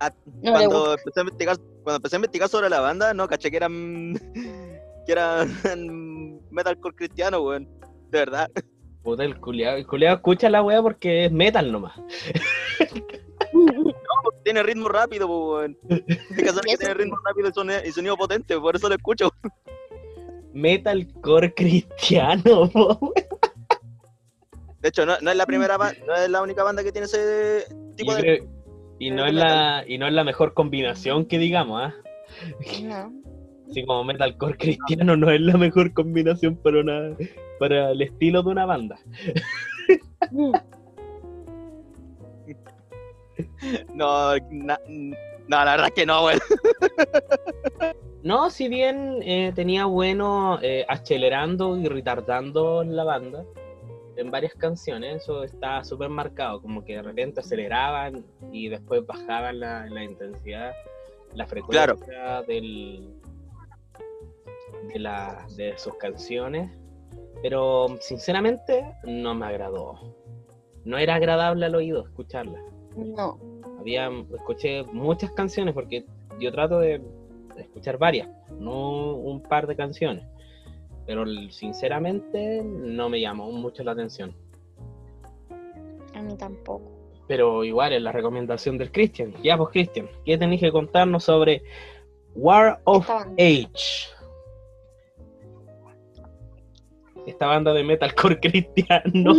a- 0.00 0.10
No 0.42 0.52
cuando, 0.52 0.92
empecé 0.94 1.20
a 1.20 1.22
investigar, 1.22 1.56
cuando 1.86 1.98
empecé 1.98 2.16
a 2.16 2.18
investigar 2.18 2.48
sobre 2.48 2.68
la 2.68 2.80
banda, 2.80 3.14
no 3.14 3.28
caché 3.28 3.48
que 3.48 3.58
eran. 3.58 4.14
que 5.06 5.12
eran 5.12 5.48
metalcore 6.50 6.96
cristiano, 6.96 7.42
weón. 7.42 7.68
De 8.10 8.18
verdad. 8.18 8.50
Puta, 9.04 9.22
el 9.22 9.38
culiao. 9.38 9.76
El 9.76 9.86
culiao 9.86 10.16
escucha 10.16 10.50
la 10.50 10.64
wea 10.64 10.82
porque 10.82 11.26
es 11.26 11.32
metal 11.32 11.70
nomás. 11.70 11.92
Tiene 14.42 14.64
ritmo 14.64 14.88
rápido, 14.88 15.28
weón. 15.28 15.78
Hay 15.88 16.02
que 16.36 16.48
saber 16.48 16.64
que 16.64 16.76
tiene 16.76 16.94
ritmo 16.94 17.18
rápido 17.24 17.50
y 17.50 17.52
sonido, 17.52 17.78
y 17.86 17.92
sonido 17.92 18.16
potente, 18.16 18.58
por 18.58 18.74
eso 18.74 18.88
lo 18.88 18.96
escucho. 18.96 19.30
Metalcore 20.54 21.54
cristiano, 21.54 22.68
po. 22.72 23.12
De 24.80 24.88
hecho, 24.88 25.06
no, 25.06 25.14
no 25.20 25.30
es 25.30 25.36
la 25.36 25.46
primera 25.46 25.78
no 25.78 26.14
es 26.16 26.28
la 26.30 26.42
única 26.42 26.64
banda 26.64 26.82
que 26.82 26.90
tiene 26.90 27.06
ese 27.06 27.68
tipo 27.96 28.10
Yo 28.10 28.16
de. 28.16 28.22
creo- 28.22 28.55
y 28.98 29.10
no 29.10 29.26
es 29.26 29.34
la 29.34 29.84
y 29.86 29.98
no 29.98 30.06
es 30.06 30.12
la 30.12 30.24
mejor 30.24 30.54
combinación 30.54 31.26
que 31.26 31.38
digamos, 31.38 31.82
¿ah? 31.82 31.94
No. 32.82 33.12
Así 33.68 33.84
como 33.84 34.04
metalcore 34.04 34.56
cristiano 34.56 35.16
no 35.16 35.30
es 35.30 35.40
la 35.40 35.56
mejor 35.56 35.92
combinación 35.92 36.56
para 36.56 36.80
una 36.80 37.16
para 37.58 37.90
el 37.90 38.02
estilo 38.02 38.42
de 38.42 38.50
una 38.50 38.66
banda. 38.66 38.98
No, 43.94 44.34
na- 44.50 44.80
no, 44.88 45.16
la 45.48 45.64
verdad 45.72 45.86
es 45.88 45.92
que 45.92 46.06
no, 46.06 46.24
weón. 46.24 46.40
No, 48.22 48.50
si 48.50 48.66
bien 48.68 49.20
eh, 49.22 49.52
tenía 49.54 49.84
bueno 49.84 50.58
eh, 50.60 50.84
acelerando 50.88 51.76
y 51.76 51.86
retardando 51.86 52.82
la 52.82 53.04
banda, 53.04 53.44
en 54.16 54.30
varias 54.30 54.54
canciones, 54.54 55.22
eso 55.22 55.44
está 55.44 55.84
súper 55.84 56.08
marcado, 56.08 56.60
como 56.60 56.84
que 56.84 56.94
de 56.96 57.02
repente 57.02 57.40
aceleraban 57.40 58.24
y 58.52 58.68
después 58.68 59.04
bajaban 59.06 59.60
la, 59.60 59.86
la 59.86 60.04
intensidad, 60.04 60.72
la 61.34 61.46
frecuencia 61.46 62.42
del, 62.46 63.14
de, 64.92 64.98
la, 64.98 65.46
de 65.56 65.76
sus 65.78 65.94
canciones, 65.96 66.70
pero 67.42 67.86
sinceramente 68.00 68.84
no 69.04 69.34
me 69.34 69.46
agradó. 69.46 70.14
No 70.84 70.98
era 70.98 71.16
agradable 71.16 71.66
al 71.66 71.74
oído 71.74 72.04
escucharla. 72.04 72.60
No. 72.96 73.38
Había, 73.80 74.10
escuché 74.34 74.84
muchas 74.84 75.30
canciones 75.32 75.74
porque 75.74 76.06
yo 76.40 76.52
trato 76.52 76.78
de 76.78 77.02
escuchar 77.58 77.98
varias, 77.98 78.28
no 78.58 79.14
un 79.14 79.42
par 79.42 79.66
de 79.66 79.76
canciones. 79.76 80.26
Pero 81.06 81.24
sinceramente 81.50 82.62
no 82.64 83.08
me 83.08 83.20
llamó 83.20 83.52
mucho 83.52 83.84
la 83.84 83.92
atención. 83.92 84.34
A 86.14 86.22
mí 86.22 86.36
tampoco. 86.36 86.90
Pero 87.28 87.62
igual 87.64 87.92
es 87.92 88.02
la 88.02 88.10
recomendación 88.12 88.78
del 88.78 88.92
Christian. 88.92 89.34
Ya 89.42 89.56
pues 89.56 89.70
Christian, 89.70 90.08
¿qué 90.24 90.38
tenéis 90.38 90.60
que 90.60 90.70
contarnos 90.72 91.24
sobre 91.24 91.62
War 92.34 92.80
of 92.84 93.08
Esta. 93.08 93.28
Age? 93.32 94.08
Esta 97.26 97.46
banda 97.46 97.72
de 97.72 97.84
metalcore 97.84 98.40
cristiano. 98.40 99.34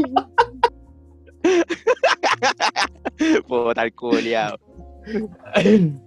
Puta 3.47 3.83
el 3.83 3.93
culiao. 3.93 4.57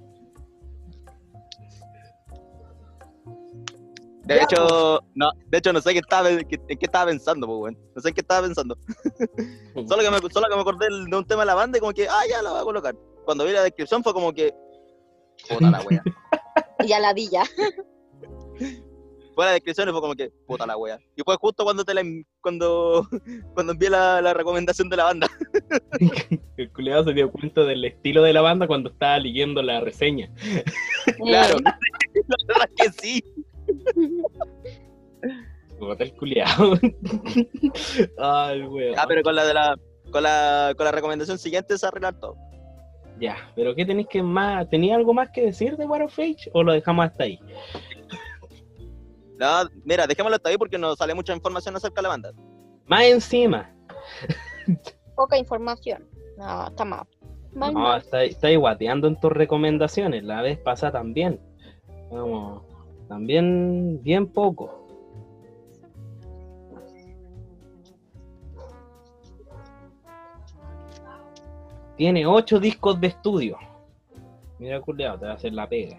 De 4.34 4.42
hecho, 4.42 5.00
no, 5.14 5.30
de 5.46 5.58
hecho 5.58 5.72
no 5.72 5.80
sé 5.80 5.92
qué 5.92 5.98
estaba, 5.98 6.28
qué- 6.28 6.60
en 6.68 6.78
qué 6.78 6.86
estaba 6.86 7.06
pensando, 7.10 7.46
pues, 7.46 7.58
weón. 7.60 7.78
No 7.96 8.00
sé 8.02 8.08
en 8.10 8.14
qué 8.14 8.20
estaba 8.20 8.46
pensando. 8.46 8.76
Solo 9.88 10.02
que, 10.02 10.10
me, 10.10 10.18
solo 10.30 10.46
que 10.48 10.54
me 10.54 10.60
acordé 10.60 10.86
de 10.88 11.16
un 11.16 11.24
tema 11.26 11.42
de 11.42 11.46
la 11.46 11.54
banda 11.54 11.78
y 11.78 11.80
como 11.80 11.92
que, 11.92 12.08
ah, 12.08 12.22
ya 12.30 12.40
la 12.42 12.50
voy 12.50 12.60
a 12.60 12.64
colocar. 12.64 12.94
Cuando 13.24 13.44
vi 13.44 13.52
la 13.52 13.62
descripción 13.62 14.02
fue 14.04 14.12
como 14.12 14.32
que, 14.32 14.54
puta 15.48 15.70
la 15.70 15.80
wea. 15.82 16.02
Y 16.80 16.86
ya 16.88 17.00
la 17.00 17.12
vi 17.12 17.28
ya. 17.28 17.42
Fue 19.32 19.44
la 19.46 19.52
descripción 19.52 19.88
y 19.88 19.92
fue 19.92 20.00
como 20.02 20.14
que, 20.14 20.30
puta 20.46 20.66
la 20.66 20.76
wea. 20.76 20.98
Y 21.16 21.22
fue 21.24 21.34
justo 21.36 21.64
cuando 21.64 21.82
te 21.84 21.94
la, 21.94 22.02
cuando, 22.42 23.06
cuando 23.54 23.72
envié 23.72 23.88
la, 23.88 24.20
la 24.20 24.34
recomendación 24.34 24.88
de 24.90 24.96
la 24.96 25.04
banda. 25.04 25.28
El 26.56 26.70
culiado 26.72 27.04
se 27.04 27.14
dio 27.14 27.30
cuenta 27.30 27.62
del 27.62 27.84
estilo 27.84 28.22
de 28.22 28.32
la 28.34 28.42
banda 28.42 28.66
cuando 28.66 28.90
estaba 28.90 29.18
leyendo 29.18 29.62
la 29.62 29.80
reseña. 29.80 30.30
Claro. 31.16 31.56
la 31.64 31.78
verdad 32.48 32.68
es 32.76 32.92
que 32.92 33.00
sí. 33.00 33.24
El 35.98 36.14
culiado. 36.14 36.74
Ay, 38.18 38.62
weón. 38.66 38.94
Ah, 38.98 39.04
pero 39.08 39.22
con 39.22 39.34
la 39.34 39.44
de 39.46 39.54
la, 39.54 39.76
con 40.10 40.22
la, 40.22 40.74
con 40.76 40.84
la 40.84 40.92
recomendación 40.92 41.38
siguiente 41.38 41.78
se 41.78 41.86
arreglar 41.86 42.18
todo. 42.20 42.36
Ya, 43.18 43.36
pero 43.54 43.74
¿qué 43.74 43.84
tenéis 43.84 44.08
que 44.08 44.22
más? 44.22 44.68
¿Tenía 44.68 44.96
algo 44.96 45.12
más 45.14 45.30
que 45.30 45.46
decir 45.46 45.76
de 45.76 45.86
War 45.86 46.02
of 46.02 46.18
Age 46.18 46.50
o 46.52 46.62
lo 46.62 46.72
dejamos 46.72 47.06
hasta 47.06 47.24
ahí? 47.24 47.38
No, 49.38 49.68
mira, 49.84 50.06
dejémoslo 50.06 50.36
hasta 50.36 50.50
ahí 50.50 50.58
porque 50.58 50.78
nos 50.78 50.98
sale 50.98 51.14
mucha 51.14 51.34
información 51.34 51.74
acerca 51.76 51.96
de 51.96 52.02
la 52.02 52.08
banda. 52.10 52.32
Más 52.86 53.02
encima. 53.04 53.74
Poca 55.16 55.38
información. 55.38 56.06
No, 56.36 56.68
está 56.68 56.84
mal. 56.84 57.04
Mal, 57.52 57.72
No, 57.74 57.80
mal. 57.80 58.00
está, 58.00 58.22
está 58.24 58.46
ahí 58.48 58.56
guateando 58.56 59.08
en 59.08 59.18
tus 59.18 59.32
recomendaciones. 59.32 60.24
La 60.24 60.42
vez 60.42 60.58
pasada 60.58 60.92
también. 60.92 61.40
Vamos, 62.10 62.62
también 63.10 64.00
bien 64.04 64.28
poco. 64.28 64.70
Tiene 71.96 72.24
ocho 72.24 72.60
discos 72.60 73.00
de 73.00 73.08
estudio. 73.08 73.58
Mira, 74.60 74.80
culiao, 74.80 75.18
te 75.18 75.26
va 75.26 75.32
a 75.32 75.34
hacer 75.34 75.52
la 75.52 75.68
pega. 75.68 75.98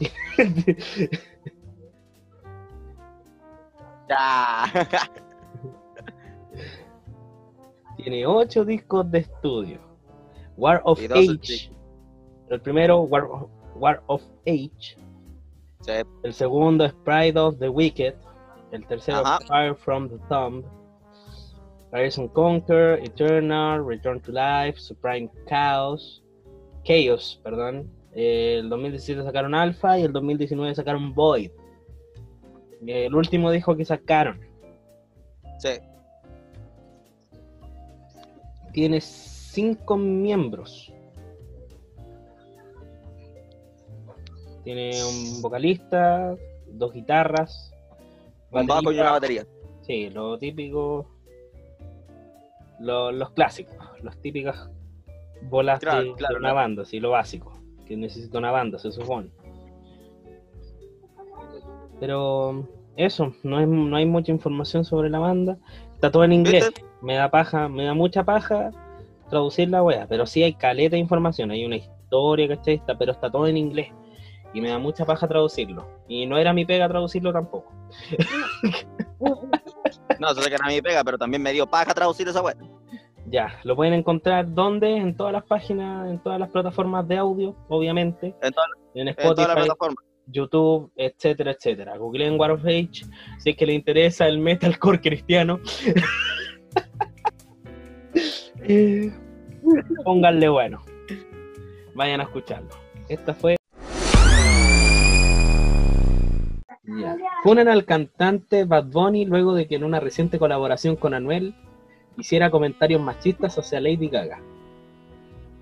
Ya. 4.08 4.64
Tiene 7.98 8.24
ocho 8.26 8.64
discos 8.64 9.10
de 9.10 9.18
estudio. 9.18 9.80
War 10.56 10.80
of 10.84 10.98
Age. 10.98 11.70
El 12.48 12.60
primero, 12.62 13.02
War, 13.02 13.28
War 13.74 14.02
of 14.06 14.22
Age. 14.46 14.96
Sí, 15.80 15.92
El 16.22 16.34
segundo 16.34 16.84
es 16.84 16.92
Pride 17.04 17.38
of 17.38 17.58
the 17.58 17.68
Wicked. 17.68 18.14
El 18.72 18.86
tercero 18.86 19.18
Ajá. 19.18 19.38
es 19.40 19.48
Fire 19.48 19.74
from 19.74 20.08
the 20.08 20.18
Tomb. 20.28 20.64
Rise 21.92 22.20
and 22.20 22.32
Conquer, 22.32 23.00
Eternal, 23.02 23.84
Return 23.86 24.20
to 24.20 24.32
Life, 24.32 24.78
Supreme 24.78 25.30
Chaos. 25.48 26.22
Chaos, 26.84 27.40
perdón. 27.42 27.90
El 28.12 28.68
2017 28.68 29.22
sacaron 29.22 29.54
Alpha 29.54 29.98
y 29.98 30.02
el 30.02 30.12
2019 30.12 30.74
sacaron 30.74 31.14
Void. 31.14 31.50
El 32.86 33.14
último 33.14 33.50
disco 33.50 33.76
que 33.76 33.84
sacaron. 33.84 34.40
sí. 35.58 35.70
Tiene 38.72 39.00
cinco 39.00 39.96
miembros. 39.96 40.92
Tiene 44.68 45.02
un 45.02 45.40
vocalista, 45.40 46.36
dos 46.66 46.92
guitarras, 46.92 47.72
Un 48.50 48.66
bajo 48.66 48.92
y 48.92 48.98
una 49.00 49.12
batería. 49.12 49.46
Sí, 49.80 50.10
lo 50.10 50.38
típico. 50.38 51.06
lo- 52.78 53.10
los 53.10 53.30
clásicos, 53.30 53.74
los 54.02 54.14
típicas 54.20 54.68
bolas 55.48 55.80
Claro, 55.80 56.02
de, 56.04 56.12
claro, 56.12 56.34
de 56.34 56.38
una 56.40 56.48
claro. 56.50 56.54
banda, 56.54 56.84
sí, 56.84 57.00
lo 57.00 57.08
básico. 57.12 57.58
Que 57.86 57.96
necesita 57.96 58.36
una 58.36 58.50
banda, 58.50 58.78
se 58.78 58.92
supone. 58.92 59.30
Pero 61.98 62.68
eso, 62.96 63.32
no, 63.42 63.60
es, 63.60 63.66
no 63.68 63.96
hay 63.96 64.04
mucha 64.04 64.32
información 64.32 64.84
sobre 64.84 65.08
la 65.08 65.18
banda. 65.18 65.56
Está 65.94 66.10
todo 66.10 66.24
en 66.24 66.34
inglés. 66.34 66.70
Me 67.00 67.14
da 67.14 67.30
paja, 67.30 67.70
me 67.70 67.84
da 67.86 67.94
mucha 67.94 68.22
paja 68.22 68.70
traducir 69.30 69.70
la 69.70 69.82
wea, 69.82 70.06
pero 70.06 70.26
sí 70.26 70.42
hay 70.42 70.52
caleta 70.52 70.96
de 70.96 71.00
información, 71.00 71.50
hay 71.52 71.64
una 71.64 71.76
historia, 71.76 72.48
¿cachai? 72.48 72.74
Está- 72.74 72.98
pero 72.98 73.12
está 73.12 73.30
todo 73.30 73.46
en 73.46 73.56
inglés. 73.56 73.88
Y 74.54 74.60
me 74.60 74.68
da 74.70 74.78
mucha 74.78 75.04
paja 75.04 75.28
traducirlo. 75.28 75.86
Y 76.08 76.26
no 76.26 76.38
era 76.38 76.52
mi 76.52 76.64
pega 76.64 76.88
traducirlo 76.88 77.32
tampoco. 77.32 77.72
No, 80.20 80.30
eso 80.32 80.42
sé 80.42 80.48
que 80.48 80.56
era 80.56 80.66
mi 80.66 80.82
pega, 80.82 81.04
pero 81.04 81.16
también 81.16 81.40
me 81.42 81.52
dio 81.52 81.64
paja 81.66 81.94
traducir 81.94 82.26
esa 82.26 82.42
wea. 82.42 82.56
Ya, 83.26 83.54
lo 83.62 83.76
pueden 83.76 83.94
encontrar 83.94 84.52
donde, 84.52 84.96
en 84.96 85.16
todas 85.16 85.32
las 85.32 85.44
páginas, 85.44 86.10
en 86.10 86.18
todas 86.20 86.40
las 86.40 86.48
plataformas 86.50 87.06
de 87.06 87.18
audio, 87.18 87.54
obviamente, 87.68 88.34
En, 88.42 88.52
toda- 88.52 88.66
en 88.94 89.06
en 89.08 89.14
todas 89.14 89.28
las 89.28 89.38
Spotify, 89.38 89.54
plataformas. 89.66 90.04
YouTube, 90.26 90.90
etcétera, 90.96 91.52
etcétera. 91.52 91.96
Googleen 91.98 92.38
War 92.38 92.50
of 92.50 92.64
Age, 92.64 93.04
si 93.38 93.50
es 93.50 93.56
que 93.56 93.64
le 93.66 93.74
interesa 93.74 94.26
el 94.26 94.38
metalcore 94.38 95.00
cristiano. 95.00 95.60
Eh, 98.70 99.12
Pónganle 100.04 100.48
bueno. 100.48 100.82
Vayan 101.94 102.20
a 102.20 102.24
escucharlo. 102.24 102.70
Esta 103.08 103.32
fue. 103.34 103.56
Funan 107.42 107.68
al 107.68 107.84
cantante 107.84 108.64
Bad 108.64 108.86
Bunny 108.86 109.24
luego 109.24 109.54
de 109.54 109.68
que 109.68 109.76
en 109.76 109.84
una 109.84 110.00
reciente 110.00 110.40
colaboración 110.40 110.96
con 110.96 111.14
Anuel 111.14 111.54
hiciera 112.16 112.50
comentarios 112.50 113.00
machistas 113.00 113.56
hacia 113.56 113.80
Lady 113.80 114.08
Gaga. 114.08 114.40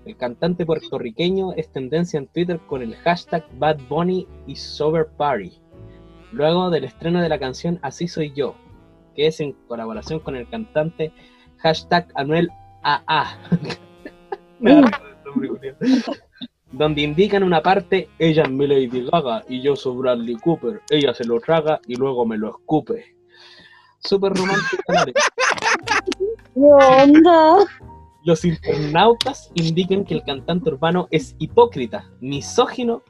El 0.05 0.17
cantante 0.17 0.65
puertorriqueño 0.65 1.53
es 1.53 1.71
tendencia 1.71 2.17
en 2.17 2.27
Twitter 2.27 2.59
con 2.65 2.81
el 2.81 2.95
hashtag 2.95 3.45
Bad 3.59 3.77
Bunny 3.87 4.27
y 4.47 4.55
Sober 4.55 5.05
Party, 5.17 5.61
luego 6.31 6.71
del 6.71 6.85
estreno 6.85 7.21
de 7.21 7.29
la 7.29 7.37
canción 7.37 7.77
Así 7.83 8.07
Soy 8.07 8.33
Yo, 8.33 8.55
que 9.15 9.27
es 9.27 9.39
en 9.39 9.53
colaboración 9.67 10.19
con 10.19 10.35
el 10.35 10.49
cantante 10.49 11.11
hashtag 11.57 12.07
Anuel 12.15 12.49
AA. 12.81 13.37
Me 14.59 14.81
donde 16.71 17.01
indican 17.01 17.43
una 17.43 17.61
parte, 17.61 18.09
ella 18.19 18.43
es 18.43 18.49
mi 18.49 18.67
Lady 18.67 19.07
Gaga 19.11 19.43
y 19.47 19.61
yo 19.61 19.75
soy 19.75 19.97
Bradley 19.97 20.35
Cooper, 20.35 20.81
ella 20.89 21.13
se 21.13 21.23
lo 21.23 21.39
traga 21.39 21.79
y 21.87 21.95
luego 21.95 22.25
me 22.25 22.37
lo 22.37 22.49
escupe. 22.49 23.15
Súper 23.99 24.33
romántico. 24.33 24.83
¿no? 24.93 25.05
¿Qué 26.53 26.61
onda? 27.03 27.65
Los 28.23 28.43
internautas 28.43 29.51
indican 29.53 30.03
que 30.03 30.15
el 30.15 30.23
cantante 30.23 30.69
urbano 30.69 31.07
es 31.11 31.35
hipócrita, 31.39 32.09
misógino 32.19 33.01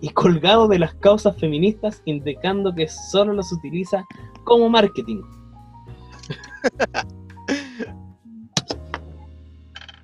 y 0.00 0.08
colgado 0.10 0.66
de 0.68 0.80
las 0.80 0.94
causas 0.94 1.36
feministas, 1.38 2.02
indicando 2.04 2.74
que 2.74 2.88
solo 2.88 3.32
los 3.32 3.52
utiliza 3.52 4.04
como 4.44 4.68
marketing. 4.68 5.22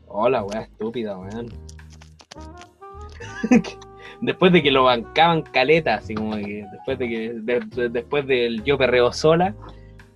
Hola, 0.07 0.45
weá 0.45 0.63
estúpida, 0.63 1.19
weón. 1.19 1.49
después 4.21 4.53
de 4.53 4.63
que 4.63 4.71
lo 4.71 4.85
bancaban 4.85 5.43
caleta, 5.43 5.95
así 5.95 6.15
como 6.15 6.37
que 6.37 6.65
después 6.73 6.99
de 6.99 7.09
que 7.09 7.33
de- 7.35 7.61
de- 7.61 7.89
después 7.89 8.27
del 8.27 8.63
yo 8.65 8.77
perreo 8.79 9.13
sola, 9.13 9.55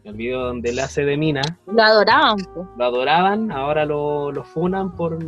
El 0.05 0.15
video 0.15 0.45
donde 0.45 0.69
él 0.71 0.79
hace 0.81 1.05
de 1.05 1.17
mina, 1.17 1.41
Lo 1.67 1.83
adoraban, 1.83 2.37
lo 2.77 2.85
adoraban, 2.85 3.51
ahora 3.51 3.85
lo, 3.87 4.31
lo 4.33 4.45
funan 4.45 4.95
por... 4.95 5.19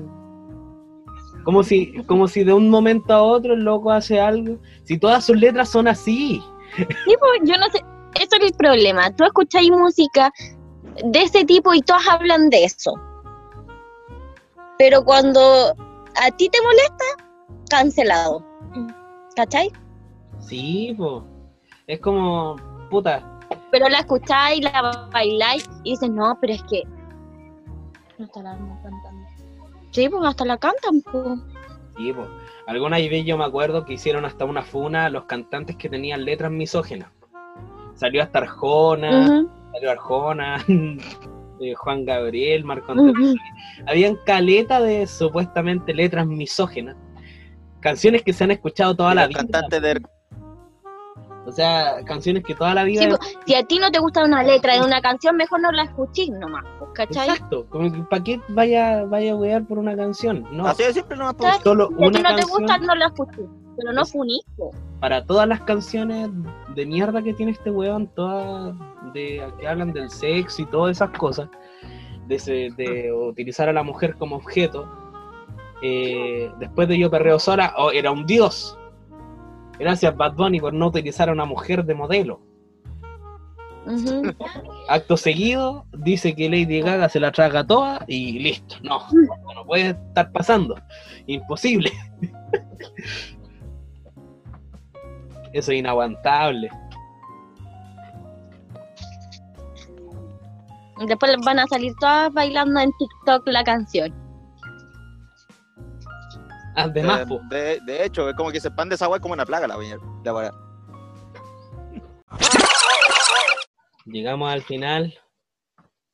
Como 1.44 1.62
si, 1.62 1.92
como 2.06 2.26
si 2.28 2.42
de 2.44 2.52
un 2.52 2.68
momento 2.68 3.12
a 3.14 3.22
otro 3.22 3.54
el 3.54 3.60
loco 3.64 3.90
hace 3.92 4.20
algo. 4.20 4.58
Si 4.82 4.98
todas 4.98 5.24
sus 5.24 5.36
letras 5.36 5.68
son 5.70 5.86
así. 5.86 6.42
Sí, 6.76 6.84
pues, 7.20 7.40
yo 7.44 7.54
no 7.56 7.70
sé, 7.70 7.78
eso 8.20 8.36
es 8.40 8.50
el 8.50 8.52
problema. 8.54 9.10
Tú 9.14 9.22
escucháis 9.24 9.70
música 9.70 10.32
de 11.04 11.22
ese 11.22 11.44
tipo 11.44 11.72
y 11.72 11.80
todas 11.82 12.06
hablan 12.08 12.50
de 12.50 12.64
eso. 12.64 12.92
Pero 14.76 15.04
cuando 15.04 15.40
a 16.16 16.30
ti 16.36 16.48
te 16.48 16.58
molesta, 16.62 17.04
cancelado. 17.68 18.44
¿Cachai? 19.34 19.70
Sí, 20.38 20.94
po. 20.96 21.24
Es 21.86 22.00
como, 22.00 22.56
puta, 22.90 23.22
Pero 23.70 23.88
la 23.88 23.98
escucháis, 23.98 24.62
la 24.62 25.08
bailáis 25.12 25.68
y 25.84 25.90
dices, 25.90 26.10
no, 26.10 26.36
pero 26.40 26.54
es 26.54 26.62
que. 26.64 26.82
No 28.18 28.24
está 28.24 28.42
la 28.42 28.52
cantando. 28.56 29.26
Sí, 29.90 30.08
pues 30.08 30.24
hasta 30.24 30.44
la 30.44 30.58
cantan, 30.58 31.02
pues. 31.02 31.38
Sí, 31.96 32.12
po. 32.12 32.26
Alguna 32.66 32.96
vez 32.96 33.24
yo 33.24 33.38
me 33.38 33.44
acuerdo 33.44 33.84
que 33.84 33.94
hicieron 33.94 34.24
hasta 34.24 34.44
una 34.44 34.62
funa 34.62 35.08
los 35.08 35.24
cantantes 35.24 35.76
que 35.76 35.88
tenían 35.88 36.24
letras 36.24 36.50
misógenas. 36.50 37.08
Salió 37.94 38.22
hasta 38.22 38.40
Arjona, 38.40 39.46
salió 39.72 39.90
Arjona, 39.90 40.64
eh, 41.60 41.74
Juan 41.74 42.04
Gabriel, 42.04 42.64
Marco 42.64 42.92
Antonio. 42.92 43.30
ujú. 43.30 43.34
Habían 43.86 44.16
caleta 44.26 44.80
de 44.80 45.06
supuestamente 45.06 45.94
letras 45.94 46.26
misógenas. 46.26 46.96
Canciones 47.90 48.22
que 48.22 48.32
se 48.32 48.44
han 48.44 48.50
escuchado 48.50 48.94
toda 48.96 49.14
la 49.14 49.26
vida. 49.28 49.38
cantantes 49.40 49.80
de 49.80 50.02
O 51.46 51.52
sea, 51.52 52.02
canciones 52.04 52.42
que 52.42 52.54
toda 52.54 52.74
la 52.74 52.82
vida. 52.82 53.02
Sí, 53.02 53.08
pues, 53.08 53.20
si 53.46 53.54
a 53.54 53.62
ti 53.62 53.78
no 53.78 53.90
te 53.92 54.00
gusta 54.00 54.24
una 54.24 54.42
letra 54.42 54.74
de 54.74 54.80
una 54.80 55.00
canción, 55.00 55.36
mejor 55.36 55.60
no 55.60 55.70
la 55.70 55.84
escuchís 55.84 56.30
nomás, 56.30 56.64
pues, 56.80 56.90
¿cachai? 56.94 57.28
Exacto. 57.28 57.66
¿Para 58.10 58.24
qué 58.24 58.40
vaya, 58.48 59.04
vaya 59.04 59.32
a 59.32 59.36
wear 59.36 59.64
por 59.64 59.78
una 59.78 59.96
canción? 59.96 60.44
No. 60.50 60.66
Así 60.66 60.82
de 60.82 60.92
simple 60.94 61.16
no. 61.16 61.30
Solo 61.62 61.88
Si 61.88 61.94
a 61.94 61.96
ti 61.98 62.04
una 62.04 62.10
no 62.10 62.36
te 62.36 62.42
canción 62.42 62.48
gusta, 62.48 62.78
no 62.78 62.94
la 62.96 63.06
escuchís. 63.06 63.46
Pero 63.78 63.92
no 63.92 64.04
funís, 64.06 64.42
po. 64.56 64.70
para 65.00 65.24
todas 65.26 65.46
las 65.46 65.60
canciones 65.60 66.30
de 66.74 66.86
mierda 66.86 67.22
que 67.22 67.34
tiene 67.34 67.52
este 67.52 67.70
weón, 67.70 68.08
todas 68.16 68.74
de 69.12 69.46
que 69.60 69.68
hablan 69.68 69.92
del 69.92 70.08
sexo 70.10 70.62
y 70.62 70.66
todas 70.66 70.96
esas 70.96 71.10
cosas, 71.10 71.48
de, 72.26 72.34
ese- 72.36 72.70
de 72.76 73.12
utilizar 73.12 73.68
a 73.68 73.72
la 73.74 73.82
mujer 73.82 74.16
como 74.16 74.36
objeto. 74.36 74.88
Eh, 75.86 76.50
después 76.58 76.88
de 76.88 76.98
Yo 76.98 77.10
Perreo 77.10 77.38
Sola, 77.38 77.74
oh, 77.76 77.90
era 77.90 78.10
un 78.10 78.26
dios. 78.26 78.78
Gracias 79.78 80.16
Bad 80.16 80.34
Bunny 80.34 80.60
por 80.60 80.72
no 80.72 80.88
utilizar 80.88 81.28
a 81.28 81.32
una 81.32 81.44
mujer 81.44 81.84
de 81.84 81.94
modelo. 81.94 82.40
Acto 84.88 85.16
seguido, 85.16 85.86
dice 85.92 86.34
que 86.34 86.48
Lady 86.48 86.80
Gaga 86.80 87.08
se 87.08 87.20
la 87.20 87.30
traga 87.30 87.64
toda 87.64 88.04
y 88.08 88.40
listo. 88.40 88.74
No, 88.82 89.06
no, 89.12 89.54
no 89.54 89.64
puede 89.64 89.90
estar 89.90 90.32
pasando. 90.32 90.74
Imposible. 91.26 91.92
Eso 95.52 95.72
es 95.72 95.78
inaguantable. 95.78 96.68
Después 101.06 101.36
van 101.44 101.58
a 101.60 101.66
salir 101.66 101.92
todas 102.00 102.32
bailando 102.32 102.80
en 102.80 102.90
TikTok 102.98 103.46
la 103.48 103.62
canción. 103.62 104.25
Además, 106.76 107.22
Eh, 107.22 107.26
po, 107.26 107.40
de, 107.48 107.80
de 107.80 108.04
hecho, 108.04 108.28
es 108.28 108.36
como 108.36 108.50
que 108.50 108.60
se 108.60 108.68
expande 108.68 108.94
esa 108.94 109.08
weá 109.08 109.18
como 109.20 109.34
una 109.34 109.46
plaga 109.46 109.66
la 109.66 109.76
viña. 109.76 109.96
La 110.24 110.52
llegamos 114.04 114.52
al 114.52 114.62
final 114.62 115.14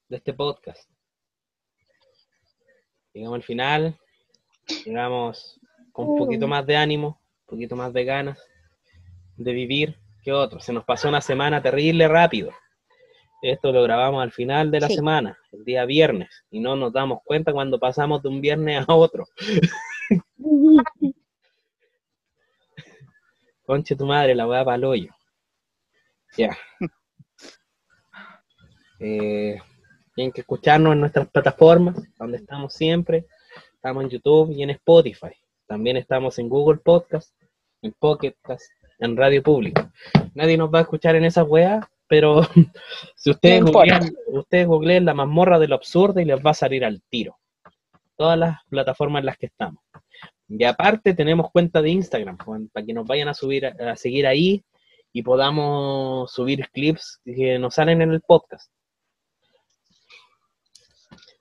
de 0.08 0.16
este 0.16 0.32
podcast. 0.32 0.88
Llegamos 3.12 3.36
al 3.36 3.42
final. 3.42 3.98
Llegamos 4.84 5.60
con 5.92 6.08
un 6.08 6.16
poquito 6.18 6.46
más 6.48 6.64
de 6.66 6.76
ánimo, 6.76 7.20
un 7.40 7.46
poquito 7.46 7.76
más 7.76 7.92
de 7.92 8.04
ganas 8.04 8.38
de 9.36 9.52
vivir 9.52 9.98
que 10.22 10.32
otros. 10.32 10.64
Se 10.64 10.72
nos 10.72 10.84
pasó 10.84 11.08
una 11.08 11.20
semana 11.20 11.60
terrible 11.62 12.08
rápido. 12.08 12.50
Esto 13.42 13.72
lo 13.72 13.82
grabamos 13.82 14.22
al 14.22 14.30
final 14.30 14.70
de 14.70 14.80
la 14.80 14.86
Sí. 14.86 14.94
semana, 14.94 15.36
el 15.50 15.64
día 15.64 15.84
viernes, 15.84 16.44
y 16.50 16.60
no 16.60 16.76
nos 16.76 16.92
damos 16.92 17.18
cuenta 17.24 17.52
cuando 17.52 17.78
pasamos 17.80 18.22
de 18.22 18.28
un 18.28 18.40
viernes 18.40 18.84
a 18.88 18.94
otro. 18.94 19.26
Conche 23.64 23.96
tu 23.96 24.06
madre, 24.06 24.34
la 24.34 24.46
weá 24.46 24.64
para 24.64 24.76
el 24.76 24.84
hoyo. 24.84 25.14
Ya. 26.36 26.56
Eh, 29.04 29.60
tienen 30.14 30.30
que 30.30 30.42
escucharnos 30.42 30.92
en 30.92 31.00
nuestras 31.00 31.28
plataformas, 31.28 31.96
donde 32.16 32.36
estamos 32.36 32.72
siempre. 32.72 33.26
Estamos 33.74 34.04
en 34.04 34.10
YouTube 34.10 34.52
y 34.52 34.62
en 34.62 34.70
Spotify. 34.70 35.32
También 35.66 35.96
estamos 35.96 36.38
en 36.38 36.48
Google 36.48 36.78
Podcast, 36.78 37.34
en 37.82 37.92
Pocket 37.98 38.36
Cast, 38.40 38.70
en 39.00 39.16
Radio 39.16 39.42
Pública. 39.42 39.90
Nadie 40.34 40.56
nos 40.56 40.72
va 40.72 40.78
a 40.78 40.82
escuchar 40.82 41.16
en 41.16 41.24
esas 41.24 41.48
weas, 41.48 41.84
pero 42.06 42.42
si 43.16 43.30
ustedes 43.30 44.66
googleen 44.66 45.04
la 45.04 45.14
mazmorra 45.14 45.58
de 45.58 45.66
lo 45.66 45.74
absurdo 45.74 46.20
y 46.20 46.24
les 46.24 46.38
va 46.38 46.52
a 46.52 46.54
salir 46.54 46.84
al 46.84 47.02
tiro. 47.08 47.38
Todas 48.16 48.38
las 48.38 48.58
plataformas 48.68 49.20
en 49.20 49.26
las 49.26 49.36
que 49.36 49.46
estamos. 49.46 49.82
Y 50.54 50.64
aparte 50.64 51.14
tenemos 51.14 51.50
cuenta 51.50 51.80
de 51.80 51.90
Instagram, 51.90 52.36
para 52.72 52.84
que 52.84 52.92
nos 52.92 53.06
vayan 53.06 53.28
a 53.28 53.34
subir 53.34 53.64
a, 53.66 53.92
a 53.92 53.96
seguir 53.96 54.26
ahí 54.26 54.62
y 55.10 55.22
podamos 55.22 56.30
subir 56.30 56.68
clips 56.72 57.20
que 57.24 57.58
nos 57.58 57.74
salen 57.74 58.02
en 58.02 58.12
el 58.12 58.20
podcast. 58.20 58.70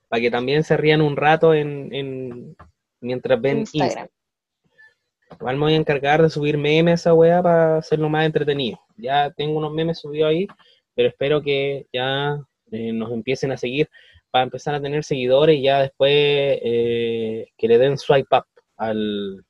Para 0.08 0.20
que 0.22 0.30
también 0.30 0.64
se 0.64 0.76
rían 0.76 1.02
un 1.02 1.16
rato 1.16 1.52
en, 1.52 1.92
en- 1.94 2.56
mientras 3.00 3.38
ven 3.40 3.58
Instagram. 3.60 3.86
Instagram. 3.88 4.08
Igual 5.40 5.56
me 5.56 5.62
voy 5.62 5.72
a 5.74 5.76
encargar 5.76 6.22
de 6.22 6.30
subir 6.30 6.56
memes 6.56 6.92
a 6.92 6.94
esa 6.94 7.14
weá 7.14 7.42
para 7.42 7.78
hacerlo 7.78 8.08
más 8.08 8.24
entretenido. 8.24 8.78
Ya 8.96 9.30
tengo 9.30 9.58
unos 9.58 9.72
memes 9.72 9.98
subidos 10.00 10.28
ahí, 10.30 10.46
pero 10.94 11.08
espero 11.08 11.42
que 11.42 11.86
ya 11.92 12.38
eh, 12.70 12.92
nos 12.92 13.10
empiecen 13.12 13.52
a 13.52 13.56
seguir 13.56 13.88
para 14.30 14.44
empezar 14.44 14.74
a 14.74 14.80
tener 14.80 15.04
seguidores 15.04 15.56
y 15.58 15.62
ya 15.62 15.82
después 15.82 16.10
eh, 16.12 17.48
que 17.58 17.68
le 17.68 17.78
den 17.78 17.98
swipe 17.98 18.34
up 18.36 18.44
al, 18.88 19.44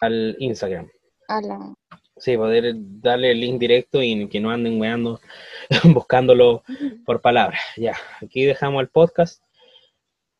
al 0.00 0.36
Instagram. 0.38 0.88
A 1.28 1.40
la- 1.40 1.74
Sí, 2.18 2.34
poder 2.36 2.72
darle 2.76 3.32
el 3.32 3.40
link 3.40 3.58
directo 3.60 4.02
y 4.02 4.26
que 4.30 4.40
no 4.40 4.50
anden 4.50 4.80
weando 4.80 5.20
buscándolo 5.94 6.62
por 7.04 7.20
palabras. 7.20 7.60
Ya, 7.76 7.94
aquí 8.22 8.44
dejamos 8.46 8.80
el 8.80 8.88
podcast. 8.88 9.42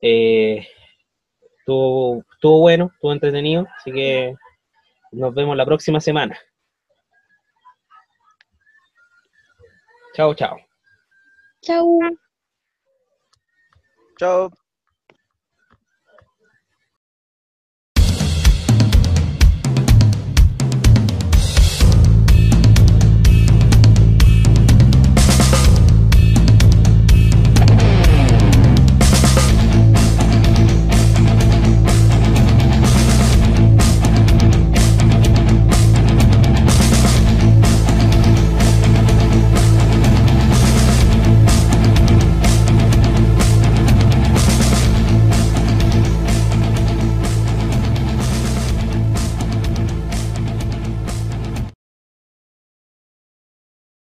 Eh, 0.00 0.66
estuvo, 1.58 2.24
estuvo 2.32 2.60
bueno, 2.60 2.90
estuvo 2.94 3.12
entretenido, 3.12 3.66
así 3.76 3.92
que 3.92 4.34
nos 5.12 5.34
vemos 5.34 5.54
la 5.54 5.66
próxima 5.66 6.00
semana. 6.00 6.38
Chao, 10.14 10.32
chao. 10.34 10.56
Chau. 11.60 12.00
Chao. 14.18 14.65